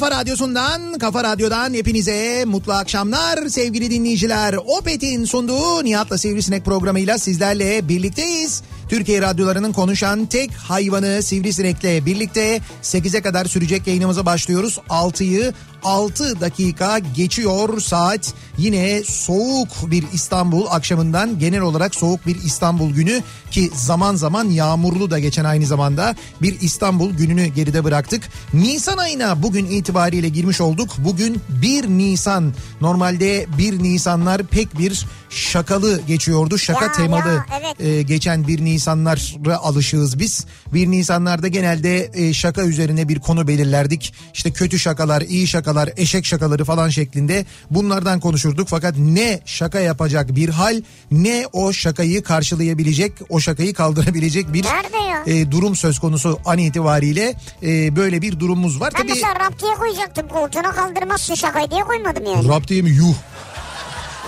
kafa 0.00 0.20
radyosundan, 0.20 0.98
kafa 0.98 1.24
radyodan 1.24 1.74
hepinize 1.74 2.44
mutlu 2.44 2.72
akşamlar 2.72 3.48
sevgili 3.48 3.90
dinleyiciler. 3.90 4.54
Opet'in 4.54 5.24
sunduğu 5.24 5.84
Nihat'la 5.84 6.18
Sivrisinek 6.18 6.64
programıyla 6.64 7.18
sizlerle 7.18 7.88
birlikteyiz. 7.88 8.62
Türkiye 8.88 9.22
radyolarının 9.22 9.72
konuşan 9.72 10.26
tek 10.26 10.52
hayvanı 10.52 11.22
Sivrisinek'le 11.22 12.06
birlikte 12.06 12.60
8'e 12.82 13.22
kadar 13.22 13.44
sürecek 13.44 13.86
yayınımıza 13.86 14.26
başlıyoruz. 14.26 14.78
6'yı 14.88 15.52
6 15.82 16.40
dakika 16.40 16.98
geçiyor 16.98 17.80
saat. 17.80 18.34
Yine 18.58 19.02
soğuk 19.04 19.68
bir 19.90 20.04
İstanbul 20.12 20.66
akşamından 20.70 21.38
genel 21.38 21.60
olarak 21.60 21.94
soğuk 21.94 22.26
bir 22.26 22.36
İstanbul 22.36 22.90
günü 22.90 23.22
ki 23.50 23.70
zaman 23.74 24.14
zaman 24.16 24.44
yağmurlu 24.44 25.10
da 25.10 25.18
geçen 25.18 25.44
aynı 25.44 25.66
zamanda 25.66 26.14
bir 26.42 26.60
İstanbul 26.60 27.10
gününü 27.10 27.46
geride 27.46 27.84
bıraktık. 27.84 28.28
Nisan 28.54 28.98
ayına 28.98 29.42
bugün 29.42 29.66
itibariyle 29.66 30.28
girmiş 30.28 30.60
olduk. 30.60 30.90
Bugün 30.98 31.40
1 31.48 31.88
Nisan. 31.88 32.54
Normalde 32.80 33.46
1 33.58 33.82
Nisanlar 33.82 34.42
pek 34.42 34.78
bir 34.78 35.06
şakalı 35.30 36.00
geçiyordu. 36.00 36.58
Şaka 36.58 36.84
Ya, 36.84 36.92
temalı 36.92 37.28
ya, 37.28 37.46
evet. 37.60 37.80
e, 37.80 38.02
geçen 38.02 38.48
1 38.48 38.64
Nisanlara 38.64 39.56
alışığız 39.56 40.18
biz. 40.18 40.46
1 40.74 40.86
Nisanlarda 40.90 41.48
genelde 41.48 42.10
e, 42.14 42.32
şaka 42.34 42.62
üzerine 42.62 43.08
bir 43.08 43.20
konu 43.20 43.48
belirlerdik. 43.48 44.14
İşte 44.34 44.50
kötü 44.50 44.78
şakalar, 44.78 45.20
iyi 45.22 45.46
şakalar, 45.48 45.69
eşek 45.96 46.26
şakaları 46.26 46.64
falan 46.64 46.88
şeklinde 46.88 47.46
bunlardan 47.70 48.20
konuşurduk. 48.20 48.68
Fakat 48.68 48.94
ne 48.98 49.40
şaka 49.44 49.80
yapacak 49.80 50.36
bir 50.36 50.48
hal 50.48 50.82
ne 51.10 51.46
o 51.52 51.72
şakayı 51.72 52.22
karşılayabilecek, 52.22 53.12
o 53.28 53.40
şakayı 53.40 53.74
kaldırabilecek 53.74 54.52
bir 54.52 54.64
e, 55.26 55.50
durum 55.50 55.76
söz 55.76 55.98
konusu 55.98 56.38
an 56.44 56.58
itibariyle 56.58 57.34
e, 57.62 57.96
böyle 57.96 58.22
bir 58.22 58.40
durumumuz 58.40 58.80
var. 58.80 58.92
Ben 58.94 59.02
Tabii 59.02 59.12
mesela 59.12 59.34
raptiye 59.34 59.74
koyacaktım 59.74 60.28
koltuğuna 60.28 60.72
kaldırmazsın 60.72 61.34
şakayı 61.34 61.70
diye 61.70 61.80
koymadım 61.80 62.26
yani. 62.26 62.48
raptiye 62.48 62.82
mi 62.82 62.90
yuh. 62.90 63.14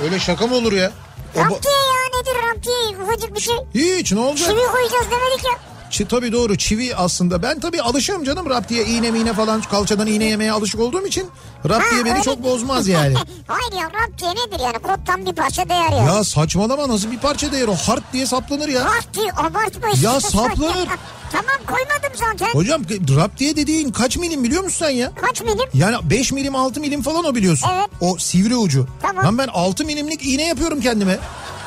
Öyle 0.04 0.20
şaka 0.20 0.46
mı 0.46 0.54
olur 0.54 0.72
ya? 0.72 0.92
Raptiye 1.36 1.74
ya 1.74 2.18
nedir 2.20 2.36
raptiye 2.48 3.04
ufacık 3.04 3.36
bir 3.36 3.40
şey. 3.40 3.54
Hiç 3.74 4.12
ne 4.12 4.20
olacak? 4.20 4.48
Çivi 4.48 4.66
koyacağız 4.72 5.06
demedik 5.10 5.44
ya. 5.44 5.71
Çi, 5.92 6.08
tabii 6.08 6.32
doğru 6.32 6.56
çivi 6.56 6.96
aslında. 6.96 7.42
Ben 7.42 7.60
tabii 7.60 7.82
alışığım 7.82 8.24
canım 8.24 8.50
rap 8.50 8.68
diye 8.68 8.84
iğne 8.84 9.10
miğne 9.10 9.32
falan 9.32 9.62
kalçadan 9.62 10.06
iğne 10.06 10.24
yemeye 10.24 10.52
alışık 10.52 10.80
olduğum 10.80 11.06
için 11.06 11.26
rap 11.68 11.82
diye 11.92 12.04
beni 12.04 12.22
çok 12.22 12.42
bozmaz 12.42 12.88
yani. 12.88 13.14
Hayır 13.46 13.82
ya 13.82 13.90
raptiye 14.02 14.30
nedir 14.30 14.64
yani 14.64 14.78
kottan 14.78 15.26
bir 15.26 15.32
parça 15.32 15.68
değer 15.68 15.90
ya. 15.90 16.04
ya 16.04 16.24
saçmalama 16.24 16.88
nasıl 16.88 17.10
bir 17.10 17.18
parça 17.18 17.52
değer 17.52 17.68
o 17.68 17.74
hart 17.74 18.12
diye 18.12 18.26
saplanır 18.26 18.68
ya. 18.68 18.84
Raptiye 18.84 19.32
abartma 19.32 19.88
işte. 19.94 20.06
Ya 20.06 20.20
saplanır. 20.20 20.88
tamam 21.32 21.56
koymadım 21.66 22.12
zaten. 22.14 22.52
Hocam 22.58 22.82
rap 23.16 23.38
diye 23.38 23.56
dediğin 23.56 23.92
kaç 23.92 24.16
milim 24.16 24.44
biliyor 24.44 24.62
musun 24.62 24.78
sen 24.86 24.90
ya? 24.90 25.12
Kaç 25.14 25.40
milim? 25.42 25.68
Yani 25.74 25.96
5 26.10 26.32
milim 26.32 26.56
6 26.56 26.80
milim 26.80 27.02
falan 27.02 27.24
o 27.24 27.34
biliyorsun. 27.34 27.68
Evet. 27.74 27.86
O 28.00 28.16
sivri 28.18 28.56
ucu. 28.56 28.86
Tamam. 29.02 29.24
Lan 29.24 29.38
ben 29.38 29.48
6 29.48 29.84
milimlik 29.84 30.26
iğne 30.26 30.46
yapıyorum 30.46 30.80
kendime. 30.80 31.18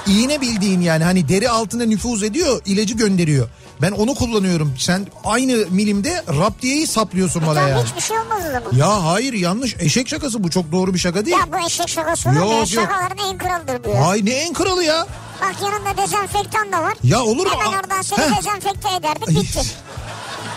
İğne 0.08 0.42
bildiğin 0.42 0.82
yani 0.82 1.04
hani 1.04 1.30
deri 1.30 1.50
altına 1.50 1.86
nüfuz 1.86 2.24
ediyor 2.24 2.62
ilacı 2.66 2.94
gönderiyor. 2.94 3.50
Ben 3.82 3.92
onu 3.92 4.16
kullanıyorum. 4.16 4.74
Sen 4.80 5.08
aynı 5.24 5.66
milimde 5.70 6.24
rap 6.40 6.62
diyeyi 6.62 6.88
saplıyorsun 6.88 7.42
bana 7.48 7.54
Tamam 7.54 7.70
yani. 7.70 7.84
hiçbir 7.84 8.02
şey 8.02 8.20
olmaz 8.20 8.40
o 8.50 8.52
zaman. 8.52 8.78
Ya 8.78 9.06
hayır 9.06 9.34
yanlış 9.34 9.76
eşek 9.80 10.08
şakası 10.08 10.44
bu 10.44 10.50
çok 10.50 10.72
doğru 10.72 10.94
bir 10.94 11.00
şaka 11.00 11.26
değil. 11.26 11.38
Ya 11.38 11.60
bu 11.62 11.66
eşek 11.66 11.90
şakası 11.90 12.30
olur 12.30 12.38
mu? 12.38 12.44
Yok, 12.44 12.60
ya? 12.60 12.66
Şakaların 12.66 13.18
en 13.32 13.38
kralıdır 13.38 13.84
bu 13.84 13.90
ya. 13.90 14.06
Ay 14.06 14.26
ne 14.26 14.32
en 14.32 14.54
kralı 14.54 14.84
ya. 14.84 15.08
Bak 15.42 15.56
yanında 15.62 16.02
dezenfektan 16.04 16.72
da 16.72 16.84
var. 16.84 16.94
Ya 17.04 17.24
olur 17.24 17.46
mu? 17.46 17.52
Hemen 17.60 17.78
oradan 17.78 18.02
seni 18.02 18.20
Heh. 18.20 18.38
dezenfekte 18.38 18.90
ederdik 19.00 19.30
bitti. 19.30 19.60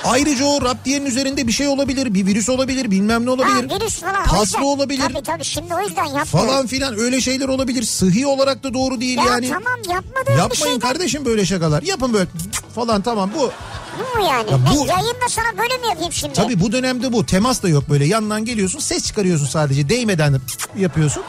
Ayrıca 0.04 0.44
o 0.44 0.62
rap 0.62 0.84
diyenin 0.84 1.06
üzerinde 1.06 1.46
bir 1.46 1.52
şey 1.52 1.68
olabilir. 1.68 2.14
Bir 2.14 2.26
virüs 2.26 2.48
olabilir 2.48 2.90
bilmem 2.90 3.22
ne 3.26 3.28
Ha, 3.28 3.32
olabilir. 3.32 3.80
virüs 3.80 4.00
falan. 4.00 4.24
Paslı 4.24 4.64
olabilir. 4.66 5.02
Tabii 5.12 5.22
tabii 5.22 5.44
şimdi 5.44 5.74
o 5.74 5.80
yüzden 5.80 6.04
yapmıyorum. 6.04 6.48
Falan 6.50 6.66
filan 6.66 6.98
öyle 6.98 7.20
şeyler 7.20 7.48
olabilir. 7.48 7.82
Sıhhi 7.82 8.26
olarak 8.26 8.62
da 8.64 8.74
doğru 8.74 9.00
değil 9.00 9.18
Ya 9.18 9.24
yani. 9.24 9.48
tamam 9.48 9.78
yapmadığım 9.94 10.34
bir 10.34 10.38
Yapmayın 10.38 10.72
şey. 10.72 10.78
kardeşim 10.78 11.24
böyle 11.24 11.46
şakalar. 11.46 11.82
Yapın 11.82 12.12
böyle 12.12 12.28
falan 12.74 13.02
tamam 13.02 13.30
bu. 13.36 13.50
Bu 13.98 14.18
mu 14.20 14.26
yani? 14.28 14.50
Ya 14.50 14.58
bu- 14.58 14.88
Ben 14.88 14.92
yayında 14.92 15.28
sana 15.28 15.58
böyle 15.58 15.78
mi 15.78 15.86
yapayım 15.88 16.12
şimdi? 16.12 16.32
Tabii 16.34 16.60
bu 16.60 16.72
dönemde 16.72 17.12
bu. 17.12 17.26
Temas 17.26 17.62
da 17.62 17.68
yok 17.68 17.84
böyle. 17.90 18.04
Yandan 18.06 18.44
geliyorsun 18.44 18.78
ses 18.78 19.04
çıkarıyorsun 19.04 19.46
sadece. 19.46 19.88
Değmeden 19.88 20.34
de 20.34 20.38
yapıyorsun. 20.78 21.22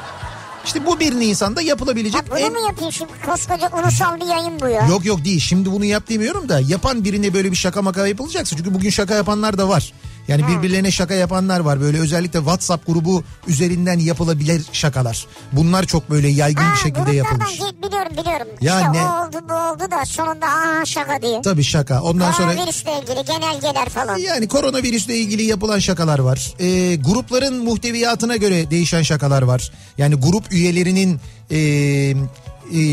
İşte 0.70 0.86
bu 0.86 1.00
1 1.00 1.20
Nisan'da 1.20 1.62
yapılabilecek 1.62 2.22
Ha, 2.22 2.26
bunu 2.30 2.40
en... 2.40 2.54
mu 2.54 2.60
yapayım 2.68 2.92
şimdi? 2.92 3.12
Koskoca 3.26 3.70
ulusal 3.80 4.22
bir 4.22 4.26
yayın 4.26 4.60
bu 4.60 4.68
ya. 4.68 4.88
Yok 4.88 5.06
yok 5.06 5.26
değil. 5.26 5.40
Şimdi 5.40 5.72
bunu 5.72 5.86
yap 5.86 6.10
demiyorum 6.10 6.50
da 6.50 6.60
yapan 6.60 7.04
birine 7.04 7.34
böyle 7.34 7.52
bir 7.52 7.56
şaka 7.56 7.82
maka 7.82 8.08
yapılacaksa. 8.08 8.58
Çünkü 8.58 8.74
bugün 8.74 8.90
şaka 8.90 9.14
yapanlar 9.16 9.58
da 9.58 9.70
var. 9.70 9.94
Yani 10.30 10.48
birbirlerine 10.48 10.92
şaka 10.92 11.14
yapanlar 11.14 11.60
var. 11.60 11.82
Böyle 11.82 12.00
özellikle 12.00 12.40
WhatsApp 12.40 12.88
grubu 12.88 13.24
üzerinden 13.48 14.00
yapılabilir 14.00 14.66
şakalar. 14.72 15.26
Bunlar 15.52 15.84
çok 15.86 16.10
böyle 16.10 16.28
yaygın 16.28 16.62
Ha, 16.64 16.74
bir 16.74 16.80
şekilde 16.80 17.16
yapılmış. 17.16 17.60
ge- 17.60 17.88
biliyorum 17.88 18.12
biliyorum. 18.18 18.48
Ya 18.62 18.80
işte 18.80 18.92
ne- 18.94 19.06
o 19.06 19.28
oldu 19.28 19.38
bu 19.50 19.54
oldu 19.54 19.92
da 19.92 20.06
sonunda 20.06 20.46
aa 20.46 20.86
şaka 20.86 21.22
diye. 21.22 21.42
Tabii 21.42 21.64
şaka. 21.64 22.02
Ondan 22.02 22.32
sonra 22.32 22.48
Koronavirüsle 22.52 22.92
ilgili 23.02 23.26
genelgeler 23.26 23.90
falan. 23.90 24.18
yani 24.18 24.48
koronavirüsle 24.48 25.16
ilgili 25.18 25.44
yapılan 25.44 25.80
şakalar 25.80 26.20
var. 26.20 26.54
Ee, 26.60 26.96
grupların 26.96 27.64
muhteviyatına 27.64 28.36
göre 28.36 28.72
değişen 28.72 29.02
şakalar 29.02 29.42
var. 29.42 29.72
Yani 29.98 30.16
grup 30.16 30.52
üyelerinin 30.54 31.20
e, 31.52 31.58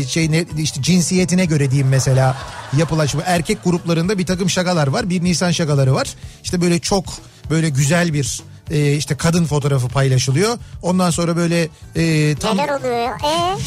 şey 0.07 0.31
ne 0.31 0.45
işte 0.57 0.81
cinsiyetine 0.81 1.45
göre 1.45 1.71
diyeyim 1.71 1.87
mesela 1.87 2.37
yapılan 2.77 3.05
şu 3.05 3.21
erkek 3.25 3.63
gruplarında 3.63 4.17
bir 4.17 4.25
takım 4.25 4.49
şakalar 4.49 4.87
var. 4.87 5.09
Bir 5.09 5.23
Nisan 5.23 5.51
şakaları 5.51 5.93
var. 5.95 6.07
İşte 6.43 6.61
böyle 6.61 6.79
çok 6.79 7.05
böyle 7.49 7.69
güzel 7.69 8.13
bir 8.13 8.41
e, 8.71 8.93
işte 8.93 9.17
kadın 9.17 9.45
fotoğrafı 9.45 9.87
paylaşılıyor. 9.87 10.57
Ondan 10.81 11.09
sonra 11.09 11.35
böyle 11.35 11.67
e, 11.95 12.35
tam 12.35 12.57
Neler 12.57 12.79
oluyor? 12.79 13.09
Ee, 13.23 13.57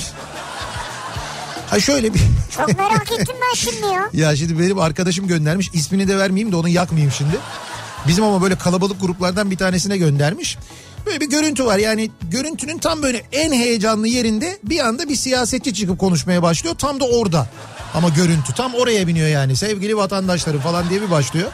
ha 1.67 1.81
şöyle 1.81 2.15
bir 2.15 2.21
çok 2.57 2.79
merak 2.79 3.13
ettim 3.13 3.37
ben 3.43 3.55
şimdi 3.55 3.87
ya. 3.87 4.09
Ya 4.29 4.37
şimdi 4.37 4.59
benim 4.59 4.79
arkadaşım 4.79 5.29
göndermiş. 5.29 5.71
İsmini 5.73 6.09
de 6.09 6.19
vermeyeyim 6.19 6.53
de 6.53 6.57
onu 6.57 6.69
yakmayayım 6.69 7.13
şimdi. 7.13 7.37
Bizim 8.09 8.25
ama 8.25 8.43
böyle 8.43 8.55
kalabalık 8.55 9.01
gruplardan 9.01 9.51
bir 9.51 9.57
tanesine 9.57 9.97
göndermiş. 9.97 10.59
Böyle 11.07 11.21
bir 11.21 11.31
görüntü 11.31 11.65
var 11.67 11.79
yani 11.79 12.11
görüntünün 12.31 12.79
tam 12.79 13.03
böyle 13.03 13.23
en 13.33 13.53
heyecanlı 13.53 14.09
yerinde 14.09 14.59
bir 14.65 14.79
anda 14.81 15.09
bir 15.09 15.17
siyasetçi 15.17 15.75
çıkıp 15.75 15.99
konuşmaya 15.99 16.43
başlıyor. 16.43 16.75
Tam 16.79 17.01
da 17.01 17.05
orada 17.05 17.47
ama 17.95 18.09
görüntü 18.09 18.55
tam 18.55 18.75
oraya 18.75 19.07
biniyor 19.07 19.29
yani 19.29 19.57
sevgili 19.57 19.97
vatandaşları 19.97 20.59
falan 20.59 20.91
diye 20.91 21.03
bir 21.03 21.11
başlıyor. 21.11 21.51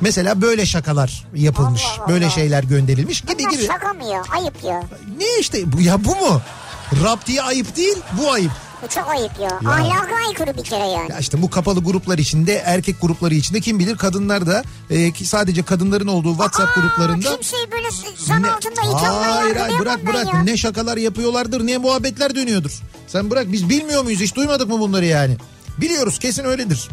Mesela 0.00 0.42
böyle 0.42 0.66
şakalar 0.66 1.24
yapılmış. 1.34 1.82
Allah 1.84 2.04
Allah. 2.04 2.08
Böyle 2.14 2.30
şeyler 2.30 2.62
gönderilmiş 2.64 3.20
gibi 3.20 3.38
Bunlar 3.38 3.50
gibi. 3.50 3.66
şaka 3.66 3.92
mı 3.92 4.04
ya? 4.04 4.22
Ayıp 4.32 4.64
ya. 4.64 4.82
Ne 5.18 5.40
işte 5.40 5.72
bu 5.72 5.80
ya 5.80 6.04
bu 6.04 6.16
mu? 6.16 6.40
Rap 7.04 7.26
diye 7.26 7.42
ayıp 7.42 7.76
değil 7.76 7.96
bu 8.20 8.32
ayıp. 8.32 8.52
Çok 8.94 9.08
ayıp 9.08 9.32
ya. 9.40 9.48
Ya. 9.62 9.70
Ahlaka 9.70 10.14
aykırı 10.28 10.56
bir 10.56 10.64
kere 10.64 10.86
yani. 10.86 11.12
Ya 11.12 11.18
işte 11.18 11.42
bu 11.42 11.50
kapalı 11.50 11.84
gruplar 11.84 12.18
içinde 12.18 12.54
erkek 12.54 13.00
grupları 13.00 13.34
içinde 13.34 13.60
kim 13.60 13.78
bilir 13.78 13.96
kadınlar 13.96 14.46
da 14.46 14.62
e, 14.90 15.12
ki 15.12 15.26
sadece 15.26 15.62
kadınların 15.62 16.06
olduğu 16.06 16.30
WhatsApp 16.30 16.78
Aa, 16.78 16.80
gruplarında 16.80 17.34
Kimseyi 17.34 17.70
böyle 17.72 17.88
zan 18.16 18.42
Ne- 18.42 18.50
altında 18.50 18.80
ithamla 18.80 19.36
Hayır 19.36 19.56
hayır 19.56 19.78
bırak 19.78 20.06
bırak 20.06 20.34
ya. 20.34 20.42
ne 20.42 20.56
şakalar 20.56 20.96
yapıyorlardır 20.96 21.66
ne 21.66 21.78
muhabbetler 21.78 22.34
dönüyordur. 22.34 22.80
Sen 23.06 23.30
bırak 23.30 23.52
biz 23.52 23.68
bilmiyor 23.68 24.02
muyuz 24.04 24.20
hiç 24.20 24.34
duymadık 24.34 24.68
mı 24.68 24.80
bunları 24.80 25.04
yani? 25.04 25.36
Biliyoruz 25.78 26.18
kesin 26.18 26.44
öyledir. 26.44 26.88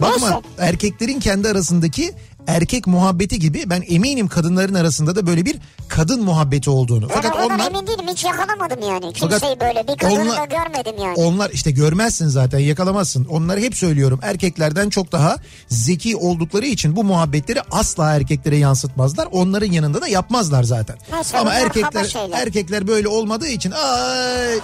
Bakma 0.00 0.30
Neyse. 0.30 0.40
erkeklerin 0.58 1.20
kendi 1.20 1.48
arasındaki 1.48 2.14
erkek 2.48 2.86
muhabbeti 2.86 3.38
gibi 3.38 3.62
ben 3.66 3.84
eminim 3.88 4.28
kadınların 4.28 4.74
arasında 4.74 5.16
da 5.16 5.26
böyle 5.26 5.44
bir 5.44 5.56
kadın 5.88 6.24
muhabbeti 6.24 6.70
olduğunu. 6.70 7.08
Ben 7.08 7.14
Fakat 7.14 7.36
onlar 7.36 7.66
emin 7.70 7.86
değilim 7.86 8.04
hiç 8.08 8.24
yakalamadım 8.24 8.88
yani. 8.88 9.12
Kimseyi 9.12 9.60
böyle 9.60 9.88
bir 9.88 9.96
kadını 9.96 10.22
onlar- 10.22 10.36
da 10.40 10.44
görmedim 10.44 10.94
yani. 11.04 11.14
onlar 11.14 11.50
işte 11.50 11.70
görmezsin 11.70 12.28
zaten 12.28 12.58
yakalamazsın. 12.58 13.24
Onları 13.24 13.60
hep 13.60 13.76
söylüyorum 13.76 14.20
erkeklerden 14.22 14.88
çok 14.90 15.12
daha 15.12 15.36
zeki 15.68 16.16
oldukları 16.16 16.66
için 16.66 16.96
bu 16.96 17.04
muhabbetleri 17.04 17.60
asla 17.70 18.14
erkeklere 18.14 18.56
yansıtmazlar. 18.56 19.28
Onların 19.32 19.72
yanında 19.72 20.00
da 20.00 20.08
yapmazlar 20.08 20.62
zaten. 20.62 20.96
Neyse, 21.12 21.38
Ama 21.38 21.54
erkekler 21.54 22.14
erkekler 22.32 22.88
böyle 22.88 23.08
olmadığı 23.08 23.48
için 23.48 23.70
ay 23.70 24.60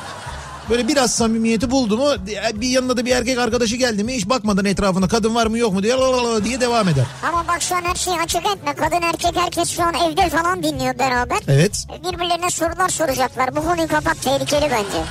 böyle 0.71 0.89
biraz 0.89 1.11
samimiyeti 1.15 1.71
buldu 1.71 1.97
mu 1.97 2.09
bir 2.55 2.69
yanına 2.69 2.97
da 2.97 3.05
bir 3.07 3.11
erkek 3.11 3.39
arkadaşı 3.39 3.77
geldi 3.77 4.05
mi 4.05 4.15
hiç 4.15 4.29
bakmadan 4.29 4.65
etrafına 4.65 5.09
kadın 5.09 5.35
var 5.35 5.47
mı 5.47 5.59
yok 5.59 5.73
mu 5.73 5.83
diye 5.83 5.97
diye 6.45 6.61
devam 6.61 6.89
eder. 6.89 7.05
Ama 7.29 7.49
bak 7.49 7.63
şu 7.63 7.77
an 7.77 7.83
her 7.83 7.95
şeyi 7.95 8.17
açık 8.21 8.47
etme. 8.47 8.75
Kadın 8.75 9.03
erkek 9.03 9.37
herkes 9.37 9.71
şu 9.71 9.83
an 9.83 9.95
evde 9.95 10.29
falan 10.31 10.63
dinliyor 10.63 10.99
beraber. 10.99 11.39
Evet. 11.49 11.87
Birbirlerine 12.13 12.51
sorular 12.51 12.89
soracaklar. 12.89 13.57
Bu 13.57 13.63
konuyu 13.65 13.89
kapat 13.89 14.23
tehlikeli 14.23 14.71
bence. 14.71 15.05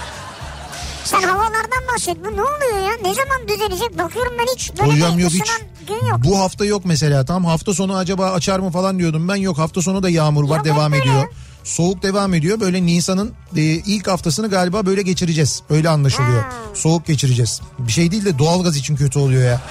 Sen 1.03 1.21
havalardan 1.21 1.83
bahset. 1.93 2.17
Bu 2.25 2.27
ne 2.37 2.41
oluyor 2.41 2.87
ya? 2.89 2.93
Ne 3.03 3.13
zaman 3.13 3.47
düzelecek? 3.47 3.97
Bakıyorum 3.97 4.33
ben 4.39 4.53
hiç 4.55 4.71
böyle 4.79 4.91
Hocam 4.91 5.17
bir 5.17 5.23
yok 5.23 5.31
hiç. 5.31 5.51
gün 5.87 6.07
yok. 6.07 6.19
Bu 6.23 6.39
hafta 6.39 6.65
yok 6.65 6.81
mesela. 6.85 7.25
Tam 7.25 7.45
hafta 7.45 7.73
sonu 7.73 7.95
acaba 7.95 8.31
açar 8.31 8.59
mı 8.59 8.71
falan 8.71 8.99
diyordum. 8.99 9.27
Ben 9.27 9.35
yok 9.35 9.57
hafta 9.57 9.81
sonu 9.81 10.03
da 10.03 10.09
yağmur 10.09 10.49
var 10.49 10.55
Yok, 10.57 10.65
devam 10.65 10.93
hep 10.93 11.05
böyle. 11.05 11.29
Soğuk 11.63 12.03
devam 12.03 12.33
ediyor. 12.33 12.59
Böyle 12.59 12.85
Nisan'ın 12.85 13.31
e, 13.55 13.61
ilk 13.61 14.07
haftasını 14.07 14.49
galiba 14.49 14.85
böyle 14.85 15.01
geçireceğiz. 15.01 15.61
Öyle 15.69 15.89
anlaşılıyor. 15.89 16.41
Ha. 16.43 16.49
Soğuk 16.73 17.05
geçireceğiz. 17.05 17.61
Bir 17.79 17.91
şey 17.91 18.11
değil 18.11 18.25
de 18.25 18.39
doğalgaz 18.39 18.77
için 18.77 18.95
kötü 18.95 19.19
oluyor 19.19 19.43
ya. 19.43 19.61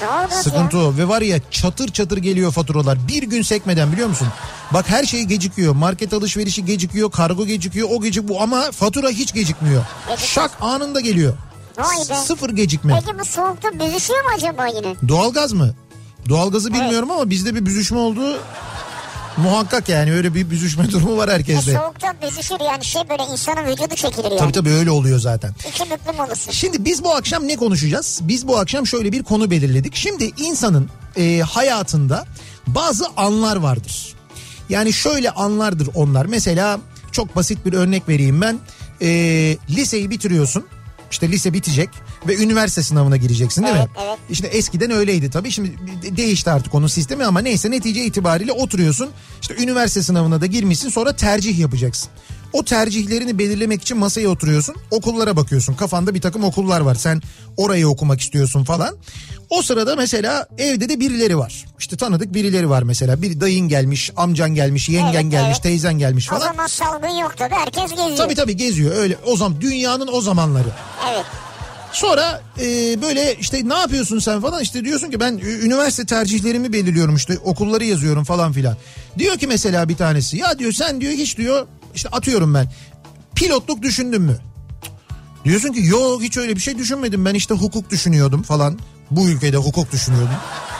Doğru 0.00 0.42
Sıkıntı 0.42 0.76
ya. 0.76 0.82
o. 0.82 0.96
Ve 0.96 1.08
var 1.08 1.22
ya 1.22 1.38
çatır 1.50 1.88
çatır 1.92 2.16
geliyor 2.18 2.52
faturalar. 2.52 3.08
Bir 3.08 3.22
gün 3.22 3.42
sekmeden 3.42 3.92
biliyor 3.92 4.08
musun? 4.08 4.28
Bak 4.74 4.88
her 4.88 5.04
şey 5.04 5.22
gecikiyor. 5.24 5.74
Market 5.74 6.12
alışverişi 6.12 6.64
gecikiyor. 6.64 7.10
Kargo 7.10 7.46
gecikiyor. 7.46 7.88
O 7.92 8.00
gecik 8.00 8.28
bu 8.28 8.42
ama 8.42 8.70
fatura 8.70 9.08
hiç 9.08 9.34
gecikmiyor. 9.34 9.82
Gecikmez. 10.08 10.30
Şak 10.30 10.50
anında 10.60 11.00
geliyor. 11.00 11.34
Vay 11.78 11.96
be. 12.10 12.14
Sıfır 12.14 12.50
gecikme. 12.50 13.00
Peki 13.04 13.18
bu 13.18 13.24
soğukta 13.24 13.68
büzüşüyor 13.72 14.24
mu 14.24 14.30
acaba 14.36 14.66
yine? 14.66 14.94
Doğalgaz 15.08 15.52
mı? 15.52 15.74
Doğalgazı 16.28 16.74
bilmiyorum 16.74 17.10
ama 17.10 17.30
bizde 17.30 17.54
bir 17.54 17.66
büzüşme 17.66 17.98
olduğu 17.98 18.38
muhakkak 19.42 19.88
yani 19.88 20.12
öyle 20.12 20.34
bir 20.34 20.50
büzüşme 20.50 20.90
durumu 20.92 21.16
var 21.16 21.28
E, 21.28 21.32
herkeste. 21.32 21.72
soğukta 21.72 22.14
büzüşür 22.22 22.60
yani 22.64 22.84
şey 22.84 23.02
böyle 23.10 23.22
insanın 23.32 23.66
vücudu 23.66 23.94
çekilir 23.94 24.24
yani. 24.30 24.38
Tabii 24.38 24.52
tabii 24.52 24.70
öyle 24.70 24.90
oluyor 24.90 25.18
zaten. 25.18 25.54
İki 25.68 25.84
büklüm 25.90 26.20
olursun. 26.20 26.52
Şimdi 26.52 26.84
biz 26.84 27.04
bu 27.04 27.14
akşam 27.14 27.48
ne 27.48 27.56
konuşacağız? 27.56 28.20
Biz 28.22 28.48
bu 28.48 28.58
akşam 28.58 28.86
şöyle 28.86 29.12
bir 29.12 29.22
konu 29.22 29.50
belirledik. 29.50 29.94
Şimdi 29.96 30.30
insanın 30.36 30.90
e, 31.16 31.40
hayatında 31.40 32.24
bazı 32.66 33.04
anlar 33.16 33.56
vardır. 33.56 34.14
Yani 34.68 34.92
şöyle 34.92 35.30
anlardır 35.30 35.88
onlar. 35.94 36.26
Mesela 36.26 36.80
çok 37.12 37.36
basit 37.36 37.66
bir 37.66 37.72
örnek 37.72 38.08
vereyim 38.08 38.40
ben. 38.40 38.58
E, 39.02 39.08
liseyi 39.70 40.10
bitiriyorsun. 40.10 40.64
İşte 41.10 41.28
lise 41.28 41.52
bitecek 41.52 41.88
ve 42.26 42.36
üniversite 42.36 42.82
sınavına 42.82 43.16
gireceksin 43.16 43.62
değil 43.62 43.74
mi? 43.74 43.80
Evet, 43.96 44.06
evet. 44.08 44.18
İşte 44.30 44.46
eskiden 44.46 44.90
öyleydi 44.90 45.30
tabii. 45.30 45.50
Şimdi 45.50 45.70
de- 46.02 46.16
değişti 46.16 46.50
artık 46.50 46.74
onun 46.74 46.86
sistemi 46.86 47.24
ama 47.24 47.40
neyse 47.40 47.70
netice 47.70 48.04
itibariyle 48.04 48.52
oturuyorsun. 48.52 49.08
İşte 49.42 49.54
üniversite 49.62 50.02
sınavına 50.02 50.40
da 50.40 50.46
girmişsin 50.46 50.88
sonra 50.88 51.16
tercih 51.16 51.58
yapacaksın. 51.58 52.08
O 52.52 52.64
tercihlerini 52.64 53.38
belirlemek 53.38 53.82
için 53.82 53.96
masaya 53.98 54.28
oturuyorsun. 54.28 54.76
Okullara 54.90 55.36
bakıyorsun. 55.36 55.74
Kafanda 55.74 56.14
bir 56.14 56.20
takım 56.20 56.44
okullar 56.44 56.80
var. 56.80 56.94
Sen 56.94 57.22
orayı 57.56 57.88
okumak 57.88 58.20
istiyorsun 58.20 58.64
falan. 58.64 58.96
O 59.50 59.62
sırada 59.62 59.96
mesela 59.96 60.46
evde 60.58 60.88
de 60.88 61.00
birileri 61.00 61.38
var. 61.38 61.64
İşte 61.78 61.96
tanıdık 61.96 62.34
birileri 62.34 62.70
var 62.70 62.82
mesela. 62.82 63.22
Bir 63.22 63.40
dayın 63.40 63.68
gelmiş, 63.68 64.10
amcan 64.16 64.54
gelmiş, 64.54 64.88
yengen 64.88 65.12
Evet, 65.22 65.30
gelmiş, 65.30 65.52
evet. 65.52 65.62
teyzen 65.62 65.98
gelmiş 65.98 66.28
O 66.32 66.34
falan. 66.34 66.46
zaman 66.46 66.66
salgın 66.66 67.08
yok 67.18 67.34
tabii 67.36 67.54
herkes 67.54 67.90
geziyor. 67.90 68.16
Tabii 68.16 68.34
tabii 68.34 68.56
geziyor 68.56 68.96
öyle. 68.96 69.16
O 69.26 69.36
zaman 69.36 69.60
dünyanın 69.60 70.08
o 70.12 70.20
zamanları. 70.20 70.68
Evet. 71.12 71.24
Sonra 71.92 72.42
e, 72.60 72.64
böyle 73.02 73.34
işte 73.34 73.68
ne 73.68 73.74
yapıyorsun 73.74 74.18
sen 74.18 74.40
falan 74.40 74.62
işte 74.62 74.84
diyorsun 74.84 75.10
ki 75.10 75.20
ben 75.20 75.38
üniversite 75.38 76.06
tercihlerimi 76.06 76.72
belirliyorum 76.72 77.16
işte 77.16 77.38
okulları 77.38 77.84
yazıyorum 77.84 78.24
falan 78.24 78.52
filan. 78.52 78.76
Diyor 79.18 79.38
ki 79.38 79.46
mesela 79.46 79.88
bir 79.88 79.96
tanesi 79.96 80.36
ya 80.36 80.58
diyor 80.58 80.72
sen 80.72 81.00
diyor 81.00 81.12
hiç 81.12 81.36
diyor 81.36 81.66
işte 81.94 82.08
atıyorum 82.08 82.54
ben 82.54 82.72
pilotluk 83.34 83.82
düşündün 83.82 84.22
mü? 84.22 84.38
Diyorsun 85.44 85.72
ki 85.72 85.86
yok 85.86 86.22
hiç 86.22 86.36
öyle 86.36 86.56
bir 86.56 86.60
şey 86.60 86.78
düşünmedim 86.78 87.24
ben 87.24 87.34
işte 87.34 87.54
hukuk 87.54 87.90
düşünüyordum 87.90 88.42
falan. 88.42 88.78
Bu 89.10 89.28
ülkede 89.28 89.56
hukuk 89.56 89.92
düşünüyordum. 89.92 90.36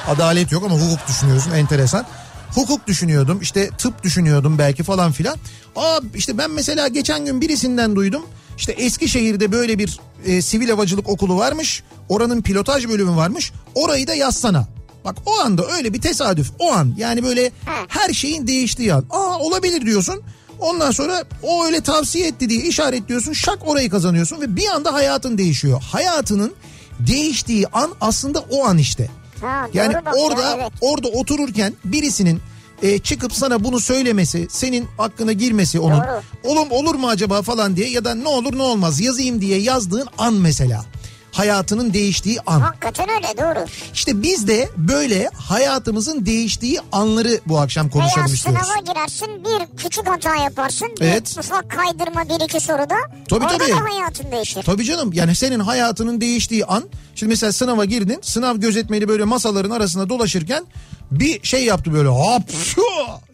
Adalet 0.08 0.52
yok 0.52 0.64
ama 0.66 0.74
hukuk 0.74 1.08
düşünüyorsun 1.08 1.50
enteresan. 1.50 2.06
Hukuk 2.54 2.86
düşünüyordum 2.86 3.38
işte 3.42 3.70
tıp 3.78 4.02
düşünüyordum 4.02 4.58
belki 4.58 4.82
falan 4.82 5.12
filan. 5.12 5.36
Aa 5.76 6.00
işte 6.14 6.38
ben 6.38 6.50
mesela 6.50 6.88
geçen 6.88 7.24
gün 7.24 7.40
birisinden 7.40 7.96
duydum. 7.96 8.22
İşte 8.58 8.72
Eskişehir'de 8.72 9.52
böyle 9.52 9.78
bir 9.78 10.00
e, 10.26 10.42
sivil 10.42 10.68
havacılık 10.68 11.08
okulu 11.08 11.36
varmış. 11.36 11.82
Oranın 12.08 12.42
pilotaj 12.42 12.88
bölümü 12.88 13.16
varmış. 13.16 13.52
Orayı 13.74 14.06
da 14.06 14.14
yazsana. 14.14 14.68
Bak 15.04 15.16
o 15.26 15.38
anda 15.38 15.66
öyle 15.66 15.92
bir 15.94 16.00
tesadüf 16.00 16.50
o 16.58 16.72
an 16.72 16.94
yani 16.98 17.24
böyle 17.24 17.52
her 17.88 18.12
şeyin 18.12 18.46
değiştiği 18.46 18.94
an. 18.94 19.04
Aa 19.10 19.38
olabilir 19.38 19.86
diyorsun. 19.86 20.22
Ondan 20.60 20.90
sonra 20.90 21.24
o 21.42 21.64
öyle 21.66 21.80
tavsiye 21.80 22.26
etti 22.28 22.48
diye 22.48 22.60
işaretliyorsun 22.62 23.32
şak 23.32 23.68
orayı 23.68 23.90
kazanıyorsun 23.90 24.40
ve 24.40 24.56
bir 24.56 24.68
anda 24.68 24.92
hayatın 24.92 25.38
değişiyor. 25.38 25.82
Hayatının 25.92 26.52
değiştiği 27.00 27.66
an 27.68 27.90
aslında 28.00 28.40
o 28.50 28.64
an 28.64 28.78
işte. 28.78 29.08
Ha, 29.40 29.68
Yani 29.74 29.94
bak 29.94 30.04
ya, 30.06 30.12
orada 30.22 30.54
evet. 30.56 30.72
orada 30.80 31.08
otururken 31.08 31.74
birisinin 31.84 32.40
e, 32.82 32.98
çıkıp 32.98 33.32
sana 33.32 33.64
bunu 33.64 33.80
söylemesi, 33.80 34.46
senin 34.50 34.88
aklına 34.98 35.32
girmesi 35.32 35.80
onun. 35.80 35.96
Doğru. 36.00 36.22
Oğlum 36.44 36.70
olur 36.70 36.94
mu 36.94 37.08
acaba 37.08 37.42
falan 37.42 37.76
diye 37.76 37.90
ya 37.90 38.04
da 38.04 38.14
ne 38.14 38.28
olur 38.28 38.56
ne 38.58 38.62
olmaz 38.62 39.00
yazayım 39.00 39.40
diye 39.40 39.58
yazdığın 39.58 40.08
an 40.18 40.34
mesela. 40.34 40.84
Hayatının 41.32 41.92
değiştiği 41.92 42.40
an. 42.46 42.60
Hakikaten 42.60 43.08
öyle 43.08 43.38
doğru. 43.38 43.66
İşte 43.94 44.22
biz 44.22 44.48
de 44.48 44.68
böyle 44.76 45.30
hayatımızın 45.48 46.26
değiştiği 46.26 46.80
anları 46.92 47.40
bu 47.46 47.58
akşam 47.58 47.88
konuşalım 47.90 48.26
Veya 48.26 48.34
istiyoruz. 48.34 48.66
sınava 48.66 48.80
girersin 48.80 49.44
bir 49.44 49.76
küçük 49.76 50.08
hata 50.08 50.36
yaparsın. 50.36 50.88
Evet. 51.00 51.34
Bir 51.36 51.40
ufak 51.42 51.70
kaydırma 51.70 52.24
bir 52.28 52.44
iki 52.44 52.60
soruda. 52.60 52.96
Tabii, 53.28 53.44
orada 53.44 53.58
tabii. 53.58 53.70
da 53.72 53.80
hayatın 53.80 54.32
değişir. 54.32 54.62
Tabii 54.62 54.84
canım 54.84 55.12
yani 55.12 55.34
senin 55.34 55.60
hayatının 55.60 56.20
değiştiği 56.20 56.64
an 56.64 56.84
şimdi 57.14 57.30
mesela 57.30 57.52
sınava 57.52 57.84
girdin 57.84 58.18
sınav 58.22 58.56
gözetmeni 58.56 59.08
böyle 59.08 59.24
masaların 59.24 59.70
arasında 59.70 60.08
dolaşırken 60.08 60.64
bir 61.10 61.42
şey 61.42 61.64
yaptı 61.64 61.92
böyle 61.92 62.08
hop 62.08 62.50
şu 62.64 62.82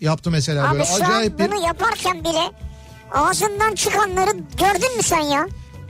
yaptı 0.00 0.30
mesela 0.30 0.68
Abi 0.68 0.72
böyle 0.72 0.84
şu 0.84 0.94
acayip 1.04 1.40
an 1.40 1.46
bir 1.46 1.52
bunu 1.52 1.66
yaparken 1.66 2.20
bile 2.24 2.50
ağzından 3.14 3.74
çıkanları 3.74 4.30
gördün 4.58 4.96
mü 4.96 5.02
sen 5.02 5.20
ya? 5.20 5.46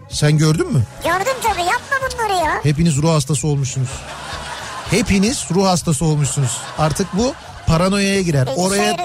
Sen 0.08 0.38
gördün 0.38 0.72
mü? 0.72 0.82
Gördüm 1.04 1.32
tabii 1.42 1.60
yapma 1.62 1.96
bunları 2.12 2.44
ya. 2.44 2.60
Hepiniz 2.62 2.96
ruh 2.96 3.10
hastası 3.10 3.46
olmuşsunuz. 3.46 3.88
Hepiniz 4.90 5.44
ruh 5.54 5.66
hastası 5.66 6.04
olmuşsunuz. 6.04 6.56
Artık 6.78 7.06
bu 7.12 7.34
paranoyaya 7.66 8.22
girer. 8.22 8.48
Oraya 8.56 8.96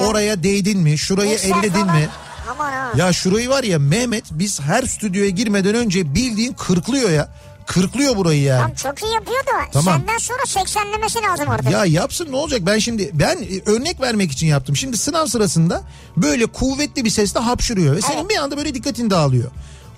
oraya 0.00 0.42
değdin 0.42 0.80
mi? 0.80 0.98
Şurayı 0.98 1.30
Mikser 1.30 1.50
elledin 1.50 1.70
falan. 1.70 1.96
mi? 1.96 2.08
Aman 2.50 2.72
ha. 2.72 2.92
Ya 2.96 3.12
şurayı 3.12 3.48
var 3.48 3.64
ya 3.64 3.78
Mehmet 3.78 4.24
biz 4.30 4.60
her 4.60 4.82
stüdyoya 4.82 5.30
girmeden 5.30 5.74
önce 5.74 6.14
bildiğin 6.14 6.52
kırklıyor 6.52 7.10
ya. 7.10 7.28
Kırklıyor 7.66 8.16
burayı 8.16 8.42
yani. 8.42 8.60
Tam 8.62 8.74
çok 8.74 9.02
iyi 9.02 9.14
yapıyor 9.14 9.40
da 9.46 9.70
Tamam. 9.72 9.94
senden 10.00 10.18
sonra 10.18 10.38
80'lemesi 10.42 11.22
lazım 11.22 11.48
artık. 11.50 11.70
Ya 11.72 11.84
yapsın 11.84 12.32
ne 12.32 12.36
olacak 12.36 12.60
ben 12.66 12.78
şimdi 12.78 13.10
ben 13.12 13.36
e, 13.36 13.70
örnek 13.70 14.00
vermek 14.00 14.32
için 14.32 14.46
yaptım. 14.46 14.76
Şimdi 14.76 14.96
sınav 14.96 15.26
sırasında 15.26 15.82
böyle 16.16 16.46
kuvvetli 16.46 17.04
bir 17.04 17.10
sesle 17.10 17.40
hapşırıyor 17.40 17.96
ve 17.96 18.00
senin 18.00 18.18
Evet. 18.18 18.30
bir 18.30 18.36
anda 18.36 18.56
böyle 18.56 18.74
dikkatin 18.74 19.10
dağılıyor. 19.10 19.50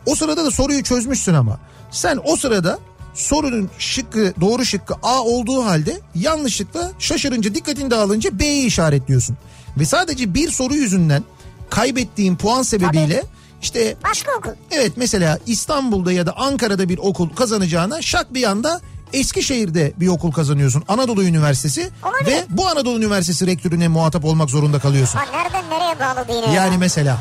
O 0.06 0.14
sırada 0.14 0.44
da 0.44 0.50
soruyu 0.50 0.82
çözmüşsün 0.82 1.34
ama 1.34 1.58
sen 1.90 2.18
o 2.24 2.36
sırada 2.36 2.78
sorunun 3.14 3.70
şıkkı 3.78 4.32
doğru 4.40 4.64
şıkkı 4.64 4.94
A 5.02 5.20
olduğu 5.22 5.64
halde 5.64 6.00
yanlışlıkla 6.14 6.92
şaşırınca 6.98 7.54
dikkatin 7.54 7.90
dağılınca 7.90 8.38
B'yi 8.38 8.66
işaretliyorsun. 8.66 9.36
Ve 9.78 9.84
sadece 9.84 10.34
bir 10.34 10.50
soru 10.50 10.74
yüzünden 10.74 11.24
kaybettiğin 11.70 12.36
puan 12.36 12.62
sebebiyle 12.62 13.22
işte 13.62 13.96
Başka 14.04 14.32
okul. 14.38 14.50
evet 14.70 14.92
mesela 14.96 15.38
İstanbul'da 15.46 16.12
ya 16.12 16.26
da 16.26 16.36
Ankara'da 16.36 16.88
bir 16.88 16.98
okul 16.98 17.28
kazanacağına 17.28 18.02
şak 18.02 18.34
bir 18.34 18.44
anda 18.44 18.80
Eskişehir'de 19.12 19.92
bir 19.96 20.08
okul 20.08 20.32
kazanıyorsun. 20.32 20.84
Anadolu 20.88 21.24
Üniversitesi 21.24 21.90
Olabilir. 22.04 22.26
ve 22.36 22.44
bu 22.48 22.68
Anadolu 22.68 22.98
Üniversitesi 22.98 23.46
rektörüne 23.46 23.88
muhatap 23.88 24.24
olmak 24.24 24.50
zorunda 24.50 24.78
kalıyorsun. 24.78 25.18
Ha 25.18 25.24
nereden 25.32 25.70
nereye 25.70 26.00
bağlı 26.00 26.28
değil 26.28 26.54
Yani 26.56 26.78
mesela. 26.78 27.18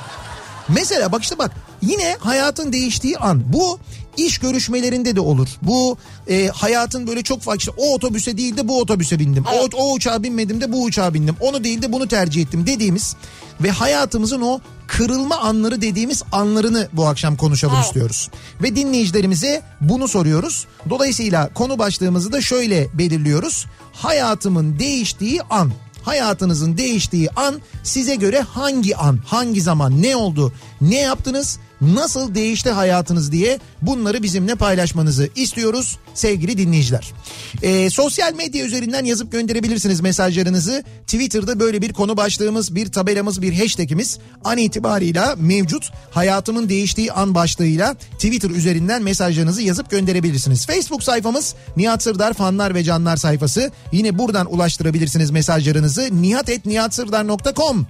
Mesela 0.69 1.11
bak 1.11 1.23
işte 1.23 1.37
bak 1.37 1.51
yine 1.81 2.17
hayatın 2.19 2.73
değiştiği 2.73 3.17
an 3.17 3.53
bu 3.53 3.79
iş 4.17 4.37
görüşmelerinde 4.37 5.15
de 5.15 5.19
olur. 5.19 5.47
Bu 5.61 5.97
e, 6.27 6.47
hayatın 6.47 7.07
böyle 7.07 7.23
çok 7.23 7.41
farklı 7.41 7.59
işte 7.59 7.71
o 7.77 7.93
otobüse 7.93 8.37
değil 8.37 8.57
de 8.57 8.67
bu 8.67 8.81
otobüse 8.81 9.19
bindim. 9.19 9.43
Evet. 9.53 9.73
O, 9.75 9.77
o 9.77 9.93
uçağa 9.93 10.23
binmedim 10.23 10.61
de 10.61 10.71
bu 10.71 10.83
uçağa 10.83 11.13
bindim. 11.13 11.35
Onu 11.39 11.63
değil 11.63 11.81
de 11.81 11.93
bunu 11.93 12.07
tercih 12.07 12.41
ettim 12.41 12.67
dediğimiz 12.67 13.15
ve 13.61 13.71
hayatımızın 13.71 14.41
o 14.41 14.59
kırılma 14.87 15.37
anları 15.37 15.81
dediğimiz 15.81 16.23
anlarını 16.31 16.87
bu 16.93 17.07
akşam 17.07 17.37
konuşalım 17.37 17.75
Evet. 17.75 17.85
istiyoruz. 17.85 18.29
Ve 18.61 18.75
dinleyicilerimize 18.75 19.61
bunu 19.81 20.07
soruyoruz. 20.07 20.65
Dolayısıyla 20.89 21.53
konu 21.53 21.79
başlığımızı 21.79 22.31
da 22.31 22.41
şöyle 22.41 22.87
belirliyoruz. 22.93 23.65
Hayatımın 23.93 24.79
değiştiği 24.79 25.41
an 25.41 25.71
hayatınızın 26.07 26.77
değiştiği 26.77 27.29
an 27.29 27.61
size 27.83 28.15
göre 28.15 28.41
hangi 28.41 28.97
an, 28.97 29.19
hangi 29.25 29.61
zaman, 29.61 30.01
ne 30.01 30.15
oldu, 30.15 30.53
ne 30.81 30.99
yaptınız, 30.99 31.59
nasıl 31.81 32.35
değişti 32.35 32.71
hayatınız 32.71 33.31
diye 33.31 33.59
bunları 33.81 34.23
bizimle 34.23 34.55
paylaşmanızı 34.55 35.29
istiyoruz 35.35 35.97
sevgili 36.13 36.57
dinleyiciler. 36.57 37.13
Ee, 37.61 37.89
sosyal 37.89 38.33
medya 38.33 38.65
üzerinden 38.65 39.05
yazıp 39.05 39.31
gönderebilirsiniz 39.31 40.01
mesajlarınızı. 40.01 40.83
Twitter'da 41.01 41.59
böyle 41.59 41.81
bir 41.81 41.93
konu 41.93 42.17
başlığımız, 42.17 42.75
bir 42.75 42.91
tabelamız, 42.91 43.41
bir 43.41 43.59
hashtagimiz 43.59 44.19
an 44.43 44.57
itibarıyla 44.57 45.35
mevcut. 45.37 45.91
Hayatımın 46.11 46.69
değiştiği 46.69 47.11
an 47.11 47.35
başlığıyla 47.35 47.93
Twitter 47.93 48.49
üzerinden 48.49 49.03
mesajlarınızı 49.03 49.61
yazıp 49.61 49.89
gönderebilirsiniz. 49.89 50.65
Facebook 50.65 51.03
sayfamız 51.03 51.55
Nihat 51.77 52.03
Sırdar 52.03 52.33
fanlar 52.33 52.75
ve 52.75 52.83
canlar 52.83 53.17
sayfası. 53.17 53.71
Yine 53.91 54.17
buradan 54.17 54.53
ulaştırabilirsiniz 54.53 55.31
mesajlarınızı. 55.31 56.09
nihatetnihatsırdar.com 56.21 57.87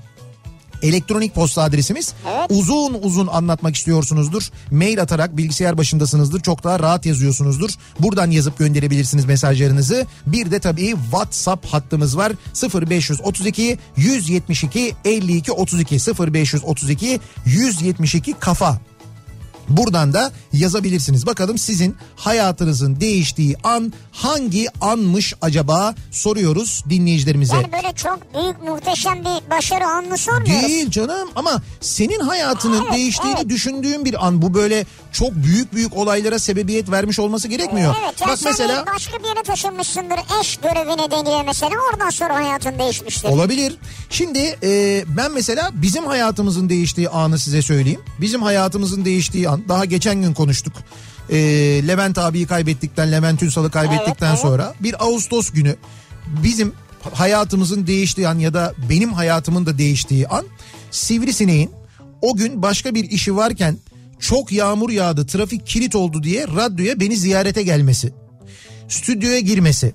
Elektronik 0.82 1.36
posta 1.36 1.64
adresimiz. 1.64 2.14
Evet. 2.28 2.52
Uzun 2.52 2.98
uzun 3.02 3.28
anlatmak 3.28 3.76
istiyorsunuzdur. 3.76 4.50
Mail 4.72 5.02
atarak 5.02 5.38
bilgisayar 5.38 5.78
başındasınızdır. 5.78 6.42
Çok 6.42 6.64
daha 6.64 6.80
rahat 6.80 7.06
yazıyorsunuzdur. 7.06 7.70
Buradan 8.00 8.32
yazıp 8.32 8.58
gönderebilirsiniz 8.58 9.26
mesajlarınızı. 9.26 10.06
Bir 10.28 10.52
de 10.52 10.60
tabii 10.60 10.96
WhatsApp 11.12 11.66
hattımız 11.66 12.18
var. 12.18 12.32
0532 12.90 13.78
172 13.98 14.96
52 15.06 15.52
32 15.52 15.96
0532 15.96 17.20
172 17.46 18.34
kafa. 18.34 18.80
Buradan 19.70 20.14
da 20.14 20.32
yazabilirsiniz. 20.54 21.26
Bakalım 21.26 21.58
sizin 21.58 21.96
hayatınızın 22.16 23.00
değiştiği 23.00 23.56
an 23.64 23.94
hangi 24.12 24.68
anmış 24.82 25.34
acaba 25.42 25.96
soruyoruz 26.12 26.84
dinleyicilerimize. 26.90 27.56
Yani 27.56 27.72
böyle 27.72 27.94
çok 27.96 28.20
büyük 28.34 28.62
muhteşem 28.64 29.20
bir 29.26 29.50
başarı 29.52 29.86
anını 29.86 30.18
sormuyoruz. 30.18 30.68
Değil 30.68 30.90
canım 30.92 31.30
ama 31.36 31.62
senin 31.82 32.20
hayatının 32.20 32.82
Evet, 32.84 32.94
değiştiğini 32.94 33.38
evet. 33.40 33.50
düşündüğün 33.50 34.06
bir 34.06 34.26
an 34.28 34.42
bu 34.42 34.54
böyle 34.54 34.86
çok 35.12 35.36
büyük 35.36 35.74
büyük 35.74 35.98
olaylara 35.98 36.40
sebebiyet 36.40 36.92
vermiş 36.92 37.20
olması 37.20 37.48
gerekmiyor. 37.48 37.96
Evet 38.06 38.22
yani 38.22 38.32
Bak 38.32 38.40
sen 38.40 38.52
mesela 38.52 38.86
başka 38.96 39.20
bir 39.20 39.28
yere 39.28 39.44
taşınmışsındır 39.44 40.20
eş 40.42 40.58
görevine 40.58 41.12
deniyor 41.12 41.44
mesela 41.46 41.76
oradan 41.92 42.10
sonra 42.10 42.36
hayatın 42.36 42.80
değişmiştir. 42.80 43.30
olabilir. 43.30 43.76
Şimdi 44.10 44.58
e, 44.64 45.04
ben 45.18 45.32
mesela 45.32 45.70
bizim 45.74 46.06
hayatımızın 46.06 46.70
değiştiği 46.70 47.10
anı 47.10 47.40
size 47.40 47.62
söyleyeyim. 47.62 48.02
Bizim 48.22 48.42
hayatımızın 48.42 49.06
değiştiği 49.06 49.50
an 49.50 49.57
daha 49.70 49.86
geçen 49.86 50.22
gün 50.22 50.34
konuştuk. 50.34 50.74
E, 51.30 51.38
Levent 51.88 52.18
abiyi 52.18 52.48
kaybettikten 52.48 53.12
Levent 53.12 53.44
Ünsal'ı 53.44 53.72
kaybettikten 53.72 54.12
Evet, 54.12 54.22
evet. 54.22 54.40
sonra 54.40 54.74
bir 54.80 55.04
Ağustos 55.04 55.52
günü 55.52 55.76
bizim 56.44 56.74
hayatımızın 57.14 57.88
değiştiği 57.88 58.28
an 58.28 58.40
ya 58.40 58.54
da 58.54 58.74
benim 58.90 59.14
hayatımın 59.14 59.66
da 59.66 59.78
değiştiği 59.78 60.28
an 60.28 60.46
Sivrisineğin 60.92 61.72
o 62.22 62.36
gün 62.36 62.62
başka 62.62 62.96
bir 62.96 63.12
işi 63.12 63.36
varken 63.36 63.78
çok 64.20 64.52
yağmur 64.52 64.90
yağdı 64.90 65.28
trafik 65.28 65.68
kilit 65.68 65.96
oldu 65.96 66.24
diye 66.24 66.48
radyoya 66.48 67.00
beni 67.00 67.18
ziyarete 67.18 67.64
gelmesi. 67.64 68.14
Stüdyoya 68.88 69.40
girmesi. 69.40 69.94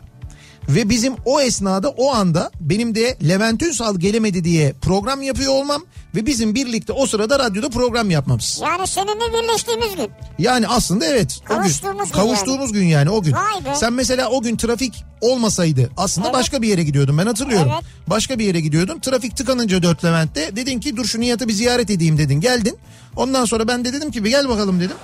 Ve 0.68 0.88
bizim 0.88 1.14
o 1.24 1.40
esnada 1.40 1.88
o 1.88 2.12
anda 2.14 2.50
benim 2.60 2.94
de 2.94 3.18
Levent 3.28 3.62
Ünsal 3.62 3.98
gelemedi 3.98 4.44
diye 4.44 4.72
program 4.72 5.22
yapıyor 5.22 5.52
olmam 5.52 5.82
ve 6.14 6.26
bizim 6.26 6.54
birlikte 6.54 6.92
o 6.92 7.06
sırada 7.06 7.38
radyoda 7.38 7.70
program 7.70 8.10
yapmamız. 8.10 8.60
Yani 8.62 8.86
seninle 8.86 9.42
birleştiğimiz 9.42 9.96
gün. 9.96 10.10
Yani 10.38 10.68
aslında 10.68 11.06
evet. 11.06 11.38
gün. 11.48 11.54
Kavuştuğumuz 11.56 12.04
gün 12.04 12.18
Kavuştuğumuz 12.18 12.72
gün 12.72 12.84
yani 12.84 13.10
o 13.10 13.22
gün. 13.22 13.32
Vay 13.32 13.64
be. 13.64 13.74
Sen 13.74 13.92
mesela 13.92 14.28
o 14.28 14.42
gün 14.42 14.56
trafik 14.56 15.04
olmasaydı 15.20 15.90
aslında 15.96 16.26
Evet. 16.26 16.34
başka 16.34 16.62
bir 16.62 16.68
yere 16.68 16.82
gidiyordum 16.82 17.18
ben 17.18 17.26
hatırlıyorum. 17.26 17.70
Evet. 17.74 17.84
Başka 18.06 18.38
bir 18.38 18.44
yere 18.44 18.60
gidiyordum. 18.60 19.00
Trafik 19.00 19.36
tıkanınca 19.36 19.82
4 19.82 20.04
Levent'te 20.04 20.56
dedin 20.56 20.80
ki 20.80 20.96
dur 20.96 21.04
şu 21.04 21.20
Nihat'ı 21.20 21.48
bir 21.48 21.52
ziyaret 21.52 21.90
edeyim 21.90 22.18
dedin. 22.18 22.40
Geldin. 22.40 22.78
Ondan 23.16 23.44
sonra 23.44 23.68
ben 23.68 23.84
de 23.84 23.92
dedim 23.92 24.10
ki 24.10 24.24
bir 24.24 24.30
gel 24.30 24.48
bakalım 24.48 24.80
dedim. 24.80 24.96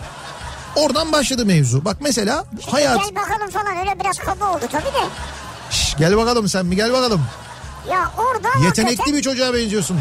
Oradan 0.77 1.13
başladı 1.13 1.47
mevzu. 1.47 1.85
Bak 1.85 1.97
mesela 2.01 2.45
hayat... 2.67 2.99
Gel 2.99 3.17
bakalım 3.17 3.51
falan 3.51 3.77
öyle 3.77 4.01
biraz 4.01 4.19
kaba 4.19 4.57
oldu 4.57 4.65
tabii 4.73 4.85
de. 4.85 5.09
Gel 5.99 6.17
bakalım 6.17 6.49
sen 6.49 6.71
bir 6.71 6.77
gel 6.77 6.93
bakalım. 6.93 7.21
Ya 7.91 8.13
orada 8.19 8.49
Yetenekli 8.67 9.15
bir 9.15 9.23
çocuğa 9.23 9.55
benziyorsun. 9.55 9.97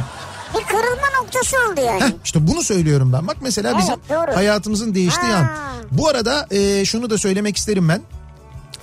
bir 0.57 0.63
kırılma 0.63 1.07
noktası 1.21 1.55
oldu 1.57 1.81
yani. 1.85 2.01
Heh, 2.03 2.11
işte 2.25 2.47
bunu 2.47 2.63
söylüyorum 2.63 3.13
ben. 3.13 3.27
Bak 3.27 3.37
mesela 3.41 3.69
Evet, 3.71 3.79
bizim 3.81 3.95
doğru. 4.09 4.35
hayatımızın 4.35 4.95
değiştiği 4.95 5.31
Ha. 5.31 5.37
an. 5.37 5.47
Bu 5.91 6.07
arada 6.09 6.47
e, 6.51 6.85
şunu 6.85 7.09
da 7.09 7.17
söylemek 7.17 7.57
isterim 7.57 7.89
ben. 7.89 8.01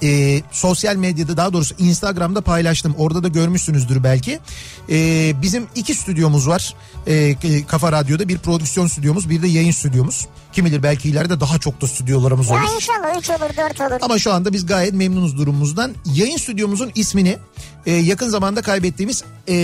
E, 0.03 0.41
sosyal 0.53 0.97
medyada 0.97 1.37
daha 1.37 1.53
doğrusu 1.53 1.75
Instagram'da 1.79 2.41
paylaştım. 2.41 2.95
Orada 2.99 3.23
da 3.23 3.29
görmüşsünüzdür 3.29 4.05
belki. 4.05 4.41
E, 4.91 4.97
bizim 5.43 5.67
iki 5.75 5.95
stüdyomuz 5.95 6.49
var. 6.49 6.75
E, 7.07 7.37
Kafa 7.67 7.93
Radyo'da 7.93 8.29
bir 8.29 8.39
prodüksiyon 8.39 8.87
stüdyomuz 8.87 9.31
bir 9.31 9.43
de 9.43 9.49
yayın 9.49 9.71
stüdyomuz. 9.73 10.27
Kim 10.55 10.65
bilir 10.65 10.83
belki 10.83 11.09
ileride 11.09 11.41
daha 11.41 11.59
çok 11.59 11.81
da 11.81 11.87
stüdyolarımız 11.87 12.51
olur. 12.51 12.59
ya 12.59 12.75
inşallah 12.75 13.19
3 13.19 13.31
olur 13.31 13.57
4 13.71 13.81
olur. 13.81 13.99
Ama 14.03 14.19
şu 14.19 14.33
anda 14.33 14.53
biz 14.53 14.67
gayet 14.67 14.93
memnunuz 14.95 15.39
durumumuzdan. 15.39 15.95
Yayın 16.15 16.37
stüdyomuzun 16.37 16.91
ismini 16.95 17.39
e, 17.87 17.93
yakın 17.93 18.29
zamanda 18.29 18.63
kaybettiğimiz 18.63 19.25
e, 19.49 19.55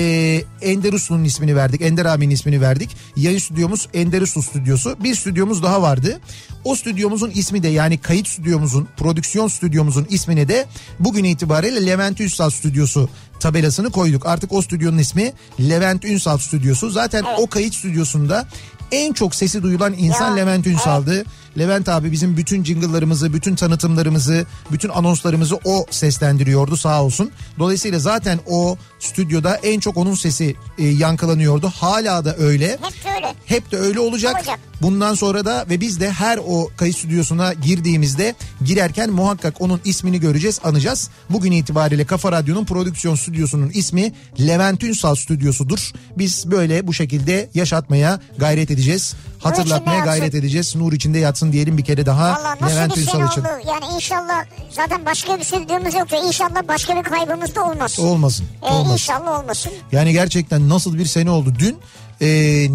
Ender 0.63 0.93
Uslu'nun 0.93 1.25
ismini 1.25 1.57
verdik. 1.57 1.81
Ender 1.83 2.07
abinin 2.07 2.35
ismini 2.35 2.61
verdik. 2.61 2.91
Yayın 3.17 3.39
stüdyomuz 3.39 3.89
Ender 3.95 4.23
Uslu 4.23 4.43
stüdyosu. 4.43 4.97
Bir 5.05 5.15
stüdyomuz 5.15 5.63
daha 5.63 5.83
vardı. 5.83 6.21
O 6.65 6.75
stüdyomuzun 6.75 7.31
ismi 7.31 7.63
de 7.63 7.69
yani 7.69 7.99
kayıt 7.99 8.29
stüdyomuzun, 8.29 8.89
prodüksiyon 8.97 9.49
stüdyomuzun 9.49 10.07
ismine 10.11 10.49
de 10.49 10.67
bugün 10.99 11.25
itibariyle 11.25 11.87
Levent 11.87 12.21
Ünsal 12.21 12.51
stüdyosu 12.51 13.09
tabelasını 13.41 13.91
koyduk. 13.91 14.27
Artık 14.27 14.53
o 14.53 14.63
stüdyonun 14.63 14.99
ismi 14.99 15.33
Levent 15.61 16.05
Ünsal 16.05 16.39
stüdyosu. 16.39 16.91
Zaten 16.91 17.25
o 17.39 17.47
kayıt 17.47 17.75
stüdyosunda 17.75 18.47
en 18.93 19.13
çok 19.13 19.35
sesi 19.35 19.63
duyulan 19.63 19.95
insan 19.99 20.31
Ya, 20.31 20.35
Levent 20.35 20.67
Ünsal'dı. 20.67 21.25
Levent 21.59 21.89
abi 21.89 22.13
bizim 22.13 22.37
bütün 22.37 22.65
jingle'larımızı, 22.65 23.33
bütün 23.33 23.55
tanıtımlarımızı, 23.55 24.47
bütün 24.73 24.89
anonslarımızı 24.89 25.59
o 25.65 25.87
seslendiriyordu 25.91 26.77
sağ 26.77 27.05
olsun. 27.05 27.31
Dolayısıyla 27.59 27.99
zaten 27.99 28.39
o 28.47 28.77
stüdyoda 28.99 29.57
en 29.57 29.81
çok 29.81 29.97
onun 29.97 30.15
sesi 30.15 30.55
e, 30.79 30.87
yankılanıyordu. 30.87 31.73
Hala 31.77 32.25
da 32.25 32.37
öyle. 32.37 32.71
Hep 32.71 33.05
de 33.05 33.15
öyle. 33.17 33.35
Hep 33.47 33.73
de 33.73 33.77
öyle 33.77 34.01
olacak. 34.01 34.35
Olacak. 34.37 34.59
Bundan 34.83 35.15
sonra 35.15 35.45
da 35.45 35.67
ve 35.71 35.81
biz 35.81 36.01
de 36.01 36.13
her 36.13 36.39
o 36.47 36.71
kayıt 36.77 36.97
stüdyosuna 36.97 37.53
girdiğimizde 37.53 38.35
girerken 38.65 39.11
muhakkak 39.11 39.61
onun 39.61 39.81
ismini 39.85 40.21
göreceğiz, 40.21 40.61
anacağız. 40.65 41.11
Bugün 41.31 41.53
itibariyle 41.53 42.05
Kafa 42.05 42.33
Radyo'nun 42.33 42.65
prodüksiyon 42.65 43.15
stüdyosunun 43.15 43.71
ismi 43.71 44.13
Levent 44.41 44.85
Ünsal 44.85 45.15
Stüdyosu'dur. 45.15 45.93
Biz 46.19 46.51
böyle 46.51 46.87
bu 46.87 46.95
şekilde 46.95 47.51
yaşatmaya 47.55 48.21
gayret 48.39 48.71
edeceğiz. 48.71 49.15
Hatırlatmaya 49.41 49.99
yatsın. 49.99 50.13
gayret 50.15 50.35
edeceğiz. 50.35 50.77
Nur 50.77 50.93
içinde 50.93 51.19
yatsın 51.19 51.53
diyelim 51.53 51.79
bir 51.79 51.85
kere 51.85 52.07
daha 52.07 52.31
Valla 52.35 52.57
nasıl 52.61 52.77
Levent 52.77 52.97
bir 52.97 53.03
sene 53.07 53.27
için. 53.27 53.41
oldu. 53.41 53.49
Yani 53.69 53.85
inşallah 53.95 54.45
zaten 54.71 55.07
başka 55.07 55.39
bir 55.39 55.45
stüdyomuz 55.45 55.95
yoktu. 55.95 56.17
İnşallah 56.27 56.69
başka 56.69 56.97
bir 56.97 57.03
kaybımız 57.03 57.55
da 57.55 57.65
olmaz. 57.65 57.99
Olmasın. 58.01 58.47
Ee, 58.63 58.67
olmasın. 58.67 58.93
inşallah 58.93 59.41
olmasın. 59.43 59.73
Yani 59.93 60.13
gerçekten 60.13 60.69
nasıl 60.69 60.99
bir 60.99 61.07
sene 61.07 61.31
oldu. 61.31 61.53
Dün 61.59 61.79
e, 62.21 62.27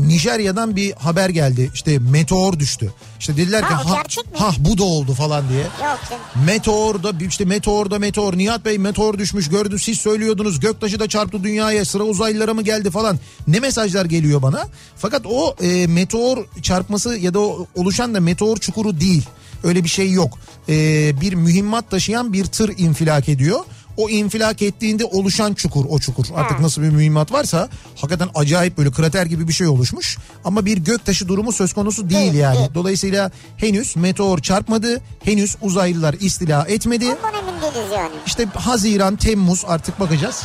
Nijerya'dan 0.08 0.76
bir 0.76 0.92
haber 0.94 1.30
geldi. 1.30 1.72
İşte 1.74 2.00
meteor 2.00 2.60
düştü. 2.60 2.94
İşte 3.20 3.38
dediler 3.38 3.68
ki 3.68 3.74
ha, 3.74 3.96
gerçek 3.96 4.26
mi?" 4.26 4.38
ha 4.38 4.52
bu 4.60 4.78
da 4.78 4.84
oldu 4.84 5.14
falan 5.14 5.50
diye. 5.50 5.62
Yok 5.62 6.00
canım. 6.10 6.46
Meteorda 6.46 7.26
işte 7.28 7.46
meteorda 7.46 8.00
meteor 8.00 8.38
Nihat 8.38 8.66
Bey 8.66 8.78
meteor 8.78 9.18
düşmüş 9.18 9.50
gördü 9.50 9.80
siz 9.80 9.98
söylüyordunuz 10.00 10.60
göktaşı 10.60 11.00
da 11.00 11.08
çarptı 11.10 11.44
dünyaya 11.44 11.86
sıra 11.86 12.04
uzaylılara 12.04 12.54
mı 12.54 12.62
geldi 12.62 12.92
falan 12.92 13.20
ne 13.48 13.60
mesajlar 13.60 14.06
geliyor 14.06 14.42
bana 14.42 14.68
fakat 14.98 15.26
o 15.26 15.56
e, 15.64 15.88
meteor 15.88 16.46
çarpması 16.62 17.18
ya 17.18 17.34
da 17.34 17.40
o 17.40 17.68
oluşan 17.76 18.14
da 18.14 18.20
meteor 18.20 18.58
çukuru 18.58 19.00
değil 19.00 19.24
öyle 19.64 19.84
bir 19.84 19.90
şey 19.90 20.12
yok 20.12 20.38
E, 20.70 20.74
bir 21.22 21.34
mühimmat 21.34 21.92
taşıyan 21.92 22.34
bir 22.34 22.46
tır 22.46 22.74
infilak 22.78 23.30
ediyor 23.30 23.60
o 23.98 24.10
infilak 24.10 24.62
ettiğinde 24.62 25.06
oluşan 25.06 25.54
çukur 25.54 25.86
o 25.90 26.00
çukur. 26.00 26.26
Artık 26.36 26.60
nasıl 26.60 26.82
bir 26.82 26.90
mühimmat 26.90 27.32
varsa 27.32 27.70
hakikaten 27.96 28.30
acayip 28.36 28.78
böyle 28.78 28.92
krater 28.92 29.26
gibi 29.26 29.48
bir 29.48 29.54
şey 29.54 29.68
oluşmuş. 29.68 30.18
Ama 30.46 30.66
bir 30.66 30.78
göktaşı 30.78 31.28
durumu 31.28 31.52
söz 31.52 31.74
konusu 31.74 32.10
değil 32.10 32.34
yani. 32.34 32.70
Dolayısıyla 32.76 33.32
henüz 33.58 33.96
meteor 33.96 34.40
çarpmadı. 34.40 35.02
Henüz 35.24 35.56
uzaylılar 35.62 36.14
istila 36.20 36.66
etmedi. 36.68 37.06
Ondan 37.06 37.34
emin 37.34 37.62
değiliz 37.62 37.92
yani. 37.94 38.14
İşte 38.26 38.46
Haziran, 38.46 39.16
Temmuz 39.16 39.64
artık 39.68 40.00
bakacağız. 40.00 40.44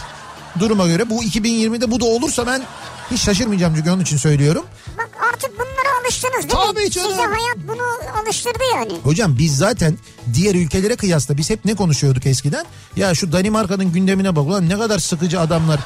Duruma 0.58 0.86
göre 0.86 1.10
bu 1.10 1.24
2020'de 1.24 1.90
bu 1.90 2.00
da 2.00 2.04
olursa 2.04 2.46
ben 2.46 2.62
hiç 3.10 3.20
şaşırmayacağım 3.20 3.74
çünkü 3.76 3.90
onun 3.90 4.02
için 4.02 4.16
söylüyorum. 4.16 4.64
Bak 4.98 5.10
artık 5.32 5.50
bunlara 5.54 6.00
alıştınız 6.04 6.42
değil 6.42 6.64
Tabii 6.66 6.80
mi? 6.84 6.90
canım. 6.90 7.10
Size 7.10 7.22
hayat 7.22 7.56
bunu 7.68 7.82
alıştırdı 8.22 8.58
yani. 8.74 8.92
Hocam 9.02 9.38
biz 9.38 9.56
zaten 9.58 9.98
diğer 10.34 10.54
ülkelere 10.54 10.96
kıyasla 10.96 11.36
biz 11.36 11.50
hep 11.50 11.64
ne 11.64 11.74
konuşuyorduk 11.74 12.26
eskiden? 12.26 12.64
Ya 12.96 13.14
şu 13.14 13.32
Danimarka'nın 13.32 13.92
gündemine 13.92 14.36
bak 14.36 14.46
ulan 14.46 14.68
ne 14.68 14.78
kadar 14.78 14.98
sıkıcı 14.98 15.40
adamlar. 15.40 15.80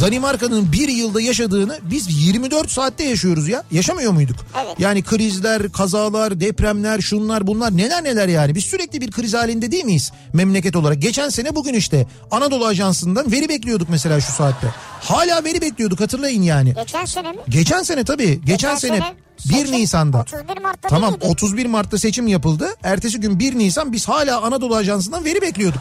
Danimarka'nın 0.00 0.72
bir 0.72 0.88
yılda 0.88 1.20
yaşadığını 1.20 1.78
biz 1.82 2.26
24 2.26 2.70
saatte 2.70 3.04
yaşıyoruz 3.04 3.48
ya. 3.48 3.62
Yaşamıyor 3.70 4.12
muyduk? 4.12 4.36
Evet. 4.64 4.74
Yani 4.78 5.02
krizler, 5.02 5.72
kazalar, 5.72 6.40
depremler, 6.40 7.00
şunlar 7.00 7.46
bunlar 7.46 7.76
neler 7.76 8.04
neler 8.04 8.28
yani. 8.28 8.54
Biz 8.54 8.64
sürekli 8.64 9.00
bir 9.00 9.10
kriz 9.10 9.34
halinde 9.34 9.70
değil 9.70 9.84
miyiz 9.84 10.12
memleket 10.32 10.76
olarak? 10.76 11.02
Geçen 11.02 11.28
sene 11.28 11.54
bugün 11.54 11.74
işte 11.74 12.06
Anadolu 12.30 12.66
Ajansı'ndan 12.66 13.32
veri 13.32 13.48
bekliyorduk 13.48 13.88
mesela 13.88 14.20
şu 14.20 14.32
saatte. 14.32 14.66
Hala 15.00 15.44
veri 15.44 15.60
bekliyorduk 15.60 16.00
hatırlayın 16.00 16.42
yani. 16.42 16.74
Geçen 16.74 17.04
sene 17.04 17.32
mi? 17.32 17.38
Geçen 17.48 17.82
sene 17.82 18.04
tabii. 18.04 18.40
Geçen, 18.44 18.74
sene, 18.74 19.14
1 19.48 19.54
seçim 19.54 19.72
Nisan'da. 19.72 20.20
31 20.20 20.62
Mart'ta 20.62 20.88
Tamam 20.88 21.12
miydi? 21.12 21.26
31 21.26 21.66
Mart'ta 21.66 21.98
seçim 21.98 22.26
yapıldı. 22.26 22.68
Ertesi 22.82 23.20
gün 23.20 23.38
1 23.38 23.58
Nisan 23.58 23.92
biz 23.92 24.08
hala 24.08 24.42
Anadolu 24.42 24.76
Ajansı'ndan 24.76 25.24
veri 25.24 25.42
bekliyorduk. 25.42 25.80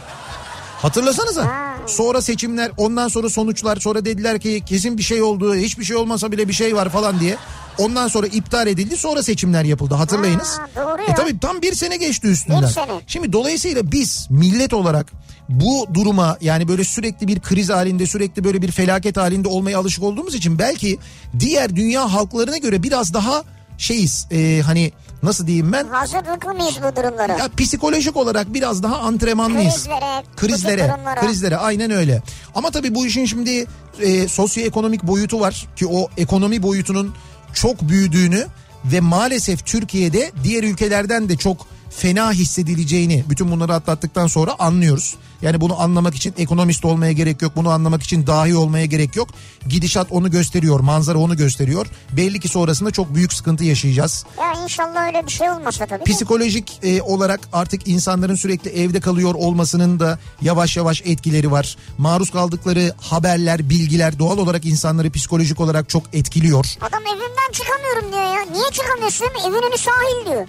Hatırlasanıza. 0.81 1.72
Sonra 1.87 2.21
seçimler, 2.21 2.71
ondan 2.77 3.07
sonra 3.07 3.29
sonuçlar, 3.29 3.77
sonra 3.77 4.05
dediler 4.05 4.39
ki 4.39 4.63
kesin 4.65 4.97
bir 4.97 5.03
şey 5.03 5.21
oldu, 5.21 5.55
hiçbir 5.55 5.83
şey 5.83 5.95
olmasa 5.95 6.31
bile 6.31 6.47
bir 6.47 6.53
şey 6.53 6.75
var 6.75 6.89
falan 6.89 7.19
diye. 7.19 7.37
Ondan 7.77 8.07
sonra 8.07 8.27
iptal 8.27 8.67
edildi, 8.67 8.97
sonra 8.97 9.23
seçimler 9.23 9.63
yapıldı 9.63 9.93
hatırlayınız. 9.95 10.57
Ha, 10.75 10.97
E 11.11 11.15
tabii 11.15 11.39
tam 11.39 11.61
bir 11.61 11.73
sene 11.75 11.97
geçti 11.97 12.27
üstünden. 12.27 12.61
Bir 12.61 12.67
sene. 12.67 12.91
Şimdi 13.07 13.33
dolayısıyla 13.33 13.91
biz 13.91 14.27
millet 14.29 14.73
olarak 14.73 15.11
bu 15.49 15.87
duruma 15.93 16.37
yani 16.41 16.67
böyle 16.67 16.83
sürekli 16.83 17.27
bir 17.27 17.39
kriz 17.39 17.69
halinde 17.69 18.05
sürekli 18.05 18.43
böyle 18.43 18.61
bir 18.61 18.71
felaket 18.71 19.17
halinde 19.17 19.47
olmaya 19.47 19.79
alışık 19.79 20.03
olduğumuz 20.03 20.35
için 20.35 20.59
belki 20.59 20.99
diğer 21.39 21.75
dünya 21.75 22.13
halklarına 22.13 22.57
göre 22.57 22.83
biraz 22.83 23.13
daha 23.13 23.43
şeyiz 23.83 24.27
e, 24.31 24.61
hani 24.65 24.91
nasıl 25.23 25.47
diyeyim 25.47 25.71
ben 25.71 25.87
Hazırlıklı 25.87 26.53
mıyız 26.53 26.75
bu 26.83 26.95
durumlara? 26.95 27.37
ya 27.37 27.49
psikolojik 27.57 28.17
olarak 28.17 28.53
biraz 28.53 28.83
daha 28.83 28.97
antrenmanlıyız. 28.97 29.73
Krizlere, 29.73 30.23
Krizlere, 30.35 30.95
krizlere 31.21 31.57
aynen 31.57 31.91
öyle. 31.91 32.21
Ama 32.55 32.71
tabii 32.71 32.95
bu 32.95 33.05
işin 33.05 33.25
şimdi 33.25 33.65
e, 33.99 34.27
sosyoekonomik 34.27 35.03
boyutu 35.03 35.39
var 35.39 35.67
ki 35.75 35.87
o 35.87 36.07
ekonomi 36.17 36.63
boyutunun 36.63 37.15
çok 37.53 37.81
büyüdüğünü 37.81 38.47
ve 38.85 38.99
maalesef 38.99 39.65
Türkiye'de 39.65 40.31
diğer 40.43 40.63
ülkelerden 40.63 41.29
de 41.29 41.37
çok 41.37 41.67
fena 41.95 42.31
hissedileceğini 42.31 43.23
bütün 43.29 43.51
bunları 43.51 43.73
atlattıktan 43.73 44.27
sonra 44.27 44.55
anlıyoruz. 44.59 45.15
Yani 45.41 45.61
bunu 45.61 45.81
anlamak 45.81 46.15
için 46.15 46.33
ekonomist 46.37 46.85
olmaya 46.85 47.11
gerek 47.11 47.41
yok. 47.41 47.51
Bunu 47.55 47.69
anlamak 47.69 48.03
için 48.03 48.27
dahi 48.27 48.55
olmaya 48.55 48.85
gerek 48.85 49.15
yok. 49.15 49.29
Gidişat 49.67 50.07
onu 50.11 50.31
gösteriyor. 50.31 50.79
Manzara 50.79 51.17
onu 51.17 51.37
gösteriyor. 51.37 51.87
Belli 52.11 52.39
ki 52.39 52.47
sonrasında 52.47 52.91
çok 52.91 53.15
büyük 53.15 53.33
sıkıntı 53.33 53.63
yaşayacağız. 53.63 54.25
Ya 54.39 54.63
inşallah 54.63 55.07
öyle 55.07 55.25
bir 55.25 55.31
şey 55.31 55.49
olmasa 55.49 55.85
tabii. 55.85 56.03
Psikolojik 56.03 56.79
e, 56.83 57.01
olarak 57.01 57.39
artık 57.53 57.87
insanların 57.87 58.35
sürekli 58.35 58.69
evde 58.69 58.99
kalıyor 58.99 59.35
olmasının 59.35 59.99
da 59.99 60.19
yavaş 60.41 60.77
yavaş 60.77 61.01
etkileri 61.05 61.51
var. 61.51 61.77
Maruz 61.97 62.31
kaldıkları 62.31 62.93
haberler, 63.01 63.69
bilgiler 63.69 64.19
doğal 64.19 64.37
olarak 64.37 64.65
insanları 64.65 65.11
psikolojik 65.11 65.59
olarak 65.59 65.89
çok 65.89 66.03
etkiliyor. 66.13 66.65
Adam 66.81 67.01
evimden 67.01 67.51
çıkamıyorum 67.51 68.11
diyor 68.11 68.23
ya. 68.23 68.51
Niye 68.51 68.71
çıkamıyorsun? 68.71 69.27
Evin 69.47 69.67
önü 69.67 69.77
sahil 69.77 70.25
diyor. 70.25 70.47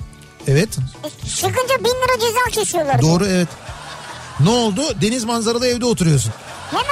Evet. 0.49 0.69
E, 1.05 1.29
çıkınca 1.29 1.79
bin 1.79 1.85
lira 1.85 2.21
ceza 2.21 2.61
kesiyorlar. 2.61 3.03
Doğru 3.03 3.27
evet. 3.27 3.49
Ne 4.41 4.51
oldu? 4.51 4.83
Deniz 5.01 5.25
manzaralı 5.25 5.67
evde 5.67 5.85
oturuyorsun. 5.85 6.33
Hemen 6.71 6.85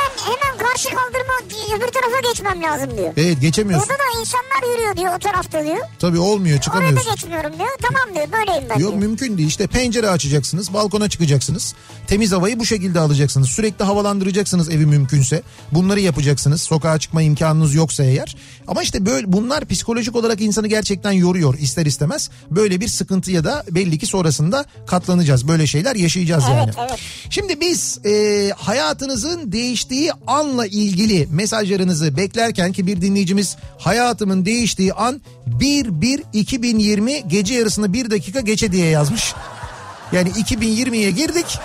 karşı 0.73 0.89
kaldırma 0.89 1.33
öbür 1.77 1.93
tarafa 1.93 2.21
geçmem 2.29 2.63
lazım 2.63 2.99
diyor. 2.99 3.13
Evet 3.17 3.41
geçemiyorsun. 3.41 3.89
Orada 3.89 3.99
da 3.99 4.21
insanlar 4.21 4.73
yürüyor 4.75 4.97
diyor 4.97 5.15
o 5.17 5.19
tarafta 5.19 5.65
diyor. 5.65 5.77
Tabii 5.99 6.19
olmuyor 6.19 6.61
çıkamıyorsun. 6.61 7.13
geçmiyorum 7.13 7.53
diyor. 7.59 7.69
Tamam 7.83 8.15
diyor 8.15 8.27
böyleyim 8.33 8.65
ben 8.71 8.79
Yok 8.79 8.91
diyor. 8.93 9.03
mümkün 9.03 9.39
değil 9.39 9.49
işte 9.49 9.67
pencere 9.67 10.09
açacaksınız 10.09 10.75
balkona 10.75 11.09
çıkacaksınız 11.09 11.75
temiz 12.07 12.33
havayı 12.33 12.59
bu 12.59 12.67
şekilde 12.67 13.01
alacaksınız 13.01 13.49
sürekli 13.49 13.85
havalandıracaksınız 13.85 14.71
evi 14.71 14.87
mümkünse 14.87 15.43
bunları 15.73 16.01
yapacaksınız 16.01 16.63
sokağa 16.63 16.99
çıkma 16.99 17.23
imkanınız 17.23 17.75
yoksa 17.75 18.05
eğer 18.05 18.37
ama 18.69 18.83
işte 18.83 19.07
böyle 19.07 19.33
bunlar 19.33 19.65
psikolojik 19.65 20.17
olarak 20.17 20.41
insanı 20.41 20.67
gerçekten 20.69 21.13
yoruyor 21.13 21.55
ister 21.59 21.87
istemez 21.87 22.31
böyle 22.51 22.81
bir 22.81 22.89
sıkıntıya 22.89 23.45
da 23.45 23.65
belli 23.71 23.99
ki 23.99 24.07
sonrasında 24.07 24.65
katlanacağız 24.87 25.49
böyle 25.49 25.67
şeyler 25.67 25.97
yaşayacağız 25.97 26.45
Evet, 26.49 26.75
yani. 26.79 26.89
evet. 26.91 26.99
Şimdi 27.31 27.61
biz 27.61 28.01
e, 28.07 28.51
hayatınızın 28.57 29.53
değiştiği 29.53 30.13
anla 30.27 30.62
ilgili 30.67 31.29
mesajlarınızı 31.31 32.17
beklerken 32.17 32.73
ki 32.73 32.87
bir 32.87 33.01
dinleyicimiz 33.01 33.57
hayatımın 33.79 34.45
değiştiği 34.45 34.93
an 34.93 35.21
1-1-2020 35.61 37.29
gece 37.29 37.55
yarısında 37.55 37.93
bir 37.93 38.11
dakika 38.11 38.41
geçe 38.41 38.73
diye 38.73 38.87
yazmış. 38.87 39.35
Yani 40.13 40.29
2020'ye 40.29 41.11
girdik 41.11 41.59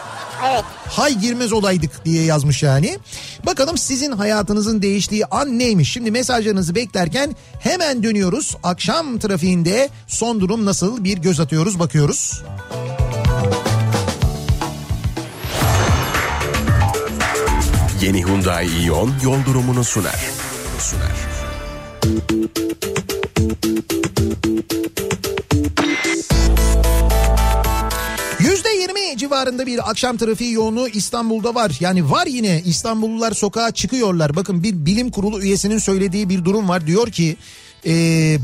Evet. 0.46 0.64
hay 0.90 1.20
girmez 1.20 1.54
olaydık 1.54 2.06
diye 2.06 2.24
yazmış 2.24 2.64
yani. 2.64 3.00
Bakalım 3.46 3.78
sizin 3.78 4.12
hayatınızın 4.12 4.82
değiştiği 4.82 5.26
an 5.26 5.60
neymiş? 5.60 5.92
Şimdi 5.92 6.12
mesajlarınızı 6.12 6.76
beklerken 6.76 7.36
hemen 7.60 8.04
dönüyoruz. 8.04 8.56
Akşam 8.64 9.20
trafiğinde 9.20 9.90
son 10.08 10.40
durum 10.40 10.66
nasıl 10.66 11.04
bir 11.04 11.18
göz 11.18 11.40
atıyoruz 11.40 11.80
bakıyoruz. 11.80 12.44
Yeni 18.08 18.26
Hyundai 18.26 18.68
Ion 18.86 19.14
yol 19.24 19.46
durumunu 19.46 19.84
sunar. 19.84 20.20
sunar. 20.80 21.16
%20 28.40 29.18
civarında 29.18 29.66
bir 29.66 29.90
akşam 29.90 30.18
trafiği 30.18 30.52
yoğunluğu 30.54 30.88
İstanbul'da 30.88 31.56
var. 31.56 31.78
Yani 31.80 32.12
var 32.12 32.28
yine 32.28 32.62
İstanbullular 32.66 33.32
sokağa 33.32 33.72
çıkıyorlar. 33.72 34.36
Bakın 34.36 34.64
bir 34.64 34.86
bilim 34.86 35.12
kurulu 35.12 35.42
üyesinin 35.42 35.78
söylediği 35.78 36.30
bir 36.30 36.46
durum 36.46 36.70
var. 36.70 36.88
Diyor 36.88 37.12
ki 37.12 37.38
e, 37.86 37.92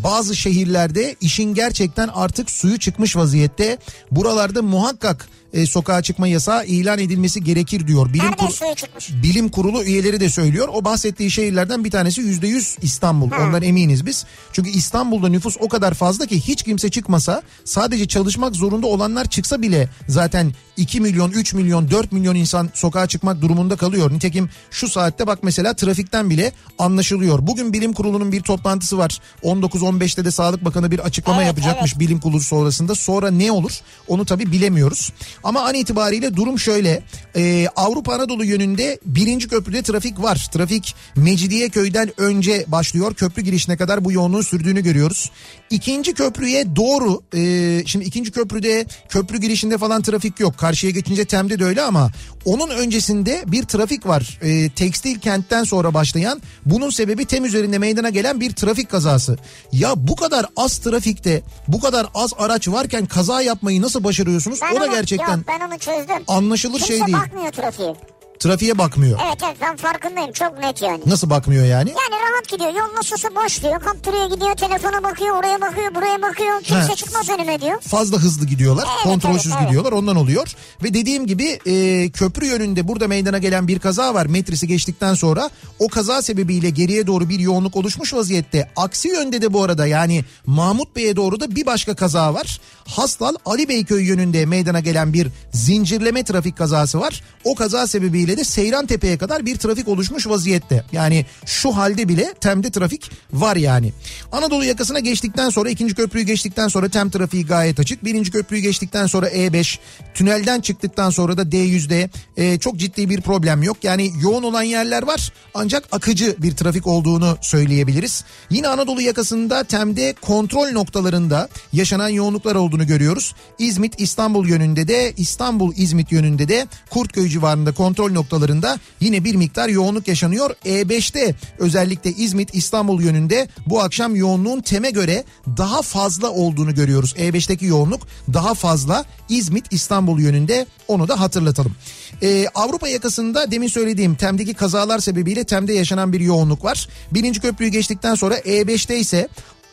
bazı 0.04 0.36
şehirlerde 0.36 1.16
işin 1.22 1.54
gerçekten 1.54 2.08
artık 2.08 2.50
suyu 2.50 2.80
çıkmış 2.80 3.16
vaziyette. 3.16 3.78
Buralarda 4.12 4.62
muhakkak 4.62 5.28
e, 5.54 5.66
sokağa 5.66 6.02
çıkma 6.02 6.28
yasağı 6.28 6.66
ilan 6.66 7.00
edilmesi 7.00 7.44
gerekir 7.44 7.88
diyor. 7.88 8.14
Bilim 8.14 8.32
çıkmış? 8.76 9.10
bilim 9.24 9.50
kurulu 9.50 9.84
üyeleri 9.84 10.20
de 10.20 10.30
söylüyor. 10.30 10.70
O 10.74 10.86
bahsettiği 10.86 11.32
şehirlerden 11.32 11.84
bir 11.84 11.92
tanesi 11.92 12.22
yüzde 12.22 12.48
yüz 12.48 12.78
İstanbul. 12.82 13.32
Ondan 13.42 13.64
eminiz 13.64 14.06
biz. 14.06 14.26
Çünkü 14.52 14.70
İstanbul'da 14.70 15.30
nüfus 15.30 15.58
o 15.60 15.70
kadar 15.70 15.94
fazla 15.94 16.26
ki 16.26 16.42
hiç 16.42 16.64
kimse 16.64 16.90
çıkmasa 16.90 17.42
sadece 17.66 18.08
çalışmak 18.08 18.56
zorunda 18.56 18.88
olanlar 18.88 19.26
çıksa 19.26 19.62
bile 19.62 19.90
zaten 20.08 20.54
2 20.78 21.02
milyon, 21.02 21.32
3 21.32 21.54
milyon, 21.54 21.92
4 21.92 22.12
milyon 22.12 22.36
insan 22.36 22.70
sokağa 22.74 23.08
çıkmak 23.08 23.42
durumunda 23.42 23.76
kalıyor. 23.76 24.14
Nitekim 24.14 24.50
şu 24.72 24.88
saatte 24.90 25.28
bak 25.28 25.40
mesela 25.44 25.74
trafikten 25.74 26.30
bile 26.30 26.52
anlaşılıyor. 26.80 27.48
Bugün 27.48 27.74
bilim 27.74 27.94
kurulunun 27.94 28.32
bir 28.32 28.42
toplantısı 28.42 28.98
var. 28.98 29.20
19-15'te 29.44 30.26
de 30.26 30.32
Sağlık 30.32 30.66
Bakanı 30.66 30.92
bir 30.92 31.00
açıklama 31.00 31.44
Evet, 31.44 31.48
yapacakmış 31.48 32.00
bilim 32.00 32.20
kurulu 32.20 32.42
sonrasında. 32.42 32.96
Sonra 32.96 33.32
ne 33.32 33.52
olur 33.52 33.80
onu 34.08 34.26
tabii 34.26 34.52
bilemiyoruz. 34.52 35.14
Ama 35.44 35.62
an 35.62 35.76
itibariyle 35.76 36.36
durum 36.36 36.60
şöyle. 36.60 37.04
Ee, 37.36 37.68
Avrupa 37.76 38.14
Anadolu 38.14 38.46
yönünde 38.46 39.00
birinci 39.06 39.48
köprüde 39.48 39.82
trafik 39.82 40.22
var. 40.22 40.50
Trafik 40.52 40.96
Mecidiyeköy'den 41.16 42.12
önce 42.18 42.66
başlıyor. 42.68 43.14
Köprü 43.14 43.42
girişine 43.42 43.78
kadar 43.78 44.06
bu 44.06 44.12
yoğunluğun 44.12 44.42
sürdüğünü 44.42 44.84
görüyoruz. 44.84 45.32
İkinci 45.70 46.14
köprüye 46.14 46.76
doğru 46.76 47.22
e, 47.36 47.84
şimdi 47.86 48.06
ikinci 48.06 48.32
köprüde 48.32 48.86
köprü 49.10 49.38
girişinde 49.38 49.78
falan 49.78 50.02
trafik 50.02 50.40
yok. 50.40 50.58
Karşıya 50.58 50.92
geçince 50.92 51.26
Tem'de 51.26 51.60
de 51.60 51.66
öyle 51.66 51.82
ama 51.82 52.12
onun 52.46 52.70
öncesinde 52.70 53.44
bir 53.48 53.64
trafik 53.64 54.08
var. 54.08 54.40
E, 54.42 54.70
tekstil 54.70 55.20
kentten 55.20 55.64
sonra 55.64 55.94
başlayan 55.94 56.42
bunun 56.66 56.90
sebebi 56.90 57.26
Tem 57.26 57.46
üzerinde 57.46 57.78
meydana 57.78 58.10
gelen 58.10 58.40
bir 58.40 58.52
trafik 58.52 58.90
kazası. 58.90 59.38
Ya 59.72 59.94
bu 59.98 60.16
kadar 60.16 60.46
az 60.58 60.78
trafikte 60.78 61.42
bu 61.68 61.80
kadar 61.80 62.08
az 62.14 62.32
araç 62.38 62.68
varken 62.68 63.06
kaza 63.06 63.42
yapmayı 63.42 63.82
nasıl 63.82 64.04
başarıyorsunuz? 64.04 64.60
Ben 64.62 64.76
o 64.76 64.82
da 64.82 64.88
gerçekten 64.88 65.33
Yok 65.38 65.48
ben 65.48 65.68
onu 65.68 65.80
çözdüm. 65.80 66.24
anlaşılır 66.28 66.78
Kimse 66.80 66.98
şey 66.98 67.06
değil. 67.08 67.18
bakmıyor 67.18 67.52
trafiğe. 67.52 67.96
Trafiğe 68.40 68.78
bakmıyor. 68.78 69.20
Evet 69.28 69.38
evet 69.46 69.58
ben 69.62 69.76
farkındayım 69.76 70.32
çok 70.32 70.60
net 70.60 70.82
yani. 70.82 71.02
Nasıl 71.06 71.30
bakmıyor 71.30 71.66
yani? 71.66 71.90
Yani 71.90 72.22
rahat 72.32 72.50
gidiyor. 72.50 72.70
Yol 72.70 72.96
nasılsa 72.98 73.30
boş 73.36 73.62
diyor. 73.64 73.80
Kaptırıyor 73.82 74.30
gidiyor. 74.30 74.56
Telefona 74.56 75.04
bakıyor. 75.04 75.36
Oraya 75.38 75.62
bakıyor. 75.62 75.96
Buraya 75.96 76.22
bakıyor. 76.22 76.62
Kimse 76.64 76.92
He. 76.92 76.96
çıkmaz 76.96 77.30
önüme 77.30 77.62
diyor. 77.62 77.82
fazla 77.82 78.18
hızlı 78.18 78.46
gidiyorlar. 78.46 78.88
Evet, 78.96 79.04
kontrolsüz 79.04 79.46
evet, 79.48 79.56
evet. 79.60 79.68
gidiyorlar. 79.68 79.92
Ondan 79.92 80.16
oluyor. 80.16 80.48
Ve 80.84 80.94
dediğim 80.94 81.28
gibi 81.28 81.60
e, 81.66 82.10
köprü 82.10 82.46
yönünde 82.46 82.88
burada 82.88 83.08
meydana 83.08 83.38
gelen 83.38 83.68
bir 83.68 83.80
kaza 83.80 84.14
var. 84.14 84.26
Metresi 84.26 84.68
geçtikten 84.68 85.14
sonra 85.14 85.50
o 85.80 85.88
kaza 85.88 86.22
sebebiyle 86.22 86.70
geriye 86.70 87.08
doğru 87.08 87.30
bir 87.30 87.40
yoğunluk 87.40 87.76
oluşmuş 87.76 88.14
vaziyette. 88.14 88.72
Aksi 88.76 89.08
yönde 89.08 89.42
de 89.42 89.54
bu 89.54 89.64
arada 89.64 89.88
yani 89.88 90.24
Mahmut 90.46 90.96
Bey'e 90.96 91.16
doğru 91.16 91.40
da 91.40 91.56
bir 91.56 91.66
başka 91.66 91.96
kaza 91.96 92.34
var. 92.34 92.60
Hastal 92.86 93.36
Ali 93.46 93.70
Beyköy 93.70 94.04
yönünde 94.04 94.46
meydana 94.46 94.80
gelen 94.80 95.14
bir 95.14 95.28
zincirleme 95.52 96.24
trafik 96.24 96.58
kazası 96.58 97.00
var. 97.00 97.24
O 97.44 97.56
kaza 97.56 97.88
sebebiyle 97.88 98.38
de 98.38 98.44
Seyran 98.44 98.86
Tepe'ye 98.86 99.18
kadar 99.18 99.46
bir 99.46 99.58
trafik 99.58 99.88
oluşmuş 99.88 100.28
vaziyette. 100.28 100.84
Yani 100.92 101.26
şu 101.46 101.72
halde 101.72 102.08
bile 102.10 102.34
Tem'de 102.42 102.72
trafik 102.72 103.12
var 103.34 103.56
yani. 103.56 103.94
Anadolu 104.32 104.66
yakasına 104.66 105.00
geçtikten 105.00 105.50
sonra 105.50 105.70
ikinci 105.70 105.96
köprüyü 105.96 106.26
geçtikten 106.26 106.68
sonra 106.68 106.90
Tem 106.90 107.10
trafiği 107.10 107.46
gayet 107.46 107.80
açık. 107.80 108.06
Birinci 108.06 108.32
köprüyü 108.32 108.62
geçtikten 108.62 109.08
sonra 109.08 109.30
E5 109.30 109.78
tünelden 110.14 110.62
çıktıktan 110.62 111.10
sonra 111.10 111.38
da 111.38 111.42
D100'de 111.42 112.10
e, 112.38 112.60
çok 112.60 112.78
ciddi 112.78 113.10
bir 113.10 113.22
problem 113.22 113.64
yok. 113.64 113.78
Yani 113.84 114.12
yoğun 114.22 114.44
olan 114.44 114.64
yerler 114.64 115.04
var 115.04 115.32
ancak 115.54 115.84
akıcı 115.92 116.36
bir 116.40 116.56
trafik 116.56 116.88
olduğunu 116.88 117.38
söyleyebiliriz. 117.42 118.24
Yine 118.50 118.68
Anadolu 118.68 119.02
yakasında 119.02 119.64
Tem'de 119.64 120.14
kontrol 120.22 120.72
noktalarında 120.72 121.50
yaşanan 121.74 122.10
yoğunluklar 122.10 122.56
olduğunu 122.74 122.88
görüyoruz. 122.88 123.36
İzmit 123.60 124.02
İstanbul 124.02 124.48
yönünde 124.48 124.88
de 124.88 125.14
İstanbul 125.18 125.74
İzmit 125.78 126.12
yönünde 126.12 126.48
de 126.48 126.68
Kurtköy 126.90 127.30
civarında 127.30 127.72
kontrol 127.72 128.12
noktalarında 128.12 128.80
yine 129.00 129.24
bir 129.24 129.36
miktar 129.36 129.70
yoğunluk 129.70 130.08
yaşanıyor. 130.08 130.50
E5'te 130.66 131.36
özellikle 131.60 132.12
İzmit 132.12 132.56
İstanbul 132.56 133.02
yönünde 133.02 133.48
bu 133.66 133.82
akşam 133.82 134.16
yoğunluğun 134.16 134.62
Tem'e 134.62 134.92
göre 134.92 135.24
daha 135.58 135.82
fazla 135.82 136.30
olduğunu 136.30 136.76
görüyoruz. 136.76 137.14
E5'teki 137.18 137.66
yoğunluk 137.66 138.08
daha 138.34 138.54
fazla 138.54 139.06
İzmit 139.30 139.66
İstanbul 139.74 140.20
yönünde 140.20 140.66
onu 140.88 141.08
da 141.08 141.20
hatırlatalım. 141.20 141.76
Ee, 142.22 142.48
Avrupa 142.56 142.88
yakasında 142.88 143.52
demin 143.52 143.68
söylediğim 143.68 144.16
Tem'deki 144.16 144.54
kazalar 144.54 145.00
sebebiyle 145.00 145.44
Tem'de 145.44 145.74
yaşanan 145.74 146.14
bir 146.14 146.20
yoğunluk 146.20 146.64
var. 146.64 146.88
Birinci 147.12 147.40
köprüyü 147.40 147.72
geçtikten 147.72 148.16
sonra 148.16 148.38
E5'te 148.38 149.00
ise 149.00 149.28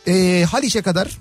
e, 0.07 0.45
Haliç'e 0.51 0.81
kadar 0.81 1.17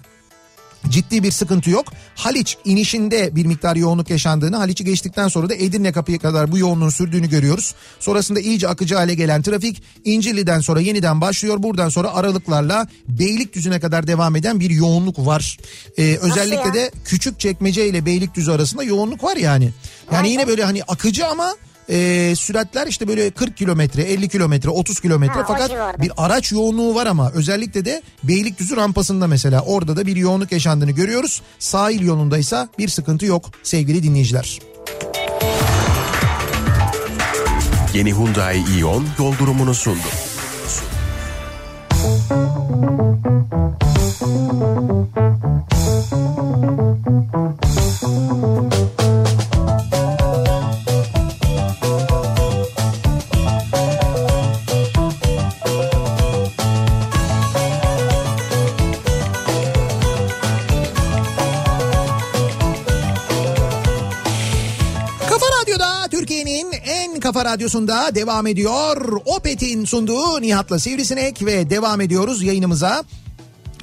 ciddi 0.89 1.23
bir 1.23 1.33
sıkıntı 1.33 1.71
yok. 1.71 1.87
Haliç 2.15 2.57
inişinde 2.65 3.37
bir 3.37 3.47
miktar 3.47 3.77
yoğunluk 3.77 4.11
yaşandığını, 4.11 4.57
Haliç'i 4.57 4.85
geçtikten 4.85 5.29
sonra 5.29 5.49
da 5.49 5.55
Edirne 5.55 5.93
kapıya 5.93 6.19
kadar 6.19 6.53
bu 6.53 6.59
yoğunluğun 6.59 6.89
sürdüğünü 6.89 7.29
görüyoruz. 7.29 7.75
Sonrasında 8.01 8.41
iyice 8.41 8.69
akıcı 8.69 8.95
hale 8.95 9.15
gelen 9.15 9.43
trafik 9.43 9.83
İncirli'den 10.05 10.61
sonra 10.61 10.81
yeniden 10.81 11.21
başlıyor. 11.21 11.63
Buradan 11.63 11.89
sonra 11.89 12.15
aralıklarla 12.15 12.89
Beylikdüzü'ne 13.09 13.81
kadar 13.81 14.07
devam 14.07 14.37
eden 14.37 14.61
bir 14.61 14.71
yoğunluk 14.71 15.27
var. 15.27 15.59
Ee, 15.99 16.17
özellikle 16.17 16.75
de 16.75 16.91
Küçükçekmece 17.05 17.89
ile 17.89 18.07
Beylikdüzü 18.07 18.51
arasında 18.51 18.83
yoğunluk 18.83 19.25
var 19.25 19.37
yani. 19.37 19.71
Yani 20.13 20.31
yine 20.31 20.49
böyle 20.49 20.65
hani 20.65 20.83
akıcı 20.83 21.27
ama 21.27 21.55
e, 21.89 22.33
süratler 22.37 22.87
işte 22.87 23.09
böyle 23.09 23.31
40 23.31 23.57
kilometre, 23.57 24.03
50 24.03 24.29
kilometre, 24.29 24.71
30 24.71 25.01
kilometre 25.01 25.45
fakat 25.47 26.01
bir 26.01 26.13
araç 26.17 26.53
yoğunluğu 26.53 26.95
var 26.95 27.07
ama 27.07 27.31
özellikle 27.31 27.85
de 27.85 28.03
Beylikdüzü 28.25 28.77
rampasında 28.77 29.27
mesela 29.27 29.61
orada 29.61 29.97
da 29.97 30.07
bir 30.07 30.17
yoğunluk 30.17 30.53
yaşandığını 30.53 30.91
görüyoruz. 30.91 31.43
Sahil 31.59 32.01
yolundaysa 32.01 32.69
bir 32.79 32.89
sıkıntı 32.89 33.27
yok 33.27 33.51
sevgili 33.63 34.03
dinleyiciler. 34.03 34.59
Yeni 37.95 38.15
Hyundai 38.15 38.65
Ion 38.79 39.07
yol 39.19 39.39
durumunu 39.39 39.75
sundu. 39.75 40.09
Kafa 48.61 48.90
kafa 67.33 67.45
radyosunda 67.45 68.15
devam 68.15 68.47
ediyor. 68.47 69.21
Opet'in 69.25 69.85
sunduğu 69.85 70.43
Nihat'la 70.43 70.79
Sivrisinek 70.79 71.47
ve 71.47 71.71
devam 71.71 72.01
ediyoruz 72.01 72.43
yayınımıza. 72.43 73.05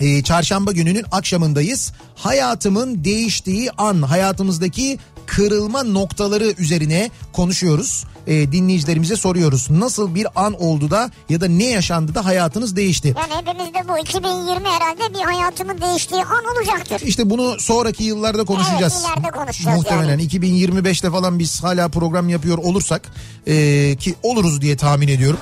Ee, 0.02 0.24
çarşamba 0.24 0.72
gününün 0.72 1.06
akşamındayız. 1.12 1.94
Hayatımın 2.16 3.04
değiştiği 3.04 3.72
an, 3.72 4.02
hayatımızdaki 4.02 5.00
kırılma 5.28 5.84
noktaları 5.84 6.54
üzerine 6.58 7.12
konuşuyoruz. 7.34 8.04
Ee, 8.28 8.52
dinleyicilerimize 8.52 9.16
soruyoruz. 9.16 9.70
Nasıl 9.70 10.16
bir 10.16 10.28
an 10.36 10.62
oldu 10.62 10.92
da 10.92 11.12
ya 11.30 11.42
da 11.42 11.48
ne 11.48 11.63
yaşandı 11.63 12.16
da 12.16 12.26
hayatınız 12.26 12.76
değişti? 12.76 13.16
Yani 13.18 13.42
hepimizde 13.42 13.90
bu 13.90 13.98
2020 13.98 14.68
herhalde 14.68 15.13
bir 15.13 15.24
hayatımın 15.34 15.82
değiştiği 15.82 16.22
an 16.24 16.56
olacaktır. 16.56 17.02
İşte 17.08 17.30
bunu 17.30 17.60
sonraki 17.60 18.04
yıllarda 18.04 18.44
konuşacağız. 18.46 19.04
Evet, 19.08 19.18
ileride 19.18 19.32
konuşacağız 19.38 19.78
Muhtemelen 19.78 20.10
yani. 20.10 20.24
2025'te 20.28 21.12
falan 21.12 21.40
biz 21.40 21.63
hala 21.63 21.90
program 21.90 22.30
yapıyor 22.30 22.58
olursak 22.58 23.02
e, 23.48 23.96
ki 23.96 24.16
oluruz 24.24 24.62
diye 24.62 24.78
tahmin 24.78 25.08
ediyorum. 25.08 25.40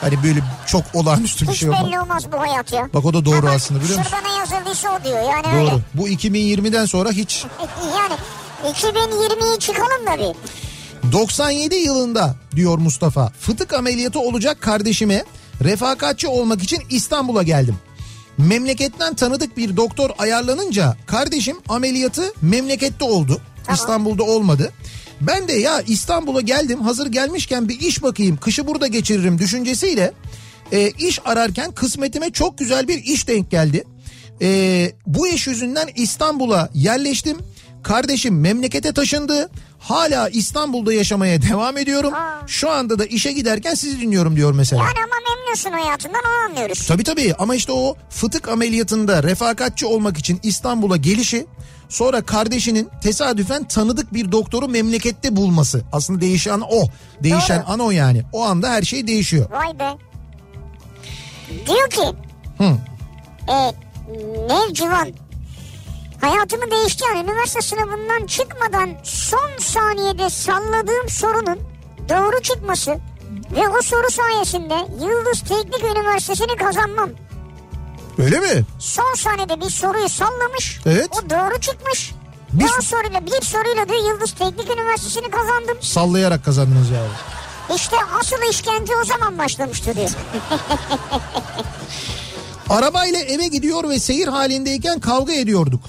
Hani 0.00 0.22
böyle 0.22 0.40
çok 0.66 0.82
olağanüstü 0.94 1.46
bir 1.46 1.52
Hiç 1.52 1.58
şey 1.60 1.68
yok. 1.68 1.76
belli 1.86 2.00
olmaz 2.00 2.24
bu 2.32 2.40
hayat 2.40 2.72
ya. 2.72 2.88
Bak 2.94 3.04
o 3.04 3.14
da 3.14 3.24
doğru 3.24 3.36
Ama 3.36 3.50
aslında 3.50 3.80
biliyor 3.84 3.98
musun? 3.98 4.10
Şurada 4.10 4.28
ne 4.28 4.38
yazıldıysa 4.38 4.88
o 5.00 5.04
diyor 5.04 5.18
yani 5.22 5.44
Doğru. 5.44 5.70
öyle. 5.72 5.82
Bu 5.94 6.08
2020'den 6.08 6.84
sonra 6.86 7.10
hiç 7.10 7.44
Yani 7.98 8.14
2020'yi 8.64 9.58
çıkalım 9.58 10.06
da 10.06 10.18
bir. 10.18 10.36
97 11.12 11.74
yılında 11.74 12.36
diyor 12.56 12.78
Mustafa 12.78 13.32
fıtık 13.40 13.72
ameliyatı 13.74 14.20
olacak 14.20 14.60
kardeşime 14.60 15.24
refakatçi 15.64 16.28
olmak 16.28 16.62
için 16.62 16.82
İstanbul'a 16.90 17.42
geldim. 17.42 17.76
Memleketten 18.38 19.14
tanıdık 19.14 19.56
bir 19.56 19.76
doktor 19.76 20.10
ayarlanınca 20.18 20.96
kardeşim 21.06 21.56
ameliyatı 21.68 22.32
memlekette 22.42 23.04
oldu. 23.04 23.40
İstanbul'da 23.72 24.22
olmadı. 24.22 24.72
Ben 25.20 25.48
de 25.48 25.52
ya 25.52 25.80
İstanbul'a 25.80 26.40
geldim 26.40 26.80
hazır 26.80 27.06
gelmişken 27.06 27.68
bir 27.68 27.80
iş 27.80 28.02
bakayım 28.02 28.36
kışı 28.36 28.66
burada 28.66 28.86
geçiririm 28.86 29.38
düşüncesiyle 29.38 30.12
e, 30.72 30.90
iş 30.90 31.20
ararken 31.24 31.72
kısmetime 31.72 32.30
çok 32.30 32.58
güzel 32.58 32.88
bir 32.88 32.98
iş 33.04 33.28
denk 33.28 33.50
geldi. 33.50 33.84
E, 34.42 34.92
bu 35.06 35.28
iş 35.28 35.46
yüzünden 35.46 35.88
İstanbul'a 35.94 36.70
yerleştim. 36.74 37.38
Kardeşim 37.82 38.40
memlekete 38.40 38.92
taşındı. 38.92 39.50
Hala 39.78 40.28
İstanbul'da 40.28 40.92
yaşamaya 40.92 41.42
devam 41.42 41.78
ediyorum. 41.78 42.14
Aa. 42.14 42.42
Şu 42.46 42.70
anda 42.70 42.98
da 42.98 43.04
işe 43.04 43.32
giderken 43.32 43.74
sizi 43.74 44.00
dinliyorum 44.00 44.36
diyor 44.36 44.52
mesela. 44.52 44.82
Yani 44.82 44.96
ama 45.04 45.14
memnunsun 45.36 45.70
hayatından 45.70 46.20
onu 46.26 46.50
anlıyoruz. 46.50 46.86
Tabii 46.86 47.04
tabii 47.04 47.34
ama 47.38 47.54
işte 47.54 47.72
o 47.72 47.96
fıtık 48.10 48.48
ameliyatında 48.48 49.22
refakatçi 49.22 49.86
olmak 49.86 50.18
için 50.18 50.40
İstanbul'a 50.42 50.96
gelişi 50.96 51.46
sonra 51.88 52.22
kardeşinin 52.22 52.88
tesadüfen 53.02 53.64
tanıdık 53.68 54.14
bir 54.14 54.32
doktoru 54.32 54.68
memlekette 54.68 55.36
bulması. 55.36 55.82
Aslında 55.92 56.20
değişen 56.20 56.60
o. 56.70 56.88
Değişen 57.22 57.58
Doğru. 57.62 57.72
an 57.72 57.78
o 57.78 57.90
yani. 57.90 58.22
O 58.32 58.44
anda 58.44 58.70
her 58.70 58.82
şey 58.82 59.06
değişiyor. 59.06 59.50
Vay 59.50 59.78
be. 59.78 59.96
Diyor 61.66 61.90
ki 61.90 62.16
Hı. 62.58 62.64
e, 63.48 63.74
Nevcivan 64.48 65.08
hayatımı 66.26 66.70
değişti 66.70 67.04
yani 67.04 67.20
üniversite 67.30 67.62
sınavından 67.62 68.26
çıkmadan 68.26 68.90
son 69.02 69.50
saniyede 69.58 70.30
salladığım 70.30 71.08
sorunun 71.08 71.58
doğru 72.08 72.42
çıkması 72.42 72.90
ve 73.56 73.68
o 73.78 73.82
soru 73.82 74.10
sayesinde 74.10 74.74
Yıldız 75.04 75.40
Teknik 75.40 75.84
Üniversitesi'ni 75.84 76.56
kazanmam. 76.56 77.10
Öyle 78.18 78.40
mi? 78.40 78.64
Son 78.78 79.14
saniyede 79.16 79.60
bir 79.60 79.70
soruyu 79.70 80.08
sallamış. 80.08 80.80
Evet. 80.86 81.08
O 81.12 81.30
doğru 81.30 81.60
çıkmış. 81.60 82.12
Bir- 82.52 82.64
o 82.78 82.82
soruyla 82.82 83.26
bir 83.26 83.44
soruyla 83.46 83.88
diyor 83.88 84.12
Yıldız 84.12 84.32
Teknik 84.32 84.70
Üniversitesi'ni 84.70 85.30
kazandım. 85.30 85.76
Sallayarak 85.80 86.44
kazandınız 86.44 86.90
yani. 86.90 87.08
İşte 87.76 87.96
asıl 88.20 88.50
işkence 88.50 88.92
o 89.02 89.04
zaman 89.04 89.38
başlamıştı 89.38 89.96
diyor. 89.96 90.10
Arabayla 92.70 93.20
eve 93.20 93.48
gidiyor 93.48 93.88
ve 93.88 93.98
seyir 93.98 94.28
halindeyken 94.28 95.00
kavga 95.00 95.32
ediyorduk. 95.32 95.80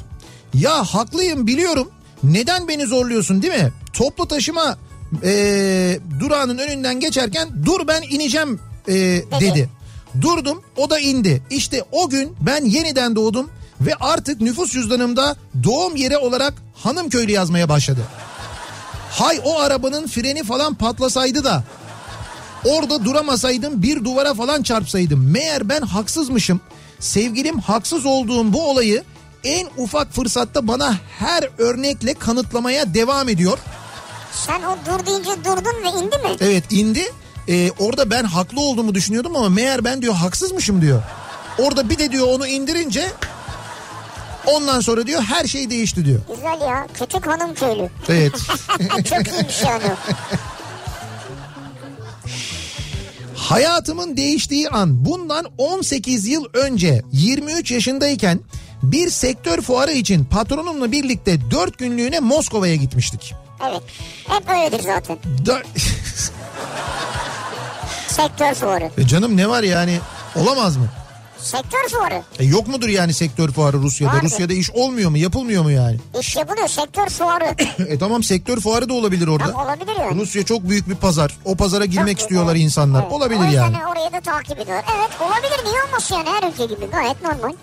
Ya 0.54 0.84
haklıyım 0.84 1.48
biliyorum. 1.48 1.92
Neden 2.24 2.68
beni 2.68 2.86
zorluyorsun 2.86 3.42
değil 3.42 3.54
mi? 3.64 3.74
Toplu 3.94 4.28
taşıma 4.28 4.78
eee, 5.24 6.00
durağının 6.20 6.58
önünden 6.58 7.00
geçerken 7.00 7.50
dur 7.66 7.88
ben 7.88 8.02
ineceğim 8.10 8.60
eee, 8.88 9.24
dedi. 9.40 9.70
Durdum 10.22 10.62
o 10.78 10.90
da 10.90 11.00
indi. 11.00 11.44
İşte 11.50 11.84
o 11.92 12.10
gün 12.10 12.36
ben 12.42 12.66
yeniden 12.66 13.16
doğdum 13.16 13.50
ve 13.82 13.96
artık 14.00 14.42
nüfus 14.42 14.72
cüzdanımda 14.72 15.36
doğum 15.64 15.96
yeri 15.96 16.18
olarak 16.18 16.54
Hanımköylü 16.84 17.32
yazmaya 17.32 17.70
başladı. 17.70 18.02
Hay 19.12 19.40
o 19.44 19.60
arabanın 19.60 20.08
freni 20.08 20.44
falan 20.44 20.76
patlasaydı 20.76 21.44
da 21.44 21.64
orada 22.66 23.06
duramasaydım 23.06 23.84
bir 23.84 24.06
duvara 24.06 24.34
falan 24.34 24.64
çarpsaydım. 24.64 25.32
Meğer 25.32 25.70
ben 25.70 25.82
haksızmışım. 25.82 26.62
Sevgilim 27.00 27.60
haksız 27.60 28.06
olduğum 28.06 28.54
bu 28.54 28.70
olayı 28.70 29.04
en 29.44 29.68
ufak 29.78 30.14
fırsatta 30.14 30.68
bana 30.68 30.96
her 31.20 31.50
örnekle 31.58 32.14
kanıtlamaya 32.14 32.94
devam 32.94 33.30
ediyor. 33.30 33.58
Sen 34.32 34.62
o 34.62 34.78
dur 34.86 35.06
deyince 35.06 35.32
durdun 35.46 35.84
ve 35.84 35.90
indi 35.90 36.18
mi? 36.18 36.36
Evet 36.40 36.64
indi. 36.72 37.12
Ee, 37.48 37.72
orada 37.80 38.10
ben 38.10 38.24
haklı 38.24 38.62
olduğumu 38.62 38.96
düşünüyordum 38.96 39.36
ama 39.36 39.50
meğer 39.50 39.84
ben 39.84 40.02
diyor 40.02 40.14
haksızmışım 40.14 40.82
diyor. 40.82 41.04
Orada 41.60 41.90
bir 41.90 42.00
de 42.00 42.12
diyor 42.12 42.28
onu 42.28 42.48
indirince 42.48 43.12
ondan 44.46 44.80
sonra 44.80 45.08
diyor 45.08 45.22
her 45.22 45.46
şey 45.48 45.70
değişti 45.70 46.06
diyor. 46.06 46.20
Güzel 46.36 46.62
ya. 46.68 46.88
Küçük 46.94 47.28
hanım 47.28 47.54
köylü. 47.54 47.90
Evet. 48.10 48.34
Çok 49.10 49.28
iyiymiş 49.28 49.62
yani. 49.62 49.84
Hayatımın 53.36 54.18
değiştiği 54.18 54.70
an 54.70 55.06
bundan 55.06 55.46
18 55.58 56.28
yıl 56.28 56.46
önce 56.54 57.02
23 57.12 57.72
yaşındayken 57.72 58.40
bir 58.84 59.10
sektör 59.10 59.62
fuarı 59.62 59.92
için 59.92 60.26
patronumla 60.26 60.92
birlikte 60.92 61.52
4 61.52 61.78
günlüğüne 61.78 62.20
Moskova'ya 62.20 62.76
gitmiştik. 62.76 63.34
Evet. 63.70 63.82
Hep 64.28 64.50
öyledir 64.50 64.80
zaten. 64.84 65.18
Dör- 65.46 65.64
Sektör 68.08 68.54
fuarı. 68.54 68.92
E 68.98 69.08
canım 69.08 69.38
ne 69.38 69.50
var 69.50 69.64
yani 69.64 70.00
olamaz 70.36 70.78
mı? 70.78 70.88
Sektör 71.38 71.90
fuarı. 71.92 72.22
E 72.40 72.46
yok 72.46 72.68
mudur 72.68 72.90
yani 72.90 73.14
sektör 73.14 73.52
fuarı 73.52 73.78
Rusya'da? 73.78 74.14
Vardır. 74.14 74.26
Rusya'da 74.26 74.54
iş 74.54 74.72
olmuyor 74.72 75.10
mu 75.10 75.18
yapılmıyor 75.18 75.64
mu 75.64 75.72
yani? 75.72 75.98
İş 76.20 76.36
yapılıyor. 76.36 76.68
Sektör 76.68 77.08
fuarı. 77.10 77.56
E 77.88 77.98
tamam 77.98 78.24
sektör 78.24 78.60
fuarı 78.60 78.90
da 78.90 78.94
olabilir 78.94 79.28
orada. 79.28 79.52
Tam 79.52 79.62
olabilir 79.66 79.96
yani. 80.00 80.22
Rusya 80.22 80.44
çok 80.46 80.70
büyük 80.70 80.90
bir 80.90 80.96
pazar. 80.96 81.38
O 81.46 81.56
pazara 81.56 81.86
girmek 81.86 82.18
Çok 82.18 82.22
istiyorlar 82.22 82.54
güzel. 82.54 82.66
insanlar. 82.66 83.02
Evet. 83.04 83.12
Olabilir 83.12 83.40
o 83.40 83.52
yani. 83.52 83.78
orayı 83.92 84.12
da 84.14 84.22
takip 84.22 84.60
ediyorlar. 84.60 84.86
Evet 84.98 85.10
olabilir 85.22 85.72
niye 85.72 85.84
olmasın 85.84 86.16
yani 86.16 86.30
her 86.30 86.50
ülke 86.52 86.66
gibi 86.66 86.86
gayet 86.92 87.22
normal. 87.24 87.54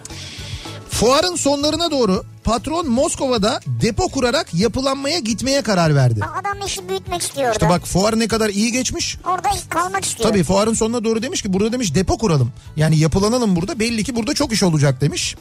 Fuarın 1.00 1.36
sonlarına 1.36 1.90
doğru 1.90 2.24
patron 2.44 2.88
Moskova'da 2.88 3.60
depo 3.66 4.08
kurarak 4.08 4.54
yapılanmaya 4.54 5.18
gitmeye 5.18 5.62
karar 5.62 5.94
verdi. 5.94 6.20
Adam 6.40 6.66
işi 6.66 6.88
büyütmek 6.88 7.22
istiyor 7.22 7.52
İşte 7.52 7.68
bak 7.68 7.86
fuar 7.86 8.18
ne 8.18 8.28
kadar 8.28 8.48
iyi 8.48 8.72
geçmiş. 8.72 9.16
Orada 9.26 9.48
kalmak 9.68 10.04
istiyor. 10.04 10.28
Tabii 10.28 10.44
fuarın 10.44 10.74
sonuna 10.74 11.04
doğru 11.04 11.22
demiş 11.22 11.42
ki 11.42 11.52
burada 11.52 11.72
demiş 11.72 11.94
depo 11.94 12.18
kuralım. 12.18 12.52
Yani 12.76 12.98
yapılanalım 12.98 13.56
burada 13.56 13.78
belli 13.78 14.04
ki 14.04 14.16
burada 14.16 14.34
çok 14.34 14.52
iş 14.52 14.62
olacak 14.62 15.00
demiş. 15.00 15.36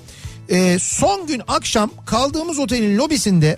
Ee, 0.50 0.80
son 0.80 1.28
gün 1.28 1.41
akşam 1.48 1.91
kaldığımız 2.06 2.60
otelin 2.60 2.98
lobisinde 2.98 3.58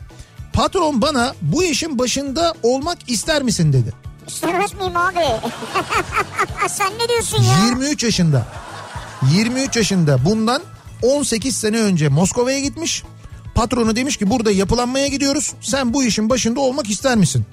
patron 0.53 1.01
bana 1.01 1.33
bu 1.41 1.63
işin 1.63 1.99
başında 1.99 2.53
olmak 2.63 2.97
ister 3.07 3.43
misin 3.43 3.73
dedi. 3.73 3.93
İstemez 4.27 4.73
miyim 4.73 4.97
abi? 4.97 5.25
Sen 6.69 6.91
ne 6.99 7.09
diyorsun 7.09 7.43
ya? 7.43 7.65
23 7.65 8.03
yaşında. 8.03 8.47
23 9.31 9.75
yaşında 9.75 10.25
bundan 10.25 10.61
18 11.01 11.55
sene 11.55 11.79
önce 11.79 12.09
Moskova'ya 12.09 12.59
gitmiş. 12.59 13.03
Patronu 13.55 13.95
demiş 13.95 14.17
ki 14.17 14.29
burada 14.29 14.51
yapılanmaya 14.51 15.07
gidiyoruz. 15.07 15.53
Sen 15.61 15.93
bu 15.93 16.03
işin 16.03 16.29
başında 16.29 16.59
olmak 16.59 16.89
ister 16.89 17.17
misin? 17.17 17.45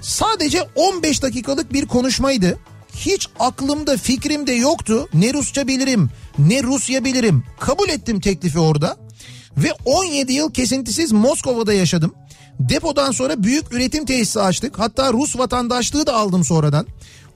Sadece 0.00 0.62
15 0.74 1.22
dakikalık 1.22 1.72
bir 1.72 1.86
konuşmaydı. 1.86 2.58
Hiç 2.96 3.28
aklımda 3.40 3.96
fikrimde 3.96 4.52
yoktu. 4.52 5.08
Ne 5.14 5.32
Rusça 5.32 5.66
bilirim 5.68 6.10
ne 6.38 6.62
Rusya 6.62 7.04
bilirim. 7.04 7.44
Kabul 7.60 7.88
ettim 7.88 8.20
teklifi 8.20 8.58
orada. 8.58 8.96
Ve 9.56 9.72
17 9.84 10.32
yıl 10.32 10.52
kesintisiz 10.52 11.12
Moskova'da 11.12 11.72
yaşadım. 11.72 12.14
Depodan 12.60 13.10
sonra 13.10 13.42
büyük 13.42 13.72
üretim 13.72 14.04
tesisi 14.04 14.40
açtık. 14.40 14.78
Hatta 14.78 15.12
Rus 15.12 15.38
vatandaşlığı 15.38 16.06
da 16.06 16.14
aldım 16.14 16.44
sonradan. 16.44 16.86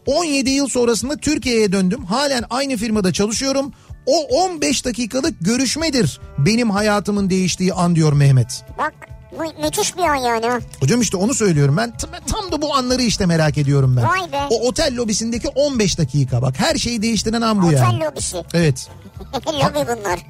17 0.07 0.51
yıl 0.51 0.69
sonrasında 0.69 1.17
Türkiye'ye 1.17 1.73
döndüm. 1.73 2.05
Halen 2.05 2.45
aynı 2.51 2.77
firmada 2.77 3.13
çalışıyorum. 3.13 3.73
O 4.09 4.21
15 4.45 4.85
dakikalık 4.85 5.35
görüşmedir 5.41 6.21
benim 6.39 6.71
hayatımın 6.71 7.31
değiştiği 7.31 7.75
an 7.75 7.95
diyor 7.97 8.13
Mehmet. 8.13 8.65
Bak 8.79 8.95
mü- 9.39 9.65
müthiş 9.65 9.97
bir 9.97 10.03
an 10.03 10.15
yani. 10.15 10.63
Hocam 10.81 11.01
işte 11.01 11.17
onu 11.17 11.35
söylüyorum 11.35 11.77
ben 11.77 11.93
tam, 11.97 12.53
da 12.53 12.63
bu 12.63 12.75
anları 12.75 13.03
işte 13.03 13.27
merak 13.27 13.59
ediyorum 13.59 13.97
ben. 13.97 14.05
Vay 14.09 14.33
be. 14.33 14.47
O 14.51 14.69
otel 14.69 14.97
lobisindeki 14.97 15.49
15 15.49 15.99
dakika 15.99 16.43
bak 16.43 16.55
her 16.59 16.75
şeyi 16.77 17.03
değiştiren 17.03 17.41
an 17.41 17.63
bu 17.63 17.73
yani. 17.73 17.97
Otel 17.97 18.07
lobisi. 18.07 18.45
Evet 18.55 18.89
Lobi 19.47 19.87
bunlar. 19.89 20.21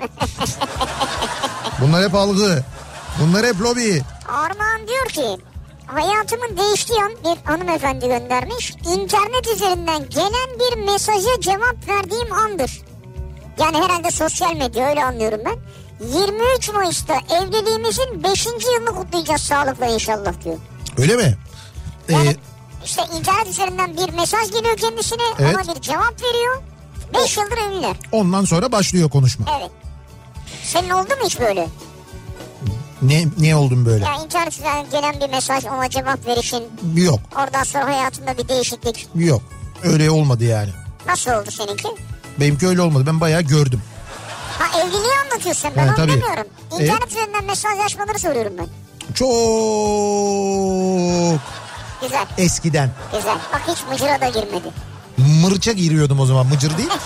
bunlar 1.80 2.04
hep 2.04 2.14
algı 2.14 2.64
bunlar 3.20 3.46
hep 3.46 3.60
lobi. 3.60 4.02
Armağan 4.28 4.88
diyor 4.88 5.06
ki 5.06 5.42
hayatımın 5.86 6.56
değiştiği 6.56 6.98
an 7.02 7.12
bir 7.24 7.44
hanımefendi 7.44 8.06
göndermiş. 8.06 8.70
İnternet 8.70 9.48
üzerinden 9.56 10.08
gelen 10.08 10.48
bir 10.60 10.92
mesaja 10.92 11.40
cevap 11.40 11.88
verdiğim 11.88 12.32
andır. 12.32 12.87
Yani 13.60 13.76
herhalde 13.76 14.10
sosyal 14.10 14.56
medya 14.56 14.88
öyle 14.88 15.04
anlıyorum 15.04 15.40
ben. 15.44 15.56
23 16.18 16.72
Mayıs'ta 16.72 17.14
evliliğimizin 17.30 18.22
5. 18.24 18.46
yılını 18.46 18.94
kutlayacağız 18.96 19.40
sağlıkla 19.40 19.86
inşallah 19.86 20.32
diyor. 20.44 20.56
Öyle 20.98 21.16
mi? 21.16 21.36
Ee, 22.08 22.12
Yani 22.12 22.36
işte 22.84 23.02
internet 23.18 23.46
üzerinden 23.46 23.96
bir 23.96 24.12
mesaj 24.14 24.52
geliyor 24.52 24.76
kendisine 24.76 25.22
Evet. 25.38 25.56
ona 25.56 25.74
bir 25.74 25.80
cevap 25.80 26.22
veriyor. 26.22 26.62
5 27.14 27.36
yıldır 27.36 27.56
evliler. 27.58 27.96
ondan 28.12 28.44
sonra 28.44 28.72
başlıyor 28.72 29.10
konuşma. 29.10 29.46
Evet. 29.60 29.70
Senin 30.64 30.90
oldu 30.90 31.08
mu 31.08 31.24
hiç 31.24 31.40
böyle? 31.40 31.68
Ne 33.02 33.24
ne 33.38 33.56
oldum 33.56 33.86
böyle? 33.86 34.04
Ya 34.04 34.14
internet 34.24 34.52
üzerinden 34.52 34.90
gelen 34.90 35.20
bir 35.20 35.28
mesaj 35.34 35.64
ona 35.64 35.90
cevap 35.90 36.26
verişin 36.26 36.64
Yok 36.96 37.20
oradan 37.36 37.62
sonra 37.62 37.86
hayatında 37.86 38.38
bir 38.38 38.48
değişiklik. 38.48 39.08
yok 39.14 39.42
öyle 39.82 40.10
olmadı 40.10 40.44
yani. 40.44 40.70
Nasıl 41.06 41.30
oldu 41.30 41.50
seninki? 41.50 41.88
Benimki 42.40 42.66
öyle 42.68 42.80
olmadı 42.82 43.04
ben 43.06 43.20
bayağı 43.20 43.42
gördüm. 43.42 43.82
Ha 44.58 44.80
evliliği 44.80 45.12
anlatıyorsun 45.24 45.70
ben 45.76 45.82
Ha, 45.86 45.88
onu 45.88 45.96
tabii. 45.96 46.12
demiyorum. 46.12 46.46
İnternet 46.72 46.90
Evet. 47.02 47.10
üzerinden 47.12 47.44
mesajlaşmaları 47.44 48.18
soruyorum 48.18 48.52
ben. 48.58 48.66
Çok 49.14 49.28
Güzel 52.02 52.26
eskiden. 52.38 52.90
güzel. 53.16 53.36
Bak 53.52 53.62
hiç 53.68 53.78
mıcıra 53.90 54.20
da 54.20 54.28
girmedi. 54.28 54.68
Mırça 55.42 55.72
giriyordum 55.72 56.20
o 56.20 56.26
zaman 56.26 56.46
mıcır 56.46 56.78
değil. 56.78 56.88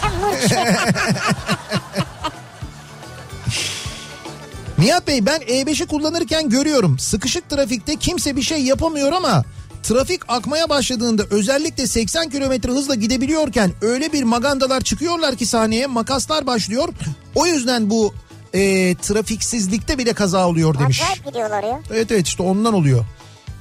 Nihat 4.78 5.06
Bey 5.06 5.26
ben 5.26 5.40
E5'i 5.40 5.86
kullanırken 5.86 6.48
görüyorum. 6.48 6.98
Sıkışık 6.98 7.50
trafikte 7.50 7.96
kimse 7.96 8.36
bir 8.36 8.42
şey 8.42 8.62
yapamıyor 8.62 9.12
ama 9.12 9.44
trafik 9.82 10.20
akmaya 10.28 10.68
başladığında 10.68 11.22
özellikle 11.30 11.86
80 11.86 12.30
kilometre 12.30 12.72
hızla 12.72 12.94
gidebiliyorken 12.94 13.72
öyle 13.82 14.12
bir 14.12 14.22
magandalar 14.22 14.80
çıkıyorlar 14.80 15.36
ki 15.36 15.46
sahneye 15.46 15.86
makaslar 15.86 16.46
başlıyor. 16.46 16.88
O 17.34 17.46
yüzden 17.46 17.90
bu 17.90 18.14
e, 18.54 18.94
trafiksizlikte 18.94 19.98
bile 19.98 20.12
kaza 20.12 20.48
oluyor 20.48 20.78
demiş. 20.78 21.02
Acayip 21.02 21.26
gidiyorlar 21.26 21.62
ya. 21.62 21.80
Evet 21.90 22.12
evet 22.12 22.26
işte 22.26 22.42
ondan 22.42 22.74
oluyor. 22.74 23.04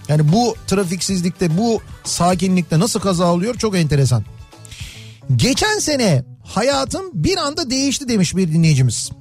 Yani 0.07 0.31
bu 0.31 0.55
trafiksizlikte 0.67 1.57
bu 1.57 1.81
sakinlikte 2.03 2.79
nasıl 2.79 2.99
kaza 2.99 3.33
oluyor 3.33 3.55
çok 3.55 3.75
enteresan. 3.77 4.23
Geçen 5.35 5.79
sene 5.79 6.23
hayatım 6.45 7.05
bir 7.13 7.37
anda 7.37 7.69
değişti 7.69 8.07
demiş 8.07 8.35
bir 8.35 8.53
dinleyicimiz. 8.53 9.11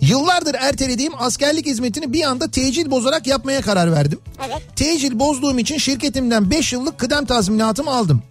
Yıllardır 0.00 0.54
ertelediğim 0.54 1.12
askerlik 1.18 1.66
hizmetini 1.66 2.12
bir 2.12 2.22
anda 2.22 2.50
tecil 2.50 2.90
bozarak 2.90 3.26
yapmaya 3.26 3.60
karar 3.62 3.92
verdim. 3.92 4.20
Evet. 4.46 4.62
Tecil 4.76 5.18
bozduğum 5.18 5.58
için 5.58 5.78
şirketimden 5.78 6.50
5 6.50 6.72
yıllık 6.72 6.98
kıdem 6.98 7.26
tazminatımı 7.26 7.90
aldım. 7.90 8.22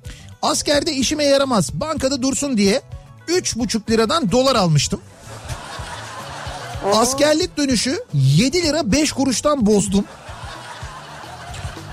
Askerde 0.42 0.94
işime 0.94 1.24
yaramaz 1.24 1.74
bankada 1.74 2.22
dursun 2.22 2.58
diye 2.58 2.82
3,5 3.28 3.92
liradan 3.92 4.32
dolar 4.32 4.56
almıştım. 4.56 5.02
Askerlik 6.94 7.58
dönüşü 7.58 8.04
7 8.14 8.64
lira 8.64 8.92
5 8.92 9.12
kuruştan 9.12 9.66
bozdum. 9.66 10.06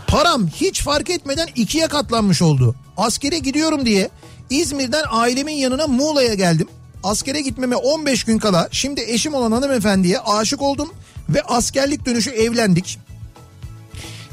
Param 0.06 0.48
hiç 0.48 0.82
fark 0.82 1.10
etmeden 1.10 1.48
ikiye 1.54 1.86
katlanmış 1.86 2.42
oldu. 2.42 2.74
Askere 2.96 3.38
gidiyorum 3.38 3.86
diye 3.86 4.10
İzmir'den 4.50 5.04
ailemin 5.10 5.54
yanına 5.54 5.86
Muğla'ya 5.86 6.34
geldim. 6.34 6.68
Askere 7.02 7.40
gitmeme 7.40 7.76
15 7.76 8.24
gün 8.24 8.38
kala 8.38 8.68
şimdi 8.70 9.00
eşim 9.00 9.34
olan 9.34 9.52
hanımefendiye 9.52 10.18
aşık 10.18 10.62
oldum 10.62 10.94
ve 11.28 11.42
askerlik 11.42 12.06
dönüşü 12.06 12.30
evlendik. 12.30 12.98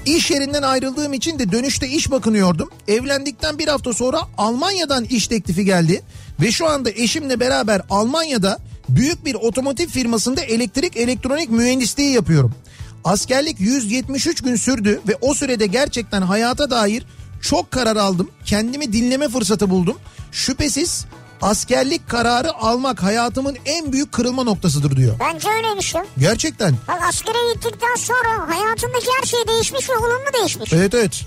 İş 0.06 0.32
yerinden 0.32 0.62
ayrıldığım 0.62 1.14
için 1.14 1.40
de 1.40 1.52
dönüşte 1.52 1.88
iş 1.88 2.12
bakınıyordum. 2.12 2.70
Evlendikten 2.88 3.58
bir 3.58 3.68
hafta 3.68 3.94
sonra 3.94 4.22
Almanya'dan 4.38 5.04
iş 5.04 5.28
teklifi 5.28 5.66
geldi. 5.66 6.02
Ve 6.42 6.52
şu 6.52 6.68
anda 6.68 6.90
eşimle 6.90 7.40
beraber 7.40 7.82
Almanya'da 7.90 8.60
büyük 8.90 9.26
bir 9.26 9.36
otomotiv 9.36 9.88
firmasında 9.88 10.42
elektrik 10.42 10.98
elektronik 10.98 11.50
mühendisliği 11.50 12.14
yapıyorum. 12.14 12.56
Askerlik 13.04 13.60
173 13.60 14.42
gün 14.42 14.56
sürdü 14.56 15.02
ve 15.08 15.16
o 15.22 15.34
sürede 15.34 15.68
gerçekten 15.68 16.22
hayata 16.22 16.70
dair 16.70 17.06
çok 17.42 17.72
karar 17.72 17.96
aldım. 17.96 18.30
Kendimi 18.46 18.94
dinleme 18.94 19.30
fırsatı 19.30 19.70
buldum. 19.70 19.98
Şüphesiz 20.32 21.06
askerlik 21.42 22.10
kararı 22.10 22.54
almak 22.54 23.04
hayatımın 23.04 23.58
en 23.66 23.94
büyük 23.94 24.12
kırılma 24.12 24.44
noktasıdır 24.44 24.96
diyor. 24.96 25.16
Bence 25.20 25.50
öyleymiş 25.50 25.94
ya. 25.94 26.06
Gerçekten. 26.18 26.76
Bak 26.88 27.02
askere 27.10 27.54
gittikten 27.54 27.96
sonra 27.96 28.50
hayatındaki 28.56 29.08
her 29.22 29.28
şey 29.28 29.48
değişmiş 29.48 29.90
ve 29.90 29.98
olumlu 29.98 30.34
değişmiş. 30.40 30.74
Evet 30.74 30.94
evet. 30.94 31.26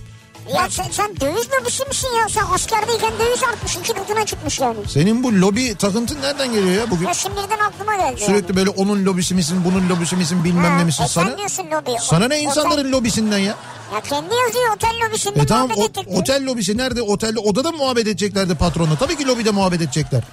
Ya 0.49 0.71
sen, 0.71 0.85
sen 0.91 1.17
döviz 1.21 1.49
lobisi 1.61 1.85
misin 1.89 2.09
ya? 2.21 2.29
Sen 2.29 2.43
askerdeyken 2.55 3.13
döviz 3.19 3.43
artmış. 3.43 3.77
iki 3.77 3.93
katına 3.93 4.27
çıkmış 4.27 4.61
yani. 4.61 4.77
Senin 4.89 5.23
bu 5.25 5.41
lobi 5.41 5.75
takıntın 5.75 6.23
nereden 6.23 6.53
geliyor 6.53 6.75
ya 6.81 6.91
bugün? 6.91 7.07
Ya 7.07 7.15
şimdiden 7.15 7.59
aklıma 7.59 7.97
geldi 7.97 8.21
Sürekli 8.21 8.47
yani. 8.47 8.57
böyle 8.57 8.71
onun 8.71 9.05
lobisi 9.05 9.35
misin, 9.35 9.59
bunun 9.65 9.89
lobisi 9.89 10.17
misin, 10.17 10.45
bilmem 10.45 10.65
Ha, 10.73 10.77
ne 10.79 10.85
misin 10.85 11.05
e 11.05 11.09
sana? 11.09 11.29
sen 11.29 11.39
diyorsun 11.39 11.65
lobi. 11.71 11.91
Sana 12.01 12.29
ne 12.29 12.35
Otel- 12.35 12.43
insanların 12.45 12.93
lobisinden 12.93 13.39
ya? 13.39 13.55
Ya 13.95 14.01
kendi 14.01 14.35
yazıyor 14.35 14.77
otel 14.77 14.93
lobisinde 15.09 15.41
E 15.41 15.47
tamam 15.47 15.69
muhabbet 15.77 15.99
o- 16.09 16.19
otel 16.19 16.47
lobisi 16.47 16.77
nerede? 16.77 17.03
Otelde 17.03 17.39
odada 17.41 17.71
mı 17.71 17.77
muhabbet 17.79 18.07
edeceklerdi 18.07 18.55
patronla? 18.55 18.97
Tabii 18.97 19.17
ki 19.17 19.27
lobide 19.27 19.51
muhabbet 19.51 19.81
edecekler. 19.81 20.23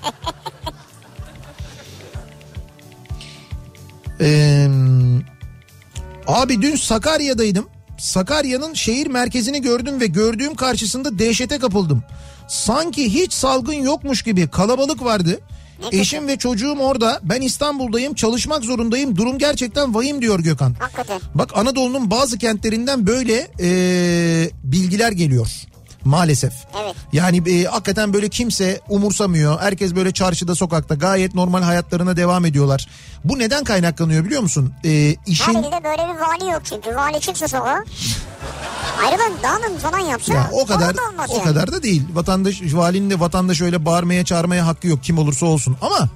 Ee, 4.22 4.68
abi 6.28 6.62
dün 6.62 6.76
Sakarya'daydım. 6.76 7.70
Sakarya'nın 8.00 8.74
şehir 8.74 9.08
merkezini 9.08 9.62
gördüm 9.62 10.00
ve 10.00 10.08
gördüğüm 10.08 10.56
karşısında 10.56 11.20
dehşete 11.20 11.60
kapıldım. 11.60 12.04
Sanki 12.48 13.14
hiç 13.14 13.34
salgın 13.34 13.74
yokmuş 13.74 14.24
gibi 14.24 14.48
kalabalık 14.48 15.04
vardı. 15.04 15.40
Eşim 15.92 16.28
ve 16.28 16.38
çocuğum 16.38 16.78
orada. 16.80 17.20
Ben 17.24 17.42
İstanbul'dayım, 17.42 18.14
çalışmak 18.14 18.64
zorundayım. 18.64 19.16
Durum 19.18 19.38
gerçekten 19.38 19.96
vahim 19.96 20.22
diyor 20.22 20.40
Gökhan. 20.40 20.76
Hakikaten. 20.80 21.22
Bak 21.36 21.58
Anadolu'nun 21.58 22.12
bazı 22.12 22.38
kentlerinden 22.38 23.08
böyle 23.08 23.48
e, 23.60 23.70
bilgiler 24.64 25.12
geliyor 25.12 25.70
maalesef. 26.06 26.54
Evet. 26.84 26.96
Yani 27.14 27.50
e, 27.50 27.64
hakikaten 27.64 28.14
böyle 28.14 28.30
kimse 28.30 28.82
umursamıyor. 28.90 29.60
Herkes 29.60 29.96
böyle 29.96 30.12
çarşıda 30.12 30.56
sokakta 30.56 30.96
gayet 30.96 31.36
normal 31.36 31.62
hayatlarına 31.64 32.18
devam 32.18 32.46
ediyorlar. 32.46 32.88
Bu 33.24 33.40
neden 33.40 33.64
kaynaklanıyor 33.64 34.26
biliyor 34.26 34.42
musun? 34.42 34.74
E, 34.86 34.90
Her 34.90 35.16
işin 35.32 35.52
ilde 35.52 35.84
böyle 35.84 36.02
bir 36.14 36.20
vali 36.20 36.52
yok 36.54 36.62
çünkü. 36.66 36.96
Vali 36.96 37.20
çıksa 37.20 37.48
sokağa. 37.48 37.84
Ayrılın 39.06 39.38
dağılın 39.44 39.78
falan 39.78 40.00
yapsa. 40.00 40.34
ya 40.34 40.50
o 40.54 40.66
kadar 40.66 40.98
da 40.98 41.02
o 41.30 41.34
yani. 41.36 41.44
kadar 41.44 41.72
da 41.72 41.84
değil. 41.84 42.04
Vatandaş 42.14 42.62
valinin 42.74 43.10
de 43.10 43.20
vatandaş 43.20 43.62
öyle 43.62 43.86
bağırmaya 43.86 44.26
çağırmaya 44.26 44.68
hakkı 44.68 44.88
yok 44.88 45.04
kim 45.04 45.18
olursa 45.18 45.46
olsun. 45.46 45.78
Ama 45.82 46.10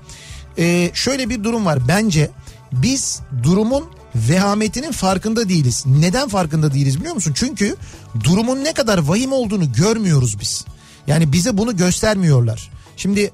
e, 0.57 0.91
şöyle 0.93 1.29
bir 1.29 1.43
durum 1.43 1.65
var. 1.65 1.87
Bence 1.87 2.29
biz 2.71 3.21
durumun 3.43 3.85
vehametinin 4.15 4.91
farkında 4.91 5.49
değiliz. 5.49 5.83
Neden 5.85 6.27
farkında 6.29 6.73
değiliz 6.73 6.99
biliyor 6.99 7.15
musun? 7.15 7.33
Çünkü 7.35 7.75
durumun 8.23 8.63
ne 8.63 8.73
kadar 8.73 8.97
vahim 8.97 9.31
olduğunu 9.33 9.71
görmüyoruz 9.73 10.39
biz. 10.39 10.65
Yani 11.07 11.31
bize 11.33 11.57
bunu 11.57 11.77
göstermiyorlar. 11.77 12.71
Şimdi 12.97 13.31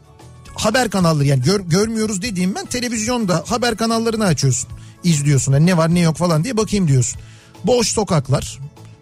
haber 0.55 0.89
kanalları 0.89 1.25
yani 1.27 1.43
gör- 1.43 1.59
görmüyoruz 1.59 2.21
dediğim 2.21 2.55
ben 2.55 2.65
televizyonda 2.65 3.43
haber 3.47 3.77
kanallarını 3.77 4.25
açıyorsun. 4.25 4.69
izliyorsun. 5.03 5.53
Yani 5.53 5.65
ne 5.65 5.77
var 5.77 5.95
ne 5.95 5.99
yok 5.99 6.17
falan 6.17 6.43
diye 6.43 6.57
bakayım 6.57 6.87
diyorsun. 6.87 7.19
Boş 7.63 7.87
sokaklar. 7.87 8.59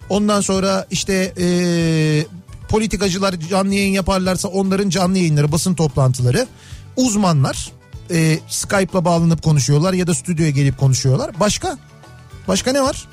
Ondan 0.09 0.41
sonra 0.41 0.87
işte 0.91 1.33
eee, 1.37 2.25
politikacılar 2.69 3.35
canlı 3.49 3.73
yayın 3.73 3.93
yaparlarsa 3.93 4.47
onların 4.47 4.89
canlı 4.89 5.17
yayınları, 5.17 5.51
basın 5.51 5.73
toplantıları. 5.75 6.47
Uzmanlar 6.95 7.71
eee 8.09 8.39
Skype'la 8.47 9.05
bağlanıp 9.05 9.43
konuşuyorlar 9.43 9.93
ya 9.93 10.07
da 10.07 10.13
stüdyoya 10.13 10.49
gelip 10.49 10.77
konuşuyorlar. 10.77 11.39
Başka? 11.39 11.77
Başka 12.47 12.71
ne 12.71 12.81
var? 12.81 13.07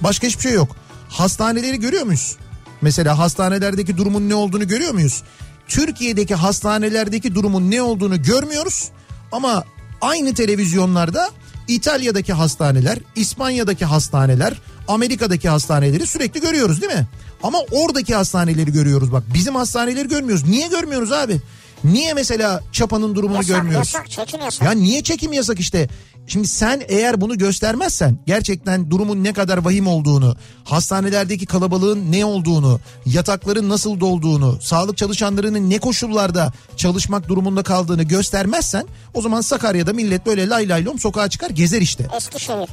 Başka 0.00 0.26
hiçbir 0.26 0.42
şey 0.42 0.52
yok. 0.52 0.76
Hastaneleri 1.08 1.80
görüyor 1.80 2.02
muyuz? 2.02 2.36
Mesela 2.82 3.18
hastanelerdeki 3.18 3.96
durumun 3.96 4.28
ne 4.28 4.34
olduğunu 4.34 4.68
görüyor 4.68 4.94
muyuz? 4.94 5.22
Türkiye'deki 5.68 6.34
hastanelerdeki 6.34 7.34
durumun 7.34 7.70
ne 7.70 7.82
olduğunu 7.82 8.22
görmüyoruz. 8.22 8.88
Ama 9.32 9.64
aynı 10.00 10.34
televizyonlarda 10.34 11.30
İtalya'daki 11.68 12.32
hastaneler, 12.32 12.98
İspanya'daki 13.16 13.84
hastaneler, 13.84 14.54
Amerika'daki 14.88 15.48
hastaneleri 15.48 16.06
sürekli 16.06 16.40
görüyoruz 16.40 16.82
değil 16.82 16.92
mi? 16.92 17.06
Ama 17.42 17.58
oradaki 17.70 18.14
hastaneleri 18.14 18.72
görüyoruz 18.72 19.12
bak. 19.12 19.22
Bizim 19.34 19.54
hastaneleri 19.54 20.08
görmüyoruz. 20.08 20.48
Niye 20.48 20.68
görmüyoruz 20.68 21.12
abi? 21.12 21.40
Niye 21.84 22.14
mesela 22.14 22.60
Çapa'nın 22.72 23.14
durumunu 23.14 23.36
Yasak, 23.36 23.56
görmüyoruz? 23.56 23.94
yasak, 23.94 24.10
çekim 24.10 24.40
yasak. 24.40 24.62
Ya 24.66 24.70
niye 24.72 25.02
çekim 25.02 25.32
yasak 25.32 25.60
işte? 25.60 25.88
Şimdi 26.26 26.48
sen 26.48 26.82
eğer 26.88 27.20
bunu 27.20 27.38
göstermezsen 27.38 28.18
gerçekten 28.26 28.90
durumun 28.90 29.24
ne 29.24 29.32
kadar 29.32 29.58
vahim 29.58 29.86
olduğunu, 29.86 30.36
hastanelerdeki 30.64 31.46
kalabalığın 31.46 32.12
ne 32.12 32.24
olduğunu, 32.24 32.80
yatakların 33.06 33.68
nasıl 33.68 34.00
dolduğunu, 34.00 34.58
sağlık 34.60 34.96
çalışanlarının 34.96 35.70
ne 35.70 35.78
koşullarda 35.78 36.52
çalışmak 36.76 37.28
durumunda 37.28 37.62
kaldığını 37.62 38.02
göstermezsen 38.02 38.86
o 39.14 39.22
zaman 39.22 39.40
Sakarya'da 39.40 39.92
millet 39.92 40.26
böyle 40.26 40.48
lay 40.48 40.68
lay 40.68 40.84
lom 40.84 40.98
sokağa 40.98 41.28
çıkar 41.30 41.50
gezer 41.50 41.80
işte. 41.80 42.06
Eskişehir. 42.16 42.68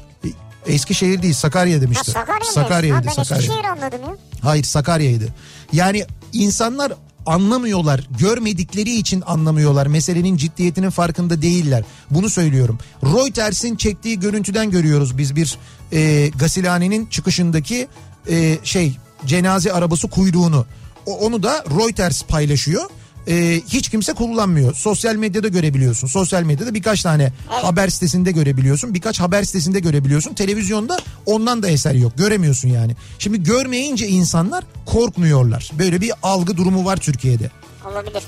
Eskişehir 0.67 1.21
değil 1.21 1.33
Sakarya 1.33 1.77
Ha 1.77 1.81
demişti. 1.81 2.11
Sakarya 2.11 2.39
mı? 2.39 2.45
Sakarya'ydı 2.53 2.95
Ha, 2.95 3.03
ben 3.17 3.23
Sakarya. 3.23 3.41
Eskişehir 3.43 3.65
anladım 3.65 3.99
ya. 4.07 4.15
Hayır 4.41 4.63
Sakarya'ydı. 4.63 5.27
Yani 5.73 6.05
insanlar 6.33 6.93
anlamıyorlar. 7.25 8.07
Görmedikleri 8.19 8.95
için 8.95 9.23
anlamıyorlar. 9.25 9.87
Meselenin 9.87 10.37
ciddiyetinin 10.37 10.89
farkında 10.89 11.41
değiller. 11.41 11.83
Bunu 12.09 12.29
söylüyorum. 12.29 12.79
Reuters'in 13.03 13.75
çektiği 13.75 14.19
görüntüden 14.19 14.71
görüyoruz 14.71 15.17
biz 15.17 15.35
bir 15.35 15.57
e, 15.91 16.31
gasilhanenin 16.39 17.05
çıkışındaki 17.05 17.87
e, 18.29 18.57
şey 18.63 18.97
cenaze 19.25 19.73
arabası 19.73 20.09
kuyruğunu. 20.09 20.65
O, 21.05 21.17
onu 21.17 21.43
da 21.43 21.63
Reuters 21.79 22.23
paylaşıyor. 22.23 22.83
E, 23.27 23.61
hiç 23.67 23.89
kimse 23.89 24.13
kullanmıyor. 24.13 24.73
Sosyal 24.73 25.15
medyada 25.15 25.47
görebiliyorsun. 25.47 26.07
Sosyal 26.07 26.43
medyada 26.43 26.73
birkaç 26.73 27.01
tane 27.01 27.33
haber 27.47 27.87
sitesinde 27.89 28.31
görebiliyorsun. 28.31 28.93
Birkaç 28.93 29.19
haber 29.19 29.43
sitesinde 29.43 29.79
görebiliyorsun. 29.79 30.33
Televizyonda 30.33 30.97
ondan 31.25 31.63
da 31.63 31.67
eser 31.69 31.93
yok. 31.93 32.17
Göremiyorsun 32.17 32.69
yani. 32.69 32.95
Şimdi 33.19 33.43
görmeyince 33.43 34.07
insanlar 34.07 34.63
korkmuyorlar. 34.85 35.71
Böyle 35.79 36.01
bir 36.01 36.11
algı 36.23 36.57
durumu 36.57 36.85
var 36.85 36.97
Türkiye'de. 36.97 37.51
Olabilir. 37.91 38.23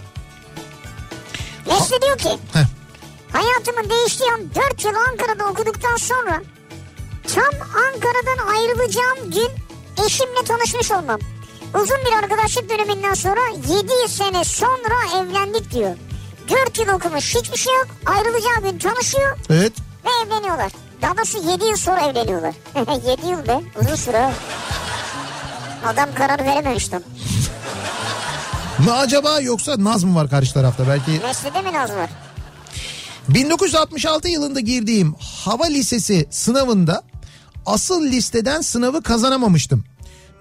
Nesli 1.68 2.02
diyor 2.02 2.18
ki 2.18 2.30
Heh. 2.54 2.66
hayatımın 3.32 3.90
değiştiği 3.90 4.30
an 4.32 4.42
4 4.72 4.86
yıl 4.86 4.94
Ankara'da 5.12 5.46
okuduktan 5.46 5.96
sonra 5.98 6.42
tam 7.36 7.54
Ankara'dan 7.62 8.48
ayrılacağım 8.48 9.32
gün 9.32 9.50
eşimle 10.06 10.44
tanışmış 10.48 10.92
olmam. 10.92 11.20
Uzun 11.74 11.98
bir 12.06 12.24
arkadaşlık 12.24 12.70
döneminden 12.70 13.14
sonra 13.14 13.40
7 13.50 14.12
sene 14.12 14.44
sonra 14.44 15.20
evlendik 15.22 15.72
diyor. 15.72 15.96
4 16.50 16.80
yıl 16.80 16.88
okumuş 16.88 17.36
hiçbir 17.36 17.58
şey 17.58 17.74
yok. 17.74 17.88
Ayrılacağı 18.06 18.72
gün 18.72 18.80
tanışıyor 18.80 19.38
Evet. 19.50 19.74
ve 20.06 20.10
evleniyorlar. 20.26 20.72
Daha 21.02 21.18
doğrusu 21.18 21.52
7 21.52 21.66
yıl 21.66 21.76
sonra 21.76 22.02
evleniyorlar. 22.02 22.54
7 23.10 23.28
yıl 23.28 23.48
be 23.48 23.62
uzun 23.82 23.96
süre. 23.96 24.32
Adam 25.86 26.10
karar 26.16 26.40
verememiş 26.46 26.88
tam. 26.88 27.02
Mı 28.86 28.94
acaba 28.98 29.40
yoksa 29.42 29.76
Naz 29.78 30.04
mı 30.04 30.16
var 30.16 30.30
karşı 30.30 30.54
tarafta? 30.54 30.88
Belki 30.88 31.12
Nesli'de 31.20 31.62
mi 31.62 31.74
naz 31.74 31.90
var? 31.92 32.10
1966 33.30 34.28
yılında 34.28 34.60
girdiğim 34.60 35.16
hava 35.46 35.66
lisesi 35.66 36.28
sınavında 36.32 37.04
asıl 37.66 38.04
listeden 38.04 38.62
sınavı 38.62 39.04
kazanamamıştım. 39.04 39.84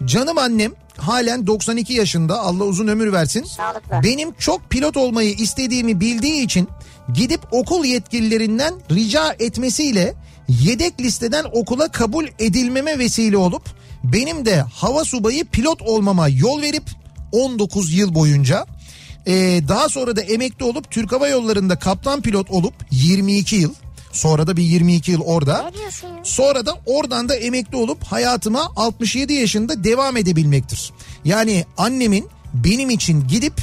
Canım 0.04 0.38
annem 0.38 0.72
halen 0.96 1.46
92 1.46 1.92
yaşında 1.92 2.40
Allah 2.40 2.64
uzun 2.64 2.88
ömür 2.88 3.12
versin. 3.12 3.44
Sağlıkla. 3.44 4.02
Benim 4.02 4.32
çok 4.32 4.70
pilot 4.70 4.96
olmayı 4.96 5.32
istediğimi 5.34 6.00
bildiği 6.00 6.44
için 6.44 6.68
gidip 7.14 7.40
okul 7.50 7.84
yetkililerinden 7.84 8.74
rica 8.90 9.36
etmesiyle 9.38 10.14
yedek 10.48 11.00
listeden 11.00 11.44
okula 11.52 11.88
kabul 11.88 12.26
edilmeme 12.38 12.98
vesile 12.98 13.36
olup 13.36 13.62
benim 14.04 14.46
de 14.46 14.60
hava 14.60 15.04
subayı 15.04 15.44
pilot 15.44 15.82
olmama 15.82 16.28
yol 16.28 16.62
verip 16.62 16.84
19 17.32 17.92
yıl 17.92 18.14
boyunca 18.14 18.66
ee, 19.26 19.60
daha 19.68 19.88
sonra 19.88 20.16
da 20.16 20.20
emekli 20.20 20.64
olup 20.64 20.90
Türk 20.90 21.12
Hava 21.12 21.28
Yolları'nda 21.28 21.78
kaptan 21.78 22.22
pilot 22.22 22.50
olup 22.50 22.74
22 22.90 23.56
yıl 23.56 23.74
sonra 24.16 24.46
da 24.46 24.56
bir 24.56 24.62
22 24.62 25.10
yıl 25.10 25.20
orada 25.20 25.52
ya? 25.52 25.70
Sonra 26.22 26.66
da 26.66 26.74
oradan 26.86 27.28
da 27.28 27.34
emekli 27.36 27.76
olup 27.76 28.04
hayatıma 28.04 28.72
67 28.76 29.32
yaşında 29.32 29.84
devam 29.84 30.16
edebilmektir. 30.16 30.92
Yani 31.24 31.64
annemin 31.78 32.28
benim 32.54 32.90
için 32.90 33.28
gidip 33.28 33.54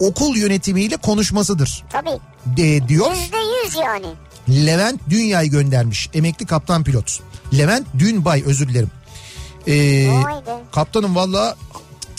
okul 0.00 0.36
yönetimiyle 0.36 0.96
konuşmasıdır 0.96 1.84
Tabii. 1.92 2.18
de, 2.46 2.88
diyor. 2.88 3.10
Yüzde 3.10 3.36
yüz 3.64 3.76
yani. 3.76 4.06
Levent 4.66 5.00
Dünya'yı 5.10 5.50
göndermiş 5.50 6.10
emekli 6.14 6.46
kaptan 6.46 6.84
pilot. 6.84 7.20
Levent 7.58 7.86
Dünbay 7.98 8.42
özür 8.46 8.68
dilerim. 8.68 8.90
Ee, 9.68 10.10
kaptanım 10.72 11.16
valla 11.16 11.56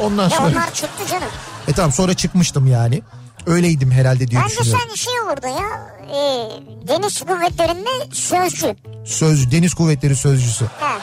Ondan 0.00 0.22
Ya 0.22 0.30
sonra 0.30 0.48
onlar 0.48 0.74
çıktı 0.74 1.06
canım. 1.10 1.28
e 1.68 1.72
tamam 1.72 1.92
sonra 1.92 2.14
çıkmıştım 2.14 2.66
yani. 2.66 3.02
Öyleydim 3.46 3.90
herhalde 3.90 4.28
diye 4.28 4.40
Bence 4.40 4.56
düşünüyorum. 4.56 4.88
sen 4.88 4.94
şey 4.94 5.20
olurdu 5.20 5.46
ya. 5.46 5.93
E, 6.14 6.50
deniz 6.88 7.22
kuvvetlerinde 7.22 7.90
sözcü. 8.12 8.76
Söz 9.04 9.50
Deniz 9.50 9.74
Kuvvetleri 9.74 10.16
sözcüsü. 10.16 10.64
Ha. 10.80 10.98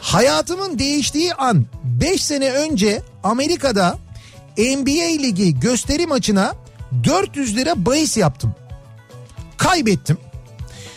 Hayatımın 0.00 0.78
değiştiği 0.78 1.34
an 1.34 1.66
5 1.84 2.24
sene 2.24 2.50
önce 2.50 3.02
Amerika'da 3.24 3.98
NBA 4.58 5.22
ligi 5.22 5.60
gösteri 5.60 6.06
maçına 6.06 6.54
400 7.04 7.56
lira 7.56 7.86
bahis 7.86 8.16
yaptım. 8.16 8.54
Kaybettim. 9.56 10.18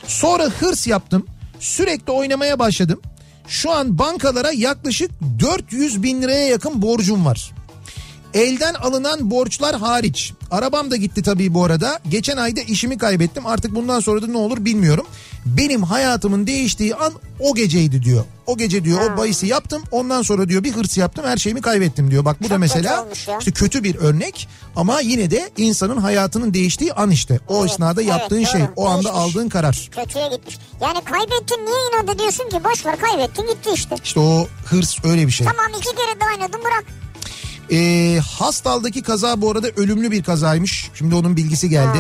Sonra 0.08 0.44
hırs 0.44 0.88
yaptım. 0.88 1.28
Sürekli 1.60 2.12
oynamaya 2.12 2.60
başladım. 2.60 3.02
Şu 3.48 3.72
an 3.72 4.00
bankalara 4.00 4.52
yaklaşık 4.52 5.12
400 5.40 6.04
bin 6.04 6.22
liraya 6.22 6.48
yakın 6.48 6.82
borcum 6.82 7.26
var. 7.26 7.52
Elden 8.34 8.74
alınan 8.74 9.32
borçlar 9.32 9.76
hariç. 9.76 10.34
Arabam 10.52 10.92
da 10.92 10.96
gitti 10.96 11.22
tabii 11.24 11.54
bu 11.54 11.64
arada. 11.66 12.00
Geçen 12.10 12.38
ayda 12.38 12.62
işimi 12.62 12.98
kaybettim. 12.98 13.46
Artık 13.46 13.76
bundan 13.76 14.00
sonra 14.00 14.22
da 14.22 14.28
ne 14.28 14.38
olur 14.38 14.66
bilmiyorum. 14.66 15.06
Benim 15.46 15.84
hayatımın 15.84 16.48
değiştiği 16.48 16.96
an 16.96 17.14
o 17.40 17.56
geceydi 17.56 18.04
diyor. 18.04 18.24
O 18.48 18.58
gece 18.58 18.84
diyor 18.84 19.00
o 19.12 19.18
bahisi 19.18 19.48
yaptım. 19.48 19.84
Ondan 19.92 20.22
sonra 20.22 20.50
diyor 20.50 20.64
bir 20.64 20.72
hırs 20.74 20.98
yaptım. 20.98 21.26
Her 21.28 21.38
şeyimi 21.38 21.62
kaybettim 21.62 22.12
diyor. 22.12 22.26
Bak 22.26 22.38
bu 22.40 22.44
da 22.44 22.48
Çok 22.50 22.50
kötü 22.50 22.60
mesela 22.60 23.06
ya. 23.28 23.38
işte 23.40 23.52
kötü 23.52 23.84
bir 23.84 23.96
örnek 23.96 24.48
ama 24.76 25.00
yine 25.02 25.32
de 25.32 25.50
insanın 25.58 25.98
hayatının 25.98 26.54
değiştiği 26.54 26.94
an 26.94 27.12
işte. 27.12 27.40
O 27.48 27.60
Evet, 27.62 27.72
esnada 27.72 28.02
evet, 28.02 28.12
yaptığın 28.12 28.38
doğru. 28.44 28.46
şey, 28.52 28.62
o 28.76 28.86
anda 28.88 29.04
Değişmiş. 29.04 29.22
aldığın 29.22 29.50
karar. 29.50 29.90
Kötüye 29.96 30.28
gitmiş. 30.28 30.58
Yani 30.82 31.02
kaybettin 31.04 31.66
niye 31.66 31.76
inat 32.04 32.16
ediyorsun 32.16 32.50
ki? 32.50 32.64
Boş 32.64 32.86
ver 32.86 33.00
kaybettin 33.00 33.44
gitti 33.48 33.70
işte. 33.74 33.96
İşte 34.04 34.20
o 34.20 34.48
hırs 34.66 34.98
öyle 35.06 35.28
bir 35.28 35.32
şey. 35.32 35.48
Tamam 35.48 35.72
iki 35.80 35.96
kere 35.96 36.20
de 36.20 36.26
oynadın 36.36 36.62
bırak. 36.64 36.84
Ee, 37.72 38.20
Hastal'daki 38.38 39.02
kaza 39.02 39.42
bu 39.42 39.52
arada 39.52 39.68
ölümlü 39.68 40.12
bir 40.12 40.24
kazaymış. 40.24 40.90
Şimdi 40.94 41.16
onun 41.16 41.38
bilgisi 41.38 41.70
geldi. 41.70 41.98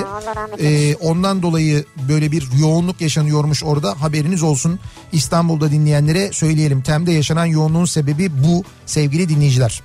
Eylesin. 0.57 0.97
ondan 1.01 1.41
dolayı 1.41 1.85
böyle 2.09 2.31
bir 2.31 2.47
yoğunluk 2.59 3.01
yaşanıyormuş 3.01 3.63
orada. 3.63 4.01
Haberiniz 4.01 4.43
olsun. 4.43 4.79
İstanbul'da 5.11 5.71
dinleyenlere 5.71 6.31
söyleyelim. 6.31 6.81
Tem'de 6.81 7.11
yaşanan 7.11 7.45
yoğunluğun 7.45 7.85
sebebi 7.85 8.43
bu 8.43 8.63
sevgili 8.85 9.29
dinleyiciler. 9.29 9.81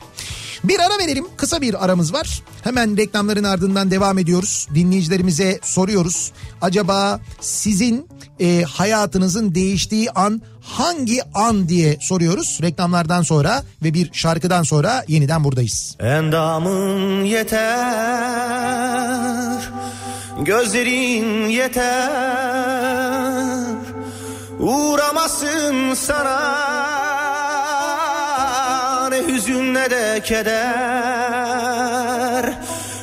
Bir 0.65 0.81
ara 0.81 0.99
verelim. 0.99 1.27
Kısa 1.37 1.61
bir 1.61 1.85
aramız 1.85 2.13
var. 2.13 2.43
Hemen 2.65 2.97
reklamların 2.97 3.45
ardından 3.45 3.91
devam 3.91 4.19
ediyoruz. 4.19 4.69
Dinleyicilerimize 4.75 5.61
soruyoruz. 5.63 6.33
Acaba 6.63 7.21
sizin 7.41 8.09
e, 8.41 8.63
hayatınızın 8.63 9.55
değiştiği 9.55 10.11
an 10.11 10.43
hangi 10.63 11.21
an 11.35 11.69
diye 11.69 11.99
soruyoruz. 12.01 12.59
Reklamlardan 12.63 13.23
sonra 13.23 13.63
ve 13.83 13.95
bir 13.95 14.11
şarkıdan 14.13 14.63
sonra 14.63 15.05
yeniden 15.09 15.45
buradayız. 15.45 15.97
Endamın 16.01 17.25
yeter 17.25 18.39
Gözlerin 20.41 21.49
yeter 21.49 22.09
Uğramasın 24.59 25.95
sana 25.95 26.98
Ne 29.29 29.35
hüzün 29.35 29.75
ne 29.75 29.91
de 29.91 30.21
keder. 30.25 30.55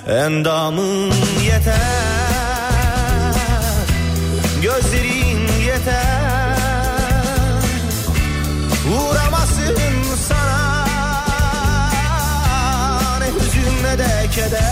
Endamın 0.08 1.14
yeter 1.46 1.76
Gözlerin 4.62 5.48
yeter. 5.68 6.58
Uğramasın 8.88 9.76
sana 10.28 10.86
Ne 13.20 13.26
hüzün 13.26 13.84
ne 13.84 13.98
de 13.98 14.30
keder. 14.36 14.66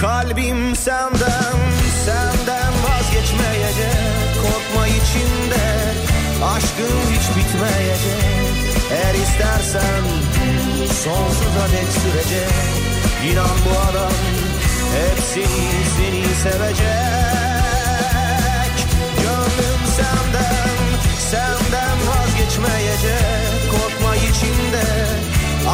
Kalbim 0.00 0.76
senden 0.76 1.58
Senden 2.04 2.72
vazgeçmeyecek. 2.84 4.36
Korkma 4.42 4.86
içinde 4.86 5.64
Aşkın 6.44 6.96
hiç 7.12 7.26
bitmeyecek 7.36 8.35
Eğer 8.90 9.14
istersen 9.14 10.04
Sonsuza 11.04 11.66
dek 11.72 11.88
sürecek. 12.02 12.50
İnan 13.32 13.56
bu 13.66 13.78
adam 13.90 14.12
Hep 14.96 15.18
seni 15.24 16.34
sevecek. 16.42 16.86
Gönlüm 19.22 19.82
senden 19.96 20.76
Senden 21.30 21.96
vazgeçmeyecek. 22.08 23.70
Korkma 23.70 24.16
içinde 24.16 24.86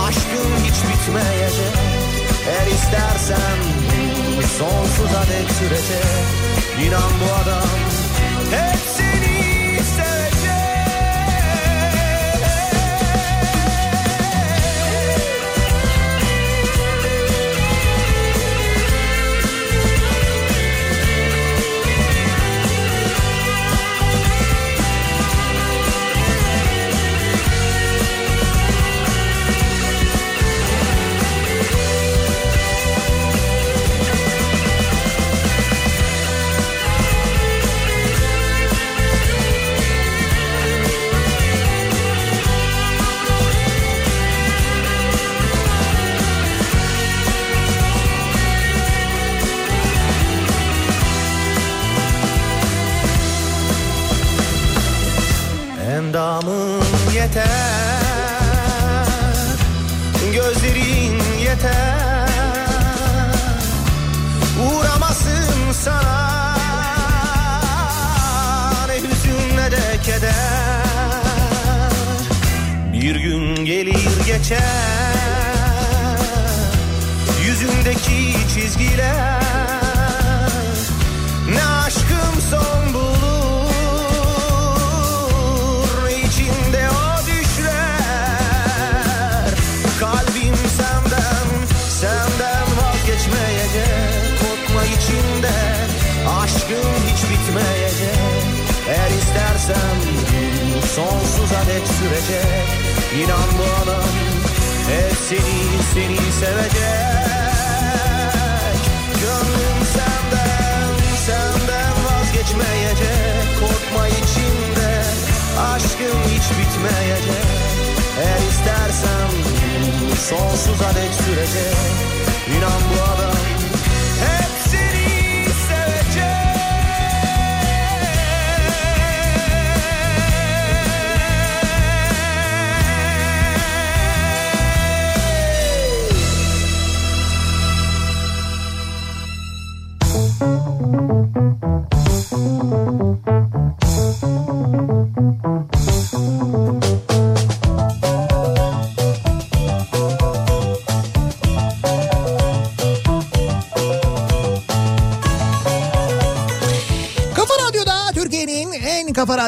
Aşkın 0.07 0.53
hiç 0.65 0.77
bitmeyecek. 0.89 1.77
Eğer 2.49 2.67
istersen 2.67 3.59
Sonsuza 4.59 5.23
dek 5.23 5.51
sürecek. 5.59 6.25
İnan 6.87 7.13
bu 7.21 7.35
adam 7.43 7.69
Hep 8.51 8.92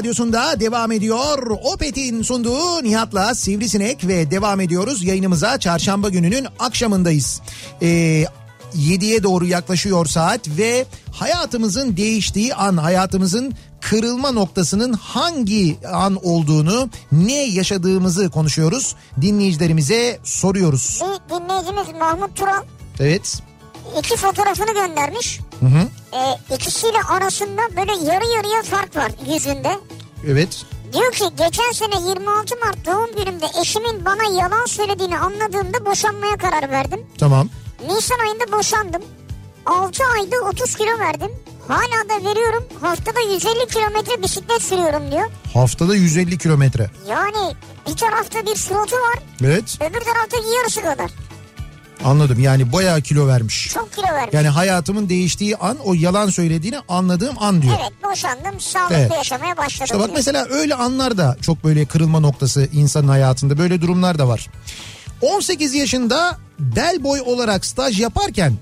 radyosunda 0.05 0.61
devam 0.61 0.92
ediyor. 0.92 1.50
Opet'in 1.62 2.22
sunduğu 2.22 2.84
Nihat'la 2.84 3.34
Sivrisinek 3.34 4.07
ve 4.07 4.30
devam 4.30 4.61
ediyoruz. 4.61 5.05
Yayınımıza 5.05 5.59
çarşamba 5.59 6.09
gününün 6.09 6.46
akşamındayız. 6.59 7.40
Ee, 7.82 8.24
7'ye 8.76 9.22
doğru 9.22 9.46
yaklaşıyor 9.46 10.07
saat 10.07 10.48
ve 10.48 10.86
hayatımızın 11.12 11.96
değiştiği 11.96 12.55
an, 12.55 12.76
hayatımızın 12.76 13.55
kırılma 13.80 14.30
noktasının 14.30 14.92
hangi 14.92 15.76
an 15.92 16.26
olduğunu, 16.26 16.90
ne 17.12 17.44
yaşadığımızı 17.44 18.30
konuşuyoruz. 18.30 18.94
Dinleyicilerimize 19.20 20.18
soruyoruz. 20.24 21.00
Bir 21.02 21.34
dinleyicimiz 21.34 22.00
Mahmut 22.00 22.36
Tural 22.36 22.62
Evet. 23.00 23.42
iki 23.98 24.16
fotoğrafını 24.16 24.72
göndermiş. 24.74 25.40
Hı 25.61 25.66
hı. 25.66 25.88
Ee, 26.12 26.55
ikisiyle 26.55 26.98
arasında 27.09 27.61
böyle 27.76 27.92
yarı 27.92 28.26
yarıya 28.36 28.62
fark 28.62 28.96
var 28.96 29.12
yüzünde. 29.34 29.78
Evet. 30.29 30.62
Diyor 30.93 31.12
ki 31.12 31.25
geçen 31.39 31.72
sene 31.72 32.09
26 32.09 32.57
Mart 32.57 32.87
doğum 32.87 33.16
günümde 33.25 33.47
eşimin 33.61 34.05
bana 34.05 34.43
yalan 34.43 34.64
söylediğini 34.66 35.18
anladığımda 35.18 35.87
boşanmaya 35.87 36.37
karar 36.37 36.70
verdim. 36.70 37.07
Tamam. 37.18 37.49
Nisan 37.87 38.18
ayında 38.18 38.59
boşandım. 38.59 39.03
6 39.66 40.03
ayda 40.05 40.37
30 40.37 40.75
kilo 40.77 40.99
verdim. 40.99 41.31
Hala 41.68 42.09
da 42.09 42.31
veriyorum. 42.31 42.64
Haftada 42.81 43.20
150 43.20 43.66
kilometre 43.66 44.22
bisiklet 44.22 44.62
sürüyorum 44.62 45.11
diyor. 45.11 45.31
Haftada 45.55 45.95
150 45.95 46.39
kilometre. 46.39 46.91
Yani 47.09 47.55
bir 47.89 47.97
tarafta 47.97 48.47
bir 48.47 48.57
suratı 48.57 48.97
var. 48.97 49.18
Evet. 49.45 49.79
Öbür 49.81 50.01
tarafta 50.01 50.37
yarısı 50.57 50.83
kadar. 50.83 51.11
Anladım. 52.05 52.40
Yani 52.40 52.72
bayağı 52.72 53.01
kilo 53.03 53.26
vermiş. 53.26 53.68
Çok 53.74 53.92
kilo 53.92 54.05
vermiş. 54.07 54.34
Yani 54.34 54.49
hayatımın 54.49 55.09
değiştiği 55.09 55.57
an 55.57 55.76
o 55.84 55.95
yalan 55.95 56.28
söylediğini 56.30 56.78
anladığım 56.88 57.34
an 57.42 57.62
diyor. 57.62 57.74
Evet 57.80 57.92
boşandım. 58.05 58.61
Sağlıklı 58.61 58.95
Evet. 58.97 59.12
yaşamaya 59.16 59.57
başladım 59.57 59.84
İşte 59.84 59.99
bak 59.99 60.07
diyor. 60.07 60.16
mesela 60.16 60.47
öyle 60.51 60.74
anlar 60.74 61.16
da 61.18 61.36
çok 61.42 61.64
böyle 61.64 61.84
kırılma 61.84 62.20
noktası 62.20 62.68
insanın 62.72 63.09
hayatında 63.09 63.59
böyle 63.59 63.80
durumlar 63.80 64.18
da 64.18 64.28
var. 64.28 64.47
18 65.20 65.74
yaşında 65.74 66.38
bel 66.59 67.05
boy 67.05 67.20
olarak 67.20 67.64
staj 67.66 68.01
yaparken 68.01 68.53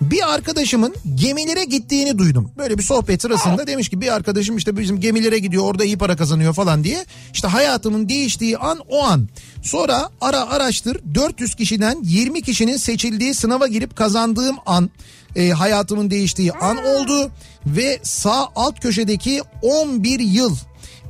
bir 0.00 0.34
arkadaşımın 0.34 0.94
gemilere 1.14 1.64
gittiğini 1.64 2.18
duydum. 2.18 2.50
Böyle 2.58 2.78
bir 2.78 2.82
sohbet 2.82 3.22
sırasında 3.22 3.66
demiş 3.66 3.88
ki 3.88 4.00
bir 4.00 4.14
arkadaşım 4.14 4.56
işte 4.56 4.76
bizim 4.76 5.00
gemilere 5.00 5.38
gidiyor 5.38 5.64
orada 5.64 5.84
iyi 5.84 5.98
para 5.98 6.16
kazanıyor 6.16 6.54
falan 6.54 6.84
diye. 6.84 7.04
İşte 7.32 7.48
hayatımın 7.48 8.08
değiştiği 8.08 8.58
an 8.58 8.78
o 8.88 9.04
an. 9.04 9.28
Sonra 9.62 10.10
ara 10.20 10.50
araştır 10.50 11.00
400 11.14 11.54
kişiden 11.54 11.98
20 12.02 12.42
kişinin 12.42 12.76
seçildiği 12.76 13.34
sınava 13.34 13.66
girip 13.66 13.96
kazandığım 13.96 14.56
an 14.66 14.90
e, 15.36 15.50
hayatımın 15.50 16.10
değiştiği 16.10 16.52
an 16.52 16.76
oldu. 16.76 17.30
Ve 17.66 18.00
sağ 18.02 18.48
alt 18.56 18.80
köşedeki 18.80 19.42
11 19.62 20.20
yıl 20.20 20.56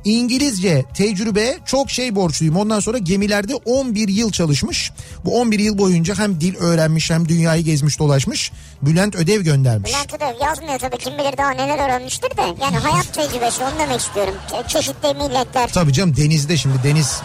İngilizce 0.05 0.85
tecrübe 0.93 1.57
çok 1.65 1.91
şey 1.91 2.15
borçluyum. 2.15 2.57
Ondan 2.57 2.79
sonra 2.79 2.97
gemilerde 2.97 3.55
11 3.55 4.07
yıl 4.07 4.31
çalışmış. 4.31 4.91
Bu 5.25 5.39
11 5.39 5.59
yıl 5.59 5.77
boyunca 5.77 6.17
hem 6.17 6.41
dil 6.41 6.55
öğrenmiş 6.55 7.11
hem 7.11 7.27
dünyayı 7.27 7.63
gezmiş 7.63 7.99
dolaşmış. 7.99 8.51
Bülent 8.81 9.15
ödev 9.15 9.41
göndermiş. 9.41 9.91
Bülent 9.91 10.13
Ödev 10.13 10.45
yazmıyor 10.45 10.79
tabii 10.79 10.97
kim 10.97 11.13
bilir 11.13 11.37
daha 11.37 11.51
neler 11.51 11.85
öğrenmiştir 11.85 12.37
de. 12.37 12.41
Yani 12.61 12.77
hayat 12.77 13.13
tecrübesi 13.13 13.63
onu 13.63 13.79
demek 13.79 13.99
istiyorum. 13.99 14.33
Çe- 14.51 14.67
Çeşitli 14.67 15.13
milletler. 15.13 15.69
Tabii 15.73 15.93
canım 15.93 16.17
denizde 16.17 16.57
şimdi 16.57 16.75
deniz 16.83 17.21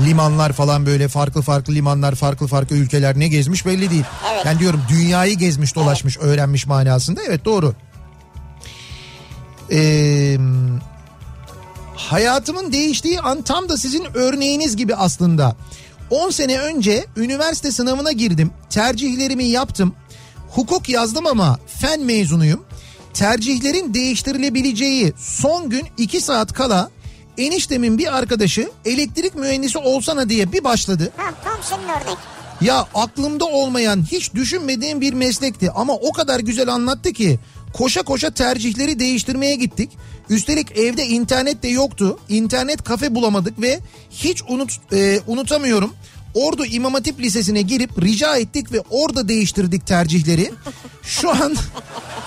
limanlar 0.00 0.52
falan 0.52 0.86
böyle 0.86 1.08
farklı 1.08 1.42
farklı 1.42 1.74
limanlar 1.74 2.14
farklı 2.14 2.46
farklı 2.46 2.76
ülkeler 2.76 3.18
ne 3.18 3.28
gezmiş 3.28 3.66
belli 3.66 3.90
değil. 3.90 4.04
Evet. 4.32 4.42
Ben 4.46 4.58
diyorum 4.58 4.82
dünyayı 4.88 5.38
gezmiş 5.38 5.74
dolaşmış 5.74 6.18
öğrenmiş 6.18 6.66
manasında 6.66 7.20
evet 7.22 7.44
doğru. 7.44 7.74
Ee, 9.72 10.36
hayatımın 11.96 12.72
değiştiği 12.72 13.20
an 13.20 13.42
tam 13.42 13.68
da 13.68 13.76
sizin 13.76 14.06
örneğiniz 14.14 14.76
gibi 14.76 14.94
aslında. 14.94 15.56
10 16.10 16.30
sene 16.30 16.58
önce 16.58 17.06
üniversite 17.16 17.72
sınavına 17.72 18.12
girdim. 18.12 18.50
Tercihlerimi 18.70 19.44
yaptım. 19.44 19.94
Hukuk 20.50 20.88
yazdım 20.88 21.26
ama 21.26 21.58
fen 21.66 22.00
mezunuyum. 22.00 22.64
Tercihlerin 23.14 23.94
değiştirilebileceği 23.94 25.12
son 25.18 25.70
gün 25.70 25.86
2 25.98 26.20
saat 26.20 26.52
kala 26.52 26.90
eniştemin 27.38 27.98
bir 27.98 28.16
arkadaşı 28.16 28.70
elektrik 28.84 29.34
mühendisi 29.34 29.78
olsana 29.78 30.28
diye 30.28 30.52
bir 30.52 30.64
başladı. 30.64 31.12
Ha, 31.16 31.32
tam 31.44 31.62
senin 31.62 31.88
örnek. 31.88 32.18
Ya 32.60 32.86
aklımda 32.94 33.44
olmayan 33.44 34.06
hiç 34.12 34.34
düşünmediğim 34.34 35.00
bir 35.00 35.12
meslekti 35.12 35.70
ama 35.70 35.92
o 35.92 36.12
kadar 36.12 36.40
güzel 36.40 36.68
anlattı 36.68 37.12
ki 37.12 37.38
koşa 37.76 38.02
koşa 38.02 38.30
tercihleri 38.30 38.98
değiştirmeye 38.98 39.54
gittik. 39.54 39.90
Üstelik 40.30 40.78
evde 40.78 41.06
internet 41.06 41.62
de 41.62 41.68
yoktu. 41.68 42.18
İnternet 42.28 42.84
kafe 42.84 43.14
bulamadık 43.14 43.60
ve 43.60 43.80
hiç 44.10 44.42
unut 44.48 44.92
e, 44.92 45.20
unutamıyorum. 45.26 45.92
Ordu 46.34 46.66
İmam 46.66 46.94
Hatip 46.94 47.20
Lisesi'ne 47.20 47.62
girip 47.62 48.02
rica 48.02 48.36
ettik 48.36 48.72
ve 48.72 48.80
orada 48.90 49.28
değiştirdik 49.28 49.86
tercihleri. 49.86 50.50
Şu 51.02 51.30
an 51.30 51.56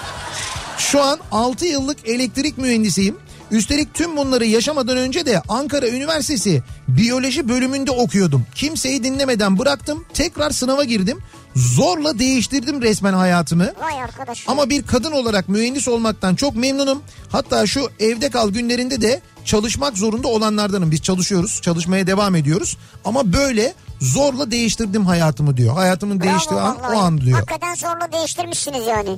şu 0.77 1.03
an 1.03 1.19
6 1.31 1.65
yıllık 1.65 2.09
elektrik 2.09 2.57
mühendisiyim. 2.57 3.17
Üstelik 3.51 3.93
tüm 3.93 4.17
bunları 4.17 4.45
yaşamadan 4.45 4.97
önce 4.97 5.25
de 5.25 5.41
Ankara 5.49 5.87
Üniversitesi 5.87 6.63
biyoloji 6.87 7.49
bölümünde 7.49 7.91
okuyordum. 7.91 8.45
Kimseyi 8.55 9.03
dinlemeden 9.03 9.59
bıraktım. 9.59 10.05
Tekrar 10.13 10.51
sınava 10.51 10.83
girdim. 10.83 11.19
Zorla 11.55 12.19
değiştirdim 12.19 12.81
resmen 12.81 13.13
hayatımı. 13.13 13.73
Vay 13.81 14.03
arkadaş. 14.03 14.45
Ama 14.47 14.69
bir 14.69 14.83
kadın 14.83 15.11
olarak 15.11 15.49
mühendis 15.49 15.87
olmaktan 15.87 16.35
çok 16.35 16.55
memnunum. 16.55 17.01
Hatta 17.29 17.65
şu 17.67 17.89
evde 17.99 18.29
kal 18.29 18.49
günlerinde 18.49 19.01
de 19.01 19.21
çalışmak 19.45 19.97
zorunda 19.97 20.27
olanlardanım. 20.27 20.91
Biz 20.91 21.01
çalışıyoruz, 21.01 21.61
çalışmaya 21.61 22.07
devam 22.07 22.35
ediyoruz. 22.35 22.77
Ama 23.05 23.33
böyle 23.33 23.73
zorla 24.01 24.51
değiştirdim 24.51 25.05
hayatımı 25.05 25.57
diyor. 25.57 25.73
Hayatımın 25.73 26.19
Bravo 26.19 26.29
değiştiği 26.29 26.59
an 26.59 26.77
o 26.93 26.97
an 26.97 27.21
diyor. 27.21 27.39
Hakikaten 27.39 27.75
zorla 27.75 28.11
değiştirmişsiniz 28.11 28.87
yani. 28.87 29.09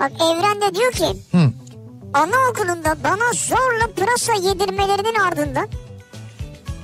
Bak 0.00 0.12
Evren 0.14 0.60
de 0.60 0.74
diyor 0.74 0.92
ki 0.92 1.06
Hı. 1.32 1.52
Anaokulunda 2.16 2.96
bana 3.04 3.32
zorla 3.32 3.86
pırasa 3.96 4.32
yedirmelerinin 4.32 5.14
ardından 5.20 5.68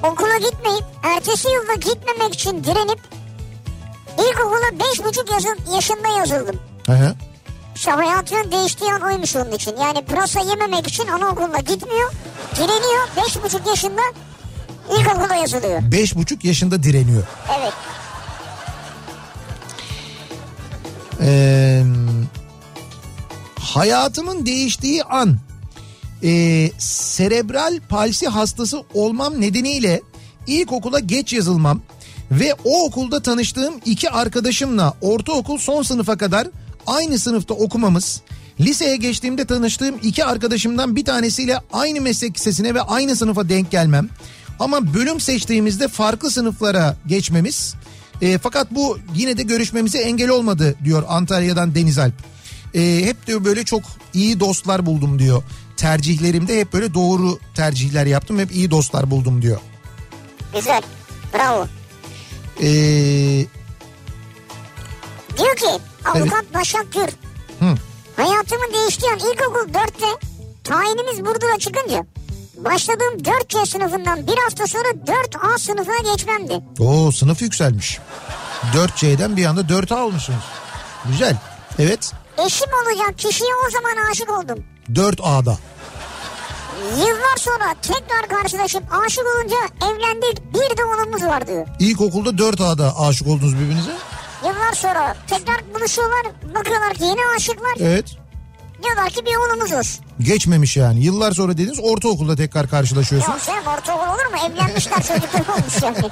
okula 0.02 0.36
gitmeyip 0.36 0.84
ertesi 1.02 1.48
yılda 1.48 1.74
gitmemek 1.74 2.34
için 2.34 2.64
direnip 2.64 2.98
ilkokula 4.18 4.78
beş 4.78 5.04
buçuk 5.04 5.30
yaşın- 5.30 5.72
yaşında 5.74 6.08
yazıldım. 6.08 6.60
Hı 6.86 6.92
hı. 6.92 7.14
İşte 7.74 7.90
hayatının 7.90 8.52
değiştiği 8.52 8.92
an 8.92 9.00
oymuş 9.02 9.36
onun 9.36 9.52
için. 9.52 9.76
Yani 9.76 10.04
pırasa 10.04 10.40
yememek 10.40 10.86
için 10.86 11.06
anaokuluna 11.08 11.58
gitmiyor. 11.58 12.12
Direniyor. 12.56 13.08
Beş 13.16 13.42
buçuk 13.42 13.66
yaşında 13.66 14.02
ilkokula 14.98 15.34
yazılıyor. 15.34 15.80
Beş 15.92 16.14
buçuk 16.16 16.44
yaşında 16.44 16.82
direniyor. 16.82 17.22
Evet. 17.58 17.72
Ee, 21.20 21.82
hayatımın 23.62 24.46
değiştiği 24.46 25.04
an 25.04 25.36
e, 26.22 26.70
serebral 26.78 27.80
palsi 27.88 28.28
hastası 28.28 28.82
olmam 28.94 29.40
nedeniyle 29.40 30.00
ilkokula 30.46 30.98
geç 30.98 31.32
yazılmam 31.32 31.80
ve 32.30 32.54
o 32.64 32.84
okulda 32.84 33.22
tanıştığım 33.22 33.74
iki 33.84 34.10
arkadaşımla 34.10 34.94
ortaokul 35.00 35.58
son 35.58 35.82
sınıfa 35.82 36.18
kadar 36.18 36.48
aynı 36.86 37.18
sınıfta 37.18 37.54
okumamız 37.54 38.22
liseye 38.60 38.96
geçtiğimde 38.96 39.44
tanıştığım 39.44 39.94
iki 40.02 40.24
arkadaşımdan 40.24 40.96
bir 40.96 41.04
tanesiyle 41.04 41.58
aynı 41.72 42.00
meslek 42.00 42.36
lisesine 42.36 42.74
ve 42.74 42.82
aynı 42.82 43.16
sınıfa 43.16 43.48
denk 43.48 43.70
gelmem 43.70 44.08
ama 44.60 44.94
bölüm 44.94 45.20
seçtiğimizde 45.20 45.88
farklı 45.88 46.30
sınıflara 46.30 46.96
geçmemiz 47.06 47.74
e, 48.22 48.38
fakat 48.38 48.70
bu 48.70 48.98
yine 49.14 49.38
de 49.38 49.42
görüşmemize 49.42 49.98
engel 49.98 50.28
olmadı 50.28 50.74
diyor 50.84 51.04
Antalya'dan 51.08 51.74
Deniz 51.74 51.98
Alp. 51.98 52.31
E, 52.74 53.04
hep 53.04 53.26
diyor 53.26 53.44
böyle 53.44 53.64
çok 53.64 53.82
iyi 54.14 54.40
dostlar 54.40 54.86
buldum 54.86 55.18
diyor. 55.18 55.42
Tercihlerimde 55.76 56.60
hep 56.60 56.72
böyle 56.72 56.94
doğru 56.94 57.38
tercihler 57.54 58.06
yaptım. 58.06 58.38
Hep 58.38 58.52
iyi 58.52 58.70
dostlar 58.70 59.10
buldum 59.10 59.42
diyor. 59.42 59.60
Güzel. 60.54 60.82
Bravo. 61.34 61.66
E, 62.62 62.66
Diyor 65.38 65.56
ki 65.56 65.66
avukat 66.04 66.54
Başak 66.54 66.92
Gür. 66.92 67.08
Hı. 67.66 67.74
Hayatımın 68.16 68.72
değiştiği 68.74 69.10
an 69.12 69.18
ilkokul 69.18 69.72
4'te 69.72 70.26
tayinimiz 70.64 71.20
Burdur'a 71.20 71.58
çıkınca 71.58 72.06
başladığım 72.56 73.18
4C 73.18 73.66
sınıfından 73.66 74.26
bir 74.26 74.36
hafta 74.44 74.66
sonra 74.66 74.88
4A 74.88 75.58
sınıfına 75.58 76.12
geçmemdi. 76.12 76.60
o 76.80 77.12
sınıf 77.12 77.42
yükselmiş. 77.42 77.98
4C'den 78.74 79.36
bir 79.36 79.44
anda 79.46 79.60
4A 79.60 80.00
olmuşsunuz. 80.02 80.44
Güzel. 81.08 81.36
Evet. 81.78 82.12
Eşim 82.38 82.68
olacak 82.82 83.18
kişiye 83.18 83.50
o 83.66 83.70
zaman 83.70 84.10
aşık 84.10 84.30
oldum. 84.30 84.64
4A'da. 84.92 85.58
Yıllar 86.98 87.36
sonra 87.38 87.74
tekrar 87.82 88.28
karşılaşıp 88.40 88.82
aşık 89.06 89.24
olunca 89.36 89.56
evlendik 89.86 90.54
bir 90.54 90.76
de 90.76 90.84
oğlumuz 90.84 91.22
var 91.22 91.46
diyor. 91.46 91.66
İlkokulda 91.78 92.30
4A'da 92.30 93.00
aşık 93.00 93.26
oldunuz 93.28 93.54
birbirinize. 93.54 93.92
Yıllar 94.44 94.72
sonra 94.74 95.16
tekrar 95.26 95.74
buluşuyorlar 95.74 96.22
bakıyorlar 96.54 96.94
ki 96.94 97.04
yeni 97.04 97.20
aşıklar 97.36 97.74
Evet. 97.80 98.04
diyorlar 98.82 99.10
ki 99.10 99.26
bir 99.26 99.36
oğlumuz 99.36 99.72
olsun. 99.72 100.04
Geçmemiş 100.20 100.76
yani. 100.76 101.04
Yıllar 101.04 101.32
sonra 101.32 101.52
dediniz 101.58 101.78
ortaokulda 101.82 102.36
tekrar 102.36 102.60
Yok 102.62 102.70
karşılaşıyorsunuz. 102.70 103.46
canım 103.46 103.66
ortaokul 103.66 104.06
olur 104.14 104.26
mu 104.32 104.36
evlenmişler 104.52 104.96
çocuklar 105.02 105.54
olmuş 105.56 105.82
yani. 105.82 105.96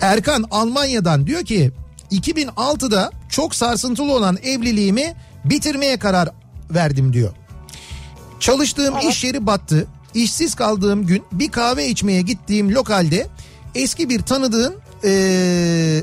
Erkan 0.00 0.44
Almanya'dan 0.50 1.26
diyor 1.26 1.44
ki 1.44 1.72
2006'da 2.12 3.10
çok 3.28 3.54
sarsıntılı 3.54 4.12
olan 4.12 4.38
evliliğimi 4.42 5.14
bitirmeye 5.44 5.98
karar 5.98 6.28
verdim 6.70 7.12
diyor. 7.12 7.32
Çalıştığım 8.40 8.94
Evet. 8.94 9.04
iş 9.04 9.24
yeri 9.24 9.46
battı. 9.46 9.86
İşsiz 10.14 10.54
kaldığım 10.54 11.06
gün 11.06 11.24
bir 11.32 11.50
kahve 11.50 11.88
içmeye 11.88 12.22
gittiğim 12.22 12.74
lokalde 12.74 13.26
eski 13.74 14.08
bir 14.08 14.22
tanıdığım 14.22 14.74
eee, 15.04 16.02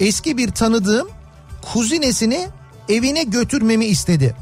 eski 0.00 0.36
bir 0.36 0.50
tanıdığım 0.50 1.08
kuzinesini 1.72 2.48
evine 2.88 3.22
götürmemi 3.22 3.84
istedi. 3.86 4.34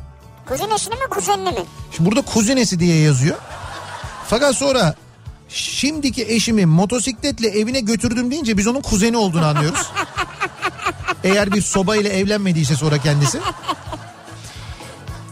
Kuzinesini 0.48 0.94
mi 0.94 1.00
kuzenini 1.10 1.48
mi? 1.50 1.64
Şimdi 1.96 2.10
burada 2.10 2.22
kuzinesi 2.22 2.80
diye 2.80 3.00
yazıyor. 3.00 3.36
Fakat 4.28 4.54
sonra 4.56 4.94
şimdiki 5.48 6.24
eşimi 6.24 6.66
motosikletle 6.66 7.48
evine 7.48 7.80
götürdüm 7.80 8.30
deyince 8.30 8.56
biz 8.56 8.66
onun 8.66 8.80
kuzeni 8.80 9.16
olduğunu 9.16 9.46
anlıyoruz. 9.46 9.80
Eğer 11.24 11.52
bir 11.52 11.62
sobayla 11.62 12.10
evlenmediyse 12.10 12.76
sonra 12.76 12.98
kendisi. 12.98 13.38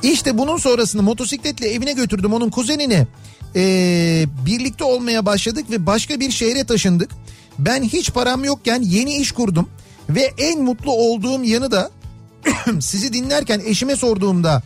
İşte 0.02 0.38
bunun 0.38 0.56
sonrasında 0.56 1.02
motosikletle 1.02 1.68
evine 1.68 1.92
götürdüm 1.92 2.32
onun 2.32 2.50
kuzenini. 2.50 3.06
Ee, 3.56 4.24
birlikte 4.46 4.84
olmaya 4.84 5.26
başladık 5.26 5.70
ve 5.70 5.86
başka 5.86 6.20
bir 6.20 6.30
şehre 6.30 6.64
taşındık. 6.64 7.10
Ben 7.58 7.82
hiç 7.82 8.10
param 8.12 8.44
yokken 8.44 8.82
yeni 8.82 9.16
iş 9.16 9.32
kurdum. 9.32 9.68
Ve 10.10 10.34
en 10.38 10.62
mutlu 10.62 10.92
olduğum 10.92 11.44
yanı 11.44 11.70
da 11.70 11.90
sizi 12.80 13.12
dinlerken 13.12 13.62
eşime 13.66 13.96
sorduğumda 13.96 14.62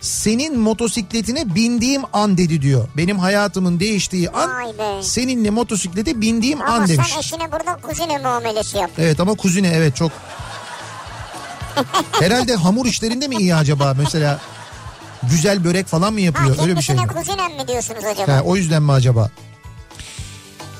senin 0.00 0.58
motosikletine 0.58 1.54
bindiğim 1.54 2.02
an 2.12 2.38
dedi 2.38 2.62
diyor. 2.62 2.88
Benim 2.96 3.18
hayatımın 3.18 3.80
değiştiği 3.80 4.30
an 4.30 4.50
seninle 5.02 5.50
motosiklete 5.50 6.20
bindiğim 6.20 6.62
Ama 6.62 6.70
an 6.72 6.88
demiş. 6.88 7.08
sen 7.12 7.18
eşine 7.18 7.52
burada 7.52 7.76
kuzine 7.82 8.18
muamelesi 8.18 8.78
yap. 8.78 8.90
Evet 8.98 9.20
ama 9.20 9.34
kuzine 9.34 9.68
evet 9.68 9.96
çok. 9.96 10.12
Herhalde 12.12 12.54
hamur 12.54 12.86
işlerinde 12.86 13.28
mi 13.28 13.36
iyi 13.36 13.54
acaba 13.54 13.94
mesela? 13.98 14.40
Güzel 15.30 15.64
börek 15.64 15.86
falan 15.86 16.12
mı 16.12 16.20
Ha 16.20 16.24
yapıyor? 16.24 16.56
Öyle 16.62 16.76
bir 16.76 16.82
şey 16.82 16.96
mi? 16.96 17.06
kuzinem 17.06 17.52
mi 17.56 17.68
diyorsunuz 17.68 18.04
acaba? 18.04 18.32
Ha, 18.32 18.42
o 18.44 18.56
yüzden 18.56 18.82
mi 18.82 18.92
acaba? 18.92 19.30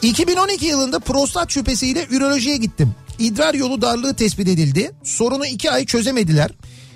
2012 0.03 0.67
yılında 0.67 0.99
prostat 0.99 1.51
şüphesiyle 1.51 2.07
ürolojiye 2.11 2.57
gittim. 2.57 2.95
İdrar 3.19 3.55
yolu 3.55 3.83
darlığı 3.83 4.15
tespit 4.15 4.49
edildi. 4.49 4.91
Sorunu 5.05 5.47
iki 5.47 5.71
ay 5.71 5.87
çözemediler. 5.87 6.51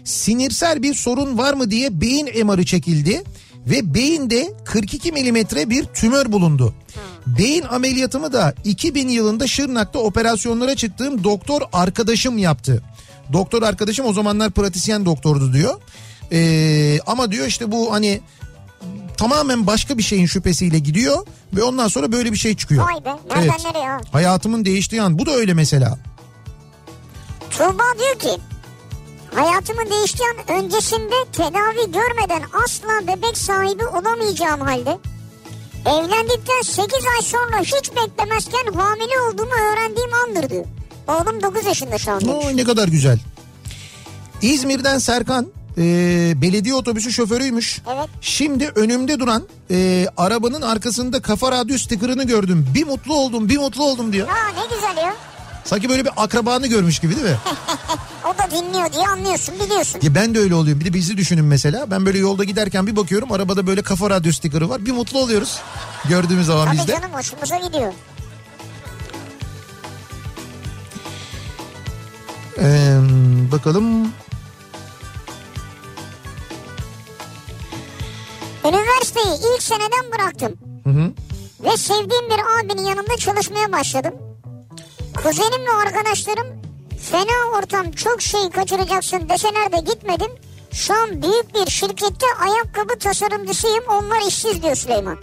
Sinirsel 0.04 0.82
bir 0.82 0.94
sorun 0.94 1.38
var 1.38 1.54
mı 1.54 1.70
diye 1.70 2.00
beyin 2.00 2.46
MR'ı 2.46 2.64
çekildi. 2.66 3.22
Ve 3.66 3.94
beyinde 3.94 4.52
42 4.64 5.12
milimetre 5.12 5.70
bir 5.70 5.84
tümör 5.84 6.32
bulundu. 6.32 6.74
Beyin 7.26 7.62
ameliyatımı 7.62 8.32
da 8.32 8.54
2000 8.64 9.08
yılında 9.08 9.46
Şırnak'ta 9.46 9.98
operasyonlara 9.98 10.74
çıktığım 10.76 11.24
doktor 11.24 11.62
arkadaşım 11.72 12.38
yaptı. 12.38 12.82
Doktor 13.32 13.62
arkadaşım 13.62 14.06
o 14.06 14.12
zamanlar 14.12 14.50
pratisyen 14.50 15.04
doktordu 15.06 15.52
diyor. 15.52 15.74
Ee, 16.32 16.98
ama 17.06 17.30
diyor 17.32 17.46
işte 17.46 17.72
bu 17.72 17.92
hani 17.92 18.20
tamamen 19.16 19.66
başka 19.66 19.98
bir 19.98 20.02
şeyin 20.02 20.26
şüphesiyle 20.26 20.78
gidiyor 20.78 21.26
ve 21.52 21.62
ondan 21.62 21.88
sonra 21.88 22.12
böyle 22.12 22.32
bir 22.32 22.36
şey 22.36 22.56
çıkıyor. 22.56 22.86
Vay 22.86 23.04
be, 23.04 23.16
nereden 23.30 23.72
nereye 23.72 23.88
ha? 23.88 24.00
Hayatımın 24.12 24.64
değiştiği 24.64 25.02
an 25.02 25.18
bu 25.18 25.26
da 25.26 25.30
öyle 25.30 25.54
mesela. 25.54 25.98
Tuğba 27.50 27.84
diyor 27.98 28.18
ki 28.18 28.42
hayatımın 29.34 29.90
değiştiği 29.90 30.28
an 30.28 30.56
öncesinde 30.64 31.14
tedavi 31.32 31.92
görmeden 31.92 32.42
asla 32.64 33.06
bebek 33.06 33.38
sahibi 33.38 33.86
olamayacağım 33.86 34.60
halde 34.60 34.98
evlendikten 35.86 36.62
8 36.62 36.92
ay 37.16 37.22
sonra 37.22 37.60
hiç 37.60 37.90
beklemezken 37.96 38.72
hamile 38.72 39.20
olduğumu 39.28 39.54
öğrendiğim 39.54 40.14
andır 40.14 40.50
diyor. 40.50 40.64
Oğlum 41.08 41.42
9 41.42 41.66
yaşında 41.66 41.98
şu 41.98 42.12
an 42.12 42.20
demiş. 42.20 42.44
Oy, 42.46 42.56
ne 42.56 42.64
kadar 42.64 42.88
güzel. 42.88 43.18
İzmir'den 44.42 44.98
Serkan 44.98 45.46
e, 45.78 45.82
belediye 46.42 46.74
otobüsü 46.74 47.12
şoförüymüş. 47.12 47.80
Evet. 47.94 48.08
Şimdi 48.20 48.68
önümde 48.74 49.20
duran 49.20 49.48
e, 49.70 50.06
arabanın 50.16 50.62
arkasında 50.62 51.22
kafa 51.22 51.52
radyo 51.52 51.78
sticker'ını 51.78 52.24
gördüm. 52.24 52.66
Bir 52.74 52.86
mutlu 52.86 53.14
oldum 53.14 53.48
bir 53.48 53.58
mutlu 53.58 53.84
oldum 53.84 54.12
diyor. 54.12 54.28
Ha 54.28 54.48
ne 54.48 54.74
güzel 54.76 54.96
ya. 55.04 55.14
Sanki 55.64 55.88
böyle 55.88 56.04
bir 56.04 56.10
akrabanı 56.16 56.66
görmüş 56.66 56.98
gibi 56.98 57.16
değil 57.16 57.26
mi? 57.26 57.36
O 58.24 58.38
da 58.38 58.50
dinliyor 58.50 58.92
diye 58.92 59.06
anlıyorsun 59.08 59.54
biliyorsun. 59.64 60.00
Ya 60.02 60.14
ben 60.14 60.34
de 60.34 60.38
öyle 60.38 60.54
oluyorum. 60.54 60.80
Bir 60.80 60.84
de 60.86 60.94
bizi 60.94 61.16
düşünün 61.16 61.44
mesela. 61.44 61.90
Ben 61.90 62.06
böyle 62.06 62.18
yolda 62.18 62.44
giderken 62.44 62.86
bir 62.86 62.96
bakıyorum 62.96 63.32
arabada 63.32 63.66
böyle 63.66 63.82
kafa 63.82 64.10
radyo 64.10 64.32
sticker'ı 64.32 64.68
var. 64.68 64.86
Bir 64.86 64.92
mutlu 64.92 65.18
oluyoruz 65.18 65.58
gördüğümüz 66.08 66.46
zaman 66.46 66.66
Tabii 66.66 66.76
biz 66.78 66.88
de. 66.88 66.92
canım 66.92 67.12
hoşumuza 67.12 67.56
gidiyor. 67.58 67.92
Ee, 72.60 72.98
bakalım. 73.52 74.12
Üniversiteyi 78.64 79.36
ilk 79.54 79.62
seneden 79.62 80.12
bıraktım. 80.12 80.52
Hı 80.84 80.90
hı. 80.90 81.12
Ve 81.64 81.76
sevdiğim 81.76 82.26
bir 82.30 82.60
abinin 82.60 82.84
yanında 82.84 83.16
çalışmaya 83.16 83.72
başladım. 83.72 84.14
Kuzenim 85.22 85.66
ve 85.66 85.70
arkadaşlarım 85.86 86.46
fena 87.10 87.58
ortam 87.58 87.90
çok 87.92 88.22
şey 88.22 88.50
kaçıracaksın 88.50 89.28
deseler 89.28 89.72
de 89.72 89.76
gitmedim. 89.92 90.30
Şu 90.72 90.94
an 90.94 91.22
büyük 91.22 91.54
bir 91.54 91.70
şirkette 91.70 92.26
ayakkabı 92.40 92.98
tasarımcısıyım 92.98 93.84
onlar 93.88 94.28
işsiz 94.28 94.62
diyor 94.62 94.74
Süleyman. 94.74 95.18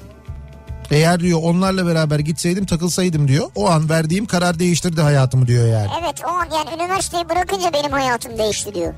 Eğer 0.92 1.20
diyor 1.20 1.40
onlarla 1.44 1.88
beraber 1.88 2.20
gitseydim 2.20 2.66
takılsaydım 2.66 3.28
diyor. 3.28 3.50
O 3.56 3.70
an 3.70 3.90
verdiğim 3.90 4.26
karar 4.26 4.60
değiştirdi 4.60 5.02
hayatımı 5.02 5.48
diyor 5.48 5.68
yani. 5.68 5.88
Evet 6.02 6.22
o 6.26 6.28
an 6.28 6.48
yani 6.56 6.82
üniversiteyi 6.82 7.30
bırakınca 7.30 7.74
benim 7.74 7.92
hayatım 7.92 8.38
değişti 8.38 8.76
diyor. 8.76 8.94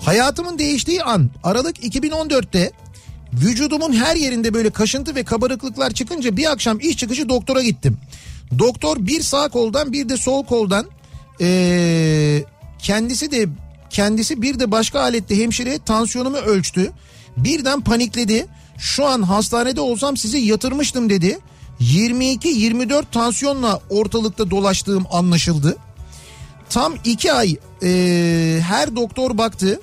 Hayatımın 0.00 0.58
değiştiği 0.58 1.02
an 1.02 1.30
Aralık 1.44 1.84
2014'te 1.84 2.72
vücudumun 3.32 3.92
her 3.92 4.16
yerinde 4.16 4.54
böyle 4.54 4.70
kaşıntı 4.70 5.14
ve 5.14 5.24
kabarıklıklar 5.24 5.90
çıkınca 5.90 6.36
bir 6.36 6.52
akşam 6.52 6.80
iş 6.80 6.96
çıkışı 6.96 7.28
doktora 7.28 7.62
gittim. 7.62 7.98
Doktor 8.58 8.96
bir 9.00 9.20
sağ 9.20 9.48
koldan 9.48 9.92
bir 9.92 10.08
de 10.08 10.16
sol 10.16 10.44
koldan 10.44 10.86
ee, 11.40 12.44
kendisi 12.78 13.30
de 13.30 13.46
kendisi 13.90 14.42
bir 14.42 14.58
de 14.58 14.70
başka 14.70 15.00
alette 15.00 15.38
hemşire 15.38 15.78
tansiyonumu 15.78 16.36
ölçtü. 16.36 16.92
Birden 17.36 17.80
panikledi. 17.80 18.46
Şu 18.78 19.06
an 19.06 19.22
hastanede 19.22 19.80
olsam 19.80 20.16
sizi 20.16 20.38
yatırmıştım 20.38 21.10
dedi. 21.10 21.38
22-24 21.80 23.04
tansiyonla 23.12 23.80
ortalıkta 23.90 24.50
dolaştığım 24.50 25.04
anlaşıldı. 25.12 25.76
Tam 26.70 26.94
iki 27.04 27.32
ay 27.32 27.56
e, 27.82 28.60
her 28.62 28.96
doktor 28.96 29.38
baktı. 29.38 29.80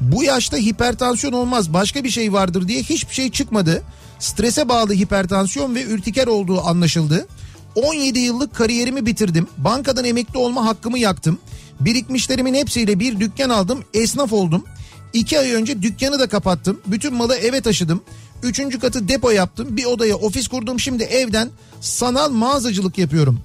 Bu 0.00 0.24
yaşta 0.24 0.56
hipertansiyon 0.56 1.32
olmaz 1.32 1.72
başka 1.72 2.04
bir 2.04 2.10
şey 2.10 2.32
vardır 2.32 2.68
diye 2.68 2.82
hiçbir 2.82 3.14
şey 3.14 3.30
çıkmadı. 3.30 3.82
Strese 4.18 4.68
bağlı 4.68 4.92
hipertansiyon 4.92 5.74
ve 5.74 5.82
ürtiker 5.84 6.26
olduğu 6.26 6.60
anlaşıldı. 6.60 7.26
17 7.74 8.18
yıllık 8.18 8.54
kariyerimi 8.54 9.06
bitirdim. 9.06 9.46
Bankadan 9.58 10.04
emekli 10.04 10.38
olma 10.38 10.64
hakkımı 10.64 10.98
yaktım. 10.98 11.38
Birikmişlerimin 11.80 12.54
hepsiyle 12.54 13.00
bir 13.00 13.20
dükkan 13.20 13.50
aldım. 13.50 13.84
Esnaf 13.94 14.32
oldum. 14.32 14.64
İki 15.12 15.38
ay 15.38 15.52
önce 15.52 15.82
dükkanı 15.82 16.18
da 16.18 16.28
kapattım. 16.28 16.80
Bütün 16.86 17.14
malı 17.14 17.36
eve 17.36 17.60
taşıdım. 17.60 18.02
Üçüncü 18.42 18.78
katı 18.78 19.08
depo 19.08 19.30
yaptım. 19.30 19.76
Bir 19.76 19.84
odaya 19.84 20.16
ofis 20.16 20.48
kurdum. 20.48 20.80
Şimdi 20.80 21.02
evden 21.02 21.50
sanal 21.80 22.30
mağazacılık 22.30 22.98
yapıyorum. 22.98 23.40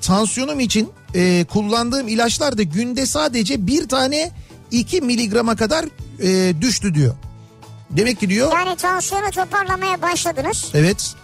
Tansiyonum 0.00 0.60
için 0.60 0.90
e, 1.14 1.44
kullandığım 1.52 2.08
ilaçlar 2.08 2.58
da 2.58 2.62
günde 2.62 3.06
sadece 3.06 3.66
bir 3.66 3.88
tane 3.88 4.30
2 4.70 5.00
miligrama 5.00 5.56
kadar 5.56 5.84
e, 6.22 6.60
düştü 6.60 6.94
diyor. 6.94 7.14
Demek 7.90 8.20
ki 8.20 8.28
diyor 8.28 8.52
Yani 8.52 8.76
tansiyonu 8.76 9.30
toparlamaya 9.30 10.02
başladınız. 10.02 10.64
evet 10.74 11.14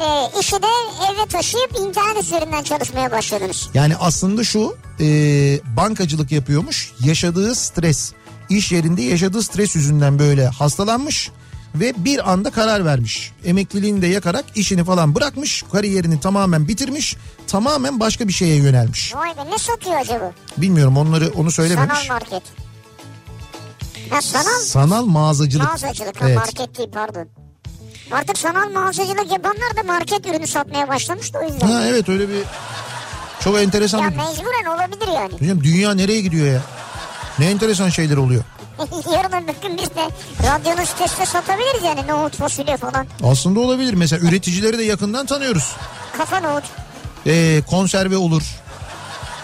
Ee, 0.00 0.40
işi 0.40 0.52
de 0.52 0.66
eve 1.12 1.26
taşıyıp 1.28 1.70
internet 1.80 2.24
üzerinden 2.24 2.62
çalışmaya 2.62 3.10
başladınız. 3.12 3.68
yani 3.74 3.96
aslında 3.96 4.44
şu 4.44 4.76
e, 5.00 5.04
bankacılık 5.76 6.32
yapıyormuş 6.32 6.92
yaşadığı 7.04 7.54
stres 7.54 8.12
iş 8.50 8.72
yerinde 8.72 9.02
yaşadığı 9.02 9.42
stres 9.42 9.76
yüzünden 9.76 10.18
böyle 10.18 10.46
hastalanmış 10.46 11.30
ve 11.74 11.92
bir 12.04 12.32
anda 12.32 12.50
karar 12.50 12.84
vermiş. 12.84 13.32
Emekliliğini 13.44 14.02
de 14.02 14.06
yakarak 14.06 14.44
işini 14.54 14.84
falan 14.84 15.14
bırakmış 15.14 15.64
kariyerini 15.72 16.20
tamamen 16.20 16.68
bitirmiş 16.68 17.16
tamamen 17.46 18.00
başka 18.00 18.28
bir 18.28 18.32
şeye 18.32 18.56
yönelmiş. 18.56 19.14
Vay 19.14 19.28
be 19.36 19.50
ne 19.50 19.58
satıyor 19.58 19.96
acaba? 20.00 20.32
Bilmiyorum 20.56 20.96
onları 20.96 21.28
onu 21.36 21.50
söylememiş. 21.50 21.98
Sanal 21.98 22.08
market. 22.20 22.42
Ha 24.10 24.20
sanal 24.22 24.60
Sanal 24.60 25.04
mağazacılık. 25.04 25.68
mağazacılık 25.68 26.20
ha, 26.22 26.24
Evet. 26.28 26.36
market 26.36 26.78
değil 26.78 26.88
pardon. 26.94 27.28
Artık 28.12 28.38
sanal 28.38 28.70
mağazacılık 28.70 29.32
yapanlar 29.32 29.76
da 29.76 29.82
market 29.82 30.26
ürünü 30.26 30.46
satmaya 30.46 30.88
başlamış 30.88 31.34
da 31.34 31.38
o 31.38 31.42
yüzden. 31.42 31.66
Ha 31.68 31.84
evet 31.86 32.08
öyle 32.08 32.28
bir 32.28 32.42
çok 33.44 33.58
enteresan 33.58 33.98
Ya 33.98 34.10
bir... 34.10 34.16
mecburen 34.16 34.74
olabilir 34.76 35.08
yani. 35.14 35.32
Hocam 35.40 35.64
dünya 35.64 35.94
nereye 35.94 36.20
gidiyor 36.20 36.46
ya? 36.46 36.62
Ne 37.38 37.50
enteresan 37.50 37.88
şeyler 37.88 38.16
oluyor. 38.16 38.44
Yarın 39.12 39.44
öbür 39.44 39.54
gün 39.62 39.76
biz 39.78 39.90
de 39.90 40.08
radyonun 40.48 40.84
sitesinde 40.84 41.26
satabiliriz 41.26 41.82
yani 41.84 42.06
nohut 42.08 42.36
fasulye 42.36 42.76
falan. 42.76 43.06
Aslında 43.24 43.60
olabilir. 43.60 43.94
Mesela 43.94 44.28
üreticileri 44.28 44.78
de 44.78 44.82
yakından 44.84 45.26
tanıyoruz. 45.26 45.76
Kafa 46.18 46.40
nohut. 46.40 46.64
Ee, 47.26 47.62
konserve 47.70 48.16
olur. 48.16 48.42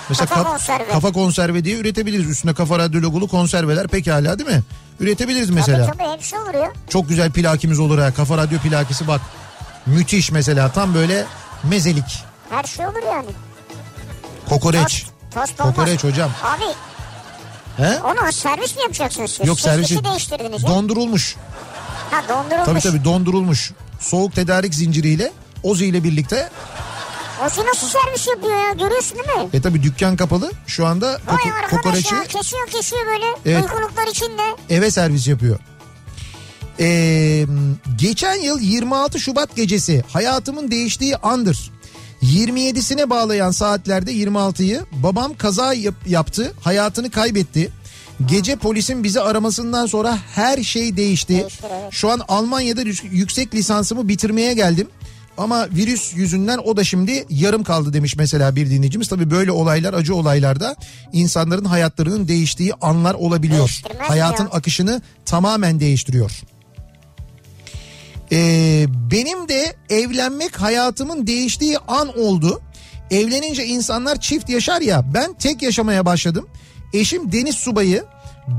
Mesela 0.08 0.26
Kafa 0.26 0.42
kaf- 0.42 0.50
konserve. 0.50 0.88
kafa 0.88 1.12
konserve 1.12 1.64
diye 1.64 1.76
üretebiliriz. 1.78 2.30
Üstüne 2.30 2.54
kafa 2.54 2.78
radyo 2.78 3.00
logolu 3.02 3.28
konserveler 3.28 3.88
pekala 3.88 4.38
değil 4.38 4.50
mi? 4.50 4.62
Üretebiliriz 5.00 5.50
mesela. 5.50 5.86
Tabii 5.86 5.98
tabii 5.98 6.08
hepsi 6.12 6.38
olur 6.38 6.54
ya. 6.54 6.72
Çok 6.88 7.08
güzel 7.08 7.30
plakimiz 7.32 7.78
olur 7.78 7.98
ha. 7.98 8.14
Kafa 8.14 8.36
radyo 8.36 8.58
plakisi 8.58 9.08
bak. 9.08 9.20
Müthiş 9.86 10.30
mesela. 10.30 10.72
Tam 10.72 10.94
böyle 10.94 11.24
mezelik. 11.64 12.24
Her 12.50 12.64
şey 12.64 12.86
olur 12.86 13.02
yani. 13.06 13.26
Kokoreç. 14.48 14.80
Tost, 14.80 15.06
tost 15.34 15.60
olmaz. 15.60 15.74
Kokoreç 15.76 16.04
hocam. 16.04 16.30
Abi 16.44 16.64
He? 17.76 17.98
onu 18.02 18.32
servis 18.32 18.76
mi 18.76 18.82
yapacaksınız 18.82 19.30
siz? 19.30 19.46
Yok 19.46 19.60
Siz 19.60 19.64
servisi 19.70 20.04
değiştirdiniz 20.04 20.62
ya. 20.62 20.68
dondurulmuş. 20.68 21.36
ha 22.10 22.22
dondurulmuş. 22.28 22.66
Tabii 22.66 22.80
tabii 22.80 23.04
dondurulmuş. 23.04 23.72
Soğuk 24.00 24.34
tedarik 24.34 24.74
zinciriyle 24.74 25.32
Ozi 25.62 25.86
ile 25.86 26.04
birlikte. 26.04 26.50
O 27.46 27.50
şey 27.50 27.64
nasıl 27.66 27.88
servis 27.88 28.28
yapıyor 28.28 28.56
ya 28.68 28.72
görüyorsun 28.72 29.18
değil 29.18 29.38
mi? 29.38 29.48
E 29.52 29.60
tabii 29.60 29.82
dükkan 29.82 30.16
kapalı. 30.16 30.52
Şu 30.66 30.86
anda 30.86 31.06
Vay 31.12 31.18
koko- 31.36 31.48
arkadaş 31.54 31.70
kokoreçi 31.70 32.14
ya 32.14 32.24
kesiyor 32.24 32.66
kesiyor 32.66 33.06
böyle 33.06 33.24
Evet. 33.46 33.64
uykuluklar 33.64 34.06
içinde. 34.06 34.42
eve 34.70 34.90
servis 34.90 35.28
yapıyor. 35.28 35.58
Ee, 36.80 37.46
geçen 37.96 38.34
yıl 38.34 38.60
26 38.60 39.20
Şubat 39.20 39.56
gecesi 39.56 40.04
hayatımın 40.12 40.70
değiştiği 40.70 41.16
andır. 41.16 41.70
27'sine 42.32 43.10
bağlayan 43.10 43.50
saatlerde 43.50 44.12
26'yı 44.12 44.80
babam 44.92 45.34
kaza 45.36 45.74
yap- 45.74 46.06
yaptı, 46.08 46.52
hayatını 46.60 47.10
kaybetti. 47.10 47.70
Gece 48.26 48.56
polisin 48.56 49.04
bizi 49.04 49.20
aramasından 49.20 49.86
sonra 49.86 50.18
her 50.34 50.62
şey 50.62 50.96
değişti. 50.96 51.46
Şu 51.90 52.10
an 52.10 52.20
Almanya'da 52.28 52.82
yü- 52.82 53.08
yüksek 53.10 53.54
lisansımı 53.54 54.08
bitirmeye 54.08 54.54
geldim. 54.54 54.88
Ama 55.38 55.68
virüs 55.70 56.14
yüzünden 56.14 56.58
o 56.58 56.76
da 56.76 56.84
şimdi 56.84 57.26
yarım 57.30 57.64
kaldı 57.64 57.92
demiş 57.92 58.16
mesela 58.16 58.56
bir 58.56 58.70
dinleyicimiz. 58.70 59.08
Tabii 59.08 59.30
böyle 59.30 59.52
olaylar 59.52 59.94
acı 59.94 60.14
olaylarda 60.14 60.76
insanların 61.12 61.64
hayatlarının 61.64 62.28
değiştiği 62.28 62.72
anlar 62.80 63.14
olabiliyor. 63.14 63.80
Hayatın 63.98 64.44
ya? 64.44 64.50
akışını 64.50 65.02
tamamen 65.26 65.80
değiştiriyor. 65.80 66.40
Ee, 68.32 68.86
benim 69.10 69.48
de 69.48 69.76
evlenmek 69.90 70.60
hayatımın 70.60 71.26
değiştiği 71.26 71.78
an 71.78 72.18
oldu. 72.18 72.62
Evlenince 73.10 73.64
insanlar 73.64 74.20
çift 74.20 74.48
yaşar 74.48 74.80
ya 74.80 75.14
ben 75.14 75.34
tek 75.34 75.62
yaşamaya 75.62 76.06
başladım. 76.06 76.48
Eşim 76.92 77.32
deniz 77.32 77.54
subayı 77.54 78.04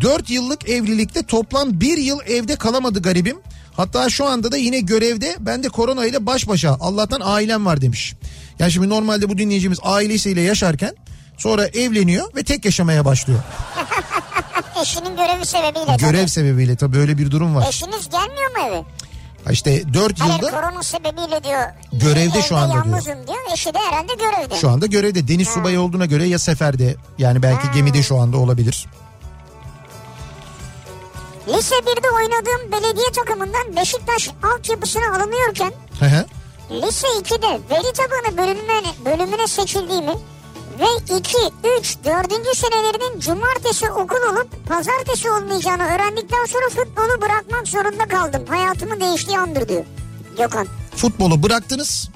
4 0.01 0.29
yıllık 0.29 0.69
evlilikte 0.69 1.23
toplam 1.23 1.81
1 1.81 1.97
yıl 1.97 2.19
evde 2.27 2.55
kalamadı 2.55 3.01
garibim. 3.01 3.37
Hatta 3.73 4.09
şu 4.09 4.25
anda 4.25 4.51
da 4.51 4.57
yine 4.57 4.79
görevde 4.79 5.35
ben 5.39 5.63
de 5.63 5.69
korona 5.69 6.05
ile 6.05 6.25
baş 6.25 6.47
başa 6.47 6.77
Allah'tan 6.79 7.21
ailem 7.23 7.65
var 7.65 7.81
demiş. 7.81 8.13
Yani 8.59 8.71
şimdi 8.71 8.89
normalde 8.89 9.29
bu 9.29 9.37
dinleyicimiz 9.37 9.79
ailesiyle 9.83 10.41
yaşarken 10.41 10.95
sonra 11.37 11.65
evleniyor 11.67 12.35
ve 12.35 12.43
tek 12.43 12.65
yaşamaya 12.65 13.05
başlıyor. 13.05 13.39
Eşinin 14.81 15.15
görevi 15.15 15.45
sebebiyle. 15.45 15.95
Görev 15.99 16.27
sebebiyle 16.27 16.75
tabii 16.75 16.95
böyle 16.97 17.17
bir 17.17 17.31
durum 17.31 17.47
tabii. 17.53 17.63
var. 17.63 17.69
Eşiniz 17.69 18.09
gelmiyor 18.09 18.51
mu 18.51 18.57
eve? 18.67 18.83
Ha 19.45 19.51
İşte 19.51 19.93
4 19.93 20.19
Hayır 20.21 20.33
yılda 20.33 20.51
korona 20.51 20.83
sebebiyle 20.83 21.43
diyor. 21.43 21.61
Görevde 21.93 22.41
şu 22.41 22.57
anda 22.57 22.73
diyor. 22.73 22.85
yalnızım 22.85 23.27
diyor. 23.27 23.37
Eşi 23.53 23.73
de 23.73 23.79
herhalde 23.79 24.13
görevde. 24.13 24.55
Şu 24.55 24.69
anda 24.69 24.85
görevde 24.85 25.27
deniz 25.27 25.47
subayı 25.47 25.81
olduğuna 25.81 26.05
göre 26.05 26.25
ya 26.27 26.39
seferde 26.39 26.95
yani 27.17 27.43
belki 27.43 27.67
Ha. 27.67 27.73
gemide 27.73 28.03
şu 28.03 28.17
anda 28.19 28.37
olabilir. 28.37 28.85
Lise 31.47 31.75
1'de 31.75 32.09
oynadığım 32.09 32.71
belediye 32.71 33.11
takımından 33.15 33.75
Beşiktaş 33.75 34.29
altyapısına 34.55 35.15
alınıyorken 35.15 35.71
Hı 35.99 36.05
hı. 36.05 36.25
lise 36.71 37.07
2'de 37.07 37.47
veri 37.69 37.93
tabanı 37.93 38.37
bölümüne, 38.37 38.81
bölümüne 39.05 39.47
seçildiğimi 39.47 40.13
ve 40.79 41.15
2, 41.17 41.37
3, 41.79 41.97
4. 42.05 42.31
senelerinin 42.57 43.19
cumartesi 43.19 43.91
okul 43.91 44.15
olup 44.31 44.67
pazartesi 44.67 45.31
olmayacağını 45.31 45.83
öğrendikten 45.83 46.45
sonra 46.45 46.69
futbolu 46.69 47.21
bırakmak 47.21 47.67
zorunda 47.67 48.07
kaldım. 48.07 48.45
Hayatımın 48.49 49.01
değiştiği 49.01 49.39
andır 49.39 49.67
diyor 49.67 49.85
Gökhan. 50.37 50.67
Futbolu 50.95 51.43
bıraktınız. 51.43 52.09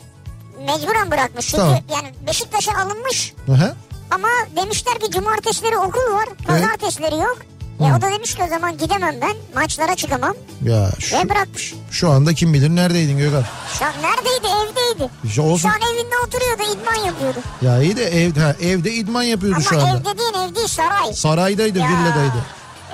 Mecburen 0.66 1.12
bırakmış 1.12 1.46
çünkü 1.48 1.58
Tamam. 1.64 1.80
yani 1.90 2.14
Beşiktaş'a 2.28 2.78
alınmış 2.78 3.34
Hı 3.46 3.52
hı. 3.52 3.76
ama 4.12 4.28
demişler 4.56 5.00
ki 5.00 5.12
cumartesileri 5.12 5.78
okul 5.78 6.14
var 6.14 6.30
pazartesileri 6.48 7.16
yok. 7.16 7.38
E 7.80 7.84
o 7.84 8.02
da 8.02 8.12
demiş 8.12 8.36
ki 8.36 8.44
o 8.44 8.50
zaman 8.50 8.78
gidemem 8.78 9.16
ben 9.22 9.36
maçlara 9.56 9.96
çıkamam 9.96 10.34
Ya 10.64 10.90
şu, 11.00 11.18
ve 11.18 11.30
bırakmış. 11.30 11.74
şu 11.92 12.10
anda 12.10 12.34
kim 12.34 12.54
bilir 12.54 12.70
neredeydin 12.70 13.18
Gökhan? 13.18 13.44
Şu 13.80 13.86
an 13.86 13.92
neredeydi 14.02 14.48
evdeydi. 14.48 15.10
İşte 15.24 15.42
olsun. 15.42 15.70
Şu 15.70 15.76
an 15.76 15.94
evinde 15.94 16.16
oturuyordu 16.28 16.64
idman 16.82 17.06
yapıyordu. 17.06 17.38
Ya 17.62 17.82
iyi 17.82 17.98
de 17.98 18.04
ev, 18.24 18.36
ha, 18.36 18.56
evde 18.62 18.92
idman 18.94 19.24
yapıyordu 19.24 19.56
Ama 19.70 19.70
şu 19.82 19.82
anda. 19.88 19.98
ev 20.10 20.14
dediğin 20.16 20.50
ev 20.50 20.56
değil 20.56 20.68
saray. 20.68 21.14
Saraydaydı, 21.14 21.80
Ya. 21.80 21.88
villadaydı. 21.90 22.38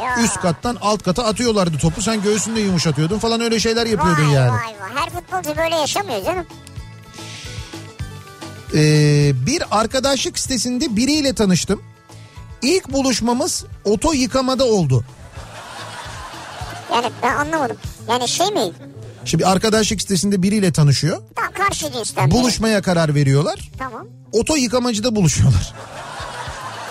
Ya. 0.03 0.23
Üst 0.23 0.41
kattan 0.41 0.77
alt 0.81 1.03
kata 1.03 1.23
atıyorlardı 1.25 1.77
topu. 1.77 2.01
Sen 2.01 2.21
göğsünde 2.21 2.59
yumuşatıyordun 2.59 3.19
falan 3.19 3.41
öyle 3.41 3.59
şeyler 3.59 3.85
yapıyordun 3.87 4.25
vay, 4.25 4.33
yani. 4.33 4.51
Vay 4.51 4.57
vay 4.57 5.03
her 5.03 5.09
futbolcu 5.09 5.57
böyle 5.57 5.75
yaşamıyor 5.75 6.23
canım. 6.25 6.45
Ee, 8.73 9.31
bir 9.45 9.63
arkadaşlık 9.71 10.39
sitesinde 10.39 10.95
biriyle 10.95 11.33
tanıştım. 11.35 11.81
İlk 12.65 12.93
buluşmamız 12.93 13.65
oto 13.83 14.13
yıkamada 14.13 14.65
oldu. 14.65 15.03
Yani 16.93 17.11
ben 17.23 17.35
anlamadım. 17.35 17.77
Yani 18.09 18.27
şey 18.27 18.47
mi? 18.47 18.71
Şimdi 19.25 19.45
arkadaşlık 19.45 20.01
sitesinde 20.01 20.43
biriyle 20.43 20.71
tanışıyor. 20.71 21.21
Tam 21.35 21.51
karşı 21.51 21.91
cinsten. 21.91 22.31
Buluşmaya 22.31 22.81
karar 22.81 23.15
veriyorlar. 23.15 23.71
Tamam. 23.77 24.07
Oto 24.31 24.55
yıkamacıda 24.55 25.15
buluşuyorlar. 25.15 25.73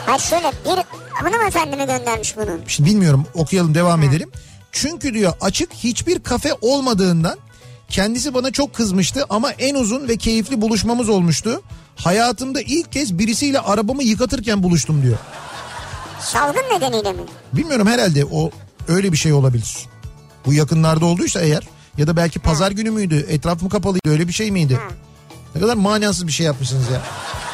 Hayır 0.06 0.20
şöyle 0.20 0.52
bir 0.64 0.84
hanımefendi 1.12 1.76
mi 1.76 1.86
göndermiş 1.86 2.36
bunu? 2.36 2.58
Şimdi 2.66 2.90
bilmiyorum 2.90 3.26
okuyalım 3.34 3.74
devam 3.74 4.02
edelim. 4.02 4.30
Çünkü 4.72 5.14
diyor 5.14 5.32
açık 5.40 5.72
hiçbir 5.72 6.18
kafe 6.18 6.54
olmadığından 6.60 7.38
kendisi 7.88 8.34
bana 8.34 8.50
çok 8.50 8.74
kızmıştı 8.74 9.24
ama 9.30 9.50
en 9.50 9.74
uzun 9.74 10.08
ve 10.08 10.16
keyifli 10.16 10.60
buluşmamız 10.60 11.08
olmuştu. 11.08 11.62
Hayatımda 11.96 12.60
ilk 12.60 12.92
kez 12.92 13.18
birisiyle 13.18 13.60
arabamı 13.60 14.02
yıkatırken 14.02 14.62
buluştum 14.62 15.02
diyor. 15.02 15.18
Salgın 16.24 16.62
nedeniyle 16.76 17.12
mi? 17.12 17.20
Bilmiyorum 17.52 17.86
herhalde 17.86 18.24
o 18.24 18.50
öyle 18.88 19.12
bir 19.12 19.16
şey 19.16 19.32
olabilir. 19.32 19.76
Bu 20.46 20.52
yakınlarda 20.52 21.06
olduysa 21.06 21.40
eğer 21.40 21.68
ya 21.98 22.06
da 22.06 22.16
belki 22.16 22.38
pazar 22.38 22.70
günü 22.70 22.90
müydü 22.90 23.26
etraf 23.28 23.62
mı 23.62 23.68
kapalıydı 23.68 24.10
öyle 24.10 24.28
bir 24.28 24.32
şey 24.32 24.50
miydi? 24.50 24.78
Ne 25.54 25.60
kadar 25.60 25.74
manasız 25.76 26.26
bir 26.26 26.32
şey 26.32 26.46
yapmışsınız 26.46 26.90
ya. 26.90 27.00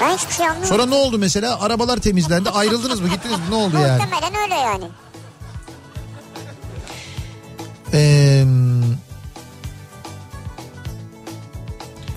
Ben 0.00 0.16
hiçbir 0.16 0.32
şey 0.32 0.46
anlamadım. 0.46 0.68
Sonra 0.68 0.86
ne 0.86 0.94
oldu 0.94 1.18
mesela 1.18 1.60
arabalar 1.60 1.96
temizlendi 1.98 2.50
ayrıldınız 2.50 3.00
mı 3.00 3.08
gittiniz 3.08 3.38
mi 3.38 3.44
ne 3.50 3.54
oldu 3.54 3.76
yani? 3.78 4.02
Muhtemelen 4.02 4.42
öyle 4.42 4.54
yani. 4.54 4.84
Eee... 7.92 8.46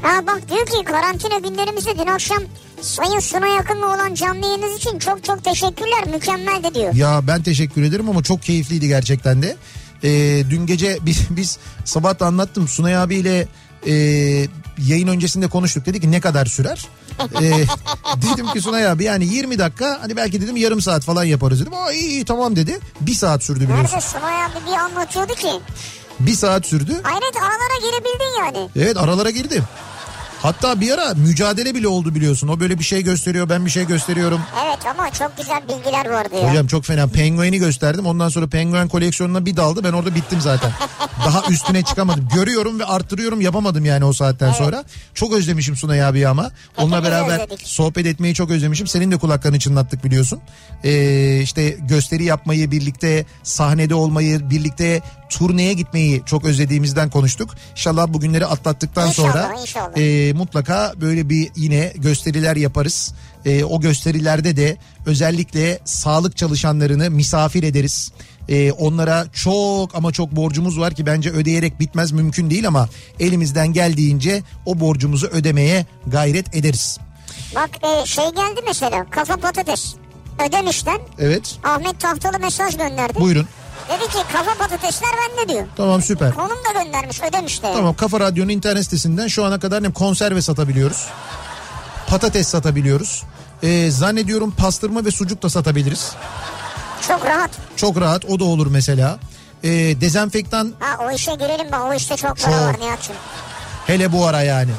Ha 0.02 0.28
bak 0.28 0.50
diyor 0.50 0.66
ki 0.66 0.84
karantina 0.84 1.38
günlerimizde 1.40 1.98
dün 2.00 2.08
akşam 2.08 2.44
Sayın 2.84 3.20
Suna 3.20 3.48
yakınlı 3.48 3.86
olan 3.86 4.14
canlı 4.14 4.46
yayınınız 4.46 4.78
için 4.78 5.00
çok 5.00 5.24
çok 5.24 5.44
teşekkürler. 5.44 6.08
Mükemmeldi 6.14 6.76
diyor. 6.76 6.94
Ya 6.94 7.20
ben 7.28 7.44
teşekkür 7.44 7.84
ederim 7.84 8.10
ama 8.10 8.24
çok 8.24 8.44
keyifliydi 8.44 8.88
gerçekten 8.88 9.42
de. 9.42 9.58
Ee, 10.04 10.44
dün 10.50 10.66
gece 10.66 10.98
biz, 11.06 11.20
biz 11.30 11.58
sabah 11.86 12.20
da 12.20 12.26
anlattım 12.26 12.68
Sunay 12.68 12.98
abiyle 12.98 13.48
e, 13.88 13.94
yayın 14.88 15.08
öncesinde 15.08 15.48
konuştuk. 15.48 15.86
Dedi 15.86 16.02
ki 16.02 16.12
ne 16.12 16.22
kadar 16.22 16.46
sürer? 16.46 16.88
Ee, 17.42 17.66
dedim 18.16 18.48
ki 18.54 18.62
Sunay 18.62 18.88
abi 18.88 19.04
yani 19.04 19.26
20 19.26 19.60
dakika 19.60 19.98
hani 20.02 20.16
belki 20.16 20.42
dedim 20.42 20.56
yarım 20.56 20.82
saat 20.82 21.04
falan 21.04 21.24
yaparız 21.24 21.62
dedim. 21.62 21.74
Aa 21.74 21.92
iyi, 21.92 22.08
iyi 22.08 22.26
tamam 22.26 22.56
dedi. 22.56 22.80
Bir 23.02 23.14
saat 23.14 23.44
sürdü 23.44 23.60
biliyorsun. 23.60 23.84
Nerede 23.86 24.02
Sunay 24.02 24.44
abi 24.44 24.56
bir 24.68 24.78
anlatıyordu 24.78 25.34
ki. 25.34 25.52
Bir 26.20 26.34
saat 26.34 26.66
sürdü. 26.66 27.00
Hayret 27.04 27.38
aralara 27.38 27.80
girebildin 27.82 28.40
yani. 28.40 28.70
Evet 28.76 28.98
aralara 28.98 29.30
girdim. 29.30 29.64
Hatta 30.44 30.82
bir 30.82 30.92
ara 30.92 31.14
mücadele 31.14 31.76
bile 31.76 31.88
oldu 31.88 32.16
biliyorsun. 32.16 32.48
O 32.48 32.60
böyle 32.60 32.80
bir 32.80 32.84
şey 32.84 33.04
gösteriyor 33.04 33.50
ben 33.50 33.66
bir 33.66 33.72
şey 33.72 33.88
gösteriyorum. 33.88 34.42
Evet 34.66 34.80
ama 34.86 35.12
çok 35.12 35.38
güzel 35.38 35.62
bilgiler 35.70 36.10
vardı 36.10 36.36
ya. 36.44 36.50
Hocam 36.52 36.68
çok 36.68 36.86
fena 36.86 37.08
pengueni 37.08 37.58
gösterdim. 37.58 38.06
Ondan 38.06 38.30
sonra 38.30 38.48
penguen 38.48 38.88
koleksiyonuna 38.88 39.46
bir 39.46 39.56
daldı. 39.56 39.84
Ben 39.84 39.94
orada 39.94 40.16
bittim 40.16 40.42
zaten. 40.42 40.72
Daha 41.26 41.48
üstüne 41.50 41.84
çıkamadım. 41.84 42.28
Görüyorum 42.36 42.80
ve 42.80 42.86
arttırıyorum 42.86 43.42
yapamadım 43.42 43.86
yani 43.86 44.06
o 44.06 44.14
saatten 44.14 44.52
sonra. 44.52 44.84
Çok 45.14 45.34
özlemişim 45.34 45.76
Sunay 45.76 46.04
abi 46.04 46.28
ama. 46.28 46.52
Onunla 46.78 46.98
Hepimiz 46.98 47.12
beraber 47.12 47.40
özledik. 47.44 47.68
sohbet 47.68 48.06
etmeyi 48.06 48.34
çok 48.34 48.52
özlemişim. 48.52 48.88
Senin 48.88 49.12
de 49.12 49.18
kulaklarını 49.18 49.60
çınlattık 49.60 50.04
biliyorsun. 50.04 50.40
Ee, 50.84 51.40
işte 51.44 51.70
gösteri 51.70 52.24
yapmayı 52.24 52.72
birlikte 52.72 53.26
sahnede 53.44 53.96
olmayı 53.96 54.50
birlikte 54.50 55.02
turneye 55.38 55.74
gitmeyi 55.74 56.22
çok 56.26 56.46
özlediğimizden 56.46 57.10
konuştuk. 57.10 57.56
İnşallah 57.72 58.08
bu 58.08 58.20
günleri 58.20 58.46
atlattıktan 58.46 59.08
İnşallah, 59.08 59.32
sonra 59.32 59.62
inşallah. 59.62 59.98
e, 59.98 60.34
mutlaka 60.34 60.94
böyle 61.02 61.30
bir 61.30 61.52
yine 61.56 61.94
gösteriler 61.96 62.56
yaparız. 62.56 63.14
E, 63.46 63.64
o 63.64 63.82
gösterilerde 63.82 64.58
de 64.58 64.78
özellikle 65.06 65.80
sağlık 65.86 66.38
çalışanlarını 66.38 67.10
misafir 67.10 67.64
ederiz. 67.64 68.12
E, 68.50 68.72
onlara 68.72 69.26
çok 69.34 69.96
ama 69.96 70.12
çok 70.12 70.32
borcumuz 70.32 70.80
var 70.80 70.94
ki 70.94 71.06
bence 71.06 71.30
ödeyerek 71.30 71.80
bitmez 71.80 72.12
mümkün 72.12 72.50
değil 72.50 72.68
ama 72.68 72.90
elimizden 73.20 73.74
geldiğince 73.74 74.44
o 74.66 74.80
borcumuzu 74.80 75.28
ödemeye 75.28 75.86
gayret 76.08 76.56
ederiz. 76.56 76.98
Bak 77.56 77.70
e, 77.84 78.06
şey 78.06 78.26
geldi 78.26 78.62
mesela 78.68 79.06
kafa 79.10 79.38
patates. 79.38 79.96
Ödemiş'ten 80.48 80.98
Evet 81.20 81.56
Ahmet 81.64 82.00
Tahtalı 82.00 82.40
mesaj 82.40 82.78
gönderdi. 82.78 83.20
buyurun. 83.20 83.48
Dedi 83.90 84.08
ki 84.12 84.18
kafa 84.34 84.54
patatesler 84.58 85.10
bende 85.12 85.54
diyor. 85.54 85.66
Tamam 85.76 86.02
süper. 86.02 86.34
Konum 86.36 86.50
da 86.50 86.84
göndermiş 86.84 87.22
Ödemiş'te. 87.22 87.68
yani. 87.68 87.78
Tamam 87.78 87.96
Kafa 87.96 88.20
Radyo'nun 88.20 88.50
internet 88.50 88.84
sitesinden 88.84 89.28
şu 89.28 89.46
ana 89.46 89.60
kadar 89.60 89.84
ne 89.84 89.94
konserve 89.94 90.42
satabiliyoruz. 90.42 91.08
Patates 92.08 92.48
satabiliyoruz. 92.48 93.24
E, 93.64 93.92
zannediyorum 93.92 94.52
pastırma 94.52 95.06
ve 95.06 95.12
sucuk 95.12 95.44
da 95.44 95.50
satabiliriz. 95.50 96.12
Çok 97.08 97.26
rahat. 97.26 97.50
Çok 97.76 98.00
rahat 98.02 98.26
o 98.26 98.40
da 98.40 98.44
olur 98.44 98.68
mesela. 98.68 99.20
E, 99.64 99.70
dezenfektan 100.02 100.74
Ha 100.80 101.04
o 101.06 101.12
işe 101.12 101.32
girelim 101.36 101.72
bak 101.72 101.82
o 101.90 101.94
işte 101.94 102.18
çok 102.18 102.38
para 102.38 102.52
Çok. 102.52 102.62
var 102.62 102.80
Nihat'cığım. 102.80 103.16
hele 103.88 104.12
bu 104.12 104.26
ara 104.28 104.42
yani. 104.42 104.72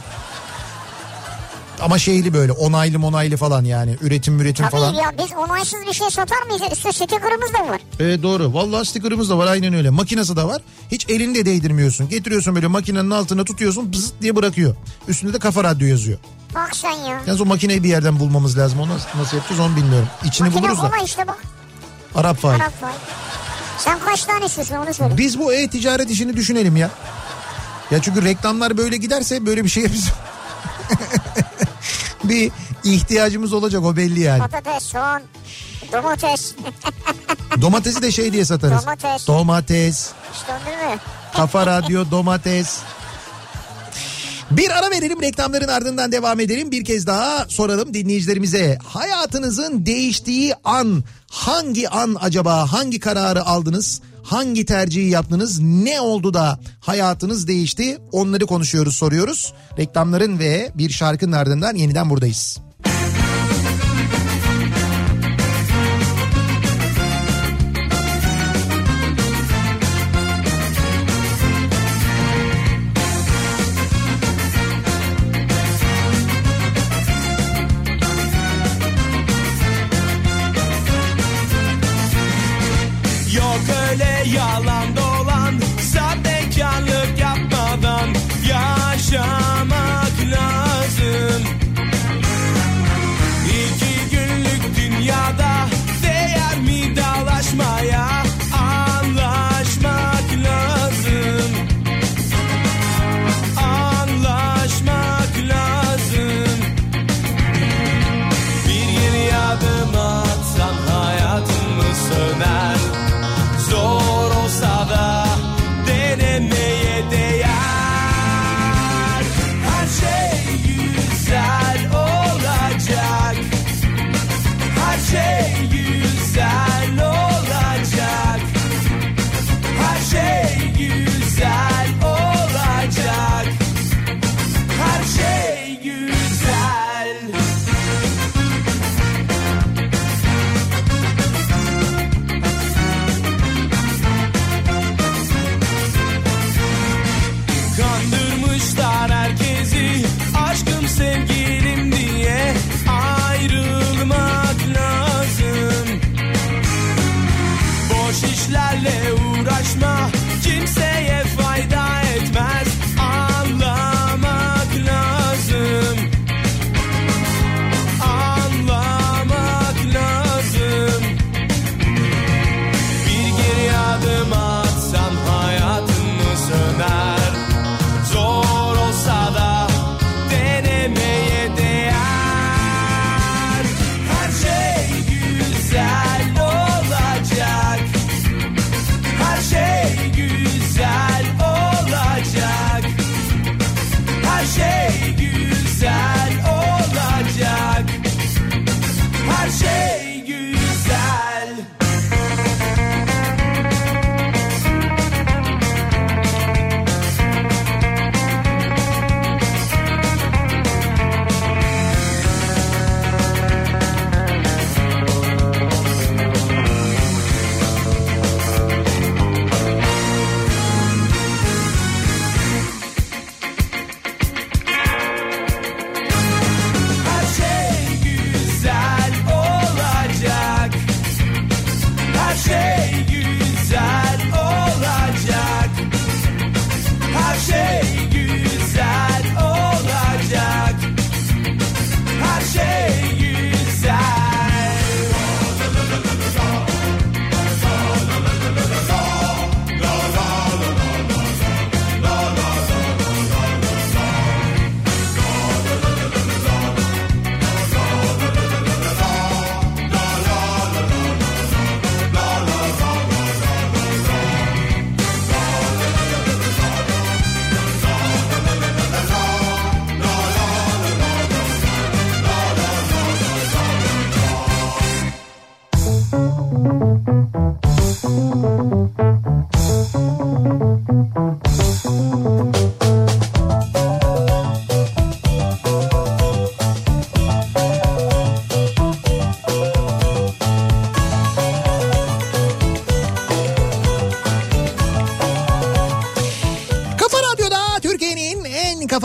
Ama 1.83 1.99
şeyli 1.99 2.35
böyle 2.35 2.53
onaylı 2.53 3.07
onaylı 3.07 3.37
falan 3.37 3.65
yani 3.65 3.97
üretim 4.01 4.41
üretim 4.41 4.65
Tabii 4.65 4.81
falan. 4.81 4.95
ya 4.95 5.13
biz 5.19 5.33
onaysız 5.33 5.87
bir 5.89 5.93
şey 5.93 6.11
satar 6.11 6.43
mıyız? 6.43 6.63
Üstüne 6.73 6.93
sticker'ımız 6.93 7.55
da 7.55 7.69
var. 7.69 7.81
E, 8.01 8.23
doğru 8.23 8.55
vallahi 8.55 8.87
sticker'ımız 8.87 9.31
da 9.31 9.39
var 9.39 9.47
aynen 9.47 9.75
öyle. 9.75 9.91
Makinesi 9.91 10.37
de 10.37 10.45
var. 10.45 10.63
Hiç 10.93 11.11
elini 11.11 11.35
de 11.35 11.47
değdirmiyorsun. 11.47 12.09
Getiriyorsun 12.09 12.55
böyle 12.55 12.67
makinenin 12.67 13.11
altına 13.11 13.45
tutuyorsun 13.45 13.93
bızıt 13.93 14.23
diye 14.23 14.37
bırakıyor. 14.37 14.77
Üstünde 15.09 15.33
de 15.33 15.39
kafa 15.39 15.65
radyo 15.65 15.87
yazıyor. 15.89 16.19
Bak 16.55 16.77
sen 16.77 16.91
ya. 16.93 17.21
Yalnız 17.27 17.41
o 17.41 17.45
makineyi 17.45 17.83
bir 17.83 17.89
yerden 17.89 18.21
bulmamız 18.21 18.59
lazım. 18.59 18.81
Onu 18.81 18.95
nasıl, 18.95 19.09
nasıl 19.19 19.37
yapacağız 19.37 19.61
onu 19.61 19.77
bilmiyorum. 19.77 20.09
İçini 20.25 20.49
Makine 20.49 20.63
buluruz 20.63 20.83
da. 20.83 20.91
kolay 20.91 21.05
işte 21.05 21.27
bak. 21.29 21.39
Arap 22.15 22.37
fail. 22.39 22.61
Arap 22.61 22.83
var. 22.83 22.93
Sen 23.79 23.99
kaç 24.01 24.25
tane 24.25 24.45
istiyorsun 24.47 24.75
onu 24.77 24.95
söyle. 24.95 25.19
Biz 25.19 25.39
bu 25.39 25.53
e-ticaret 25.53 26.11
işini 26.11 26.37
düşünelim 26.37 26.77
ya. 26.77 26.91
Ya 27.91 28.03
çünkü 28.03 28.25
reklamlar 28.25 28.77
böyle 28.77 28.97
giderse 28.97 29.47
böyle 29.47 29.65
bir 29.65 29.69
şeye 29.69 29.93
biz... 29.93 30.09
bir 32.29 32.53
ihtiyacımız 32.85 33.53
olacak 33.53 33.85
o 33.85 33.97
belli 33.97 34.21
yani. 34.21 34.41
Patates, 34.41 34.83
soğan, 34.83 35.23
domates. 35.93 36.55
Domatesi 37.61 38.03
de 38.03 38.13
şey 38.13 38.33
diye 38.33 38.45
satarız. 38.45 38.83
Domates. 38.83 39.27
Domates. 39.27 40.11
işte 40.35 40.53
onu 40.53 40.67
değil 40.67 40.93
mi? 40.93 40.99
Kafa 41.37 41.67
Radyo 41.67 42.11
Domates. 42.11 42.79
Bir 44.51 44.71
ara 44.71 44.91
verelim 44.91 45.23
reklamların 45.23 45.69
ardından 45.69 46.13
devam 46.13 46.41
edelim. 46.41 46.71
Bir 46.71 46.85
kez 46.85 47.07
daha 47.07 47.47
soralım 47.49 47.95
dinleyicilerimize. 47.95 48.79
Hayatınızın 48.85 49.87
değiştiği 49.87 50.55
an 50.65 51.05
hangi 51.31 51.89
an 51.89 52.17
acaba? 52.21 52.73
Hangi 52.73 53.01
kararı 53.01 53.45
aldınız? 53.47 54.01
Hangi 54.25 54.65
tercihi 54.65 55.11
yaptınız? 55.11 55.61
Ne 55.61 56.01
oldu 56.01 56.35
da 56.35 56.61
hayatınız 56.81 57.49
değişti? 57.49 57.99
Onları 58.13 58.47
konuşuyoruz, 58.47 58.97
soruyoruz. 58.97 59.55
Reklamların 59.79 60.39
ve 60.39 60.73
bir 60.75 60.91
şarkının 60.91 61.33
ardından 61.33 61.75
yeniden 61.75 62.11
buradayız. 62.11 62.59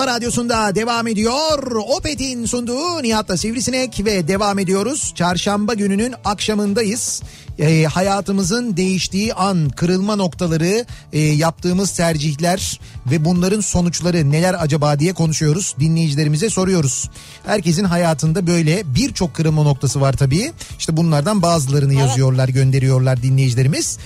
Radyosu'nda 0.09 0.75
devam 0.75 1.07
ediyor. 1.07 1.71
Opet'in 1.97 2.45
sunduğu 2.45 3.03
Nihat'la 3.03 3.37
Sivrisinek 3.37 4.05
ve 4.05 4.27
devam 4.27 4.59
ediyoruz. 4.59 5.11
Çarşamba 5.15 5.73
gününün 5.73 6.13
akşamındayız. 6.25 7.21
Ee, 7.59 7.83
hayatımızın 7.83 8.77
değiştiği 8.77 9.33
an, 9.33 9.69
kırılma 9.69 10.15
noktaları, 10.15 10.85
e, 11.13 11.19
yaptığımız 11.19 11.91
tercihler 11.91 12.79
ve 13.11 13.25
bunların 13.25 13.59
sonuçları 13.59 14.31
neler 14.31 14.55
acaba 14.59 14.99
diye 14.99 15.13
konuşuyoruz. 15.13 15.75
Dinleyicilerimize 15.79 16.49
soruyoruz. 16.49 17.09
Herkesin 17.45 17.83
hayatında 17.83 18.47
böyle 18.47 18.83
birçok 18.95 19.33
kırılma 19.33 19.63
noktası 19.63 20.01
var 20.01 20.13
tabii. 20.13 20.51
İşte 20.79 20.97
bunlardan 20.97 21.41
bazılarını 21.41 21.93
yazıyorlar, 21.93 22.49
gönderiyorlar 22.49 23.23
dinleyicilerimiz. 23.23 23.97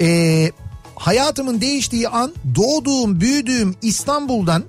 Ee, 0.00 0.50
hayatımın 0.96 1.60
değiştiği 1.60 2.08
an 2.08 2.34
doğduğum, 2.54 3.20
büyüdüğüm 3.20 3.74
İstanbul'dan 3.82 4.64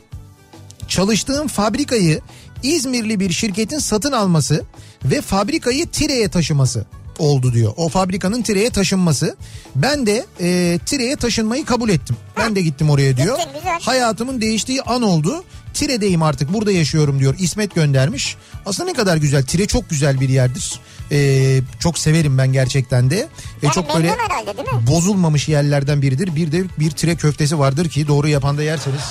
çalıştığım 0.90 1.48
fabrikayı 1.48 2.22
İzmirli 2.64 3.20
bir 3.20 3.32
şirketin 3.32 3.80
satın 3.80 4.12
alması 4.12 4.64
ve 5.06 5.22
fabrikayı 5.22 5.88
Tire'ye 5.88 6.30
taşıması 6.30 6.86
oldu 7.20 7.54
diyor. 7.54 7.74
O 7.78 7.90
fabrikanın 7.90 8.42
Tire'ye 8.42 8.70
taşınması. 8.70 9.36
Ben 9.76 10.06
de 10.08 10.26
e, 10.42 10.80
Tire'ye 10.86 11.16
taşınmayı 11.16 11.66
kabul 11.66 11.90
ettim. 11.90 12.16
Ben 12.38 12.56
de 12.56 12.62
gittim 12.62 12.90
oraya 12.90 13.18
diyor. 13.18 13.38
Güzel. 13.56 13.80
Hayatımın 13.82 14.42
değiştiği 14.42 14.82
an 14.82 15.02
oldu. 15.02 15.44
Tire'deyim 15.74 16.24
artık 16.24 16.54
burada 16.54 16.72
yaşıyorum 16.72 17.20
diyor. 17.20 17.36
İsmet 17.40 17.76
göndermiş. 17.76 18.36
Aslında 18.66 18.90
ne 18.90 18.94
kadar 18.96 19.18
güzel. 19.18 19.44
Tire 19.44 19.68
çok 19.68 19.90
güzel 19.90 20.20
bir 20.22 20.30
yerdir. 20.30 20.80
E, 21.12 21.62
çok 21.80 22.00
severim 22.00 22.38
ben 22.38 22.54
gerçekten 22.54 23.10
de. 23.10 23.16
E, 23.18 23.28
Yani 23.64 23.74
çok 23.74 23.96
böyle 23.96 24.10
herhalde 24.12 24.54
bozulmamış 24.92 25.48
yerlerden 25.50 26.02
biridir. 26.02 26.36
Bir 26.36 26.52
de 26.52 26.64
bir 26.80 26.92
tire 26.92 27.16
köftesi 27.16 27.60
vardır 27.60 27.90
ki 27.90 28.08
doğru 28.08 28.28
yapan 28.28 28.58
da 28.58 28.64
yerseniz 28.64 29.02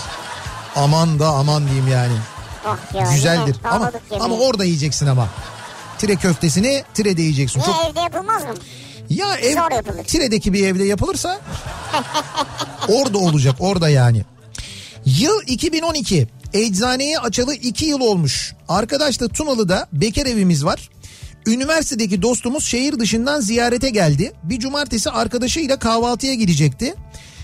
aman 0.78 1.18
da 1.18 1.28
aman 1.28 1.64
diyeyim 1.66 1.88
yani. 1.88 2.12
Ah 2.66 2.94
ya, 2.94 3.12
Güzeldir. 3.12 3.56
Ama 3.64 3.92
yemeği. 4.10 4.22
ama 4.22 4.34
orada 4.44 4.64
yiyeceksin 4.64 5.06
ama. 5.06 5.28
Tire 5.98 6.16
köftesini 6.16 6.82
Tire'de 6.94 7.22
yiyeceksin. 7.22 7.60
Niye 7.60 7.72
Çok 7.72 7.90
evde 7.90 8.00
yapılmaz 8.00 8.42
mı? 8.44 8.54
ya 9.10 9.34
ev 9.36 9.54
Zor 9.54 9.70
yapılır. 9.76 10.04
Tire'deki 10.04 10.52
bir 10.52 10.66
evde 10.66 10.84
yapılırsa 10.84 11.40
orada 12.88 13.18
olacak 13.18 13.54
orada 13.58 13.88
yani. 13.88 14.24
Yıl 15.04 15.40
2012. 15.46 16.28
Eczaneye 16.52 17.18
açalı 17.18 17.54
2 17.54 17.84
yıl 17.84 18.00
olmuş. 18.00 18.54
Arkadaşla 18.68 19.28
Tunalı'da 19.28 19.86
bekar 19.92 20.26
evimiz 20.26 20.64
var. 20.64 20.90
Üniversitedeki 21.46 22.22
dostumuz 22.22 22.64
şehir 22.64 22.98
dışından 22.98 23.40
ziyarete 23.40 23.90
geldi. 23.90 24.32
Bir 24.42 24.58
cumartesi 24.58 25.10
arkadaşıyla 25.10 25.78
kahvaltıya 25.78 26.34
gidecekti. 26.34 26.94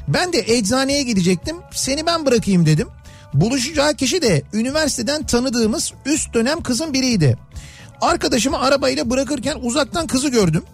Ben 0.08 0.32
de 0.32 0.44
eczaneye 0.56 1.02
gidecektim. 1.02 1.56
Seni 1.72 2.06
ben 2.06 2.26
bırakayım 2.26 2.66
dedim. 2.66 2.88
Buluşacağı 3.34 3.94
kişi 3.94 4.22
de 4.22 4.42
üniversiteden 4.52 5.26
tanıdığımız 5.26 5.92
üst 6.06 6.34
dönem 6.34 6.62
kızın 6.62 6.92
biriydi. 6.92 7.38
Arkadaşımı 8.00 8.58
arabayla 8.60 9.10
bırakırken 9.10 9.58
uzaktan 9.62 10.06
kızı 10.06 10.28
gördüm. 10.28 10.64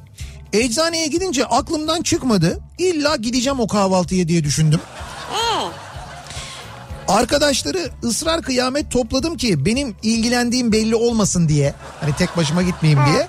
Eczaneye 0.53 1.07
gidince 1.07 1.45
aklımdan 1.45 2.03
çıkmadı. 2.03 2.61
İlla 2.79 3.17
gideceğim 3.17 3.61
o 3.61 3.67
kahvaltıya 3.67 4.29
diye 4.29 4.45
düşündüm. 4.45 4.81
Arkadaşları 7.09 7.91
ısrar 8.05 8.43
kıyamet 8.43 8.91
topladım 8.91 9.37
ki 9.37 9.65
benim 9.65 9.97
ilgilendiğim 10.03 10.73
belli 10.73 10.95
olmasın 10.97 11.49
diye. 11.49 11.75
Hani 12.01 12.17
tek 12.17 12.37
başıma 12.37 12.63
gitmeyeyim 12.63 13.01
diye. 13.07 13.29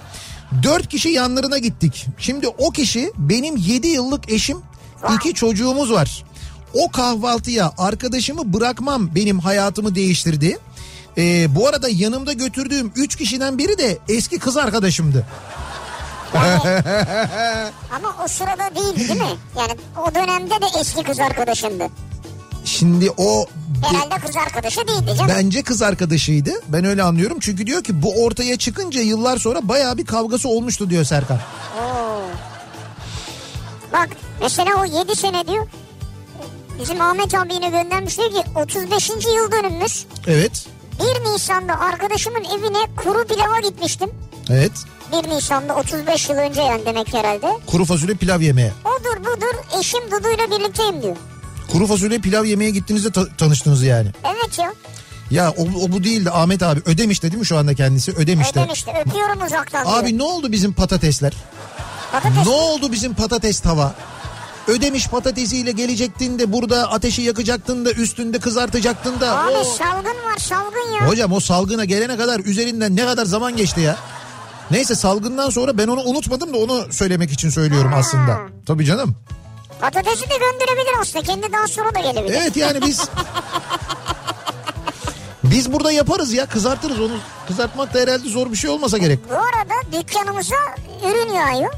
Dört 0.64 0.88
kişi 0.88 1.10
yanlarına 1.10 1.58
gittik. 1.58 2.08
Şimdi 2.18 2.48
o 2.48 2.70
kişi 2.72 3.12
benim 3.18 3.58
yedi 3.58 3.88
yıllık 3.88 4.32
eşim. 4.32 4.58
iki 5.16 5.34
çocuğumuz 5.34 5.92
var. 5.92 6.24
O 6.74 6.92
kahvaltıya 6.92 7.72
arkadaşımı 7.78 8.54
bırakmam 8.54 9.16
benim 9.16 9.40
hayatımı 9.40 9.96
değiştirdi. 9.96 10.58
Ee, 11.18 11.56
bu 11.56 11.68
arada 11.68 11.88
yanımda 11.90 12.34
götürdüğüm 12.34 12.92
üç 12.96 13.16
kişiden 13.16 13.58
biri 13.58 13.78
de 13.78 13.98
eski 14.10 14.40
kız 14.40 14.58
arkadaşımdı. 14.58 15.26
Ama 17.96 18.16
o 18.26 18.28
sırada 18.28 18.76
değildi 18.76 19.00
değil 19.10 19.22
mi? 19.22 19.38
Yani 19.58 19.72
o 20.08 20.16
dönemde 20.16 20.50
de 20.50 20.80
eski 20.80 21.04
kız 21.04 21.20
arkadaşındı. 21.20 21.88
Şimdi 22.66 23.12
o 23.18 23.46
Herhalde 23.86 24.26
kız 24.26 24.38
arkadaşı 24.38 24.88
değildi 24.88 25.16
canım. 25.18 25.32
Bence 25.38 25.64
kız 25.64 25.82
arkadaşıydı. 25.82 26.52
Ben 26.68 26.86
öyle 26.86 27.04
anlıyorum. 27.04 27.38
Çünkü 27.40 27.68
diyor 27.68 27.84
ki 27.84 28.04
bu 28.04 28.24
ortaya 28.24 28.58
çıkınca 28.58 29.02
yıllar 29.02 29.38
sonra 29.38 29.60
bayağı 29.64 29.98
bir 29.98 30.06
kavgası 30.06 30.50
olmuştu 30.50 30.90
diyor 30.90 31.04
Serkan. 31.04 31.40
Oo. 31.82 32.22
Bak 33.94 34.10
mesela 34.42 34.70
o 34.82 34.86
7 34.86 35.16
sene 35.16 35.48
diyor. 35.48 35.68
Bizim 36.80 37.02
Ahmet 37.02 37.36
abi 37.36 37.54
yine 37.54 37.70
göndermiş 37.70 38.18
diyor 38.18 38.30
ki 38.30 38.44
35. 38.56 39.10
yıl 39.10 39.52
dönümümüz. 39.52 40.06
Evet. 40.28 40.66
1 41.26 41.32
Nisan'da 41.34 41.80
arkadaşımın 41.80 42.44
evine 42.44 42.78
kuru 43.04 43.28
pilava 43.28 43.60
gitmiştim. 43.60 44.10
Evet. 44.50 44.72
1 45.26 45.30
Nisan'da 45.30 45.76
35 45.76 46.30
yıl 46.30 46.36
önce 46.38 46.62
yani 46.62 46.86
demek 46.86 47.14
herhalde. 47.14 47.48
Kuru 47.68 47.86
fasulye 47.86 48.16
pilav 48.16 48.42
yemeye. 48.42 48.72
Odur 48.86 49.20
budur 49.26 49.80
eşim 49.80 50.00
Dudu'yla 50.12 50.52
birlikteyim 50.60 51.02
diyor. 51.02 51.16
Kuru 51.72 51.88
fasulye 51.88 52.20
pilav 52.20 52.46
yemeye 52.46 52.70
gittiğinizde 52.72 53.12
ta- 53.12 53.36
tanıştınız 53.38 53.84
yani. 53.84 54.08
Evet 54.26 54.60
ya. 54.60 54.74
Ya 55.32 55.52
o, 55.58 55.62
o 55.64 55.92
bu 55.92 56.04
değildi 56.04 56.32
Ahmet 56.32 56.64
abi. 56.64 56.82
Ödemiş'te 56.86 57.32
değil 57.32 57.40
mi 57.40 57.46
şu 57.46 57.58
anda 57.58 57.74
kendisi? 57.76 58.12
Ödemiş'te. 58.12 58.60
Ödemişti 58.60 58.92
öpüyorum 59.06 59.42
uzaktan 59.46 59.86
diyor. 59.86 59.98
Abi 60.00 60.18
ne 60.18 60.24
oldu 60.24 60.52
bizim 60.52 60.74
patatesler? 60.74 61.34
Patates 62.12 62.46
Ne 62.46 62.52
oldu 62.52 62.92
bizim 62.92 63.14
patates 63.14 63.60
tava? 63.60 63.94
Ödemiş 64.68 65.08
patatesiyle 65.08 65.72
gelecektin 65.72 66.40
de 66.40 66.52
burada 66.54 66.92
ateşi 66.92 67.22
yakacaktın 67.22 67.86
da 67.86 67.92
üstünde 67.92 68.40
kızartacaktın 68.40 69.20
da. 69.20 69.40
Abi 69.40 69.52
O- 69.58 69.64
salgın 69.64 70.10
var 70.26 70.38
salgın 70.38 70.94
ya. 71.02 71.08
Hocam 71.08 71.32
o 71.34 71.40
salgına 71.40 71.86
gelene 71.86 72.18
kadar 72.18 72.40
üzerinden 72.40 72.96
ne 72.96 73.06
kadar 73.06 73.26
zaman 73.26 73.58
geçti 73.58 73.82
ya? 73.82 73.98
Neyse 74.72 74.96
salgından 74.96 75.50
sonra 75.50 75.78
ben 75.78 75.88
onu 75.88 76.02
unutmadım 76.02 76.54
da 76.54 76.58
onu 76.58 76.94
söylemek 76.94 77.32
için 77.32 77.50
söylüyorum 77.50 77.92
aslında. 77.96 78.40
Tabii 78.66 78.86
canım. 78.86 79.16
Patatesi 79.82 80.22
de 80.30 80.34
gönderebilir 80.38 81.00
aslında. 81.02 81.26
Kendi 81.26 81.54
daha 81.54 81.68
sonra 81.68 81.96
da 81.96 82.00
gelebilir. 82.00 82.36
Evet 82.42 82.56
yani 82.58 82.82
biz... 82.82 83.10
biz 85.44 85.74
burada 85.74 85.92
yaparız 85.92 86.34
ya 86.34 86.46
kızartırız 86.46 87.00
onu. 87.00 87.18
Kızartmak 87.48 87.94
da 87.94 88.00
herhalde 88.00 88.30
zor 88.30 88.52
bir 88.52 88.58
şey 88.58 88.70
olmasa 88.70 88.98
gerek. 88.98 89.20
Bu 89.30 89.34
arada 89.36 90.02
dükkanımıza 90.02 90.56
ürün 91.10 91.34
yağıyor. 91.34 91.74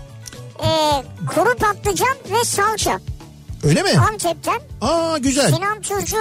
Ee, 0.64 1.03
kuru 1.36 1.57
patlıcan 1.57 2.18
ve 2.32 2.43
salça. 2.45 2.99
Öyle 3.64 3.82
mi? 3.82 3.89
Antep'ten 4.11 4.61
Aa 4.82 5.18
güzel. 5.18 5.51
Sinan 5.55 5.82
Tuzcu. 5.82 6.18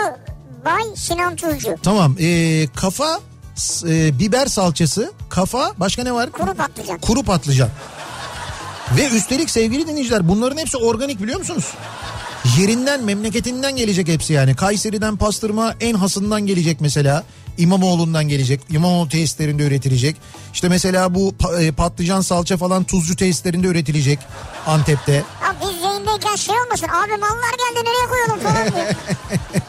Bay 0.65 0.83
Sinan 0.97 1.37
Tuzcu. 1.37 1.77
Tamam 1.83 2.17
ee, 2.21 2.67
kafa 2.77 3.21
ee, 3.87 4.19
biber 4.19 4.47
salçası 4.47 5.13
kafa 5.31 5.73
başka 5.77 6.03
ne 6.03 6.13
var? 6.13 6.31
Kuru 6.33 6.55
patlıcan. 6.55 6.99
Kuru 6.99 7.23
patlıcan. 7.23 7.69
Ve 8.97 9.09
üstelik 9.09 9.51
sevgili 9.51 9.87
dinleyiciler 9.87 10.29
bunların 10.29 10.57
hepsi 10.59 10.77
organik 10.77 11.23
biliyor 11.23 11.39
musunuz? 11.39 11.73
Yerinden 12.59 13.05
memleketinden 13.05 13.77
gelecek 13.77 14.09
hepsi 14.09 14.33
yani. 14.33 14.57
Kayseri'den 14.57 15.17
pastırma 15.17 15.75
en 15.81 15.95
hasından 15.95 16.47
gelecek 16.47 16.81
mesela. 16.81 17.25
İmamoğlu'ndan 17.59 18.29
gelecek. 18.29 18.61
İmamoğlu 18.71 19.09
tesislerinde 19.09 19.63
üretilecek. 19.67 20.17
İşte 20.55 20.69
mesela 20.69 21.15
bu 21.15 21.35
e, 21.61 21.73
patlıcan 21.73 22.21
salça 22.21 22.57
falan 22.57 22.85
tuzcu 22.85 23.17
tesislerinde 23.17 23.67
üretilecek 23.67 24.19
Antep'te. 24.67 25.13
Ya 25.13 25.57
biz 25.61 25.85
yayındayken 25.85 26.37
şey 26.37 26.55
olmasın. 26.61 26.87
Abi 26.87 27.21
mallar 27.21 27.53
geldi 27.59 27.89
nereye 27.89 28.09
koyalım 28.11 28.45
falan 28.45 28.73
diye. 28.75 28.97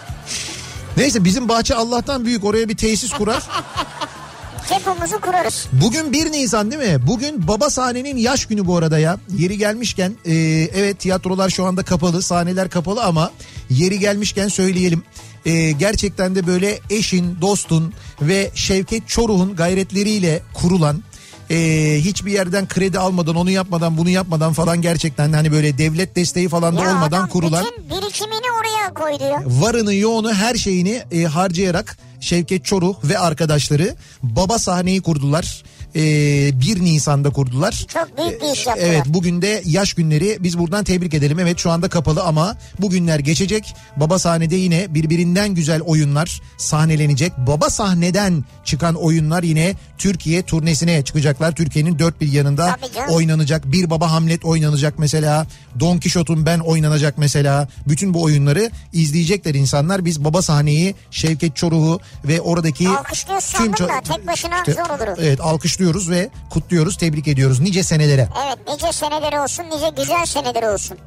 Neyse 0.98 1.24
bizim 1.24 1.50
bahçe 1.50 1.76
Allah'tan 1.76 2.26
büyük 2.26 2.46
oraya 2.46 2.70
bir 2.70 2.78
tesis 2.78 3.12
kurar. 3.12 3.44
Depomuzu 4.70 5.22
kurarız. 5.22 5.68
Bugün 5.74 6.14
1 6.14 6.32
Nisan 6.32 6.72
değil 6.72 6.92
mi? 6.92 7.08
Bugün 7.08 7.48
baba 7.48 7.70
sahnenin 7.70 8.18
yaş 8.18 8.46
günü 8.46 8.66
bu 8.66 8.78
arada 8.78 9.00
ya. 9.00 9.18
Yeri 9.38 9.58
gelmişken 9.58 10.14
e, 10.26 10.34
evet 10.74 11.00
tiyatrolar 11.00 11.50
şu 11.50 11.66
anda 11.66 11.84
kapalı 11.84 12.22
sahneler 12.22 12.70
kapalı 12.70 13.04
ama 13.04 13.32
yeri 13.70 14.00
gelmişken 14.00 14.48
söyleyelim. 14.48 15.04
E, 15.46 15.72
gerçekten 15.72 16.36
de 16.36 16.48
böyle 16.48 16.80
eşin, 16.90 17.38
dostun 17.42 17.94
ve 18.22 18.52
Şevket 18.56 19.08
Çoruh'un 19.08 19.56
gayretleriyle 19.56 20.42
kurulan 20.54 21.04
e, 21.50 21.56
hiçbir 22.00 22.32
yerden 22.32 22.68
kredi 22.68 23.00
almadan 23.00 23.36
onu 23.36 23.52
yapmadan 23.52 23.98
bunu 23.98 24.10
yapmadan 24.10 24.54
falan 24.54 24.82
gerçekten 24.82 25.34
hani 25.34 25.52
böyle 25.52 25.78
devlet 25.78 26.16
desteği 26.16 26.50
falan 26.50 26.78
da 26.78 26.82
Ya 26.84 26.90
olmadan 26.90 27.08
adam 27.08 27.30
kurulan 27.30 27.66
bütün 27.66 27.90
birikimini 27.90 28.46
oraya 28.60 28.94
koydu 28.94 29.24
ya. 29.24 29.44
varını 29.46 29.94
yoğunu 29.94 30.34
her 30.34 30.56
şeyini 30.56 31.04
e, 31.12 31.24
harcayarak 31.24 31.98
Şevket 32.20 32.66
Çoruh 32.66 32.96
ve 33.04 33.20
arkadaşları 33.20 33.96
baba 34.24 34.60
sahneyi 34.60 35.02
kurdular. 35.02 35.64
Ee, 35.96 36.62
1 36.62 36.84
Nisan'da 36.84 37.30
kurdular. 37.30 37.86
Çok 37.94 38.18
büyük 38.18 38.42
bir 38.42 38.54
iş 38.54 38.68
yaptılar. 38.68 38.90
Evet 38.90 39.04
bugün 39.06 39.42
de 39.42 39.62
yaş 39.66 39.94
günleri 39.94 40.38
biz 40.40 40.60
buradan 40.60 40.84
tebrik 40.84 41.14
edelim. 41.14 41.40
Evet 41.40 41.60
şu 41.60 41.72
anda 41.72 41.90
kapalı 41.90 42.24
ama 42.24 42.58
bugünler 42.80 43.20
geçecek. 43.20 43.76
Baba 43.98 44.20
sahnede 44.20 44.56
yine 44.56 44.94
birbirinden 44.94 45.50
güzel 45.50 45.82
oyunlar 45.82 46.42
sahnelenecek. 46.58 47.38
Baba 47.38 47.70
sahneden 47.70 48.44
çıkan 48.64 48.96
oyunlar 48.96 49.44
yine 49.44 49.74
Türkiye 49.98 50.42
turnesine 50.42 51.04
çıkacaklar. 51.04 51.56
Türkiye'nin 51.56 52.00
dört 52.00 52.22
bir 52.22 52.32
yanında 52.32 52.78
oynanacak. 53.10 53.72
Bir 53.72 53.90
Baba 53.90 54.12
Hamlet 54.12 54.46
oynanacak 54.46 55.00
mesela. 55.00 55.48
Don 55.80 55.98
Kişot'un 55.98 56.46
Ben 56.46 56.60
oynanacak 56.60 57.18
mesela. 57.18 57.68
Bütün 57.88 58.14
bu 58.14 58.24
oyunları 58.24 58.72
izleyecekler 58.94 59.54
insanlar. 59.54 60.06
Biz 60.06 60.24
baba 60.24 60.42
sahneyi 60.42 60.96
Şevket 61.12 61.56
Çoruh'u 61.56 62.00
ve 62.26 62.42
oradaki 62.42 62.90
Alkışlıyoruz 62.90 63.44
sandım 63.44 63.74
da 63.88 64.02
tek 64.02 64.28
başına 64.28 64.60
İşte, 64.60 64.74
zor 64.74 64.90
olur. 64.90 65.18
Evet 65.22 65.42
alkışlıyoruz 65.42 65.83
ve 66.10 66.30
kutluyoruz, 66.50 66.98
tebrik 66.98 67.28
ediyoruz 67.28 67.60
nice 67.60 67.84
senelere. 67.84 68.30
Evet 68.48 68.58
nice 68.68 68.92
seneleri 68.92 69.40
olsun 69.40 69.64
nice 69.64 69.90
güzel 69.98 70.26
seneleri 70.26 70.70
olsun. 70.70 70.98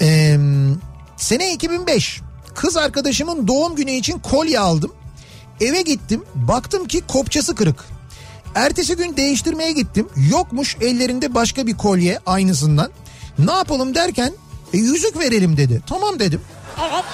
Ee, 0.00 0.36
sene 1.16 1.52
2005 1.52 2.20
kız 2.54 2.76
arkadaşımın 2.76 3.48
doğum 3.48 3.76
günü 3.76 3.90
için 3.90 4.18
kolye 4.18 4.60
aldım. 4.60 4.92
Eve 5.60 5.82
gittim 5.82 6.24
baktım 6.34 6.88
ki 6.88 7.02
kopçası 7.08 7.54
kırık. 7.54 7.84
Ertesi 8.54 8.96
gün 8.96 9.16
değiştirmeye 9.16 9.72
gittim. 9.72 10.08
Yokmuş 10.30 10.76
ellerinde 10.80 11.34
başka 11.34 11.66
bir 11.66 11.76
kolye 11.76 12.18
aynısından. 12.26 12.90
Ne 13.38 13.52
yapalım 13.52 13.94
derken 13.94 14.32
e, 14.74 14.78
yüzük 14.78 15.18
verelim 15.18 15.56
dedi. 15.56 15.82
Tamam 15.86 16.18
dedim. 16.18 16.40
Evet 16.90 17.04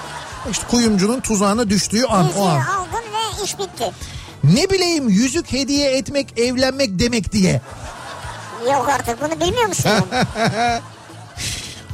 İşte 0.51 0.67
kuyumcunun 0.71 1.21
tuzağına 1.21 1.71
düştüğü 1.71 2.05
an 2.05 2.25
yüzüğü 2.27 2.39
o 2.39 2.45
an. 2.45 2.61
aldın 2.61 2.93
ve 2.95 3.45
iş 3.45 3.59
bitti. 3.59 3.93
Ne 4.45 4.71
bileyim 4.71 5.09
yüzük 5.09 5.53
hediye 5.53 5.91
etmek 5.97 6.39
evlenmek 6.39 6.99
demek 6.99 7.33
diye. 7.33 7.61
Yok 8.73 8.89
artık 8.89 9.21
bunu 9.23 9.41
bilmiyor 9.41 9.67
musun? 9.69 9.91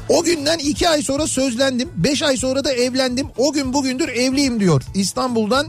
O 0.09 0.23
günden 0.23 0.59
iki 0.59 0.89
ay 0.89 1.03
sonra 1.03 1.27
sözlendim. 1.27 1.91
Beş 1.97 2.23
ay 2.23 2.37
sonra 2.37 2.65
da 2.65 2.73
evlendim. 2.73 3.27
O 3.37 3.53
gün 3.53 3.73
bugündür 3.73 4.09
evliyim 4.09 4.61
diyor. 4.61 4.83
İstanbul'dan 4.95 5.67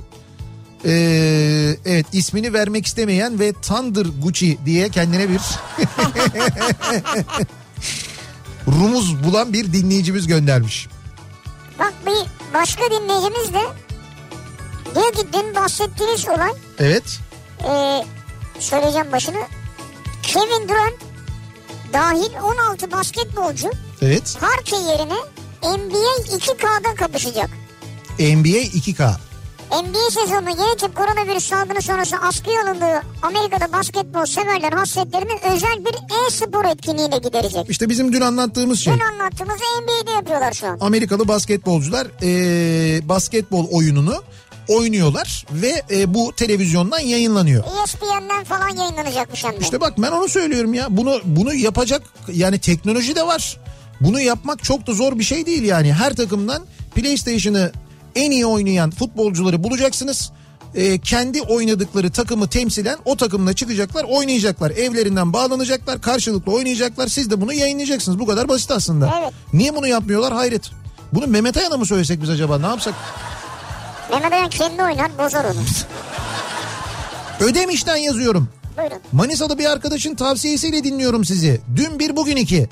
eee, 0.85 1.77
evet 1.85 2.05
ismini 2.13 2.53
vermek 2.53 2.85
istemeyen 2.85 3.39
ve 3.39 3.53
Thunder 3.53 4.05
Gucci 4.23 4.57
diye 4.65 4.89
kendine 4.89 5.29
bir 5.29 5.39
rumuz 8.67 9.23
bulan 9.23 9.53
bir 9.53 9.73
dinleyicimiz 9.73 10.27
göndermiş. 10.27 10.87
Bak 11.79 11.93
bir 12.05 12.25
başka 12.53 12.83
dinleyicimiz 12.85 13.53
de 13.53 13.61
diyor 14.95 15.11
ki 15.13 15.27
dün 15.33 15.55
bahsettiğiniz 15.55 16.27
olay 16.29 16.51
Evet. 16.79 17.19
e, 17.69 18.03
söyleyeceğim 18.59 19.11
başını. 19.11 19.37
Kevin 20.23 20.69
Durant 20.69 20.95
dahil 21.93 22.29
16 22.43 22.91
basketbolcu 22.91 23.69
Evet. 24.01 24.37
parke 24.41 24.75
yerine 24.75 25.19
NBA 25.77 26.35
2K'da 26.37 26.95
kapışacak. 26.95 27.49
NBA 28.19 28.59
2K. 28.77 29.11
NBA 29.83 30.09
sezonu 30.11 30.49
yönetim 30.49 30.91
koronavirüs 30.93 31.45
salgını 31.49 31.81
sonrası 31.81 32.15
askıya 32.17 32.63
alındığı 32.63 33.01
Amerika'da 33.21 33.73
basketbol 33.73 34.25
severler 34.25 34.71
hasretlerini 34.73 35.31
özel 35.53 35.85
bir 35.85 35.95
e-spor 36.27 36.65
etkinliğine 36.65 37.17
giderecek. 37.17 37.69
İşte 37.69 37.89
bizim 37.89 38.13
dün 38.13 38.21
anlattığımız 38.21 38.79
şey. 38.79 38.93
Dün 38.93 38.99
anlattığımızı 38.99 39.63
NBA'de 39.83 40.11
yapıyorlar 40.11 40.53
şu 40.53 40.67
an. 40.67 40.77
Amerikalı 40.81 41.27
basketbolcular 41.27 42.07
eee, 42.21 43.07
basketbol 43.09 43.65
oyununu 43.71 44.23
oynuyorlar 44.69 45.45
ve 45.51 45.83
e, 45.91 46.13
bu 46.13 46.33
televizyondan 46.35 46.99
yayınlanıyor. 46.99 47.63
ESPN'den 47.83 48.43
falan 48.43 48.69
yayınlanacakmış 48.69 49.43
hem 49.43 49.51
de. 49.51 49.57
İşte 49.61 49.81
bak 49.81 49.93
ben 49.97 50.11
onu 50.11 50.29
söylüyorum 50.29 50.73
ya. 50.73 50.87
Bunu 50.89 51.21
bunu 51.25 51.53
yapacak 51.53 52.01
yani 52.33 52.59
teknoloji 52.59 53.15
de 53.15 53.27
var. 53.27 53.57
Bunu 54.01 54.21
yapmak 54.21 54.63
çok 54.63 54.87
da 54.87 54.93
zor 54.93 55.19
bir 55.19 55.23
şey 55.23 55.45
değil 55.45 55.63
yani. 55.63 55.93
Her 55.93 56.13
takımdan 56.15 56.63
PlayStation'ı 56.95 57.71
en 58.15 58.31
iyi 58.31 58.45
oynayan 58.45 58.91
futbolcuları 58.91 59.63
bulacaksınız. 59.63 60.31
Ee, 60.75 60.99
kendi 60.99 61.41
oynadıkları 61.41 62.11
takımı 62.11 62.47
temsilen 62.47 62.97
o 63.05 63.15
takımla 63.17 63.53
çıkacaklar 63.53 64.03
oynayacaklar. 64.03 64.71
Evlerinden 64.71 65.33
bağlanacaklar 65.33 66.01
karşılıklı 66.01 66.51
oynayacaklar. 66.51 67.07
Siz 67.07 67.31
de 67.31 67.41
bunu 67.41 67.53
yayınlayacaksınız. 67.53 68.19
Bu 68.19 68.25
kadar 68.25 68.47
basit 68.47 68.71
aslında. 68.71 69.15
Evet. 69.21 69.33
Niye 69.53 69.75
bunu 69.75 69.87
yapmıyorlar 69.87 70.33
hayret. 70.33 70.71
Bunu 71.13 71.27
Mehmet 71.27 71.57
Ayan'a 71.57 71.77
mı 71.77 71.85
söylesek 71.85 72.21
biz 72.21 72.29
acaba 72.29 72.59
ne 72.59 72.65
yapsak? 72.65 72.93
Mehmet 74.11 74.33
Ayan 74.33 74.49
kendi 74.49 74.83
oynar 74.83 75.17
bozar 75.17 75.45
onu. 75.45 75.59
Ödemiş'ten 77.39 77.95
yazıyorum. 77.95 78.49
Buyurun. 78.77 78.97
Manisa'da 79.11 79.57
bir 79.57 79.65
arkadaşın 79.65 80.15
tavsiyesiyle 80.15 80.83
dinliyorum 80.83 81.25
sizi. 81.25 81.61
Dün 81.75 81.99
bir 81.99 82.15
bugün 82.15 82.35
iki. 82.35 82.69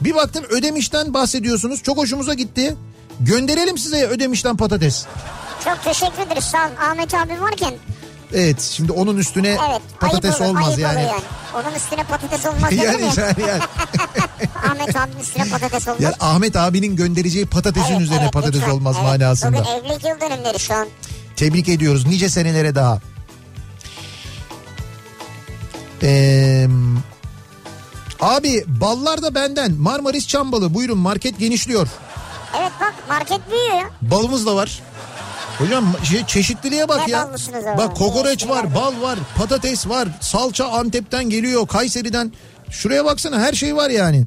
Bir 0.00 0.14
baktım 0.14 0.44
Ödemiş'ten 0.50 1.14
bahsediyorsunuz. 1.14 1.82
Çok 1.82 1.98
hoşumuza 1.98 2.34
gitti. 2.34 2.76
Gönderelim 3.20 3.78
size 3.78 4.06
Ödemiş'ten 4.06 4.56
patates. 4.56 5.06
Çok 5.64 5.84
teşekkür 5.84 6.22
ederiz 6.22 6.44
sağ 6.44 6.58
olun. 6.66 6.76
Ahmet 6.76 7.14
abi 7.14 7.40
varken 7.40 7.74
Evet 8.34 8.60
şimdi 8.60 8.92
onun 8.92 9.16
üstüne 9.16 9.48
evet 9.48 9.80
patates 10.00 10.40
olur, 10.40 10.48
olmaz 10.48 10.78
yani. 10.78 11.02
yani. 11.02 11.12
Onun 11.54 11.74
üstüne 11.74 12.04
patates 12.04 12.46
olmaz 12.46 12.72
yani, 12.72 13.02
ya. 13.02 13.12
yani, 13.16 13.42
yani, 13.48 13.62
Ahmet 14.70 14.96
abinin 14.96 15.20
üstüne 15.20 15.44
patates 15.50 15.88
olmaz. 15.88 16.02
yani 16.02 16.14
Ahmet 16.20 16.56
abinin 16.56 16.96
göndereceği 16.96 17.46
patatesin 17.46 17.92
Evet, 17.92 18.00
üzerine 18.00 18.22
evet, 18.22 18.32
patates 18.32 18.60
lütfen. 18.60 18.70
olmaz 18.70 18.96
Evet, 19.00 19.20
manasında. 19.20 19.58
Bugün 19.58 19.70
evlilik 19.70 20.04
yıl 20.04 20.20
dönümleri 20.20 20.58
şu 20.58 20.74
an. 20.74 20.88
Tebrik 21.36 21.68
ediyoruz 21.68 22.06
nice 22.06 22.28
senelere 22.28 22.74
daha. 22.74 23.00
Ee, 26.02 26.66
abi 28.20 28.64
ballar 28.66 29.22
da 29.22 29.34
benden 29.34 29.72
Marmaris 29.72 30.28
Çambalı 30.28 30.74
buyurun 30.74 30.98
market 30.98 31.38
genişliyor. 31.38 31.88
Evet 32.60 32.72
bak 32.80 32.94
market 33.08 33.40
büyüyor. 33.50 33.90
Balımız 34.02 34.46
da 34.46 34.56
var. 34.56 34.82
Hocam 35.60 35.94
şey, 36.04 36.26
çeşitliliğe 36.26 36.88
bak 36.88 37.06
Ne 37.06 37.12
ya. 37.12 37.28
Bak 37.78 37.96
kokoreç 37.96 38.48
var, 38.48 38.74
bal 38.74 39.00
var, 39.00 39.18
patates 39.36 39.88
var, 39.88 40.08
salça 40.20 40.68
Antep'ten 40.68 41.30
geliyor, 41.30 41.66
Kayseri'den. 41.66 42.32
Şuraya 42.70 43.04
baksana 43.04 43.40
her 43.40 43.52
şey 43.52 43.76
var 43.76 43.90
yani. 43.90 44.26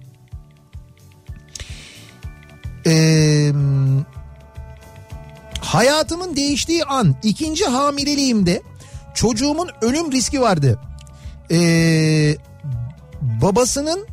Ee, 2.87 3.51
hayatımın 5.61 6.35
değiştiği 6.35 6.85
an 6.85 7.15
ikinci 7.23 7.65
hamileliğimde 7.65 8.61
çocuğumun 9.13 9.69
ölüm 9.81 10.11
riski 10.11 10.41
vardı. 10.41 10.79
Ee, 11.51 12.35
babasının 13.21 14.07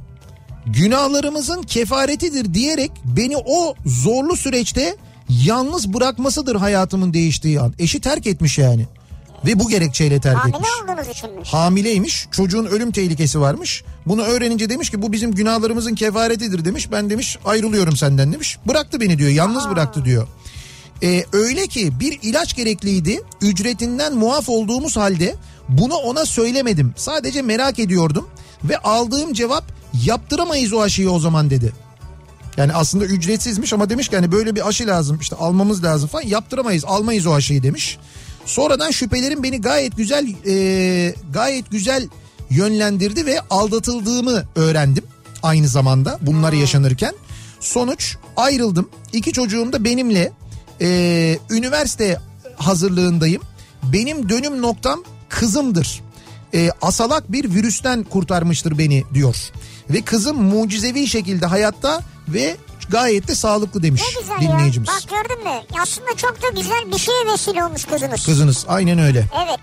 günahlarımızın 0.67 1.63
kefaretidir 1.63 2.55
diyerek 2.55 2.91
beni 3.05 3.37
o 3.37 3.75
zorlu 3.87 4.37
süreçte 4.37 4.97
yalnız 5.45 5.93
bırakmasıdır 5.95 6.57
hayatımın 6.57 7.15
değiştiği 7.15 7.61
an. 7.61 7.75
Eşi 7.79 8.01
terk 8.01 8.27
etmiş 8.27 8.59
yani. 8.59 8.87
Ve 9.47 9.59
bu 9.59 9.69
gerekçeyle 9.69 10.21
terk 10.21 10.37
Hamile 10.37 10.57
etmiş. 10.57 10.71
olduğunuz 10.83 11.09
için 11.09 11.31
mi? 11.31 11.43
Hamileymiş 11.45 12.27
çocuğun 12.31 12.65
ölüm 12.67 12.91
tehlikesi 12.93 13.41
varmış. 13.41 13.85
Bunu 14.07 14.23
öğrenince 14.23 14.71
demiş 14.71 14.91
ki 14.91 15.03
bu 15.03 15.13
bizim 15.13 15.33
günahlarımızın 15.33 15.95
kefaretidir 15.95 16.65
demiş. 16.65 16.93
Ben 16.93 17.11
demiş 17.11 17.39
ayrılıyorum 17.45 17.97
senden 17.97 18.33
demiş. 18.33 18.59
Bıraktı 18.69 19.01
beni 19.01 19.19
diyor 19.19 19.31
yalnız 19.31 19.69
bıraktı 19.71 20.05
diyor. 20.05 20.29
Ee, 21.03 21.25
öyle 21.33 21.67
ki 21.67 22.01
bir 22.01 22.19
ilaç 22.23 22.57
gerekliydi. 22.57 23.21
Ücretinden 23.41 24.15
muaf 24.17 24.49
olduğumuz 24.49 24.97
halde 24.97 25.35
bunu 25.69 25.95
ona 25.95 26.27
söylemedim. 26.27 26.95
Sadece 26.97 27.43
merak 27.43 27.79
ediyordum. 27.79 28.29
Ve 28.65 28.79
aldığım 28.79 29.33
cevap 29.33 29.65
yaptıramayız 30.05 30.73
o 30.73 30.81
aşıyı 30.81 31.11
o 31.11 31.19
zaman 31.19 31.51
dedi. 31.51 31.73
Yani 32.57 32.73
aslında 32.73 33.05
ücretsizmiş 33.05 33.73
ama 33.73 33.91
demiş 33.91 34.09
ki 34.09 34.17
hani 34.17 34.33
böyle 34.33 34.55
bir 34.55 34.69
aşı 34.69 34.87
lazım 34.87 35.19
işte 35.21 35.37
almamız 35.37 35.85
lazım 35.85 36.09
falan 36.09 36.23
yaptıramayız 36.23 36.85
almayız 36.85 37.27
o 37.27 37.35
aşıyı 37.35 37.63
demiş. 37.63 37.99
Sonradan 38.45 38.91
şüphelerim 38.91 39.43
beni 39.43 39.61
gayet 39.61 39.97
güzel 39.97 40.35
e, 40.47 41.15
gayet 41.33 41.71
güzel 41.71 42.09
yönlendirdi 42.51 43.27
ve 43.27 43.41
aldatıldığımı 43.51 44.45
öğrendim 44.57 45.05
aynı 45.43 45.69
zamanda 45.69 46.19
bunlar 46.23 46.53
yaşanırken. 46.53 47.15
Sonuç 47.61 48.17
ayrıldım. 48.37 48.89
İki 49.13 49.33
çocuğum 49.33 49.73
da 49.73 49.85
benimle 49.85 50.33
e, 50.81 51.39
üniversite 51.51 52.19
hazırlığındayım. 52.57 53.43
Benim 53.83 54.29
dönüm 54.29 54.63
noktam 54.63 55.05
kızımdır. 55.29 56.01
E, 56.55 56.71
asalak 56.83 57.33
bir 57.33 57.55
virüsten 57.55 58.03
kurtarmıştır 58.05 58.79
beni 58.79 59.05
diyor. 59.15 59.37
Ve 59.91 60.03
kızım 60.03 60.43
mucizevi 60.43 61.07
şekilde 61.07 61.47
hayatta 61.47 62.01
ve 62.29 62.57
gayet 62.89 63.29
de 63.29 63.35
sağlıklı 63.35 63.83
demiş 63.83 64.03
Ne 64.17 64.21
güzel 64.21 64.41
dinleyicimiz. 64.53 64.89
ya. 64.89 64.95
Bak 64.95 65.03
gördün 65.11 65.45
mü? 65.45 65.61
Aslında 65.83 66.17
çok 66.17 66.43
da 66.43 66.49
güzel 66.61 66.93
bir 66.93 66.99
şeye 66.99 67.27
vesile 67.33 67.65
olmuş 67.65 67.85
kızınız. 67.85 68.27
Kızınız 68.27 68.65
aynen 68.69 68.99
öyle. 68.99 69.25
Evet. 69.47 69.61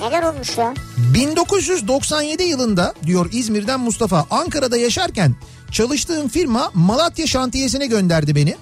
Neler 0.00 0.22
olmuş 0.22 0.58
ya? 0.58 0.74
1997 1.14 2.42
yılında 2.42 2.94
diyor 3.06 3.28
İzmir'den 3.32 3.80
Mustafa 3.80 4.26
Ankara'da 4.30 4.76
yaşarken 4.76 5.36
çalıştığım 5.72 6.28
firma 6.28 6.70
Malatya 6.74 7.26
şantiyesine 7.26 7.86
gönderdi 7.86 8.34
beni. 8.34 8.56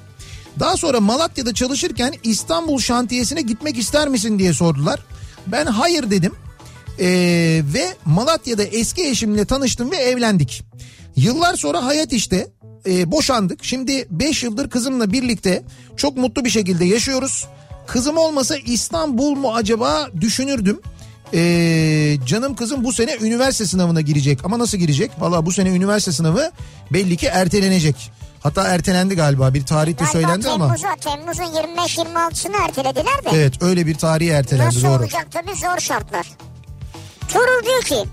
Daha 0.60 0.76
sonra 0.76 1.00
Malatya'da 1.00 1.54
çalışırken 1.54 2.14
İstanbul 2.22 2.78
şantiyesine 2.78 3.40
gitmek 3.42 3.78
ister 3.78 4.08
misin 4.08 4.38
diye 4.38 4.52
sordular. 4.52 5.00
Ben 5.46 5.66
hayır 5.66 6.10
dedim. 6.10 6.34
Ee, 7.00 7.62
ve 7.74 7.94
Malatya'da 8.04 8.62
eski 8.62 9.08
eşimle 9.08 9.44
tanıştım 9.44 9.90
ve 9.90 9.96
evlendik. 9.96 10.62
Yıllar 11.16 11.54
sonra 11.56 11.84
hayat 11.84 12.12
işte 12.12 12.46
e, 12.86 13.10
boşandık. 13.12 13.64
Şimdi 13.64 14.06
5 14.10 14.42
yıldır 14.42 14.70
kızımla 14.70 15.12
birlikte 15.12 15.62
çok 15.96 16.16
mutlu 16.16 16.44
bir 16.44 16.50
şekilde 16.50 16.84
yaşıyoruz. 16.84 17.46
Kızım 17.86 18.16
olmasa 18.16 18.56
İstanbul 18.56 19.30
mu 19.34 19.54
acaba 19.54 20.08
düşünürdüm. 20.20 20.80
Ee, 21.34 22.16
canım 22.26 22.56
kızım 22.56 22.84
bu 22.84 22.92
sene 22.92 23.16
üniversite 23.20 23.66
sınavına 23.66 24.00
girecek 24.00 24.38
ama 24.44 24.58
nasıl 24.58 24.78
girecek? 24.78 25.10
Valla 25.18 25.46
bu 25.46 25.52
sene 25.52 25.68
üniversite 25.68 26.12
sınavı 26.12 26.50
belli 26.92 27.16
ki 27.16 27.26
ertelenecek. 27.26 28.10
Hatta 28.42 28.62
ertelendi 28.68 29.14
galiba 29.16 29.54
bir 29.54 29.66
tarih 29.66 29.98
de 29.98 30.06
söylendi 30.06 30.48
ama. 30.48 30.76
Temmuz'a, 30.76 30.96
Temmuz'un 31.10 31.42
25-26'sını 31.44 32.56
ertelediler 32.68 33.24
de. 33.24 33.30
Evet 33.32 33.62
öyle 33.62 33.86
bir 33.86 33.94
tarihi 33.94 34.30
ertelendi 34.30 34.66
Nasıl 34.68 34.82
doğru. 34.88 35.02
olacak 35.02 35.26
tabii 35.30 35.54
zor 35.54 35.78
şartlar. 35.80 36.26
Tuğrul 37.32 37.66
diyor 37.66 37.82
ki 37.82 38.08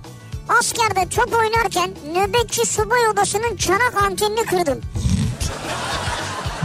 askerde 0.60 1.10
top 1.10 1.34
oynarken 1.34 1.92
nöbetçi 2.14 2.66
subay 2.66 3.08
odasının 3.08 3.56
çanak 3.58 4.04
antenini 4.04 4.46
kırdım. 4.46 4.82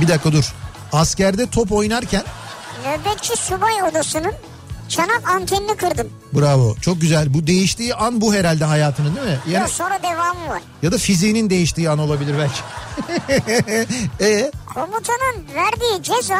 Bir 0.00 0.08
dakika 0.08 0.32
dur. 0.32 0.52
Askerde 0.92 1.50
top 1.50 1.72
oynarken 1.72 2.22
Nöbetçi 2.86 3.36
subay 3.36 3.82
odasının 3.90 4.32
çanak 4.88 5.30
antenini 5.30 5.76
kırdım. 5.76 6.08
bravo 6.32 6.74
çok 6.80 7.00
güzel. 7.00 7.34
Bu 7.34 7.46
değiştiği 7.46 7.94
an 7.94 8.20
bu 8.20 8.34
herhalde 8.34 8.64
hayatının 8.64 9.16
değil 9.16 9.26
mi? 9.26 9.38
Yani 9.46 9.52
Ya 9.62 9.68
sonra 9.68 9.98
devamı 10.02 10.48
var. 10.48 10.62
ya 10.82 10.92
da 10.92 10.98
fiziğinin 10.98 11.50
değiştiği 11.50 11.90
an 11.90 11.98
olabilir 11.98 12.34
belki. 12.38 12.60
e 14.24 14.50
Komutanın 14.74 15.46
verdiği 15.54 16.02
ceza 16.02 16.38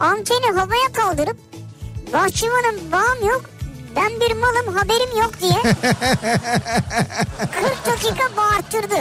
anteni 0.00 0.46
havaya 0.46 0.92
kaldırıp 0.92 1.36
bahçıvanın 2.12 2.92
bağım 2.92 3.28
yok 3.28 3.44
ben 3.96 4.10
bir 4.20 4.32
malım 4.34 4.74
haberim 4.76 5.20
yok 5.22 5.40
diye 5.40 5.62
40 5.72 5.74
dakika 7.86 8.36
bağırttırdı. 8.36 8.94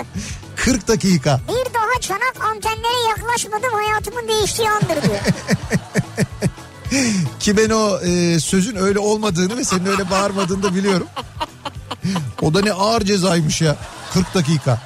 40 0.55 0.87
dakika. 0.87 1.39
Bir 1.47 1.73
daha 1.73 1.99
çanak 2.01 2.33
antenlere 2.45 3.07
yaklaşmadım 3.09 3.73
hayatımın 3.73 4.27
değiştiği 4.27 4.69
andır 4.69 5.03
diyor. 5.03 5.19
Ki 7.39 7.57
ben 7.57 7.69
o 7.69 7.99
e, 7.99 8.39
sözün 8.39 8.75
öyle 8.75 8.99
olmadığını 8.99 9.57
ve 9.57 9.63
senin 9.63 9.85
öyle 9.85 10.09
bağırmadığını 10.09 10.63
da 10.63 10.75
biliyorum. 10.75 11.07
O 12.41 12.53
da 12.53 12.61
ne 12.61 12.73
ağır 12.73 13.01
cezaymış 13.01 13.61
ya. 13.61 13.75
40 14.13 14.33
dakika. 14.33 14.81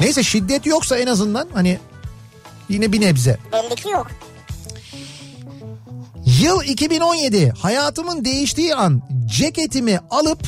Neyse 0.00 0.22
şiddet 0.22 0.66
yoksa 0.66 0.98
en 0.98 1.06
azından 1.06 1.48
hani 1.54 1.78
yine 2.68 2.92
bir 2.92 3.00
nebze. 3.00 3.38
Belli 3.52 3.74
ki 3.74 3.88
yok. 3.88 4.06
Yıl 6.42 6.62
2017 6.62 7.50
hayatımın 7.50 8.24
değiştiği 8.24 8.74
an 8.74 9.02
ceketimi 9.26 10.00
alıp 10.10 10.46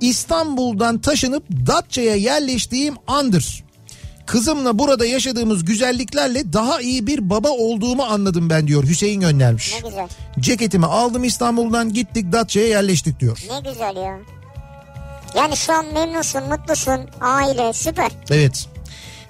İstanbul'dan 0.00 0.98
taşınıp 1.00 1.44
Datça'ya 1.66 2.14
yerleştiğim 2.14 2.94
andır. 3.06 3.64
Kızımla 4.26 4.78
burada 4.78 5.06
yaşadığımız 5.06 5.64
güzelliklerle 5.64 6.52
daha 6.52 6.80
iyi 6.80 7.06
bir 7.06 7.30
baba 7.30 7.48
olduğumu 7.48 8.02
anladım 8.02 8.50
ben 8.50 8.66
diyor 8.66 8.84
Hüseyin 8.84 9.20
göndermiş. 9.20 9.74
Ne 9.74 9.88
güzel. 9.88 10.08
Ceketimi 10.40 10.86
aldım 10.86 11.24
İstanbul'dan 11.24 11.92
gittik 11.92 12.32
Datça'ya 12.32 12.68
yerleştik 12.68 13.20
diyor. 13.20 13.38
Ne 13.50 13.70
güzel 13.70 13.96
ya. 13.96 14.18
Yani 15.36 15.56
şu 15.56 15.72
an 15.72 15.86
memnunsun, 15.94 16.42
mutlusun, 16.48 17.00
aile 17.20 17.72
süper. 17.72 18.10
Evet. 18.30 18.66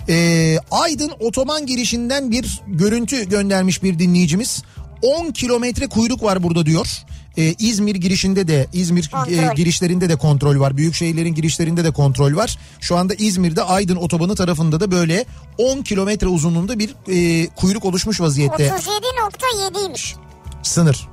Ee, 0.08 0.58
Aydın 0.70 1.12
otoban 1.20 1.66
girişinden 1.66 2.30
bir 2.30 2.60
görüntü 2.66 3.28
göndermiş 3.28 3.82
bir 3.82 3.98
dinleyicimiz. 3.98 4.62
10 5.02 5.30
kilometre 5.30 5.86
kuyruk 5.86 6.22
var 6.22 6.42
burada 6.42 6.66
diyor. 6.66 6.88
Ee, 7.36 7.54
İzmir 7.58 7.94
girişinde 7.94 8.48
de 8.48 8.66
İzmir 8.72 9.08
Kontrol. 9.08 9.32
e, 9.32 9.54
girişlerinde 9.56 10.08
de 10.08 10.16
kontrol 10.16 10.60
var. 10.60 10.76
Büyük 10.76 10.94
şehirlerin 10.94 11.34
girişlerinde 11.34 11.84
de 11.84 11.90
kontrol 11.90 12.36
var. 12.36 12.58
Şu 12.80 12.96
anda 12.96 13.14
İzmir'de 13.14 13.62
Aydın 13.62 13.96
otobanı 13.96 14.34
tarafında 14.36 14.80
da 14.80 14.90
böyle 14.90 15.24
10 15.58 15.82
kilometre 15.82 16.26
uzunluğunda 16.26 16.78
bir 16.78 16.90
e, 17.08 17.46
kuyruk 17.46 17.84
oluşmuş 17.84 18.20
vaziyette 18.20 18.66
37.7'ymiş. 18.68 20.14
sınır. 20.62 21.08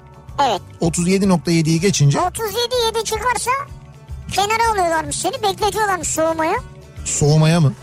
Evet. 0.49 0.61
37.7'yi 0.81 1.79
geçince 1.79 2.17
37.7 2.17 3.03
çıkarsa 3.03 3.51
kenara 4.31 4.71
alıyorlarmış 4.71 5.15
seni 5.15 5.33
bekletiyorlarmış 5.43 6.07
soğumaya. 6.07 6.55
soğumaya 7.05 7.59
mı? 7.59 7.73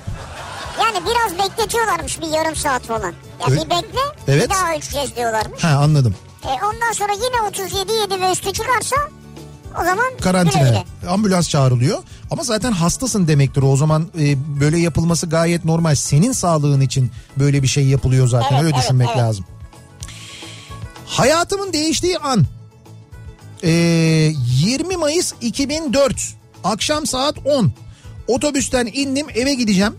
Yani 0.80 0.98
biraz 1.06 1.38
bekletiyorlarmış 1.48 2.20
bir 2.20 2.26
yarım 2.26 2.56
saat 2.56 2.82
falan. 2.82 3.09
Ya 3.40 3.46
Evet. 3.48 3.64
bir 3.64 3.70
bekle 3.70 3.98
Evet. 4.28 4.44
bir 4.44 4.51
daha 4.51 4.74
ölçeceğiz 4.74 5.16
diyorlarmış. 5.16 5.64
Ha 5.64 5.68
anladım. 5.68 6.14
E 6.44 6.48
ondan 6.48 6.92
sonra 6.92 7.12
yine 7.12 7.66
37.7 7.68 8.20
ve 8.20 8.32
üstü 8.32 8.52
çıkarsa 8.52 8.96
o 9.80 9.84
zaman 9.84 10.09
güle 10.10 10.20
karantinaya 10.20 10.84
güle. 11.01 11.10
ambulans 11.10 11.48
çağrılıyor. 11.48 11.98
Ama 12.30 12.42
zaten 12.42 12.72
hastasın 12.72 13.28
demektir 13.28 13.62
o 13.62 13.76
zaman 13.76 14.09
e, 14.18 14.36
böyle 14.60 14.78
yapılması 14.78 15.26
gayet 15.26 15.64
normal. 15.64 15.94
Senin 15.94 16.32
sağlığın 16.32 16.80
için 16.80 17.10
böyle 17.36 17.62
bir 17.62 17.68
şey 17.68 17.86
yapılıyor 17.86 18.28
zaten 18.28 18.48
Evet, 18.52 18.62
öyle 18.64 18.74
evet, 18.74 18.84
düşünmek 18.84 19.09
evet. 19.09 19.18
lazım. 19.18 19.44
Hayatımın 21.06 21.72
değiştiği 21.72 22.18
an 22.18 22.44
e, 23.62 23.70
20 23.70 24.96
Mayıs 24.96 25.32
2004 25.40 26.14
akşam 26.64 27.06
saat 27.06 27.34
10 27.46 27.72
otobüsten 28.28 28.90
indim 28.94 29.26
eve 29.34 29.55
gideceğim. 29.55 29.94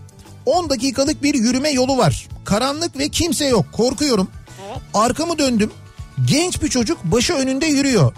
10 0.46 0.70
dakikalık 0.70 1.22
bir 1.22 1.34
yürüme 1.34 1.70
yolu 1.70 1.98
var. 1.98 2.28
Karanlık 2.44 2.98
ve 2.98 3.08
kimse 3.08 3.44
yok. 3.46 3.66
Korkuyorum. 3.72 4.28
Arkamı 4.94 5.38
döndüm. 5.38 5.70
Genç 6.24 6.62
bir 6.62 6.68
çocuk 6.68 7.04
başı 7.04 7.34
önünde 7.34 7.66
yürüyor. 7.66 8.12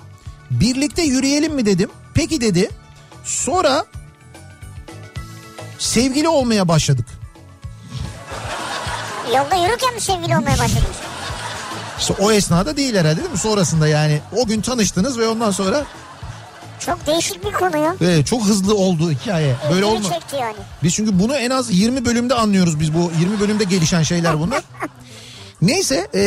Birlikte 0.51 1.03
yürüyelim 1.03 1.55
mi 1.55 1.67
dedim. 1.67 1.91
Peki 2.15 2.41
dedi. 2.41 2.71
Sonra 3.25 3.85
sevgili 5.79 6.29
olmaya 6.29 6.69
başladık. 6.69 7.07
Yolda 9.37 9.55
yürürken 9.55 9.95
mi 9.95 10.01
sevgili 10.01 10.37
olmaya 10.37 10.59
başladınız? 10.59 10.97
İşte 11.99 12.15
o 12.21 12.33
esnada 12.33 12.77
değil 12.77 12.95
herhalde 12.95 13.21
değil 13.21 13.31
mi? 13.31 13.39
Sonrasında 13.39 13.89
yani 13.89 14.21
o 14.37 14.47
gün 14.47 14.61
tanıştınız 14.61 15.19
ve 15.19 15.29
ondan 15.29 15.51
sonra 15.51 15.85
Çok 16.87 17.07
değişik 17.07 17.45
bir 17.45 17.53
konu 17.53 17.77
ya. 17.77 17.95
e, 18.01 18.25
çok 18.25 18.45
hızlı 18.45 18.75
oldu 18.75 19.11
hikaye. 19.11 19.57
Böyle 19.71 19.87
İlgimi 19.87 19.99
olma. 20.07 20.13
çekti 20.13 20.37
yani. 20.37 20.57
Biz 20.83 20.95
çünkü 20.95 21.19
bunu 21.19 21.35
en 21.37 21.51
az 21.51 21.71
20 21.79 22.05
bölümde 22.05 22.35
anlıyoruz 22.35 22.81
biz 22.81 22.95
bu 22.95 23.13
20 23.21 23.41
bölümde 23.41 23.65
gelişen 23.65 24.03
şeyler 24.03 24.41
bunlar. 24.41 24.63
Neyse 25.63 26.09
e, 26.15 26.21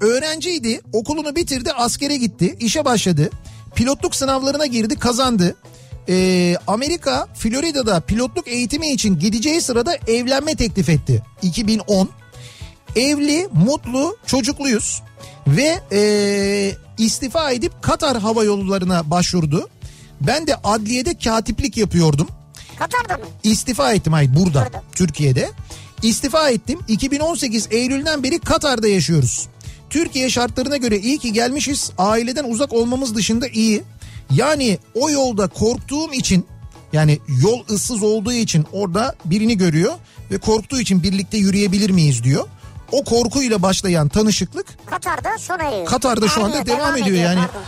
öğrenciydi 0.00 0.80
okulunu 0.92 1.36
bitirdi 1.36 1.72
askere 1.72 2.16
gitti 2.16 2.56
işe 2.60 2.84
başladı 2.84 3.30
pilotluk 3.74 4.14
sınavlarına 4.14 4.66
girdi 4.66 4.98
kazandı. 4.98 5.56
E, 6.08 6.56
Amerika 6.66 7.26
Florida'da 7.34 8.00
pilotluk 8.00 8.48
eğitimi 8.48 8.88
için 8.92 9.18
gideceği 9.18 9.60
sırada 9.60 9.96
evlenme 10.08 10.54
teklif 10.54 10.88
etti 10.88 11.22
2010. 11.42 12.10
Evli 12.96 13.48
mutlu 13.52 14.16
çocukluyuz 14.26 15.02
ve 15.46 15.78
e, 15.92 16.00
istifa 16.98 17.50
edip 17.50 17.82
Katar 17.82 18.18
Hava 18.18 18.44
Yolları'na 18.44 19.10
başvurdu. 19.10 19.68
Ben 20.20 20.46
de 20.46 20.56
adliyede 20.64 21.18
katiplik 21.18 21.76
yapıyordum. 21.76 22.28
Katar'da 22.78 23.16
mı? 23.18 23.24
İstifa 23.42 23.92
ettim 23.92 24.12
hayır 24.12 24.34
burada, 24.36 24.64
Burada. 24.64 24.82
Türkiye'de. 24.92 25.50
İstifa 26.02 26.50
ettim. 26.50 26.78
2018 26.88 27.68
Eylül'den 27.70 28.22
beri 28.22 28.38
Katar'da 28.38 28.88
yaşıyoruz. 28.88 29.46
Türkiye 29.90 30.30
şartlarına 30.30 30.76
göre 30.76 30.98
iyi 30.98 31.18
ki 31.18 31.32
gelmişiz. 31.32 31.90
Aileden 31.98 32.44
uzak 32.44 32.72
olmamız 32.72 33.14
dışında 33.14 33.48
iyi. 33.48 33.82
Yani 34.30 34.78
o 34.94 35.10
yolda 35.10 35.46
korktuğum 35.46 36.12
için 36.12 36.46
yani 36.92 37.18
yol 37.42 37.60
ıssız 37.70 38.02
olduğu 38.02 38.32
için 38.32 38.66
orada 38.72 39.14
birini 39.24 39.56
görüyor 39.58 39.92
ve 40.30 40.38
korktuğu 40.38 40.80
için 40.80 41.02
birlikte 41.02 41.38
yürüyebilir 41.38 41.90
miyiz 41.90 42.24
diyor. 42.24 42.48
O 42.92 43.04
korkuyla 43.04 43.62
başlayan 43.62 44.08
tanışıklık 44.08 44.66
Katar'da 44.86 45.38
sona 45.38 45.62
eriyor. 45.62 45.86
Katar'da 45.86 46.28
şu 46.28 46.44
anda 46.44 46.58
Eriyor, 46.58 46.78
devam 46.78 46.96
ediyor 46.96 47.16
yani. 47.16 47.40
pardon. 47.40 47.62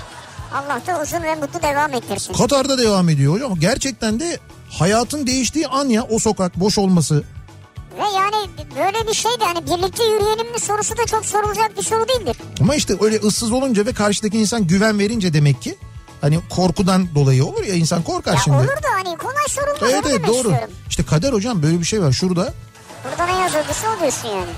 Allah 0.54 0.80
da 0.86 1.02
uzun 1.02 1.22
ve 1.22 1.34
mutlu 1.34 1.62
devam 1.62 1.94
ettirsin. 1.94 2.32
Katar'da 2.32 2.78
devam 2.78 3.08
ediyor 3.08 3.34
hocam. 3.34 3.54
Gerçekten 3.60 4.20
de 4.20 4.38
hayatın 4.78 5.26
değiştiği 5.26 5.68
an 5.68 5.88
ya 5.88 6.02
o 6.10 6.18
sokak 6.18 6.56
boş 6.56 6.78
olması. 6.78 7.24
Ve 7.98 8.02
yani 8.16 8.50
böyle 8.76 9.08
bir 9.08 9.14
şey 9.14 9.30
de 9.40 9.44
hani 9.44 9.66
birlikte 9.66 10.04
yürüyelim 10.04 10.52
mi 10.52 10.60
sorusu 10.60 10.96
da 10.96 11.06
çok 11.06 11.26
sorulacak 11.26 11.76
bir 11.78 11.82
soru 11.82 12.08
değildir. 12.08 12.36
Ama 12.60 12.74
işte 12.74 12.94
öyle 13.00 13.16
ıssız 13.16 13.52
olunca 13.52 13.86
ve 13.86 13.92
karşıdaki 13.92 14.38
insan 14.38 14.66
güven 14.66 14.98
verince 14.98 15.32
demek 15.32 15.62
ki 15.62 15.78
hani 16.20 16.40
korkudan 16.50 17.14
dolayı 17.14 17.44
olur 17.44 17.64
ya 17.64 17.74
insan 17.74 18.02
korkar 18.02 18.32
Ya 18.34 18.38
şimdi. 18.44 18.56
olur 18.56 18.66
da 18.68 18.88
hani 18.92 19.16
kolay 19.16 19.44
sorulmaz 19.48 19.90
Evet 19.92 20.04
evet 20.10 20.26
doğru. 20.26 20.36
istiyorum. 20.36 20.70
İşte 20.88 21.02
kader 21.06 21.32
hocam 21.32 21.62
böyle 21.62 21.80
bir 21.80 21.84
şey 21.84 22.02
var 22.02 22.12
şurada. 22.12 22.54
Burada 23.04 23.26
ne 23.32 23.40
yazıldıysa 23.42 23.86
o 23.96 24.00
diyorsun 24.00 24.28
yani. 24.28 24.50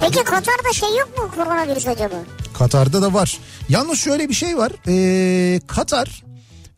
Peki 0.00 0.24
Katar'da 0.24 0.72
şey 0.72 0.96
yok 0.96 1.18
mu 1.18 1.30
koronavirüs 1.36 1.86
acaba? 1.86 2.14
Katar'da 2.58 3.02
da 3.02 3.14
var. 3.14 3.38
Yalnız 3.68 3.98
şöyle 3.98 4.28
bir 4.28 4.34
şey 4.34 4.56
var. 4.56 4.72
Ee, 4.88 5.60
Katar 5.66 6.22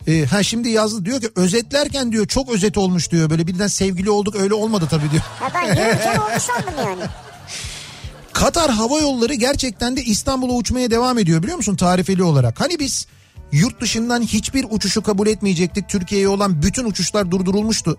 e, 0.07 0.24
ha 0.24 0.43
şimdi 0.43 0.69
yazdı 0.69 1.05
diyor 1.05 1.20
ki 1.20 1.28
özetlerken 1.36 2.12
diyor 2.12 2.27
çok 2.27 2.51
özet 2.55 2.78
olmuş 2.78 3.11
diyor. 3.11 3.31
Böyle 3.31 3.47
birden 3.47 3.66
sevgili 3.66 4.11
olduk 4.11 4.36
öyle 4.36 4.55
olmadı 4.55 4.86
tabii 4.90 5.11
diyor. 5.11 5.23
Ya 5.43 5.51
ben 5.55 5.69
yürürken 5.69 6.16
oldu 6.16 6.40
sandım 6.40 6.74
yani. 6.86 7.02
Katar 8.32 8.70
Hava 8.70 9.01
Yolları 9.01 9.35
gerçekten 9.35 9.97
de 9.97 10.02
İstanbul'a 10.02 10.52
uçmaya 10.52 10.90
devam 10.90 11.19
ediyor 11.19 11.43
biliyor 11.43 11.57
musun 11.57 11.77
tarifeli 11.77 12.23
olarak. 12.23 12.61
Hani 12.61 12.78
biz 12.78 13.07
yurt 13.52 13.81
dışından 13.81 14.23
hiçbir 14.23 14.66
uçuşu 14.70 15.02
kabul 15.02 15.27
etmeyecektik. 15.27 15.89
Türkiye'ye 15.89 16.28
olan 16.28 16.62
bütün 16.62 16.85
uçuşlar 16.85 17.31
durdurulmuştu. 17.31 17.97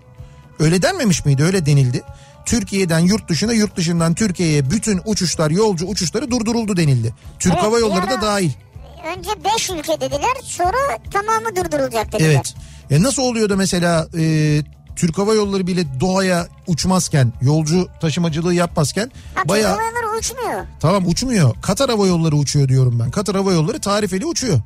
Öyle 0.58 0.82
denmemiş 0.82 1.24
miydi? 1.24 1.42
Öyle 1.42 1.66
denildi. 1.66 2.02
Türkiye'den 2.46 2.98
yurt 2.98 3.28
dışına, 3.28 3.52
yurt 3.52 3.76
dışından 3.76 4.14
Türkiye'ye 4.14 4.70
bütün 4.70 5.00
uçuşlar, 5.04 5.50
yolcu 5.50 5.86
uçuşları 5.86 6.30
durduruldu 6.30 6.76
denildi. 6.76 7.14
Türk 7.38 7.52
Evet, 7.54 7.64
Hava 7.64 7.78
Yolları 7.78 8.10
da 8.10 8.22
dahil. 8.22 8.50
Önce 9.16 9.30
5 9.56 9.70
ülke 9.70 10.00
dediler 10.00 10.36
sonra 10.42 10.98
tamamı 11.12 11.56
durdurulacak 11.56 12.12
dediler. 12.12 12.30
Evet. 12.30 12.54
Ya 12.90 13.02
nasıl 13.02 13.22
oluyor 13.22 13.50
da 13.50 13.56
mesela 13.56 14.08
e, 14.18 14.62
Türk 14.96 15.18
Hava 15.18 15.34
Yolları 15.34 15.66
bile 15.66 16.00
Doha'ya 16.00 16.46
uçmazken, 16.66 17.32
yolcu 17.42 17.88
taşımacılığı 18.00 18.54
yapmazken 18.54 19.10
Ha, 19.34 19.48
bayağı 19.48 19.72
Türk 19.76 19.80
Hava 19.84 19.90
Yolları 20.00 20.18
uçmuyor. 20.18 20.64
tamam 20.80 21.08
uçmuyor. 21.08 21.54
Katar 21.62 21.90
Hava 21.90 22.06
Yolları 22.06 22.36
uçuyor 22.36 22.68
diyorum 22.68 22.98
ben. 23.04 23.10
Katar 23.10 23.36
Hava 23.36 23.52
Yolları 23.52 23.80
tarifeli 23.80 24.26
uçuyor. 24.26 24.60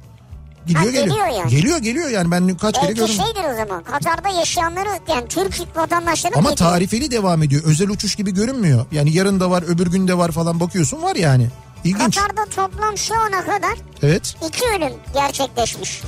Gidiyor 0.67 0.85
Ha, 0.85 0.91
geliyor. 0.91 1.07
geliyor 1.07 1.27
yani. 1.27 1.51
Geliyor 1.51 1.79
geliyor 1.79 2.09
yani 2.09 2.31
ben 2.31 2.57
kaç 2.57 2.75
kere 2.75 2.89
Belki 2.89 3.01
gördüm. 3.01 3.15
şeydir 3.15 3.53
o 3.53 3.57
zaman 3.57 3.83
Katar'da 3.85 4.29
yaşayanları 4.29 4.89
yani 5.09 5.29
Türk 5.29 5.77
vatandaşları 5.77 6.35
Ama 6.37 6.51
getiriyor. 6.51 6.71
tarifeli 6.73 7.11
devam 7.11 7.43
ediyor. 7.43 7.63
Özel 7.65 7.89
uçuş 7.91 8.15
gibi 8.15 8.35
görünmüyor. 8.35 8.87
Yani 8.93 9.13
yarın 9.13 9.41
da 9.41 9.51
var, 9.51 9.63
öbür 9.69 9.87
gün 9.87 10.09
de 10.09 10.19
var 10.19 10.31
falan 10.33 10.61
bakıyorsun 10.61 11.03
var 11.03 11.17
yani. 11.17 11.49
İlginç. 11.85 12.17
Katar'da 12.17 12.45
toplam 12.45 12.99
şu 12.99 13.15
ana 13.15 13.41
kadar 13.45 13.75
Evet. 14.03 14.35
iki 14.49 14.65
ölüm 14.77 14.93
gerçekleşmiş. 15.15 16.03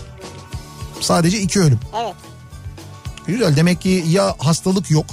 Sadece 1.01 1.41
iki 1.41 1.61
ölüm. 1.61 1.81
Evet. 2.03 2.15
Güzel. 3.27 3.57
Demek 3.57 3.81
ki 3.81 4.05
ya 4.09 4.35
hastalık 4.39 4.91
yok 4.91 5.07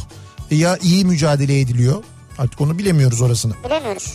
ya 0.51 0.77
iyi 0.81 1.05
mücadele 1.05 1.59
ediliyor. 1.59 2.03
Artık 2.37 2.61
onu 2.61 2.77
bilemiyoruz 2.77 3.21
orasını. 3.21 3.53
Bilemiyoruz. 3.65 4.13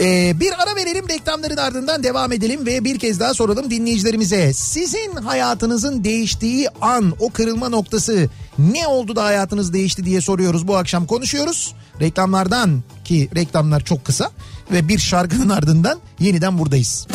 Ee, 0.00 0.40
bir 0.40 0.52
ara 0.62 0.76
verelim 0.76 1.08
reklamların 1.08 1.56
ardından 1.56 2.02
devam 2.02 2.32
edelim 2.32 2.66
ve 2.66 2.84
bir 2.84 2.98
kez 2.98 3.20
daha 3.20 3.34
soralım 3.34 3.70
dinleyicilerimize. 3.70 4.52
Sizin 4.52 5.16
hayatınızın 5.16 6.04
değiştiği 6.04 6.68
an 6.80 7.14
o 7.20 7.30
kırılma 7.30 7.68
noktası 7.68 8.28
ne 8.58 8.86
oldu 8.86 9.16
da 9.16 9.24
hayatınız 9.24 9.72
değişti 9.72 10.04
diye 10.04 10.20
soruyoruz 10.20 10.68
bu 10.68 10.76
akşam 10.76 11.06
konuşuyoruz. 11.06 11.74
Reklamlardan 12.00 12.82
ki 13.04 13.28
reklamlar 13.34 13.84
çok 13.84 14.04
kısa 14.04 14.30
ve 14.72 14.88
bir 14.88 14.98
şarkının 14.98 15.48
ardından 15.58 15.98
yeniden 16.20 16.58
buradayız. 16.58 17.06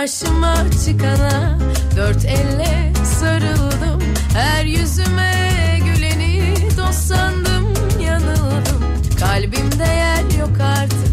Karşıma 0.00 0.54
çıkana 0.84 1.58
dört 1.96 2.24
elle 2.24 2.92
sarıldım. 3.04 4.02
Her 4.34 4.64
yüzüme 4.64 5.78
güleni 5.84 6.54
dost 6.78 6.98
sandım 6.98 7.74
yanıldım. 8.04 8.84
Kalbimde 9.20 9.84
yer 9.84 10.38
yok 10.40 10.60
artık. 10.62 11.10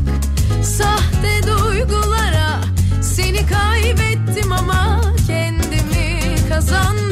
Sahte 0.64 1.48
duygulara 1.48 2.62
Seni 3.02 3.40
kaybettim 3.46 4.52
ama 4.52 5.02
kendimi 5.28 6.36
kazandım 6.50 7.07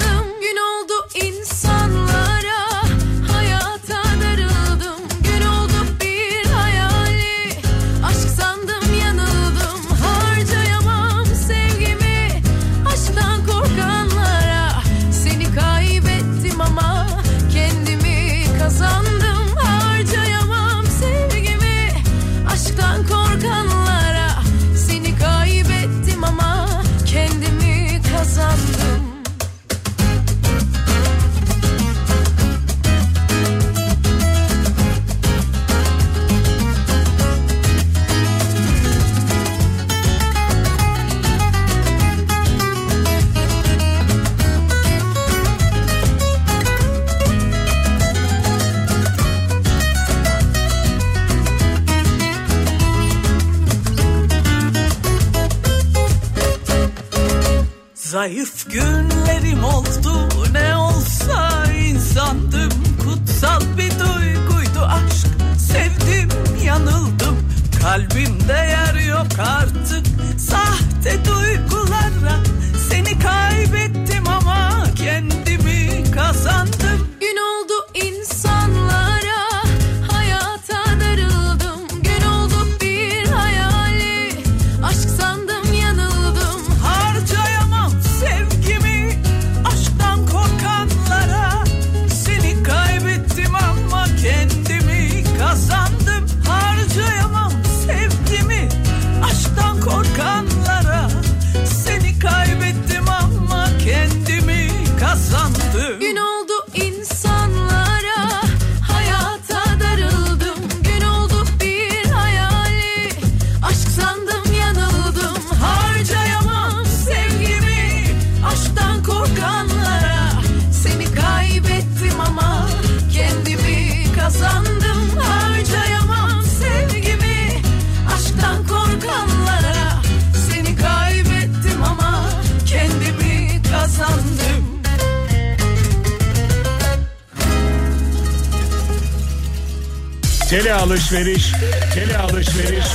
alışveriş, 140.85 141.51
tele 141.93 142.17
alışveriş 142.17 142.85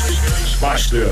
başlıyor. 0.63 1.11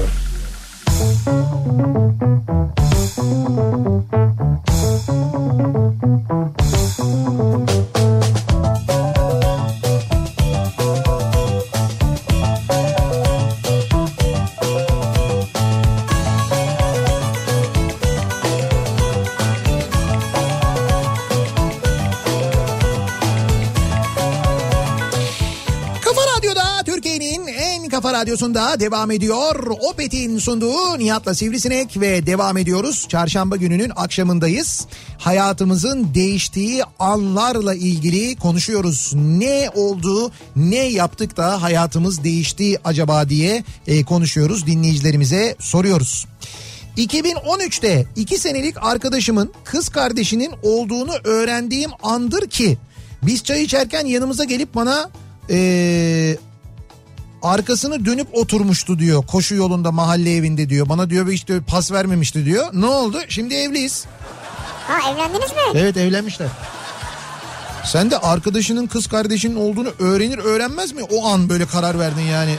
Radyosu'nda 28.39 28.81
devam 28.81 29.11
ediyor. 29.11 29.67
Opet'in 29.81 30.39
sunduğu 30.39 30.99
Nihat'la 30.99 31.35
Sivrisinek 31.35 32.01
ve 32.01 32.27
devam 32.27 32.57
ediyoruz. 32.57 33.07
Çarşamba 33.09 33.57
gününün 33.57 33.93
akşamındayız. 33.97 34.87
Hayatımızın 35.19 36.15
değiştiği 36.15 36.83
anlarla 36.99 37.75
ilgili 37.75 38.37
konuşuyoruz. 38.37 39.13
Ne 39.15 39.71
oldu, 39.75 40.33
ne 40.57 40.77
yaptık 40.77 41.37
da 41.37 41.63
hayatımız 41.63 42.25
değişti 42.25 42.79
acaba 42.85 43.29
diye 43.29 43.65
e, 43.87 44.05
konuşuyoruz. 44.05 44.67
Dinleyicilerimize 44.67 45.57
soruyoruz. 45.59 46.27
2013'te 46.97 48.07
2 48.17 48.39
senelik 48.39 48.75
arkadaşımın 48.85 49.53
kız 49.65 49.89
kardeşinin 49.89 50.53
olduğunu 50.63 51.13
öğrendiğim 51.25 51.91
andır 52.03 52.51
ki 52.51 52.79
biz 53.23 53.45
çay 53.45 53.63
içerken 53.63 54.07
yanımıza 54.07 54.45
gelip 54.45 54.75
bana 54.75 55.11
eee, 55.49 56.39
arkasını 57.43 58.05
dönüp 58.05 58.29
oturmuştu 58.33 58.99
diyor 58.99 59.27
koşu 59.27 59.55
yolunda 59.55 59.93
mahalle 59.93 60.35
evinde 60.35 60.69
diyor. 60.69 60.89
Bana 60.89 61.11
diyor 61.11 61.27
işte 61.27 61.61
pas 61.61 61.93
vermemişti 61.93 62.45
diyor. 62.45 62.67
Ne 62.73 62.87
oldu? 62.87 63.19
Şimdi 63.29 63.55
evliyiz. 63.55 64.05
Ha 64.89 65.11
evlendiniz 65.11 65.51
mi? 65.51 65.59
Evet 65.75 65.97
evlenmişler. 65.97 66.49
Sen 67.85 68.11
de 68.11 68.19
arkadaşının 68.19 68.87
kız 68.87 69.07
kardeşinin 69.07 69.57
olduğunu 69.57 69.89
öğrenir 69.99 70.39
öğrenmez 70.39 70.93
mi? 70.93 71.03
O 71.03 71.29
an 71.29 71.49
böyle 71.49 71.67
karar 71.67 71.99
verdin 71.99 72.23
yani. 72.23 72.57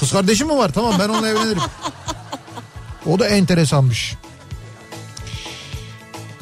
Kız 0.00 0.12
kardeşim 0.12 0.46
mi 0.46 0.56
var? 0.56 0.72
Tamam 0.72 0.94
ben 0.98 1.08
onunla 1.08 1.28
evlenirim. 1.28 1.62
O 3.06 3.18
da 3.18 3.28
enteresanmış. 3.28 4.14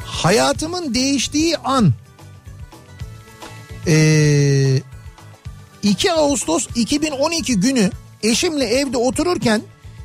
Hayatımın 0.05 0.93
değiştiği 0.93 1.57
an. 1.57 1.93
Ee, 3.87 4.81
2 5.83 6.11
Ağustos 6.13 6.67
2012 6.75 7.59
günü 7.59 7.91
eşimle 8.23 8.65
evde 8.65 8.97
otururken 8.97 9.61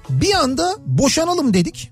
bir 0.09 0.35
anda 0.35 0.77
boşanalım 0.87 1.55
dedik. 1.55 1.91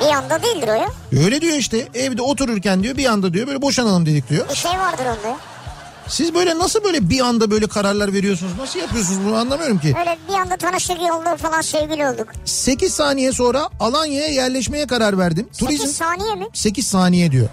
Bir 0.00 0.06
anda 0.14 0.42
değildir 0.42 0.68
o 0.68 0.72
ya. 0.72 0.88
Öyle 1.24 1.40
diyor 1.40 1.56
işte 1.56 1.88
evde 1.94 2.22
otururken 2.22 2.82
diyor 2.82 2.96
bir 2.96 3.06
anda 3.06 3.32
diyor 3.34 3.46
böyle 3.46 3.62
boşanalım 3.62 4.06
dedik 4.06 4.28
diyor. 4.30 4.48
Bir 4.48 4.54
şey 4.54 4.70
vardır 4.70 5.04
onda. 5.06 5.36
Siz 6.08 6.34
böyle 6.34 6.58
nasıl 6.58 6.84
böyle 6.84 7.10
bir 7.10 7.20
anda 7.20 7.50
böyle 7.50 7.66
kararlar 7.66 8.12
veriyorsunuz? 8.12 8.52
Nasıl 8.58 8.78
yapıyorsunuz 8.78 9.26
bunu 9.26 9.36
anlamıyorum 9.36 9.78
ki. 9.78 9.94
Öyle 9.98 10.18
bir 10.28 10.34
anda 10.34 10.56
tanıştık 10.56 11.00
yolda 11.08 11.36
falan 11.36 11.60
sevgili 11.60 12.08
olduk. 12.08 12.28
8 12.44 12.94
saniye 12.94 13.32
sonra 13.32 13.68
Alanya'ya 13.80 14.28
yerleşmeye 14.28 14.86
karar 14.86 15.18
verdim. 15.18 15.48
8 15.52 15.96
saniye 15.96 16.34
mi? 16.34 16.46
8 16.52 16.86
saniye 16.86 17.32
diyor. 17.32 17.48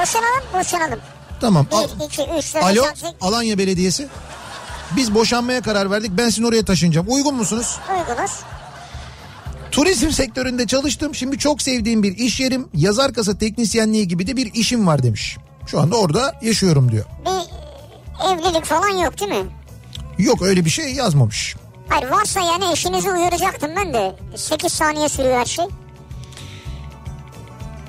Boşanalım 0.00 0.42
boşanalım. 0.54 0.98
Tamam. 1.40 1.66
Al- 1.72 1.88
1, 2.00 2.04
2, 2.04 2.22
3, 2.38 2.54
4, 2.54 2.64
Alo 2.64 2.82
5, 2.82 2.88
6, 2.90 3.06
7. 3.06 3.16
Alanya 3.20 3.58
Belediyesi. 3.58 4.08
Biz 4.96 5.14
boşanmaya 5.14 5.60
karar 5.62 5.90
verdik. 5.90 6.10
Ben 6.18 6.28
sizin 6.28 6.42
oraya 6.42 6.64
taşınacağım. 6.64 7.06
Uygun 7.10 7.34
musunuz? 7.34 7.78
Uygunuz. 7.90 8.30
Turizm 9.70 10.10
sektöründe 10.10 10.66
çalıştım. 10.66 11.14
Şimdi 11.14 11.38
çok 11.38 11.62
sevdiğim 11.62 12.02
bir 12.02 12.16
iş 12.16 12.40
yerim. 12.40 12.68
Yazar 12.74 13.12
kasa 13.14 13.38
teknisyenliği 13.38 14.08
gibi 14.08 14.26
de 14.26 14.36
bir 14.36 14.54
işim 14.54 14.86
var 14.86 15.02
demiş. 15.02 15.36
Şu 15.66 15.80
anda 15.80 15.96
orada 15.96 16.34
yaşıyorum 16.42 16.92
diyor. 16.92 17.04
Bir 17.24 17.46
evlilik 18.32 18.64
falan 18.64 18.88
yok 18.88 19.20
değil 19.20 19.30
mi? 19.30 19.46
Yok 20.18 20.42
öyle 20.42 20.64
bir 20.64 20.70
şey 20.70 20.94
yazmamış. 20.94 21.56
Hayır 21.88 22.10
varsa 22.10 22.40
yani 22.40 22.72
eşinizi 22.72 23.10
uyaracaktım 23.12 23.70
ben 23.76 23.94
de. 23.94 24.16
8 24.36 24.72
saniye 24.72 25.08
sürüyor 25.08 25.38
her 25.38 25.44
şey. 25.46 25.64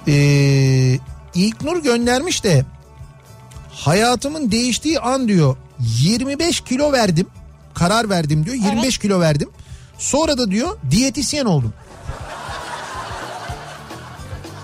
Ee, 0.07 0.99
İlknur 1.33 1.83
göndermiş 1.83 2.43
de 2.43 2.65
hayatımın 3.77 4.51
değiştiği 4.51 4.99
an 4.99 5.27
diyor 5.27 5.55
25 5.79 6.61
kilo 6.61 6.91
verdim 6.91 7.27
karar 7.73 8.09
verdim 8.09 8.45
diyor 8.45 8.55
25 8.55 8.97
kilo 8.97 9.19
verdim 9.19 9.49
sonra 9.97 10.37
da 10.37 10.51
diyor 10.51 10.77
diyetisyen 10.91 11.45
oldum. 11.45 11.73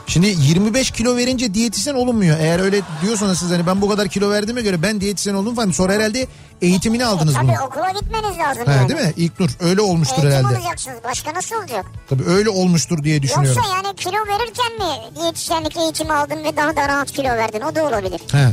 Şimdi 0.08 0.28
25 0.28 0.92
kilo 0.92 1.18
verince 1.18 1.54
diyetisyen 1.54 1.94
olunmuyor. 1.94 2.38
Eğer 2.40 2.60
öyle 2.60 2.82
diyorsanız 3.02 3.40
siz 3.40 3.52
hani 3.52 3.68
ben 3.68 3.82
bu 3.82 3.90
kadar 3.90 4.08
kilo 4.08 4.30
verdiğime 4.32 4.62
göre 4.62 4.82
ben 4.82 5.02
diyetisyen 5.02 5.34
oldum 5.34 5.56
falan. 5.56 5.72
Sonra 5.72 5.94
herhalde 5.94 6.28
eğitimini 6.62 7.06
aldınız 7.06 7.36
bunu. 7.42 7.48
Tabii 7.54 7.62
okula 7.66 7.92
gitmeniz 7.92 8.38
lazım 8.38 8.64
He, 8.68 8.72
yani. 8.72 8.90
değil 8.90 9.02
mi? 9.08 9.14
İlknur 9.18 9.50
öyle 9.60 9.82
olmuştur 9.82 10.24
Eğitim 10.24 10.32
herhalde. 10.32 10.58
alacaksınız. 10.58 10.98
Başka 11.04 11.34
nasıl 11.34 11.56
olacak? 11.56 11.86
Tabii 12.10 12.24
öyle 12.24 12.50
olmuştur 12.50 13.04
diye 13.04 13.22
düşünüyorum. 13.22 13.56
Yoksa 13.58 13.76
yani 13.76 13.96
kilo 13.96 14.18
verirken 14.28 14.74
mi 14.78 15.16
diyetisyenlik 15.22 15.78
eğitimi 15.78 16.14
aldın 16.14 16.44
ve 16.44 16.58
daha 16.58 16.76
da 16.76 16.88
rahat 16.88 17.12
kilo 17.12 17.28
verdin? 17.30 17.62
O 17.62 17.76
da 17.76 17.84
olabilir. 17.88 18.22
He. 18.32 18.48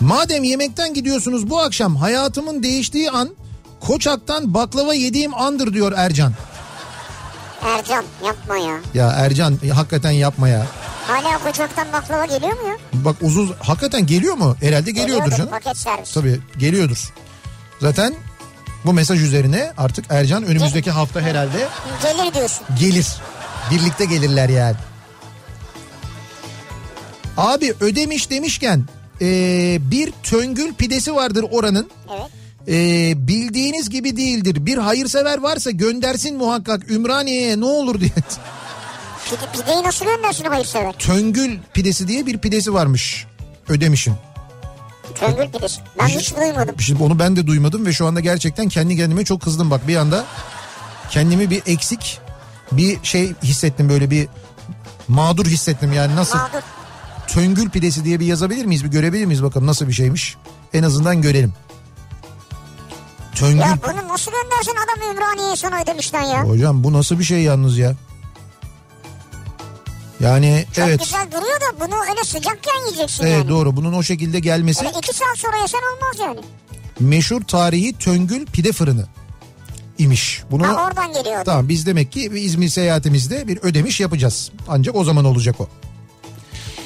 Madem 0.00 0.44
yemekten 0.44 0.94
gidiyorsunuz 0.94 1.50
bu 1.50 1.60
akşam 1.60 1.96
hayatımın 1.96 2.62
değiştiği 2.62 3.10
an 3.10 3.30
Koçak'tan 3.80 4.54
baklava 4.54 4.94
yediğim 4.94 5.34
andır 5.34 5.74
diyor 5.74 5.92
Ercan. 5.96 6.32
Ercan 7.64 8.04
yapma 8.26 8.56
ya. 8.56 8.76
Ya 8.94 9.06
Ercan 9.08 9.58
e, 9.64 9.68
hakikaten 9.68 10.10
yapma 10.10 10.48
ya. 10.48 10.66
Hala 11.06 11.38
Koçak'tan 11.38 11.92
baklava 11.92 12.26
geliyor 12.26 12.52
mu 12.62 12.68
ya? 12.68 12.76
Bak 12.92 13.16
uzun 13.22 13.54
hakikaten 13.60 14.06
geliyor 14.06 14.34
mu? 14.34 14.56
Herhalde 14.60 14.90
geliyordur 14.90 15.12
Geliyordur, 15.24 15.36
canım. 15.36 15.50
Paket 15.50 15.76
servis. 15.78 16.12
Tabii 16.12 16.40
geliyordur. 16.58 17.12
Zaten 17.80 18.14
bu 18.84 18.92
mesaj 18.92 19.22
üzerine 19.22 19.72
artık 19.78 20.04
Ercan 20.10 20.42
önümüzdeki 20.44 20.90
hafta 20.90 21.20
herhalde 21.20 21.68
Gelir 22.02 22.34
diyorsun. 22.34 22.66
gelir. 22.80 23.06
Birlikte 23.70 24.04
gelirler 24.04 24.48
yani. 24.48 24.76
Abi 27.36 27.74
ödemiş 27.80 28.30
demişken 28.30 28.84
ee, 29.20 29.78
bir 29.80 30.12
töngül 30.22 30.74
pidesi 30.74 31.14
vardır 31.14 31.44
oranın. 31.50 31.90
Evet. 32.10 32.30
Ee, 32.68 33.28
bildiğiniz 33.28 33.90
gibi 33.90 34.16
değildir. 34.16 34.66
Bir 34.66 34.78
hayırsever 34.78 35.38
varsa 35.38 35.70
göndersin 35.70 36.36
muhakkak 36.36 36.90
Ümraniye'ye 36.90 37.60
ne 37.60 37.64
olur 37.64 38.00
diye. 38.00 38.10
Pide, 39.30 39.62
pideyi 39.62 39.82
nasıl 39.82 40.04
göndersin 40.04 40.44
hayırsever? 40.44 40.92
Töngül 40.92 41.58
pidesi 41.74 42.08
diye 42.08 42.26
bir 42.26 42.38
pidesi 42.38 42.74
varmış. 42.74 43.26
Ödemişin. 43.68 44.14
Töngül 45.14 45.50
pidesi. 45.52 45.80
Ben 45.98 46.06
hiç 46.06 46.36
duymadım. 46.36 46.80
Şimdi 46.80 47.02
onu 47.02 47.18
ben 47.18 47.36
de 47.36 47.46
duymadım 47.46 47.86
ve 47.86 47.92
şu 47.92 48.06
anda 48.06 48.20
gerçekten 48.20 48.68
kendi 48.68 48.96
kendime 48.96 49.24
çok 49.24 49.42
kızdım. 49.42 49.70
Bak 49.70 49.88
bir 49.88 49.96
anda 49.96 50.24
kendimi 51.10 51.50
bir 51.50 51.62
eksik 51.66 52.18
bir 52.72 52.98
şey 53.02 53.32
hissettim 53.42 53.88
böyle 53.88 54.10
bir 54.10 54.28
mağdur 55.08 55.46
hissettim 55.46 55.92
yani 55.92 56.16
nasıl 56.16 56.38
Mağdur. 56.38 56.62
Töngül 57.28 57.70
pidesi 57.70 58.04
diye 58.04 58.20
bir 58.20 58.26
yazabilir 58.26 58.64
miyiz 58.64 58.84
bir 58.84 58.90
görebilir 58.90 59.24
miyiz 59.24 59.42
bakalım 59.42 59.66
nasıl 59.66 59.88
bir 59.88 59.92
şeymiş 59.92 60.36
en 60.72 60.82
azından 60.82 61.22
görelim. 61.22 61.52
Töngül 63.34 63.58
Ya 63.60 63.78
bunu 63.86 64.08
nasıl 64.12 64.32
göndersin 64.32 64.72
adam 64.84 65.10
Ümraniye'ye 65.16 65.56
sana 65.56 65.82
ödemişten 65.82 66.22
ya? 66.22 66.42
hocam 66.44 66.84
bu 66.84 66.92
nasıl 66.92 67.18
bir 67.18 67.24
şey 67.24 67.42
yalnız 67.42 67.78
ya. 67.78 67.94
Yani 70.20 70.66
Çok 70.76 70.84
evet 70.84 71.00
güzel 71.00 71.26
duruyor 71.32 71.60
da 71.60 71.80
bunu 71.80 71.94
öyle 72.10 72.24
sıcakken 72.24 72.86
yiyeceksin 72.86 73.24
evet 73.24 73.34
yani. 73.38 73.48
doğru 73.48 73.76
bunun 73.76 73.92
o 73.92 74.02
şekilde 74.02 74.40
gelmesi 74.40 74.86
Öyle 74.86 74.98
iki 74.98 75.12
saat 75.16 75.36
sonra 75.38 75.56
yesen 75.56 75.78
olmaz 75.78 76.16
yani. 76.20 76.40
meşhur 77.00 77.42
tarihi 77.42 77.98
Töngül 77.98 78.46
pide 78.46 78.72
fırını 78.72 79.06
imiş. 79.98 80.42
Bunu 80.50 80.66
Ha 80.66 80.86
oradan 80.86 81.12
geliyor. 81.12 81.44
Tamam 81.44 81.68
biz 81.68 81.86
demek 81.86 82.12
ki 82.12 82.32
bir 82.34 82.42
İzmir 82.42 82.68
seyahatimizde 82.68 83.48
bir 83.48 83.58
ödemiş 83.62 84.00
yapacağız. 84.00 84.50
Ancak 84.68 84.94
o 84.96 85.04
zaman 85.04 85.24
olacak 85.24 85.60
o. 85.60 85.68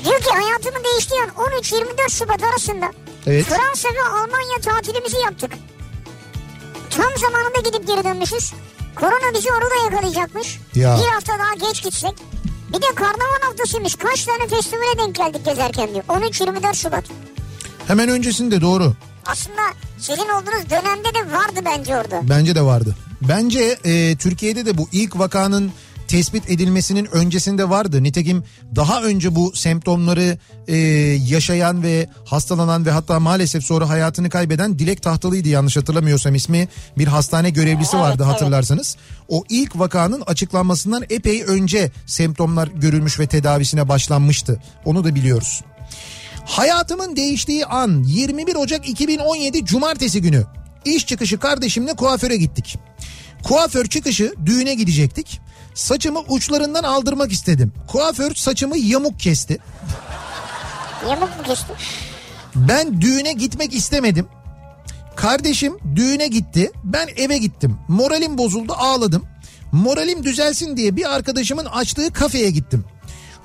Diyor 0.05 0.21
ki 0.21 0.31
hayatımı 0.31 0.85
değiştiren 0.85 1.29
13-24 1.29 2.11
Şubat 2.11 2.43
arasında 2.43 2.87
Evet. 3.27 3.45
Fransa 3.47 3.89
ve 3.89 4.03
Almanya 4.09 4.59
tatilimizi 4.63 5.17
yaptık. 5.25 5.53
Tam 6.91 7.11
zamanında 7.17 7.59
gidip 7.69 7.87
geri 7.87 8.05
dönmüşüz. 8.05 8.53
Korona 8.97 9.35
bizi 9.35 9.49
orada 9.53 9.85
yakalayacakmış. 9.85 10.59
Ya. 10.75 10.99
Bir 10.99 11.09
hafta 11.09 11.33
daha 11.39 11.55
geç 11.69 11.83
gitsek. 11.83 12.15
Bir 12.69 12.83
de 12.83 12.95
karnaval 12.95 13.41
haftasıymış. 13.43 13.95
Kaç 13.95 14.25
tane 14.25 14.49
festivale 14.49 14.99
denk 14.99 15.15
geldik 15.15 15.45
gezerken 15.45 15.89
diyor. 15.95 16.05
13-24 16.05 16.75
Şubat. 16.75 17.05
Hemen 17.87 18.09
öncesinde 18.09 18.61
doğru. 18.61 18.93
Aslında 19.27 19.63
sizin 19.99 20.29
olduğunuz 20.29 20.71
dönemde 20.71 21.15
de 21.15 21.33
vardı 21.33 21.61
bence 21.65 21.97
orada. 21.97 22.21
Bence 22.29 22.55
de 22.55 22.63
vardı. 22.63 22.97
Bence 23.23 23.79
e, 23.85 24.17
Türkiye'de 24.17 24.67
de 24.67 24.79
bu 24.79 24.89
ilk 24.93 25.19
vakanın 25.19 25.73
tespit 26.11 26.51
edilmesinin 26.51 27.09
öncesinde 27.13 27.71
vardı. 27.71 28.03
Nitekim 28.03 28.45
daha 28.77 29.03
önce 29.03 29.35
bu 29.35 29.53
semptomları 29.55 30.39
e, 30.69 30.77
yaşayan 31.29 31.83
ve 31.83 32.09
hastalanan 32.25 32.87
ve 32.87 32.91
hatta 32.91 33.21
maalesef 33.21 33.65
sonra 33.65 33.89
hayatını 33.89 34.31
kaybeden 34.31 34.79
Dilek 34.79 35.03
Tahtalı'ydı 35.03 35.49
yanlış 35.49 35.77
hatırlamıyorsam 35.77 36.35
ismi. 36.35 36.69
Bir 36.99 37.07
hastane 37.07 37.51
görevlisi 37.51 37.97
Evet, 37.97 38.05
vardı 38.05 38.23
evet. 38.27 38.35
hatırlarsanız. 38.35 38.97
O 39.29 39.45
ilk 39.49 39.79
vakanın 39.79 40.23
açıklanmasından 40.27 41.05
epey 41.11 41.43
önce 41.43 41.91
semptomlar 42.07 42.69
görülmüş 42.69 43.21
ve 43.21 43.27
tedavisine 43.27 43.89
başlanmıştı. 43.89 44.61
Onu 44.85 45.05
da 45.05 45.15
biliyoruz. 45.15 45.65
Hayatımın 46.45 47.17
değiştiği 47.17 47.67
an 47.67 48.05
21 48.07 48.55
Ocak 48.55 48.89
2017 48.89 49.65
Cumartesi 49.65 50.23
günü 50.23 50.45
iş 50.85 51.07
çıkışı 51.07 51.39
kardeşimle 51.39 51.95
kuaföre 51.95 52.37
gittik. 52.37 52.79
Kuaför 53.43 53.87
çıkışı 53.87 54.35
düğüne 54.47 54.75
gidecektik. 54.75 55.41
Saçımı 55.75 56.21
uçlarından 56.29 56.83
aldırmak 56.83 57.33
istedim. 57.33 57.73
Kuaför 57.89 58.35
saçımı 58.35 58.79
yamuk 58.79 59.21
kesti. 59.21 59.59
Yamuk 61.09 61.39
mu 61.39 61.43
kesti? 61.47 61.73
Ben 62.55 63.01
düğüne 63.01 63.33
gitmek 63.33 63.75
istemedim. 63.75 64.27
Kardeşim 65.17 65.79
düğüne 65.97 66.29
gitti. 66.29 66.73
Ben 66.85 67.09
eve 67.17 67.39
gittim. 67.39 67.77
Moralim 67.89 68.39
bozuldu 68.39 68.73
ağladım. 68.73 69.25
Moralim 69.73 70.25
düzelsin 70.25 70.77
diye 70.77 70.97
bir 70.97 71.15
arkadaşımın 71.15 71.65
açtığı 71.65 72.13
kafeye 72.13 72.51
gittim. 72.51 72.85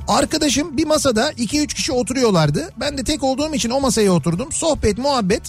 Arkadaşım 0.07 0.77
bir 0.77 0.85
masada 0.85 1.31
2-3 1.31 1.67
kişi 1.67 1.91
oturuyorlardı. 1.91 2.69
Ben 2.79 2.97
de 2.97 3.03
tek 3.03 3.23
olduğum 3.23 3.53
için 3.53 3.69
o 3.69 3.81
masaya 3.81 4.11
oturdum. 4.11 4.51
Sohbet, 4.51 4.97
muhabbet. 4.97 5.41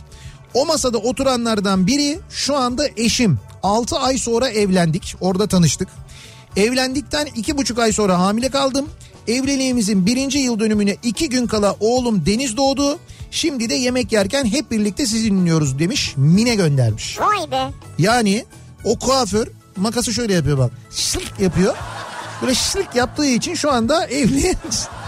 O 0.55 0.67
masada 0.67 0.99
oturanlardan 0.99 1.87
biri 1.87 2.19
şu 2.31 2.57
anda 2.57 2.89
eşim. 2.97 3.39
6 3.63 3.99
ay 3.99 4.19
sonra 4.19 4.49
evlendik. 4.49 5.17
Orada 5.21 5.47
tanıştık. 5.47 5.89
Evlendikten 6.57 7.27
2,5 7.27 7.83
ay 7.83 7.93
sonra 7.93 8.19
hamile 8.19 8.49
kaldım. 8.49 8.87
Evliliğimizin 9.29 10.07
birinci 10.07 10.39
yıl 10.39 10.59
dönümüne 10.61 10.97
2 11.03 11.29
gün 11.29 11.47
kala 11.47 11.77
oğlum 11.81 12.27
Deniz 12.27 12.57
doğdu. 12.57 12.99
Şimdi 13.31 13.71
de 13.71 13.75
yemek 13.75 14.13
yerken 14.13 14.45
hep 14.45 14.71
birlikte 14.71 15.07
sizi 15.07 15.31
dinliyoruz 15.31 15.79
demiş. 15.79 16.15
Mine 16.17 16.55
göndermiş. 16.55 17.21
Vay 17.21 17.51
be. 17.51 17.71
Yani 17.99 18.45
o 18.85 18.99
kuaför 18.99 19.47
makası 19.77 20.13
şöyle 20.15 20.35
yapıyor 20.35 20.59
bak. 20.59 20.73
Şırk 20.91 21.41
yapıyor. 21.41 21.77
Böyle 22.43 22.55
şırk 22.55 22.95
yaptığı 22.95 23.27
için 23.27 23.55
şu 23.55 23.73
anda 23.73 24.07
evli. 24.07 24.55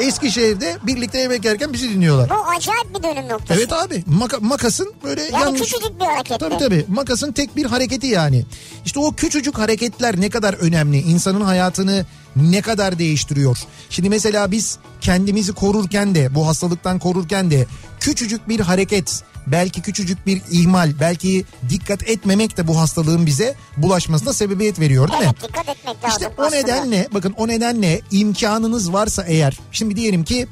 Eskişehir'de 0.00 0.76
birlikte 0.82 1.18
yemek 1.18 1.44
yerken 1.44 1.72
bizi 1.72 1.90
dinliyorlar. 1.90 2.30
Bu 2.30 2.34
acayip 2.56 2.98
bir 2.98 3.02
dönüm 3.02 3.28
noktası. 3.28 3.60
Evet 3.60 3.72
abi 3.72 3.94
maka- 4.20 4.40
makasın 4.40 4.92
böyle 5.04 5.22
Yani 5.22 5.32
yanlış... 5.32 5.60
küçücük 5.60 6.00
bir 6.00 6.04
hareket. 6.04 6.40
Tabii 6.40 6.58
tabii 6.58 6.84
makasın 6.88 7.32
tek 7.32 7.56
bir 7.56 7.64
hareketi 7.66 8.06
yani. 8.06 8.44
İşte 8.84 9.00
o 9.00 9.12
küçücük 9.12 9.58
hareketler 9.58 10.20
ne 10.20 10.30
kadar 10.30 10.54
önemli 10.54 10.98
insanın 10.98 11.40
hayatını 11.40 12.06
ne 12.36 12.62
kadar 12.62 12.98
değiştiriyor. 12.98 13.58
Şimdi 13.90 14.08
mesela 14.08 14.50
biz 14.50 14.78
kendimizi 15.00 15.52
korurken 15.52 16.14
de 16.14 16.34
bu 16.34 16.46
hastalıktan 16.46 16.98
korurken 16.98 17.50
de 17.50 17.66
küçücük 18.00 18.48
bir 18.48 18.60
hareket 18.60 19.22
belki 19.46 19.82
küçücük 19.82 20.26
bir 20.26 20.42
ihmal 20.50 20.92
belki 21.00 21.44
dikkat 21.68 22.08
etmemek 22.08 22.56
de 22.56 22.68
bu 22.68 22.78
hastalığın 22.78 23.26
bize 23.26 23.54
bulaşmasına 23.76 24.32
sebebiyet 24.32 24.80
veriyor 24.80 25.08
değil 25.10 25.22
mi? 25.22 25.32
Evet 25.40 25.48
dikkat 25.48 25.68
etmek 25.68 26.04
lazım. 26.04 26.08
İşte 26.08 26.28
o 26.38 26.42
aslında. 26.42 26.56
nedenle 26.56 27.08
bakın 27.14 27.34
o 27.36 27.48
nedenle 27.48 28.00
imkanınız 28.10 28.92
varsa 28.92 29.24
eğer 29.26 29.58
şimdi 29.72 29.96
diyelim 29.96 30.24
ki 30.24 30.46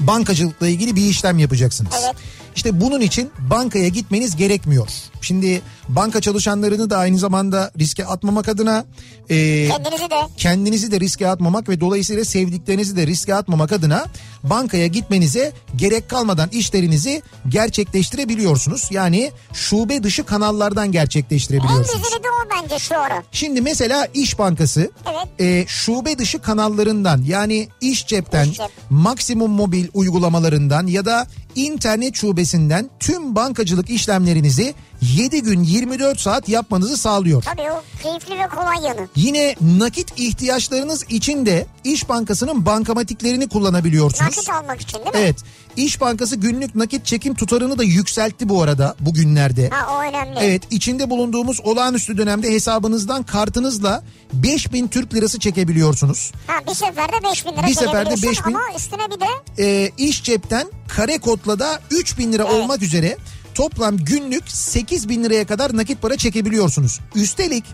bankacılıkla 0.00 0.68
ilgili 0.68 0.96
bir 0.96 1.02
işlem 1.02 1.38
yapacaksınız. 1.38 1.92
Evet. 2.04 2.14
İşte 2.56 2.80
bunun 2.80 3.00
için 3.00 3.30
bankaya 3.38 3.88
gitmeniz 3.88 4.36
gerekmiyor. 4.36 4.88
Şimdi 5.20 5.62
banka 5.88 6.20
çalışanlarını 6.20 6.90
da 6.90 6.98
aynı 6.98 7.18
zamanda 7.18 7.70
riske 7.78 8.06
atmamak 8.06 8.48
adına 8.48 8.84
e, 9.30 9.68
Kendinizi 9.68 10.10
de 10.10 10.16
kendinizi 10.36 10.90
de 10.92 11.00
riske 11.00 11.28
atmamak 11.28 11.68
ve 11.68 11.80
dolayısıyla 11.80 12.24
sevdiklerinizi 12.24 12.96
de 12.96 13.06
riske 13.06 13.34
atmamak 13.34 13.72
adına 13.72 14.06
bankaya 14.42 14.86
gitmenize 14.86 15.52
gerek 15.76 16.08
kalmadan 16.10 16.48
işlerinizi 16.52 17.22
gerçekleştirebiliyorsunuz. 17.48 18.88
Yani 18.90 19.32
şube 19.52 20.02
dışı 20.02 20.24
kanallardan 20.24 20.80
en 20.86 20.92
gerçekleştirebiliyorsunuz. 20.92 22.02
güzeli 22.02 22.22
de 22.24 22.28
o 22.30 22.62
bence 22.62 22.78
şu 22.78 23.00
ara. 23.00 23.22
Şimdi 23.32 23.60
mesela 23.60 24.08
İş 24.14 24.38
Bankası 24.38 24.90
Evet. 25.10 25.40
e, 25.40 25.64
şube 25.68 26.18
dışı 26.18 26.38
kanallarından 26.42 27.22
yani 27.26 27.68
iş 27.80 28.06
cepten 28.06 28.48
İş 28.48 28.56
cep. 28.56 28.66
maksimum 28.90 29.50
mobil 29.50 29.86
uygulamalarından 29.94 30.86
ya 30.86 31.04
da 31.04 31.26
internet 31.54 32.14
şubesinden 32.14 32.90
tüm 33.00 33.36
bankacılık 33.36 33.90
işlemlerinizi 33.90 34.74
7 35.02 35.42
gün 35.42 35.62
24 35.62 36.20
saat 36.20 36.48
yapmanızı 36.48 36.96
sağlıyor. 36.96 37.42
Tabii 37.42 37.62
o 37.72 37.82
keyifli 38.02 38.38
ve 38.38 38.48
kolay 38.48 38.84
yanı. 38.88 39.08
Yine 39.16 39.54
nakit 39.78 40.12
ihtiyaçlarınız 40.20 41.04
için 41.08 41.46
de 41.46 41.66
İş 41.84 42.08
Bankası'nın 42.08 42.66
bankamatiklerini 42.66 43.48
kullanabiliyorsunuz. 43.48 44.36
Nakit 44.36 44.50
almak 44.50 44.80
için 44.80 44.98
değil 44.98 45.06
mi? 45.06 45.12
Evet. 45.14 45.36
İş 45.76 46.00
Bankası 46.00 46.36
günlük 46.36 46.74
nakit 46.74 47.06
çekim 47.06 47.34
tutarını 47.34 47.78
da 47.78 47.84
yükseltti 47.84 48.48
bu 48.48 48.62
arada 48.62 48.94
bugünlerde. 49.00 49.68
Ha 49.72 49.96
o 49.96 50.02
önemli. 50.08 50.38
Evet 50.40 50.62
içinde 50.70 51.10
bulunduğumuz 51.10 51.60
olağanüstü 51.60 52.18
dönemde 52.18 52.52
hesabınızdan 52.52 53.22
kartınızla 53.22 54.02
5000 54.32 54.88
Türk 54.88 55.14
lirası 55.14 55.38
çekebiliyorsunuz. 55.38 56.32
Ha 56.46 56.52
bir 56.68 56.74
seferde 56.74 57.24
5000 57.24 57.52
lira 57.52 57.66
Bir 57.66 57.74
seferde 57.74 58.10
çekebiliyorsun 58.10 58.44
5000. 58.44 58.54
ama 58.54 58.76
üstüne 58.76 59.02
bir 59.10 59.20
de 59.20 59.26
Ee, 59.58 59.90
iş 59.98 60.22
cepten 60.24 60.66
kare 60.88 61.18
kodla 61.18 61.58
da 61.58 61.80
3000 61.90 62.32
lira 62.32 62.42
Evet. 62.42 62.54
olmak 62.54 62.82
üzere 62.82 63.16
toplam 63.60 63.96
günlük 63.96 64.50
8000 64.50 65.24
liraya 65.24 65.46
kadar 65.46 65.76
nakit 65.76 66.02
para 66.02 66.16
çekebiliyorsunuz. 66.16 67.00
Üstelik 67.14 67.64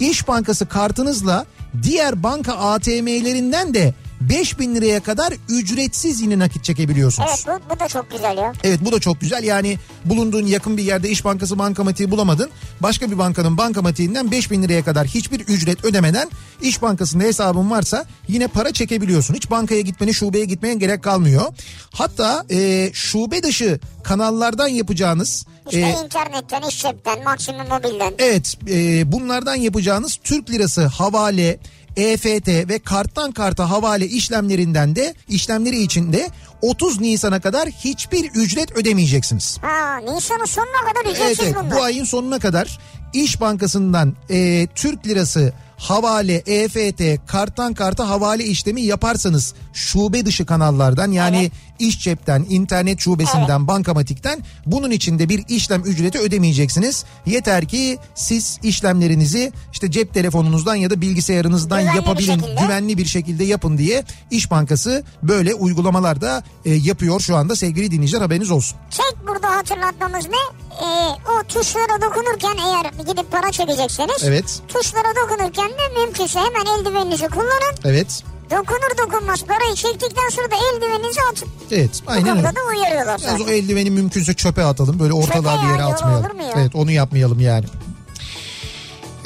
İş 0.00 0.28
Bankası 0.28 0.66
kartınızla 0.66 1.46
diğer 1.82 2.22
banka 2.22 2.52
ATM'lerinden 2.52 3.74
de 3.74 3.94
5000 4.20 4.74
liraya 4.74 5.00
kadar 5.00 5.34
ücretsiz 5.48 6.20
yine 6.20 6.38
nakit 6.38 6.64
çekebiliyorsunuz. 6.64 7.44
evet 7.48 7.60
bu, 7.70 7.74
bu 7.74 7.80
da 7.80 7.88
çok 7.88 8.10
güzel 8.10 8.38
ya. 8.38 8.52
Evet 8.64 8.80
bu 8.84 8.92
da 8.92 9.00
çok 9.00 9.20
güzel 9.20 9.44
yani 9.44 9.78
bulunduğun 10.04 10.46
yakın 10.46 10.76
bir 10.76 10.82
yerde 10.82 11.10
İş 11.10 11.24
Bankası 11.24 11.58
bankamatiği 11.58 12.10
bulamadın. 12.10 12.50
Başka 12.80 13.10
bir 13.10 13.18
bankanın 13.18 13.58
bankamatiğinden 13.58 14.30
5000 14.30 14.62
liraya 14.62 14.84
kadar 14.84 15.06
hiçbir 15.06 15.40
ücret 15.40 15.84
ödemeden 15.84 16.30
İş 16.62 16.82
Bankası'nda 16.82 17.24
hesabın 17.24 17.70
varsa 17.70 18.04
yine 18.28 18.46
para 18.46 18.72
çekebiliyorsun. 18.72 19.34
Hiç 19.34 19.50
bankaya 19.50 19.80
gitmene 19.80 20.12
şubeye 20.12 20.44
gitmeye 20.44 20.74
gerek 20.74 21.02
kalmıyor. 21.02 21.52
Hatta 21.92 22.44
e, 22.50 22.90
şube 22.92 23.42
dışı 23.42 23.80
kanallardan 24.02 24.68
yapacağınız... 24.68 25.46
İşte 25.66 25.80
e, 25.80 26.04
internetten, 26.04 26.62
iş 26.68 26.82
cepten, 26.82 27.24
maksimum 27.24 27.68
mobilden. 27.68 28.14
Evet 28.18 28.54
e, 28.68 29.12
bunlardan 29.12 29.54
yapacağınız 29.54 30.18
Türk 30.24 30.50
lirası 30.50 30.86
havale, 30.86 31.58
EFT 31.96 32.48
ve 32.48 32.78
karttan 32.78 33.32
karta 33.32 33.70
havale 33.70 34.06
işlemlerinden 34.06 34.96
de 34.96 35.14
işlemleri 35.28 35.82
için 35.82 36.12
de 36.12 36.30
30 36.62 37.00
Nisan'a 37.00 37.40
kadar 37.40 37.68
hiçbir 37.68 38.30
ücret 38.34 38.72
ödemeyeceksiniz. 38.72 39.58
Ha 39.62 39.96
Nisan'ın 39.98 40.44
sonuna 40.44 40.80
kadar 40.92 41.04
Evet, 41.06 41.16
ücretsiz 41.16 41.46
evet 41.46 41.56
bunlar. 41.64 41.76
bu 41.78 41.82
ayın 41.82 42.04
sonuna 42.04 42.38
kadar 42.38 42.78
İş 43.12 43.40
Bankası'ndan 43.40 44.14
e, 44.30 44.66
Türk 44.74 45.06
lirası 45.06 45.52
havale, 45.88 46.34
EFT, 46.46 47.26
karttan 47.26 47.74
karta 47.74 48.08
havale 48.08 48.44
işlemi 48.44 48.82
yaparsanız 48.82 49.54
şube 49.72 50.26
dışı 50.26 50.46
kanallardan 50.46 51.10
yani 51.12 51.36
Evet. 51.40 51.52
iş 51.78 52.00
cepten, 52.04 52.46
internet 52.48 53.00
şubesinden, 53.00 53.68
bankamatikten 53.68 54.42
bunun 54.66 54.90
içinde 54.90 55.28
bir 55.28 55.44
işlem 55.48 55.82
ücreti 55.82 56.18
ödemeyeceksiniz. 56.18 57.04
Yeter 57.26 57.68
ki 57.68 57.98
siz 58.14 58.58
işlemlerinizi 58.62 59.52
işte 59.72 59.90
cep 59.90 60.14
telefonunuzdan 60.14 60.74
ya 60.74 60.90
da 60.90 61.00
bilgisayarınızdan 61.00 61.80
Güvenli 61.80 61.92
bir 61.92 62.02
yapabilin, 62.02 62.34
şekilde. 62.40 62.60
güvenli 62.62 62.98
bir 62.98 63.06
şekilde 63.06 63.44
yapın 63.44 63.78
diye 63.78 64.04
İş 64.30 64.50
Bankası 64.50 65.04
böyle 65.22 65.54
uygulamalar 65.54 66.20
da 66.20 66.42
e, 66.64 66.74
yapıyor 66.74 67.20
şu 67.20 67.36
anda 67.36 67.56
sevgili 67.56 67.90
dinleyiciler 67.90 68.20
haberiniz 68.20 68.50
olsun. 68.50 68.78
Tek 68.90 69.26
burada 69.28 69.50
hatırlatmamız 69.56 70.24
ne? 70.28 70.63
Ee, 70.82 70.84
o 71.30 71.42
tuşlara 71.48 72.02
dokunurken 72.02 72.56
eğer 72.66 73.04
gidip 73.06 73.32
para 73.32 73.52
çekecekseniz 73.52 74.24
Evet. 74.24 74.60
tuşlara 74.68 75.08
dokunurken 75.22 75.68
de 75.70 76.00
mümkünse 76.00 76.40
hemen 76.40 76.78
eldiveninizi 76.78 77.28
kullanın. 77.28 77.74
Evet. 77.84 78.22
Dokunur 78.50 78.98
dokunmaz 79.06 79.44
parayı 79.44 79.74
çektikten 79.74 80.28
sonra 80.30 80.50
da 80.50 80.54
eldiveninizi 80.56 81.20
atın. 81.32 81.48
Evet 81.70 82.02
Bu 82.06 82.10
aynen 82.10 82.28
öyle. 82.28 82.42
konuda 82.42 82.56
da 82.56 82.60
uyarıyorlar 82.70 83.18
Yalnız 83.26 83.40
o 83.40 83.50
eldiveni 83.50 83.90
mümkünse 83.90 84.34
çöpe 84.34 84.64
atalım. 84.64 84.98
Böyle 85.00 85.12
ortalığa 85.12 85.54
Çöpe 85.56 85.66
bir 85.66 85.72
yere 85.72 85.82
ya, 85.82 85.86
atmayalım. 85.88 86.24
olur 86.26 86.34
mu 86.34 86.42
ya? 86.42 86.50
Evet 86.56 86.74
onu 86.74 86.90
yapmayalım 86.90 87.40
yani. 87.40 87.64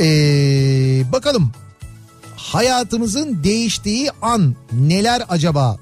Ee, 0.01 1.12
bakalım 1.12 1.53
hayatımızın 2.37 3.45
değiştiği 3.45 4.11
an 4.23 4.57
neler 4.73 5.23
acaba? 5.29 5.77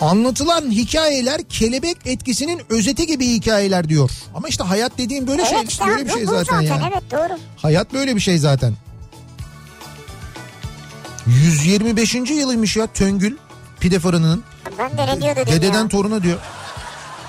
Anlatılan 0.00 0.70
hikayeler 0.70 1.42
kelebek 1.42 1.96
etkisinin 2.04 2.62
özeti 2.70 3.06
gibi 3.06 3.26
hikayeler 3.26 3.88
diyor. 3.88 4.10
Ama 4.34 4.48
işte 4.48 4.64
hayat 4.64 4.98
dediğin 4.98 5.26
böyle 5.26 5.44
şey, 5.44 5.58
Evet 5.58 5.70
işte 5.70 5.86
böyle 5.86 6.04
bir 6.04 6.10
şey 6.10 6.26
bu 6.26 6.30
zaten 6.30 6.60
ya. 6.60 6.90
Evet 6.92 7.10
doğru. 7.10 7.38
Hayat 7.56 7.92
böyle 7.92 8.16
bir 8.16 8.20
şey 8.20 8.38
zaten. 8.38 8.74
125. 11.26 12.14
yılıymış 12.14 12.76
ya 12.76 12.86
Töngül 12.86 13.36
pide 13.80 13.98
fırınının. 13.98 14.44
Ben 14.78 14.98
de 14.98 15.06
ne 15.06 15.22
diyor 15.22 15.36
Dededen 15.36 15.82
ya. 15.82 15.88
toruna 15.88 16.22
diyor. 16.22 16.38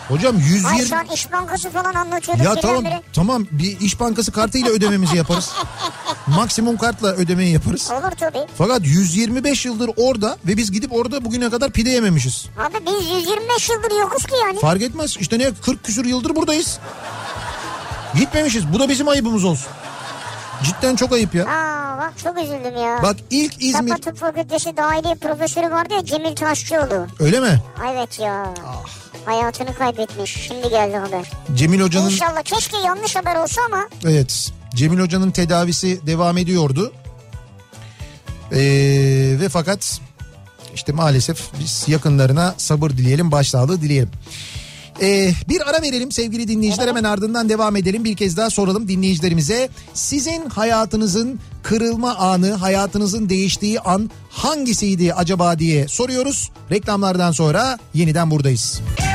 Hocam 0.07 0.35
Ay 0.35 0.41
120... 0.41 0.85
şu 0.85 0.95
an 0.95 1.05
İş 1.13 1.31
Bankası 1.31 1.69
falan 1.69 1.93
anlatıyorduk. 1.93 2.45
Ya 2.45 2.55
tamam 2.55 2.83
tamam 3.13 3.45
bir 3.51 3.79
iş 3.79 3.99
bankası 3.99 4.31
kartıyla 4.31 4.69
ödememizi 4.69 5.17
yaparız. 5.17 5.51
Maksimum 6.27 6.77
kartla 6.77 7.07
ödemeyi 7.07 7.53
yaparız. 7.53 7.91
Olur 7.91 8.11
tabii. 8.19 8.47
Fakat 8.57 8.81
125 8.83 9.65
yıldır 9.65 9.89
orada 9.97 10.37
ve 10.45 10.57
biz 10.57 10.71
gidip 10.71 10.93
orada 10.93 11.25
bugüne 11.25 11.49
kadar 11.49 11.71
pide 11.71 11.89
yememişiz. 11.89 12.45
Abi 12.59 12.85
biz 12.85 13.09
125 13.09 13.69
yıldır 13.69 13.99
yokuz 13.99 14.25
ki 14.25 14.33
yani. 14.45 14.59
Fark 14.59 14.81
etmez 14.81 15.17
işte 15.19 15.39
ne 15.39 15.51
40 15.53 15.83
küsur 15.83 16.05
yıldır 16.05 16.35
buradayız. 16.35 16.79
Gitmemişiz. 18.15 18.73
Bu 18.73 18.79
da 18.79 18.89
bizim 18.89 19.07
ayıbımız 19.07 19.43
olsun. 19.43 19.71
Cidden 20.63 20.95
çok 20.95 21.11
ayıp 21.13 21.35
ya. 21.35 21.45
Aa 21.45 21.97
bak 21.97 22.13
çok 22.23 22.37
üzüldüm 22.37 22.77
ya. 22.77 22.99
Bak 23.03 23.15
ilk 23.29 23.63
İzmir... 23.63 23.89
Sapa 23.89 24.01
Tıp 24.01 24.17
Fakültesi 24.17 24.77
dahiliye 24.77 25.15
profesörü 25.15 25.71
vardı 25.71 25.93
ya 25.93 26.05
Cemil 26.05 26.35
Taşçıoğlu. 26.35 27.07
Öyle 27.19 27.39
mi? 27.39 27.61
Evet 27.91 28.19
ya. 28.19 28.53
Ah. 28.67 29.00
Hayatını 29.25 29.73
kaybetmiş. 29.75 30.31
Şimdi 30.47 30.69
geldi 30.69 30.95
haber. 30.95 31.31
Cemil 31.55 31.81
Hoca'nın... 31.81 32.09
İnşallah 32.09 32.41
keşke 32.43 32.77
yanlış 32.77 33.15
haber 33.15 33.35
olsa 33.35 33.61
ama 33.65 33.87
Evet. 34.05 34.51
Cemil 34.75 34.99
Hoca'nın 34.99 35.31
tedavisi 35.31 36.07
devam 36.07 36.37
ediyordu. 36.37 36.93
Ee, 38.51 38.57
ve 39.41 39.49
fakat 39.49 39.99
İşte 40.75 40.91
maalesef 40.91 41.41
biz 41.59 41.83
yakınlarına 41.87 42.55
sabır 42.57 42.89
dileyelim, 42.89 43.31
başsağlığı 43.31 43.81
dileyelim. 43.81 44.09
Ee, 45.01 45.31
bir 45.49 45.69
ara 45.69 45.81
verelim 45.81 46.11
sevgili 46.11 46.47
dinleyiciler 46.47 46.87
hemen 46.87 47.03
ardından 47.03 47.49
devam 47.49 47.75
edelim. 47.75 48.03
Bir 48.03 48.15
kez 48.15 48.37
daha 48.37 48.49
soralım 48.49 48.87
dinleyicilerimize. 48.87 49.69
Sizin 49.93 50.49
hayatınızın 50.49 51.39
kırılma 51.63 52.15
anı, 52.15 52.53
hayatınızın 52.53 53.29
değiştiği 53.29 53.79
an 53.79 54.09
hangisiydi 54.29 55.13
acaba 55.13 55.59
diye 55.59 55.87
soruyoruz. 55.87 56.51
Reklamlardan 56.71 57.31
sonra 57.31 57.79
yeniden 57.93 58.31
buradayız. 58.31 58.81
Deli 58.97 59.10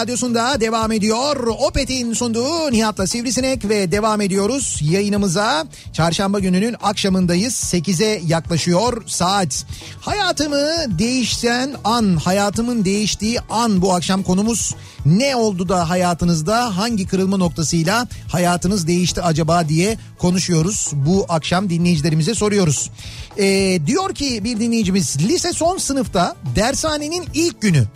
radyosunda 0.00 0.60
devam 0.60 0.92
ediyor. 0.92 1.46
Opet'in 1.46 2.12
sunduğu 2.12 2.72
Nihat'la 2.72 3.06
Sivrisinek 3.06 3.68
ve 3.68 3.92
devam 3.92 4.20
ediyoruz 4.20 4.80
yayınımıza. 4.82 5.66
Çarşamba 5.92 6.40
gününün 6.40 6.76
akşamındayız. 6.82 7.54
8'e 7.54 8.22
yaklaşıyor 8.26 9.02
saat. 9.06 9.66
Hayatımı 10.00 10.98
değişen 10.98 11.74
an, 11.84 12.16
hayatımın 12.16 12.84
değiştiği 12.84 13.40
an 13.50 13.82
bu 13.82 13.94
akşam 13.94 14.22
konumuz. 14.22 14.74
Ne 15.06 15.36
oldu 15.36 15.68
da 15.68 15.90
hayatınızda 15.90 16.76
hangi 16.76 17.06
kırılma 17.06 17.36
noktasıyla 17.36 18.08
hayatınız 18.32 18.86
değişti 18.86 19.22
acaba 19.22 19.68
diye 19.68 19.98
konuşuyoruz. 20.18 20.90
Bu 20.92 21.26
akşam 21.28 21.70
dinleyicilerimize 21.70 22.34
soruyoruz. 22.34 22.90
Ee, 23.38 23.78
diyor 23.86 24.14
ki 24.14 24.44
bir 24.44 24.60
dinleyicimiz 24.60 25.28
lise 25.28 25.52
son 25.52 25.78
sınıfta 25.78 26.36
dershanenin 26.56 27.26
ilk 27.34 27.62
günü 27.62 27.86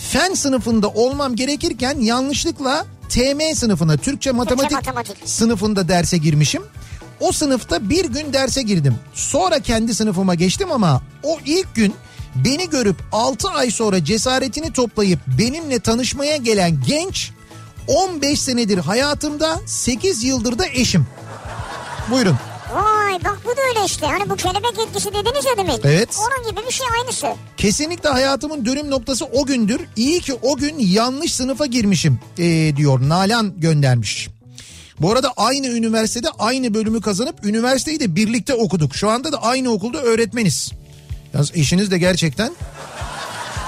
fen 0.00 0.34
sınıfında 0.34 0.88
olmam 0.88 1.36
gerekirken 1.36 2.00
yanlışlıkla 2.00 2.86
TM 3.08 3.54
sınıfına 3.54 3.96
Türkçe 3.96 4.32
matematik, 4.32 4.72
matematik. 4.72 5.16
sınıfında 5.24 5.88
derse 5.88 6.18
girmişim. 6.18 6.62
O 7.20 7.32
sınıfta 7.32 7.90
bir 7.90 8.04
gün 8.04 8.32
derse 8.32 8.62
girdim. 8.62 8.94
Sonra 9.14 9.58
kendi 9.58 9.94
sınıfıma 9.94 10.34
geçtim 10.34 10.72
ama 10.72 11.02
o 11.22 11.38
ilk 11.46 11.74
gün 11.74 11.94
Beni 12.34 12.70
görüp 12.70 12.96
6 13.12 13.48
ay 13.48 13.70
sonra 13.70 14.04
cesaretini 14.04 14.72
toplayıp 14.72 15.20
benimle 15.38 15.80
tanışmaya 15.80 16.36
gelen 16.36 16.78
genç 16.86 17.30
15 17.86 18.40
senedir 18.40 18.78
hayatımda 18.78 19.60
8 19.66 20.24
yıldır 20.24 20.58
da 20.58 20.66
eşim. 20.66 21.06
Buyurun. 22.10 22.36
Vay 23.10 23.24
bak 23.24 23.38
bu 23.44 23.48
da 23.48 23.60
öyle 23.68 23.86
işte. 23.86 24.06
Hani 24.06 24.30
bu 24.30 24.36
kelebek 24.36 24.78
etkisi 24.86 25.08
dediniz 25.08 25.44
ya 25.44 25.56
demin. 25.56 25.80
Evet. 25.84 26.16
Onun 26.18 26.50
gibi 26.50 26.66
bir 26.66 26.72
şey 26.72 26.86
aynısı. 27.00 27.26
Kesinlikle 27.56 28.08
hayatımın 28.08 28.66
dönüm 28.66 28.90
noktası 28.90 29.24
o 29.24 29.46
gündür. 29.46 29.80
İyi 29.96 30.20
ki 30.20 30.34
o 30.42 30.56
gün 30.56 30.78
yanlış 30.78 31.34
sınıfa 31.34 31.66
girmişim 31.66 32.20
ee, 32.38 32.76
diyor. 32.76 33.00
Nalan 33.00 33.60
göndermiş. 33.60 34.28
Bu 35.00 35.12
arada 35.12 35.32
aynı 35.36 35.66
üniversitede 35.66 36.28
aynı 36.38 36.74
bölümü 36.74 37.00
kazanıp 37.00 37.44
üniversiteyi 37.44 38.00
de 38.00 38.16
birlikte 38.16 38.54
okuduk. 38.54 38.94
Şu 38.94 39.10
anda 39.10 39.32
da 39.32 39.42
aynı 39.42 39.70
okulda 39.70 39.98
öğretmeniz. 39.98 40.70
Yalnız 41.34 41.56
eşiniz 41.56 41.90
de 41.90 41.98
gerçekten 41.98 42.52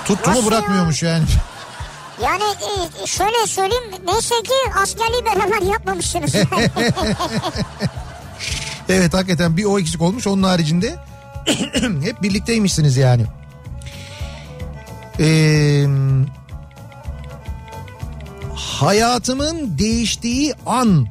tuttu 0.04 0.30
mu 0.30 0.36
Nasıl 0.36 0.50
bırakmıyormuş 0.50 1.02
yani. 1.02 1.24
Yani 2.22 2.42
e, 3.02 3.06
şöyle 3.06 3.46
söyleyeyim 3.46 3.84
neyse 4.06 4.34
ki 4.44 4.78
askerliği 4.82 5.24
beraber 5.24 5.72
yapmamışsınız. 5.72 6.34
Evet 8.92 9.14
hakikaten 9.14 9.56
bir 9.56 9.64
o 9.64 9.78
eksik 9.78 10.02
olmuş 10.02 10.26
onun 10.26 10.42
haricinde 10.42 10.96
hep 12.04 12.22
birlikteymişsiniz 12.22 12.96
yani. 12.96 13.24
Ee, 15.20 15.86
hayatımın 18.54 19.78
değiştiği 19.78 20.54
an 20.66 21.06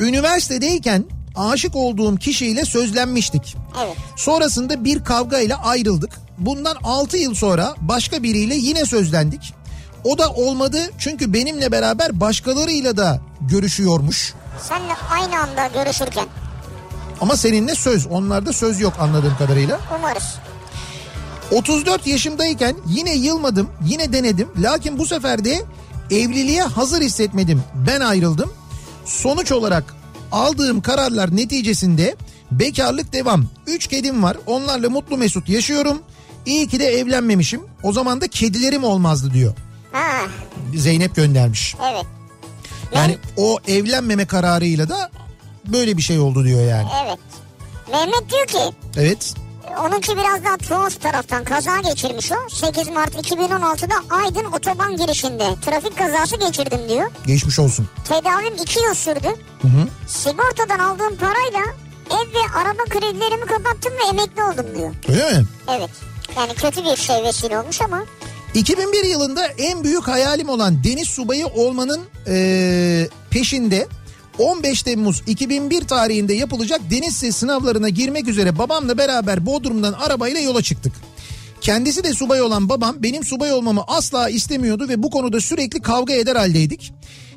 üniversitedeyken 0.00 1.04
aşık 1.34 1.76
olduğum 1.76 2.16
kişiyle 2.16 2.64
sözlenmiştik. 2.64 3.56
evet. 3.84 3.96
Sonrasında 4.16 4.84
bir 4.84 5.04
kavga 5.04 5.38
ile 5.38 5.54
ayrıldık. 5.54 6.20
Bundan 6.38 6.76
6 6.84 7.16
yıl 7.16 7.34
sonra 7.34 7.74
başka 7.80 8.22
biriyle 8.22 8.54
yine 8.54 8.84
sözlendik. 8.84 9.54
O 10.04 10.18
da 10.18 10.30
olmadı 10.30 10.78
çünkü 10.98 11.32
benimle 11.32 11.72
beraber 11.72 12.20
başkalarıyla 12.20 12.96
da 12.96 13.20
görüşüyormuş. 13.40 14.34
Senle 14.68 14.94
aynı 15.10 15.38
anda 15.38 15.66
görüşürken 15.66 16.26
Ama 17.22 17.36
seninle 17.36 17.74
söz. 17.74 18.06
Onlarda 18.06 18.52
söz 18.52 18.80
yok 18.80 18.92
anladığım 19.00 19.36
kadarıyla. 19.38 19.80
umarız. 19.98 20.34
34 21.52 22.06
yaşımdayken 22.06 22.76
yine 22.86 23.14
yılmadım, 23.14 23.68
yine 23.86 24.12
denedim. 24.12 24.48
Lakin 24.58 24.98
bu 24.98 25.06
sefer 25.06 25.44
de 25.44 25.62
evliliğe 26.10 26.62
hazır 26.62 27.02
hissetmedim. 27.02 27.62
Ben 27.88 28.00
ayrıldım. 28.00 28.52
Sonuç 29.04 29.52
olarak 29.52 29.94
aldığım 30.32 30.80
kararlar 30.80 31.36
neticesinde 31.36 32.16
bekarlık 32.50 33.12
devam. 33.12 33.44
3 33.66 33.86
kedim 33.86 34.22
var. 34.22 34.36
Onlarla 34.46 34.90
mutlu 34.90 35.16
mesut 35.16 35.48
yaşıyorum. 35.48 36.02
İyi 36.46 36.68
ki 36.68 36.80
de 36.80 36.86
evlenmemişim. 36.86 37.60
O 37.82 37.92
zaman 37.92 38.20
da 38.20 38.28
kedilerim 38.28 38.84
olmazdı 38.84 39.32
diyor. 39.34 39.54
Ha 39.92 40.02
Zeynep 40.76 41.16
göndermiş. 41.16 41.76
evet. 41.92 42.06
Yani 42.94 43.18
o 43.36 43.58
evlenmeme 43.68 44.24
kararıyla 44.26 44.88
da 44.88 45.10
böyle 45.66 45.96
bir 45.96 46.02
şey 46.02 46.18
oldu 46.18 46.44
diyor 46.44 46.64
yani. 46.68 46.88
Evet. 47.06 47.18
Mehmet 47.92 48.30
diyor 48.30 48.46
ki 48.46 48.76
Evet. 48.96 49.34
onunki 49.80 50.16
biraz 50.16 50.44
daha 50.44 50.56
tuhaf 50.56 51.00
taraftan 51.00 51.44
kaza 51.44 51.80
geçirmiş 51.80 52.32
o. 52.32 52.48
8 52.54 52.88
Mart 52.88 53.14
2016'da 53.14 53.94
Aydın 54.16 54.44
otoban 54.44 54.96
girişinde 54.96 55.44
trafik 55.64 55.98
kazası 55.98 56.36
geçirdim 56.36 56.80
diyor. 56.88 57.10
Geçmiş 57.26 57.58
olsun. 57.58 57.88
Tedavim 58.08 58.54
2 58.62 58.80
yıl 58.84 58.94
sürdü. 58.94 59.28
Hı 59.62 59.68
hı. 59.68 59.88
Sigortadan 60.08 60.78
aldığım 60.78 61.16
parayla 61.16 61.62
ev 62.10 62.34
ve 62.34 62.58
araba 62.58 62.82
kredilerimi 62.88 63.46
kapattım 63.46 63.92
ve 63.92 64.08
emekli 64.10 64.42
oldum 64.42 64.66
diyor. 64.78 64.94
Öyle 65.08 65.38
mi? 65.38 65.46
Evet. 65.68 65.90
Yani 66.36 66.54
kötü 66.54 66.84
bir 66.84 66.96
şey 66.96 67.22
vesile 67.24 67.58
olmuş 67.58 67.80
ama 67.80 68.04
2001 68.54 69.04
yılında 69.04 69.46
en 69.46 69.84
büyük 69.84 70.08
hayalim 70.08 70.48
olan 70.48 70.84
deniz 70.84 71.08
subayı 71.08 71.46
olmanın 71.46 72.00
eee, 72.26 73.08
peşinde 73.30 73.88
15 74.38 74.82
Temmuz 74.82 75.22
2001 75.26 75.80
tarihinde 75.80 76.34
yapılacak 76.34 76.80
deniz 76.90 77.16
sesi 77.16 77.38
sınavlarına 77.38 77.88
girmek 77.88 78.28
üzere 78.28 78.58
babamla 78.58 78.98
beraber 78.98 79.46
Bodrum'dan 79.46 79.92
arabayla 79.92 80.40
yola 80.40 80.62
çıktık. 80.62 80.92
Kendisi 81.60 82.04
de 82.04 82.14
subay 82.14 82.42
olan 82.42 82.68
babam 82.68 82.96
benim 82.98 83.24
subay 83.24 83.52
olmamı 83.52 83.84
asla 83.86 84.28
istemiyordu 84.28 84.88
ve 84.88 85.02
bu 85.02 85.10
konuda 85.10 85.40
sürekli 85.40 85.82
kavga 85.82 86.14
eder 86.14 86.36
haldeydik. 86.36 86.92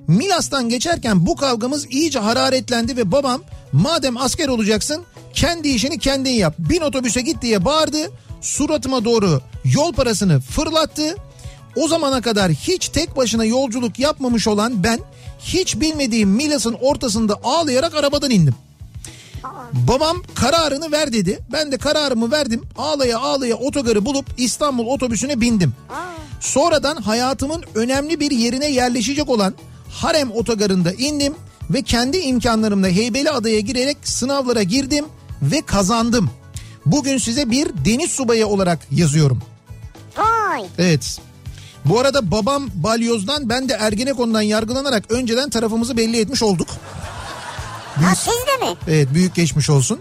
Milas'tan 0.08 0.70
geçerken 0.70 1.26
bu 1.26 1.36
kavgamız 1.36 1.86
iyice 1.90 2.20
hararetlendi 2.20 2.98
ve 2.98 3.12
babam 3.12 3.42
madem 3.72 4.18
asker 4.18 4.48
olacaksın 4.48 5.04
kendi 5.34 5.70
işini 5.70 6.00
kendin 6.00 6.32
yap. 6.32 6.56
Bin 6.60 6.82
otobüse 6.82 7.22
git 7.22 7.42
diye 7.42 7.66
bağırdı. 7.66 8.12
Suratıma 8.42 9.06
doğru 9.06 9.42
yol 9.66 9.94
parasını 9.94 10.40
fırlattı. 10.40 11.16
O 11.76 11.88
zamana 11.88 12.22
kadar 12.22 12.52
hiç 12.52 12.90
tek 12.90 13.18
başına 13.18 13.46
yolculuk 13.46 14.00
yapmamış 14.00 14.48
olan 14.48 14.84
ben 14.84 15.00
hiç 15.46 15.80
bilmediğim 15.80 16.30
Milas'ın 16.30 16.74
ortasında 16.74 17.40
ağlayarak 17.44 17.96
arabadan 17.96 18.32
indim. 18.32 18.56
Babam 19.74 20.18
kararını 20.36 20.92
ver 20.92 21.14
dedi. 21.14 21.40
Ben 21.52 21.72
de 21.72 21.78
kararımı 21.78 22.32
verdim. 22.32 22.62
Ağlaya 22.78 23.20
ağlaya 23.20 23.56
otogarı 23.56 24.06
bulup 24.06 24.26
İstanbul 24.38 24.88
otobüsüne 24.88 25.42
bindim. 25.42 25.74
Sonradan 26.40 26.96
hayatımın 26.98 27.64
önemli 27.76 28.20
bir 28.20 28.32
yerine 28.32 28.72
yerleşecek 28.72 29.30
olan 29.30 29.54
Harem 29.92 30.32
otogarında 30.32 30.94
indim 30.94 31.34
ve 31.70 31.82
kendi 31.82 32.18
imkanlarımla 32.18 32.88
Heybeliada'ya 32.88 33.60
girerek 33.60 33.98
sınavlara 34.04 34.64
girdim 34.64 35.06
ve 35.42 35.62
kazandım. 35.62 36.30
Bugün 36.86 37.18
size 37.18 37.52
bir 37.52 37.68
deniz 37.86 38.12
subayı 38.12 38.48
olarak 38.48 38.80
yazıyorum. 38.92 39.42
vay 40.18 40.66
Evet. 40.78 41.20
Bu 41.86 42.00
arada 42.00 42.32
babam 42.32 42.70
balyozdan 42.74 43.50
ben 43.50 43.70
de 43.70 43.74
Ergenekon'dan 43.74 44.42
yargılanarak 44.42 45.12
önceden 45.12 45.50
tarafımızı 45.50 45.98
belli 45.98 46.20
etmiş 46.20 46.44
olduk. 46.44 46.68
ha 47.96 48.16
siz 48.16 48.34
de 48.34 48.66
mi? 48.66 48.76
Evet 48.88 49.08
büyük 49.14 49.36
geçmiş 49.36 49.70
olsun. 49.70 50.00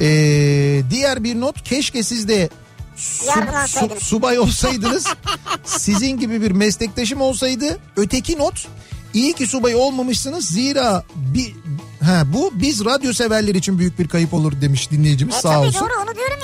Ee, 0.00 0.82
diğer 0.90 1.24
bir 1.24 1.40
not 1.40 1.62
keşke 1.64 2.02
siz 2.02 2.28
de 2.28 2.48
su- 2.96 3.30
su- 3.68 3.90
subay 4.00 4.38
olsaydınız. 4.38 5.06
sizin 5.64 6.18
gibi 6.18 6.42
bir 6.42 6.50
meslektaşım 6.50 7.20
olsaydı. 7.20 7.78
Öteki 7.96 8.38
not 8.38 8.66
iyi 9.14 9.32
ki 9.32 9.46
subay 9.46 9.74
olmamışsınız 9.74 10.44
zira 10.46 11.04
bir 11.16 11.54
ha, 12.04 12.22
bu 12.32 12.50
biz 12.54 12.84
radyo 12.84 13.12
severler 13.12 13.54
için 13.54 13.78
büyük 13.78 13.98
bir 13.98 14.08
kayıp 14.08 14.34
olur 14.34 14.60
demiş 14.60 14.90
dinleyicimiz 14.90 15.34
E 15.34 15.40
sağ 15.40 15.48
tabii 15.52 15.66
olsun. 15.66 15.80
doğru 15.80 15.90
onu 16.06 16.14
diyorum 16.16 16.36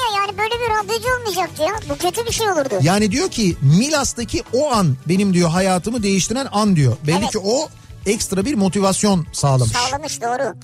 bir 0.60 0.84
radyocu 0.84 1.08
olmayacaktı 1.18 1.62
ya. 1.62 1.72
Bu 1.90 1.96
kötü 1.96 2.26
bir 2.26 2.32
şey 2.32 2.50
olurdu. 2.50 2.74
Yani 2.82 3.10
diyor 3.10 3.30
ki 3.30 3.56
Milas'taki 3.62 4.42
o 4.52 4.72
an 4.72 4.96
benim 5.08 5.34
diyor 5.34 5.50
hayatımı 5.50 6.02
değiştiren 6.02 6.48
an 6.52 6.76
diyor. 6.76 6.96
Belli 7.06 7.16
Evet. 7.18 7.30
ki 7.30 7.38
o 7.38 7.68
ekstra 8.06 8.44
bir 8.44 8.54
motivasyon 8.54 9.26
sağlamış. 9.32 9.72
Sağlamış 9.72 10.22
doğru. 10.22 10.54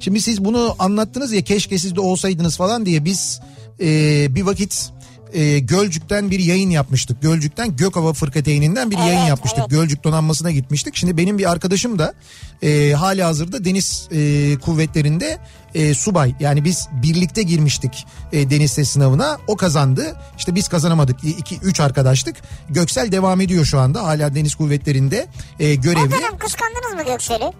Şimdi 0.00 0.20
siz 0.22 0.44
bunu 0.44 0.76
anlattınız 0.78 1.32
ya 1.32 1.42
keşke 1.44 1.78
siz 1.78 1.96
de 1.96 2.00
olsaydınız 2.00 2.56
falan 2.56 2.86
diye 2.86 3.04
biz 3.04 3.40
e, 3.80 4.26
bir 4.34 4.42
vakit 4.42 4.90
e, 5.34 5.58
Gölcük'ten 5.58 6.30
bir 6.30 6.38
yayın 6.38 6.70
yapmıştık. 6.70 7.22
Gölcük'ten 7.22 7.76
Gökova 7.76 8.12
Fırkateyni'nden 8.12 8.90
bir 8.90 8.98
yayın 8.98 9.18
Evet, 9.18 9.28
yapmıştık. 9.28 9.60
evet. 9.60 9.70
Gölcük 9.70 10.04
donanmasına 10.04 10.50
gitmiştik. 10.50 10.96
Şimdi 10.96 11.16
benim 11.16 11.38
bir 11.38 11.50
arkadaşım 11.50 11.98
da 11.98 12.14
e, 12.62 12.92
hali 12.92 13.22
hazırda 13.22 13.64
deniz 13.64 14.08
e, 14.12 14.56
kuvvetlerinde 14.58 15.38
e, 15.74 15.94
subay. 15.94 16.34
Yani 16.40 16.64
biz 16.64 16.88
birlikte 17.02 17.42
girmiştik 17.42 18.06
e, 18.32 18.50
deniz 18.50 18.72
sınavına. 18.72 19.38
O 19.46 19.56
kazandı. 19.56 20.16
İşte 20.38 20.54
biz 20.54 20.68
kazanamadık. 20.68 21.24
2 21.24 21.58
3 21.62 21.80
arkadaştık. 21.80 22.36
Göksel 22.70 23.12
devam 23.12 23.40
ediyor 23.40 23.64
şu 23.64 23.78
anda. 23.80 24.02
Hala 24.04 24.34
deniz 24.34 24.54
kuvvetlerinde 24.54 25.26
e, 25.60 25.74
görevli. 25.74 26.10
dönem 26.10 26.38
kıskandınız 26.38 26.94
mı 26.94 27.12
Göksel'i? 27.12 27.52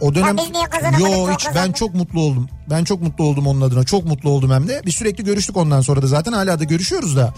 O 0.00 0.14
dönem 0.14 0.26
Ya 0.26 0.36
biz 0.36 0.50
niye 0.50 0.64
kazanamadık, 0.64 1.00
Yo 1.00 1.30
hiç 1.30 1.46
ben 1.54 1.72
çok 1.72 1.94
mutlu 1.94 2.20
oldum. 2.20 2.48
Ben 2.70 2.84
çok 2.84 3.02
mutlu 3.02 3.24
oldum 3.24 3.46
onun 3.46 3.60
adına. 3.60 3.84
Çok 3.84 4.04
mutlu 4.04 4.30
oldum 4.30 4.50
hem 4.50 4.68
de. 4.68 4.82
Biz 4.86 4.94
sürekli 4.94 5.24
görüştük 5.24 5.56
ondan 5.56 5.80
sonra 5.80 6.02
da 6.02 6.06
zaten 6.06 6.32
hala 6.32 6.58
da 6.58 6.64
görüşüyoruz 6.64 7.16
da. 7.16 7.34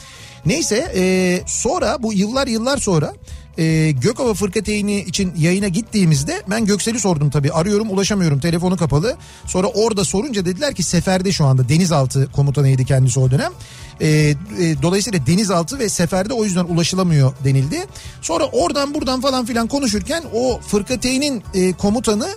Neyse 0.47 0.93
e, 0.95 1.03
sonra 1.47 2.03
bu 2.03 2.13
yıllar 2.13 2.47
yıllar 2.47 2.77
sonra 2.79 3.13
e, 3.59 3.91
Gökova 3.91 4.35
Fırkateyni 4.35 5.01
için 5.01 5.33
yayına 5.39 5.69
gittiğimizde 5.69 6.43
ben 6.51 6.65
Göksel'i 6.65 7.01
sordum 7.01 7.31
tabii. 7.31 7.53
Arıyorum 7.53 7.91
ulaşamıyorum 7.91 8.41
telefonu 8.41 8.77
kapalı. 8.77 9.17
Sonra 9.47 9.67
orada 9.67 10.05
sorunca 10.05 10.45
dediler 10.45 10.75
ki 10.75 10.83
seferde 10.83 11.33
şu 11.33 11.45
anda 11.45 11.69
denizaltı 11.69 12.33
komutanıydı 12.33 12.85
kendisi 12.85 13.21
o 13.21 13.31
dönem. 13.31 13.53
E, 14.01 14.09
e, 14.09 14.37
dolayısıyla 14.83 15.27
denizaltı 15.27 15.79
ve 15.79 15.89
seferde 15.89 16.35
o 16.35 16.45
yüzden 16.45 16.65
ulaşılamıyor 16.65 17.33
denildi. 17.45 17.87
Sonra 18.23 18.45
oradan 18.45 18.95
buradan 18.95 19.21
falan 19.21 19.47
filan 19.47 19.69
konuşurken 19.69 20.25
o 20.35 20.61
Fırkateynin 20.61 21.43
e, 21.55 21.73
komutanı 21.73 22.29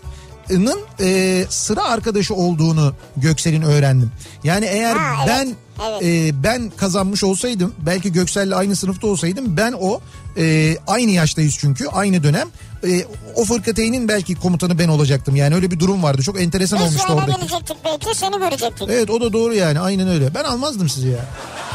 Nın 0.50 0.80
e, 1.00 1.46
sıra 1.50 1.84
arkadaşı 1.84 2.36
olduğunu 2.36 2.94
Göksel'in 3.18 3.62
öğrendim. 3.62 4.12
Yani 4.44 4.66
eğer 4.66 4.96
Ha, 4.96 5.16
evet, 5.18 5.28
ben 5.28 5.56
evet. 5.88 6.04
e, 6.04 6.44
ben 6.44 6.72
kazanmış 6.78 7.24
olsaydım 7.24 7.74
belki 7.86 8.12
Göksel'le 8.12 8.52
aynı 8.52 8.76
sınıfta 8.76 9.08
olsaydım 9.08 9.58
ben 9.58 9.74
o 9.82 10.02
e, 10.38 10.78
aynı 10.88 11.12
yaştayız 11.12 11.58
çünkü 11.60 11.88
aynı 11.88 12.24
dönem 12.24 12.50
e, 12.88 13.06
o 13.36 13.46
fırkateynin 13.46 14.08
belki 14.08 14.36
komutanı 14.36 14.80
ben 14.80 14.88
olacaktım. 14.88 15.36
Yani 15.36 15.56
öyle 15.56 15.72
bir 15.72 15.80
durum 15.80 16.04
vardı. 16.04 16.22
Çok 16.22 16.42
enteresan 16.42 16.80
Biz 16.80 16.88
olmuştu 16.88 17.14
oradaki. 17.14 17.38
gelecektik 17.38 17.78
belki 17.86 18.18
seni 18.18 18.38
görecektik. 18.40 18.90
Evet 18.92 19.10
o 19.10 19.22
da 19.22 19.34
doğru 19.34 19.54
yani 19.54 19.80
aynen 19.80 20.08
öyle. 20.08 20.36
Ben 20.36 20.44
almazdım 20.44 20.90
sizi 20.90 21.08
ya. 21.08 21.26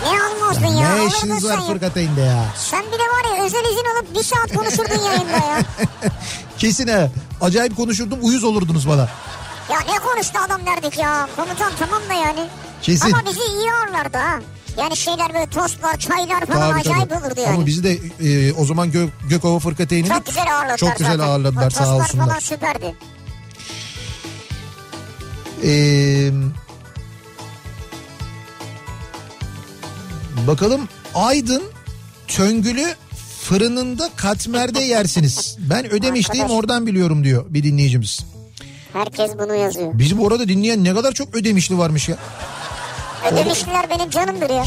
Ne 0.02 0.22
almazdın 0.22 0.66
ya? 0.66 0.72
ne 0.94 1.01
alırdın 1.01 1.16
işiniz 1.16 1.44
var 1.44 1.59
ya. 1.59 1.60
fırkateyinde 1.60 2.20
ya? 2.20 2.44
Sen 2.56 2.85
bir 2.86 2.98
de 2.98 3.02
var 3.02 3.36
ya 3.39 3.44
özel 3.44 3.64
izin 3.64 3.97
alıp 3.97 4.14
bir 4.14 4.22
saat 4.22 4.55
konuşurdun 4.55 5.05
yayında 5.05 5.30
ya. 5.32 5.62
Kesin 6.59 6.89
ha. 6.89 7.09
Acayip 7.40 7.76
konuşurdum 7.76 8.18
uyuz 8.22 8.44
olurdunuz 8.44 8.89
bana. 8.89 9.09
Ya 9.72 9.80
ne 9.93 9.98
konuştu 9.98 10.39
adam 10.47 10.60
derdik 10.66 10.98
ya. 10.98 11.28
Komutan 11.36 11.72
tamam 11.78 12.02
da 12.10 12.14
yani. 12.14 12.47
Kesin. 12.82 13.12
Ama 13.12 13.26
bizi 13.26 13.40
iyi 13.40 13.72
ağırlardı 13.72 14.18
ha. 14.18 14.40
Yani 14.78 14.96
şeyler 14.96 15.34
böyle 15.34 15.50
tostlar, 15.50 15.98
çaylar 15.98 16.46
falan 16.46 16.70
Tabii, 16.70 16.80
acayip 16.80 17.10
tabii. 17.10 17.24
olurdu 17.26 17.40
yani. 17.40 17.56
Ama 17.56 17.66
bizi 17.66 17.84
de 17.84 17.98
e, 18.28 18.52
o 18.52 18.64
zaman 18.64 18.90
Gök, 18.92 19.10
Gökova 19.28 19.59
Fırkateynini 19.59 20.09
Çok 20.09 20.26
güzel 20.26 20.55
ağırladılar 20.56 20.76
çok 20.76 20.96
güzel 20.96 21.12
zaten. 21.16 21.28
ağırladılar 21.28 21.70
sağ 21.70 21.84
tostlar 21.84 22.00
olsunlar. 22.05 22.26
falan 22.26 22.38
süperdi. 22.38 22.94
Ee, 25.64 26.30
bakalım 30.46 30.88
Aydın 31.14 31.62
Töngülü 32.28 32.86
fırınında 33.42 34.10
katmerde 34.16 34.80
yersiniz. 34.80 35.56
Ben 35.59 35.90
ödemişteyim 35.90 36.44
Arkadaş. 36.44 36.59
oradan 36.60 36.86
biliyorum 36.86 37.24
diyor 37.24 37.44
bir 37.48 37.62
dinleyicimiz. 37.62 38.20
Herkes 38.92 39.30
bunu 39.38 39.55
yazıyor. 39.55 39.90
Bizim 39.98 40.20
orada 40.20 40.48
dinleyen 40.48 40.84
ne 40.84 40.94
kadar 40.94 41.12
çok 41.12 41.34
ödemişli 41.36 41.78
varmış 41.78 42.09
ya. 42.09 42.16
Ödemişliler 43.32 43.90
benim 43.90 44.11
canımdır 44.11 44.51
ya. 44.51 44.65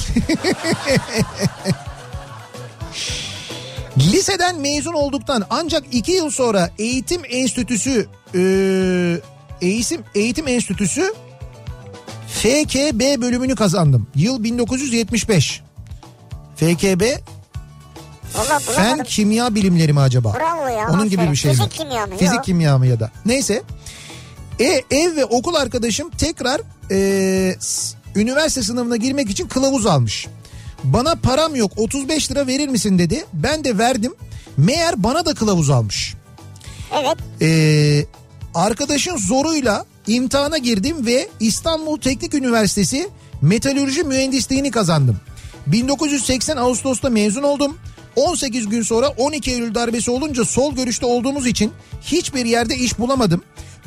Liseden 3.97 4.59
mezun 4.59 4.93
olduktan 4.93 5.45
ancak 5.49 5.83
iki 5.91 6.11
yıl 6.11 6.31
sonra 6.31 6.69
eğitim 6.79 7.21
enstitüsü 7.29 8.07
e, 8.35 8.41
eğitim 9.61 10.03
eğitim 10.15 10.47
enstitüsü 10.47 11.13
FKB 12.27 13.21
bölümünü 13.21 13.55
kazandım. 13.55 14.07
Yıl 14.15 14.43
1975. 14.43 15.61
FKB 16.55 17.01
Valla 18.35 18.59
Fen 18.59 18.75
bulamadım. 18.85 19.03
kimya 19.05 19.55
bilimleri 19.55 19.93
mi 19.93 19.99
acaba? 19.99 20.33
Bravo 20.33 20.67
ya, 20.67 20.87
Onun 20.89 21.05
gibi 21.09 21.15
aferin. 21.21 21.31
bir 21.31 21.37
şey 21.37 21.51
mi? 21.51 21.57
Fizik 21.57 21.71
kimya 21.71 22.05
mı? 22.05 22.17
Fizik 22.17 22.35
Yok. 22.35 22.43
kimya 22.45 22.77
mı 22.77 22.87
ya 22.87 22.99
da. 22.99 23.11
Neyse. 23.25 23.63
E, 24.59 24.81
ev 24.91 25.15
ve 25.15 25.25
okul 25.25 25.55
arkadaşım 25.55 26.09
tekrar 26.09 26.61
e, 26.91 27.55
üniversite 28.15 28.63
sınavına 28.63 28.95
girmek 28.95 29.29
için 29.29 29.47
kılavuz 29.47 29.85
almış. 29.85 30.27
Bana 30.83 31.15
param 31.15 31.55
yok 31.55 31.71
35 31.77 32.31
lira 32.31 32.47
verir 32.47 32.67
misin 32.67 32.99
dedi. 32.99 33.25
Ben 33.33 33.63
de 33.63 33.77
verdim. 33.77 34.13
Meğer 34.57 35.03
bana 35.03 35.25
da 35.25 35.33
kılavuz 35.33 35.69
almış. 35.69 36.13
Evet. 36.93 37.17
Ee, 37.41 38.05
arkadaşın 38.55 39.17
zoruyla 39.17 39.85
imtihana 40.07 40.57
girdim 40.57 41.05
ve 41.05 41.29
İstanbul 41.39 41.99
Teknik 41.99 42.33
Üniversitesi 42.33 43.09
metalürji 43.41 44.03
mühendisliğini 44.03 44.71
kazandım. 44.71 45.17
1980 45.67 46.57
Ağustos'ta 46.57 47.09
mezun 47.09 47.43
oldum. 47.43 47.77
18 48.15 48.69
gün 48.69 48.81
sonra 48.81 49.09
12 49.09 49.51
Eylül 49.51 49.75
darbesi 49.75 50.11
olunca 50.11 50.45
sol 50.45 50.75
görüşte 50.75 51.05
olduğumuz 51.05 51.47
için 51.47 51.71
hiçbir 52.01 52.45
yerde 52.45 52.75
iş 52.75 52.99
bulamadım. 52.99 53.41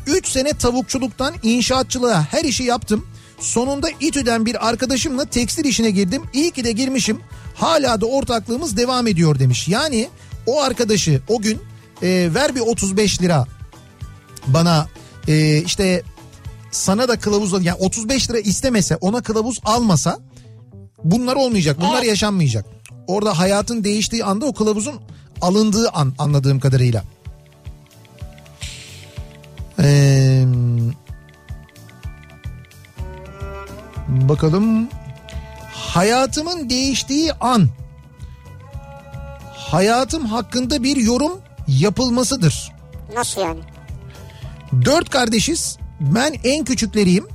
3 0.07 0.29
sene 0.29 0.53
tavukçuluktan 0.53 1.35
inşaatçılığa 1.43 2.23
her 2.31 2.45
işi 2.45 2.63
yaptım. 2.63 3.07
Sonunda 3.41 3.89
İTÜ'den 4.01 4.47
bir 4.47 4.69
arkadaşımla 4.69 5.25
tekstil 5.25 5.65
işine 5.65 5.91
girdim. 5.91 6.23
İyi 6.33 6.51
ki 6.51 6.65
de 6.65 6.73
girmişim. 6.73 7.21
Hala 7.55 8.01
da 8.01 8.07
ortaklığımız 8.07 8.77
devam 8.77 9.07
ediyor 9.07 9.39
demiş. 9.39 9.69
Yani 9.69 10.09
o 10.47 10.63
arkadaşı 10.63 11.21
o 11.29 11.41
gün 11.41 11.61
e, 12.03 12.31
ver 12.35 12.55
bir 12.55 12.61
35 12.61 13.23
lira 13.23 13.47
bana 14.47 14.89
e, 15.29 15.59
işte 15.59 16.03
sana 16.71 17.09
da 17.09 17.19
kılavuz 17.19 17.65
yani 17.65 17.79
35 17.79 18.31
lira 18.31 18.39
istemese 18.39 18.97
ona 18.97 19.23
kılavuz 19.23 19.59
almasa 19.65 20.19
bunlar 21.05 21.37
olmayacak 21.37 21.77
bunlar 21.81 21.99
Evet. 21.99 22.09
yaşanmayacak. 22.09 22.67
Orada 23.07 23.39
hayatın 23.39 23.85
değiştiği 23.85 24.25
anda 24.25 24.47
o 24.47 24.55
kılavuzun 24.55 25.01
alındığı 25.41 25.89
an 25.89 26.15
anladığım 26.19 26.61
kadarıyla. 26.61 27.05
Ee, 29.79 30.45
bakalım 34.15 34.89
hayatımın 35.73 36.71
değiştiği 36.71 37.33
an 37.33 37.69
hayatım 39.55 40.27
hakkında 40.27 40.83
bir 40.83 40.97
yorum 40.97 41.33
yapılmasıdır. 41.69 42.73
Nasıl 43.15 43.41
yani? 43.41 43.61
Dört 44.85 45.11
kardeşiz. 45.11 45.79
Ben 46.01 46.35
en 46.45 46.65
küçükleriyim. 46.65 47.27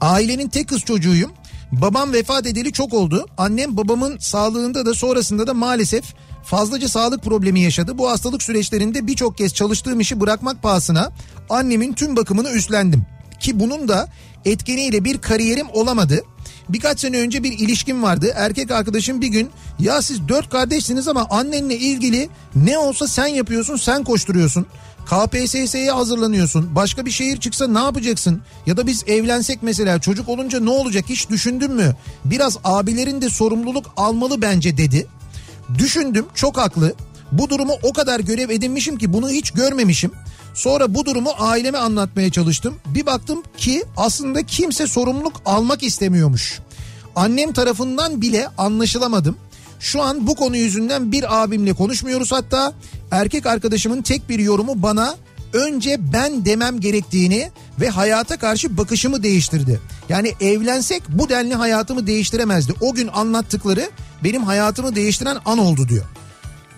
Ailenin 0.00 0.48
tek 0.48 0.68
kız 0.68 0.80
çocuğuyum. 0.80 1.32
Babam 1.72 2.12
vefat 2.12 2.46
edeli 2.46 2.72
çok 2.72 2.94
oldu. 2.94 3.26
Annem 3.38 3.76
babamın 3.76 4.18
sağlığında 4.18 4.86
da 4.86 4.94
sonrasında 4.94 5.46
da 5.46 5.54
maalesef 5.54 6.04
fazlaca 6.44 6.88
sağlık 6.88 7.22
problemi 7.22 7.60
yaşadı. 7.60 7.98
Bu 7.98 8.10
hastalık 8.10 8.42
süreçlerinde 8.42 9.06
birçok 9.06 9.38
kez 9.38 9.54
çalıştığım 9.54 10.00
işi 10.00 10.20
bırakmak 10.20 10.62
pahasına 10.62 11.12
annemin 11.50 11.92
tüm 11.92 12.16
bakımını 12.16 12.50
üstlendim. 12.50 13.06
Ki 13.40 13.60
bunun 13.60 13.88
da 13.88 14.08
etkeniyle 14.44 15.04
bir 15.04 15.18
kariyerim 15.18 15.66
olamadı. 15.72 16.24
Birkaç 16.68 17.00
sene 17.00 17.20
önce 17.20 17.42
bir 17.42 17.58
ilişkim 17.58 18.02
vardı. 18.02 18.32
Erkek 18.36 18.70
arkadaşım 18.70 19.20
bir 19.20 19.28
gün 19.28 19.50
ya 19.78 20.02
siz 20.02 20.28
dört 20.28 20.50
kardeşsiniz 20.50 21.08
ama 21.08 21.26
annenle 21.30 21.76
ilgili 21.76 22.28
ne 22.54 22.78
olsa 22.78 23.08
sen 23.08 23.26
yapıyorsun 23.26 23.76
sen 23.76 24.04
koşturuyorsun. 24.04 24.66
KPSS'ye 25.06 25.90
hazırlanıyorsun. 25.90 26.74
Başka 26.74 27.06
bir 27.06 27.10
şehir 27.10 27.40
çıksa 27.40 27.68
ne 27.68 27.78
yapacaksın? 27.78 28.42
Ya 28.66 28.76
da 28.76 28.86
biz 28.86 29.04
evlensek 29.06 29.58
mesela 29.62 29.98
çocuk 29.98 30.28
olunca 30.28 30.60
ne 30.60 30.70
olacak 30.70 31.04
hiç 31.08 31.30
düşündün 31.30 31.72
mü? 31.72 31.96
Biraz 32.24 32.58
abilerin 32.64 33.22
de 33.22 33.30
sorumluluk 33.30 33.86
almalı 33.96 34.42
bence 34.42 34.76
dedi. 34.76 35.06
Düşündüm 35.78 36.26
çok 36.34 36.58
haklı. 36.58 36.94
Bu 37.32 37.50
durumu 37.50 37.72
o 37.82 37.92
kadar 37.92 38.20
görev 38.20 38.50
edinmişim 38.50 38.98
ki 38.98 39.12
bunu 39.12 39.30
hiç 39.30 39.50
görmemişim. 39.50 40.10
Sonra 40.54 40.94
bu 40.94 41.06
durumu 41.06 41.30
aileme 41.38 41.78
anlatmaya 41.78 42.30
çalıştım. 42.30 42.74
Bir 42.86 43.06
baktım 43.06 43.42
ki 43.56 43.84
aslında 43.96 44.42
kimse 44.42 44.86
sorumluluk 44.86 45.40
almak 45.46 45.82
istemiyormuş. 45.82 46.60
Annem 47.16 47.52
tarafından 47.52 48.20
bile 48.20 48.48
anlaşılamadım. 48.58 49.36
Şu 49.80 50.02
an 50.02 50.26
bu 50.26 50.34
konu 50.34 50.56
yüzünden 50.56 51.12
bir 51.12 51.42
abimle 51.42 51.72
konuşmuyoruz 51.72 52.32
hatta. 52.32 52.72
Erkek 53.10 53.46
arkadaşımın 53.46 54.02
tek 54.02 54.28
bir 54.28 54.38
yorumu 54.38 54.82
bana 54.82 55.14
önce 55.52 56.12
ben 56.12 56.44
demem 56.44 56.80
gerektiğini 56.80 57.50
ve 57.80 57.88
hayata 57.88 58.36
karşı 58.36 58.76
bakışımı 58.76 59.22
değiştirdi. 59.22 59.80
Yani 60.08 60.32
evlensek 60.40 61.02
bu 61.08 61.28
denli 61.28 61.54
hayatımı 61.54 62.06
değiştiremezdi. 62.06 62.72
O 62.80 62.94
gün 62.94 63.08
anlattıkları 63.08 63.90
benim 64.24 64.42
hayatımı 64.44 64.94
değiştiren 64.94 65.36
an 65.44 65.58
oldu 65.58 65.88
diyor. 65.88 66.04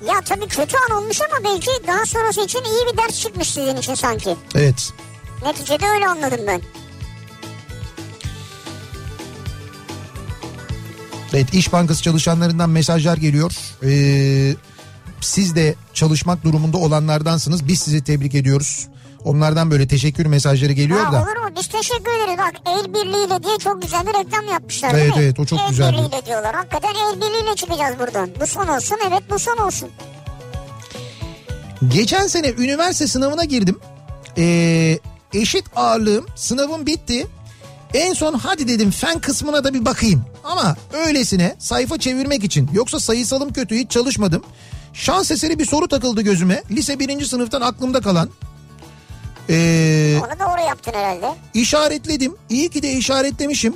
Ya 0.05 0.21
tabii 0.21 0.49
kötü 0.49 0.77
an 0.77 0.97
olmuş 0.97 1.21
ama 1.21 1.45
belki 1.45 1.71
daha 1.87 2.07
sonrası 2.07 2.41
için 2.45 2.59
iyi 2.59 2.93
bir 2.93 2.99
ders 2.99 3.21
çıkmış 3.21 3.51
sizin 3.51 3.77
için 3.77 3.95
sanki. 3.95 4.37
Evet. 4.55 4.93
Neticede 5.43 5.89
öyle 5.89 6.07
anladım 6.09 6.41
ben. 6.47 6.61
Evet 11.33 11.55
İş 11.55 11.73
Bankası 11.73 12.03
çalışanlarından 12.03 12.71
mesajlar 12.71 13.17
geliyor. 13.17 13.53
Ee, 13.85 14.55
siz 15.21 15.57
de 15.57 15.75
çalışmak 15.95 16.45
durumunda 16.45 16.77
olanlardansınız. 16.79 17.69
Biz 17.69 17.81
sizi 17.81 18.05
tebrik 18.05 18.35
ediyoruz. 18.35 18.89
Onlardan 19.31 19.71
böyle 19.71 19.87
teşekkür 19.89 20.27
mesajları 20.27 20.73
geliyor 20.73 21.01
Ha, 21.01 21.13
da. 21.13 21.17
olur 21.23 21.37
mu? 21.37 21.49
Biz 21.59 21.67
teşekkür 21.67 22.11
ederiz. 22.11 22.39
Bak 22.39 22.53
el 22.67 22.95
birliğiyle 22.95 23.43
diye 23.43 23.59
çok 23.59 23.83
güzel 23.83 24.07
bir 24.07 24.15
reklam 24.15 24.47
yapmışlar 24.53 24.93
değil 24.95 25.05
Evet, 25.05 25.17
mi? 25.17 25.23
evet, 25.23 25.41
o 25.41 25.45
çok 25.45 25.61
el 25.61 25.69
güzeldi. 25.69 25.89
El 25.89 25.93
birliğiyle 26.05 26.27
diyorlar. 26.27 26.55
Hakikaten 26.55 26.89
el 26.95 27.17
birliğiyle 27.17 27.55
çıkacağız 27.57 27.99
buradan. 27.99 28.31
Bu 28.41 28.47
son 28.47 28.69
olsun 28.69 28.97
evet 29.09 29.23
bu 29.31 29.39
son 29.39 29.57
olsun. 29.57 29.89
Geçen 31.89 32.27
sene 32.27 32.51
üniversite 32.51 33.07
sınavına 33.07 33.45
girdim. 33.45 33.79
Ee, 34.39 34.99
eşit 35.35 35.65
ağırlığım 35.77 36.27
sınavım 36.37 36.87
bitti. 36.87 37.27
En 37.95 38.13
son 38.13 38.35
hadi 38.35 38.69
dedim 38.69 38.91
fen 38.91 39.19
kısmına 39.19 39.65
da 39.65 39.75
bir 39.75 39.85
bakayım. 39.85 40.25
Ama 40.45 40.77
öylesine 40.93 41.57
sayfa 41.59 41.99
çevirmek 41.99 42.45
için. 42.45 42.71
Yoksa 42.73 43.01
sayısalım 43.01 43.53
kötü 43.53 43.77
hiç 43.77 43.91
çalışmadım. 43.91 44.43
Şans 44.93 45.31
eseri 45.31 45.59
bir 45.59 45.65
soru 45.67 45.89
takıldı 45.89 46.23
gözüme. 46.23 46.63
Lise 46.71 46.99
birinci 46.99 47.25
sınıftan 47.29 47.61
aklımda 47.61 48.01
kalan. 48.01 48.31
Ee, 49.51 50.19
Onu 50.19 50.39
doğru 50.51 50.67
yaptın 50.69 50.93
herhalde. 50.95 51.35
işaretledim. 51.55 52.35
İyi 52.51 52.69
ki 52.69 52.83
de 52.83 52.93
işaretlemişim. 52.93 53.75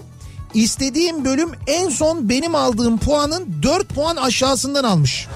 İstediğim 0.54 1.24
bölüm 1.24 1.50
en 1.66 1.88
son 1.88 2.28
benim 2.28 2.54
aldığım 2.54 2.98
puanın 2.98 3.56
4 3.62 3.88
puan 3.88 4.16
aşağısından 4.16 4.84
almış. 4.84 5.28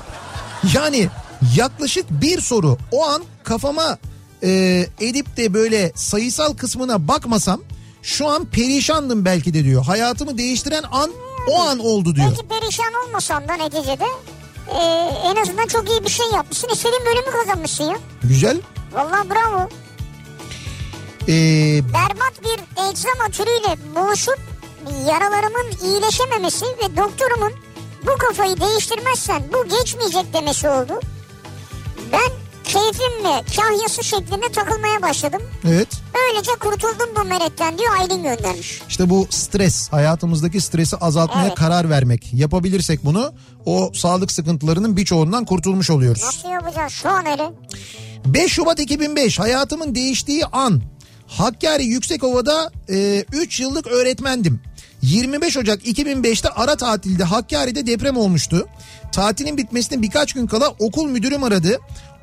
Yani 0.74 1.08
yaklaşık 1.56 2.10
bir 2.10 2.40
soru 2.40 2.78
o 2.92 3.04
an 3.06 3.22
kafama 3.44 3.98
e, 4.42 4.50
edip 5.00 5.36
de 5.36 5.54
böyle 5.54 5.92
sayısal 5.94 6.54
kısmına 6.56 7.08
bakmasam 7.08 7.60
şu 8.02 8.28
an 8.28 8.44
perişandım 8.44 9.24
belki 9.24 9.54
de 9.54 9.64
diyor. 9.64 9.84
Hayatımı 9.84 10.38
değiştiren 10.38 10.84
an 10.92 11.10
o 11.50 11.60
an 11.62 11.78
oldu 11.78 12.14
diyor. 12.16 12.26
Belki 12.30 12.48
perişan 12.48 12.92
olmasan 13.08 13.48
da 13.48 13.54
neticede 13.54 14.04
e, 14.68 14.82
en 15.24 15.36
azından 15.36 15.66
çok 15.66 15.90
iyi 15.90 16.04
bir 16.04 16.10
şey 16.10 16.26
yapmışsın. 16.34 16.68
İstediğin 16.72 17.02
bölümü 17.06 17.30
kazanmışsın 17.36 17.84
ya. 17.84 17.96
Güzel. 18.22 18.60
Vallahi 18.92 19.30
bravo. 19.30 19.68
Ee, 21.28 21.32
Berbat 21.84 22.34
bir 22.42 22.88
egzama 22.88 23.28
türüyle 23.32 23.76
boğuşup 23.94 24.38
yaralarımın 25.08 25.70
iyileşememesi 25.84 26.64
ve 26.64 26.96
doktorumun 26.96 27.52
bu 28.06 28.18
kafayı 28.18 28.60
değiştirmezsen 28.60 29.42
bu 29.52 29.68
geçmeyecek 29.78 30.34
demesi 30.34 30.68
oldu. 30.68 31.00
Ben 32.12 32.30
keyfimle 32.64 33.42
kahyası 33.56 34.04
şeklinde 34.04 34.48
takılmaya 34.52 35.02
başladım. 35.02 35.42
Evet. 35.68 35.88
Böylece 36.14 36.50
kurtuldum 36.60 37.08
bu 37.16 37.24
meretten 37.24 37.78
diyor 37.78 37.96
Aylin 38.00 38.22
göndermiş. 38.22 38.82
İşte 38.88 39.10
bu 39.10 39.26
stres 39.30 39.88
hayatımızdaki 39.92 40.60
stresi 40.60 40.96
azaltmaya 40.96 41.46
Evet. 41.46 41.54
karar 41.54 41.90
vermek. 41.90 42.32
Yapabilirsek 42.34 43.04
bunu 43.04 43.32
o 43.66 43.90
sağlık 43.94 44.32
sıkıntılarının 44.32 44.96
birçoğundan 44.96 45.44
kurtulmuş 45.44 45.90
oluyoruz. 45.90 46.22
Nasıl 46.24 46.48
yapacağız 46.48 46.92
şu 46.92 47.08
an 47.08 47.26
öyle? 47.26 47.52
5 48.26 48.52
Şubat 48.52 48.80
2005 48.80 49.38
hayatımın 49.38 49.94
değiştiği 49.94 50.46
an. 50.46 50.82
Hakkari 51.38 51.84
Yüksekova'da 51.84 52.70
3 53.32 53.60
yıllık 53.60 53.86
öğretmendim. 53.86 54.60
25 55.02 55.56
Ocak 55.56 55.86
2005'te 55.86 56.48
ara 56.48 56.76
tatilde 56.76 57.24
Hakkari'de 57.24 57.86
deprem 57.86 58.16
olmuştu. 58.16 58.68
Tatilin 59.12 59.56
bitmesine 59.56 60.02
birkaç 60.02 60.32
gün 60.32 60.46
kala 60.46 60.68
okul 60.68 61.08
müdürüm 61.08 61.44
aradı. 61.44 61.78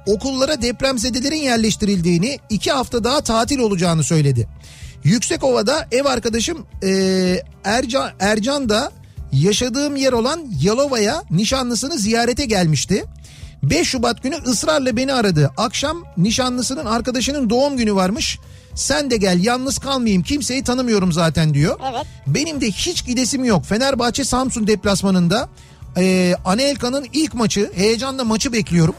Okullara 0.06 0.62
depremzedelerin 0.62 1.42
yerleştirildiğini, 1.42 2.40
2 2.50 2.72
hafta 2.72 3.04
daha 3.04 3.22
tatil 3.22 3.60
olacağını 3.60 4.04
söyledi. 4.04 4.48
Yüksekova'da 5.04 5.88
ev 5.92 6.06
arkadaşım 6.06 6.66
e, 6.84 6.90
Ercan, 7.64 8.12
Ercan 8.20 8.70
da 8.70 8.92
yaşadığım 9.34 9.96
yer 9.96 10.14
olan 10.14 10.42
Yalova'ya 10.64 11.24
nişanlısını 11.32 11.98
ziyarete 11.98 12.46
gelmişti. 12.46 13.06
5 13.64 13.88
Şubat 13.88 14.24
günü 14.24 14.36
ısrarla 14.36 14.98
beni 14.98 15.14
aradı. 15.14 15.52
Akşam 15.58 16.04
nişanlısının 16.18 16.86
arkadaşının 16.86 17.50
doğum 17.50 17.78
günü 17.78 17.96
varmış. 17.96 18.40
Sen 18.76 19.11
de 19.11 19.18
gel 19.18 19.43
yalnız 19.43 19.77
kalmayayım 19.77 20.23
kimseyi 20.23 20.64
tanımıyorum 20.64 21.11
zaten 21.11 21.53
diyor. 21.53 21.80
Evet. 21.91 22.06
Benim 22.27 22.61
de 22.61 22.68
hiç 22.68 23.06
gidesim 23.06 23.43
yok. 23.43 23.65
Fenerbahçe 23.65 24.23
Samsun 24.23 24.68
deplasmanında 24.68 25.49
e, 25.98 26.35
Anelka'nın 26.45 27.07
ilk 27.14 27.34
maçı 27.34 27.72
heyecanla 27.76 28.23
maçı 28.23 28.53
bekliyorum. 28.53 28.95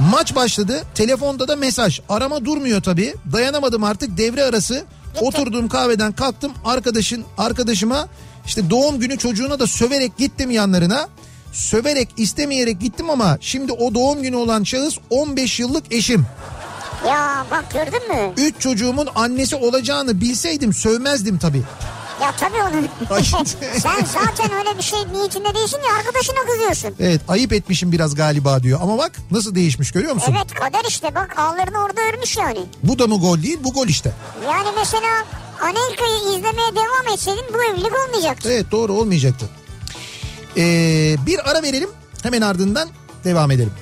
Maç 0.00 0.34
başladı. 0.34 0.82
Telefonda 0.94 1.48
da 1.48 1.56
mesaj. 1.56 2.00
Arama 2.08 2.44
durmuyor 2.44 2.82
tabii. 2.82 3.14
Dayanamadım 3.32 3.84
artık 3.84 4.18
devre 4.18 4.44
arası. 4.44 4.84
Oturduğum 5.20 5.68
kahveden 5.68 6.12
kalktım. 6.12 6.52
Arkadaşın 6.64 7.24
arkadaşıma 7.38 8.08
işte 8.46 8.70
doğum 8.70 9.00
günü 9.00 9.18
çocuğuna 9.18 9.58
da 9.58 9.66
söverek 9.66 10.16
gittim 10.18 10.50
yanlarına. 10.50 11.08
Söverek 11.52 12.08
istemeyerek 12.16 12.80
gittim 12.80 13.10
ama 13.10 13.38
şimdi 13.40 13.72
o 13.72 13.94
doğum 13.94 14.22
günü 14.22 14.36
olan 14.36 14.62
şahıs 14.64 14.98
15 15.10 15.60
yıllık 15.60 15.92
eşim. 15.92 16.26
Ya 17.06 17.46
bak 17.50 17.64
gördün 17.72 18.08
mü? 18.08 18.32
Üç 18.36 18.60
çocuğumun 18.60 19.08
annesi 19.14 19.56
olacağını 19.56 20.20
bilseydim 20.20 20.72
sövmezdim 20.72 21.38
tabii. 21.38 21.62
Ya 22.22 22.32
tabii. 22.40 22.88
Ay. 23.10 23.22
Sen 23.78 24.04
zaten 24.04 24.52
öyle 24.58 24.78
bir 24.78 24.82
şey 24.82 24.98
niyetinde 25.12 25.54
değilsin 25.54 25.78
ya 25.88 25.96
arkadaşına 25.98 26.36
kızıyorsun. 26.52 26.94
Evet 27.00 27.20
ayıp 27.28 27.52
etmişim 27.52 27.92
biraz 27.92 28.14
galiba 28.14 28.62
diyor. 28.62 28.80
Ama 28.82 28.98
bak 28.98 29.12
nasıl 29.30 29.54
değişmiş 29.54 29.92
görüyor 29.92 30.12
musun? 30.14 30.34
Evet 30.38 30.54
kader 30.54 30.84
işte 30.88 31.14
bak 31.14 31.38
ağlarını 31.38 31.78
orada 31.78 32.00
örmüş 32.00 32.36
yani. 32.36 32.58
Bu 32.82 32.98
da 32.98 33.06
mı 33.06 33.20
gol 33.20 33.42
değil 33.42 33.58
bu 33.64 33.72
gol 33.72 33.86
işte. 33.86 34.12
Yani 34.46 34.68
mesela 34.76 35.24
Anelka'yı 35.62 36.18
izlemeye 36.38 36.72
devam 36.76 37.14
etseydin 37.14 37.44
bu 37.54 37.62
evlilik 37.64 37.92
olmayacaktı. 38.08 38.52
Evet 38.52 38.70
doğru 38.70 38.92
olmayacaktı. 38.92 39.46
Ee, 40.56 41.16
bir 41.26 41.50
ara 41.50 41.62
verelim 41.62 41.90
hemen 42.22 42.40
ardından 42.42 42.88
devam 43.24 43.50
edelim. 43.50 43.72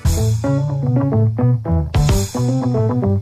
Çarşamba 2.37 3.17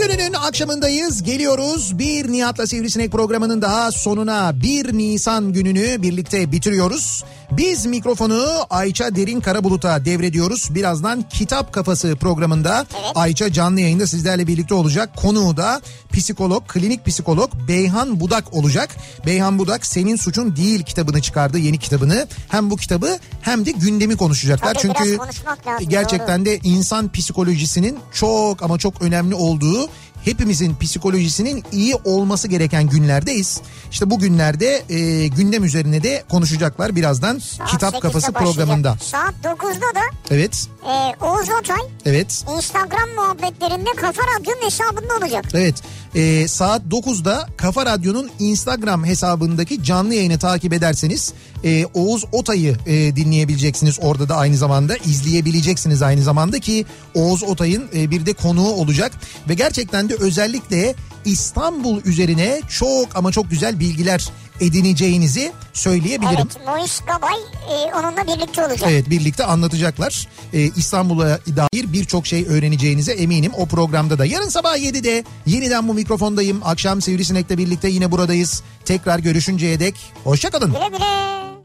gününün 0.00 0.32
akşamındayız. 0.32 1.22
Geliyoruz. 1.22 1.98
Bir 1.98 2.32
Nihat'la 2.32 2.66
Sivrisinek 2.66 3.12
programının 3.12 3.62
daha 3.62 3.92
sonuna 3.92 4.62
1 4.62 4.92
Nisan 4.98 5.52
gününü 5.52 6.02
birlikte 6.02 6.52
bitiriyoruz. 6.52 7.24
Biz 7.50 7.86
mikrofonu 7.86 8.46
Ayça 8.70 9.16
Derin 9.16 9.40
Karabulut'a 9.40 10.04
devrediyoruz. 10.04 10.74
Birazdan 10.74 11.28
Kitap 11.28 11.72
Kafası 11.72 12.16
programında 12.16 12.86
Ayça 13.14 13.52
canlı 13.52 13.80
yayında 13.80 14.06
sizlerle 14.06 14.46
birlikte 14.46 14.74
olacak. 14.74 15.16
Konuğu 15.16 15.56
da 15.56 15.80
psikolog, 16.12 16.68
klinik 16.68 17.06
psikolog 17.06 17.50
Beyhan 17.68 18.20
Budak 18.20 18.54
olacak. 18.54 18.96
Beyhan 19.26 19.58
Budak 19.58 19.86
Senin 19.86 20.16
Suçun 20.16 20.56
Değil 20.56 20.82
kitabını 20.82 21.22
çıkardı, 21.22 21.58
yeni 21.58 21.78
kitabını. 21.78 22.26
Hem 22.48 22.70
bu 22.70 22.76
kitabı 22.76 23.18
hem 23.40 23.66
de 23.66 23.70
gündemi 23.70 24.16
konuşacaklar. 24.16 24.74
Tabii, 24.74 24.82
Çünkü 24.82 25.18
lazım, 25.18 25.88
gerçekten 25.88 26.44
de 26.44 26.58
insan 26.58 27.12
psikolojisinin 27.12 27.98
çok 28.12 28.62
ama 28.62 28.78
çok 28.78 29.02
önemli 29.02 29.34
olduğu 29.34 29.89
hepimizin 30.24 30.76
psikolojisinin 30.76 31.64
iyi 31.72 31.94
olması 31.94 32.48
gereken 32.48 32.86
günlerdeyiz. 32.86 33.60
İşte 33.90 34.10
bu 34.10 34.18
günlerde 34.18 34.82
e, 34.88 35.26
gündem 35.26 35.64
üzerine 35.64 36.02
de 36.02 36.24
konuşacaklar 36.28 36.96
birazdan 36.96 37.38
Saat 37.38 37.70
Kitap 37.70 37.94
8'de 37.94 38.00
Kafası 38.00 38.34
başlayacak. 38.34 38.56
programında. 38.56 38.96
Saat 39.02 39.34
9'da 39.44 39.94
da 39.94 40.00
Evet, 40.30 40.68
e, 40.84 41.24
Oğuz 41.24 41.48
Otay 41.60 41.80
evet. 42.06 42.44
Instagram 42.56 43.10
muhabbetlerinde 43.16 43.90
Kafa 43.96 44.22
Radyo'nun 44.22 44.62
hesabında 44.66 45.16
olacak. 45.16 45.44
Evet 45.54 45.82
e, 46.14 46.48
saat 46.48 46.82
9'da 46.90 47.48
Kafa 47.56 47.86
Radyo'nun 47.86 48.30
Instagram 48.38 49.04
hesabındaki 49.04 49.84
canlı 49.84 50.14
yayını 50.14 50.38
takip 50.38 50.72
ederseniz 50.72 51.32
e, 51.64 51.86
Oğuz 51.94 52.24
Otay'ı 52.32 52.76
e, 52.86 53.16
dinleyebileceksiniz. 53.16 53.98
Orada 54.02 54.28
da 54.28 54.36
aynı 54.36 54.56
zamanda 54.56 54.96
izleyebileceksiniz 54.96 56.02
aynı 56.02 56.22
zamanda 56.22 56.58
ki 56.58 56.86
Oğuz 57.14 57.42
Otay'ın 57.42 57.88
e, 57.94 58.10
bir 58.10 58.26
de 58.26 58.32
konuğu 58.32 58.72
olacak. 58.72 59.12
Ve 59.48 59.54
gerçekten 59.54 60.09
de 60.10 60.14
özellikle 60.14 60.94
İstanbul 61.24 62.04
üzerine 62.04 62.60
çok 62.68 63.16
ama 63.16 63.32
çok 63.32 63.50
güzel 63.50 63.80
bilgiler 63.80 64.28
edineceğinizi 64.60 65.52
söyleyebilirim. 65.72 66.36
Evet 66.38 66.66
Mois 66.66 67.00
Gabay 67.00 67.38
e, 67.70 67.94
onunla 67.94 68.26
birlikte 68.26 68.66
olacak. 68.66 68.88
Evet 68.92 69.10
birlikte 69.10 69.44
anlatacaklar. 69.44 70.28
Ee, 70.52 70.60
İstanbul'a 70.60 71.38
dair 71.56 71.92
birçok 71.92 72.26
şey 72.26 72.46
öğreneceğinize 72.48 73.12
eminim 73.12 73.52
o 73.56 73.66
programda 73.66 74.18
da. 74.18 74.24
Yarın 74.26 74.48
sabah 74.48 74.76
7'de 74.76 75.24
yeniden 75.46 75.88
bu 75.88 75.94
mikrofondayım. 75.94 76.60
Akşam 76.64 77.02
Sivrisinek'le 77.02 77.50
birlikte 77.58 77.88
yine 77.88 78.10
buradayız. 78.10 78.62
Tekrar 78.84 79.18
görüşünceye 79.18 79.80
dek 79.80 79.94
hoşçakalın. 80.24 80.72
Güle 80.72 80.88
güle. 80.88 81.59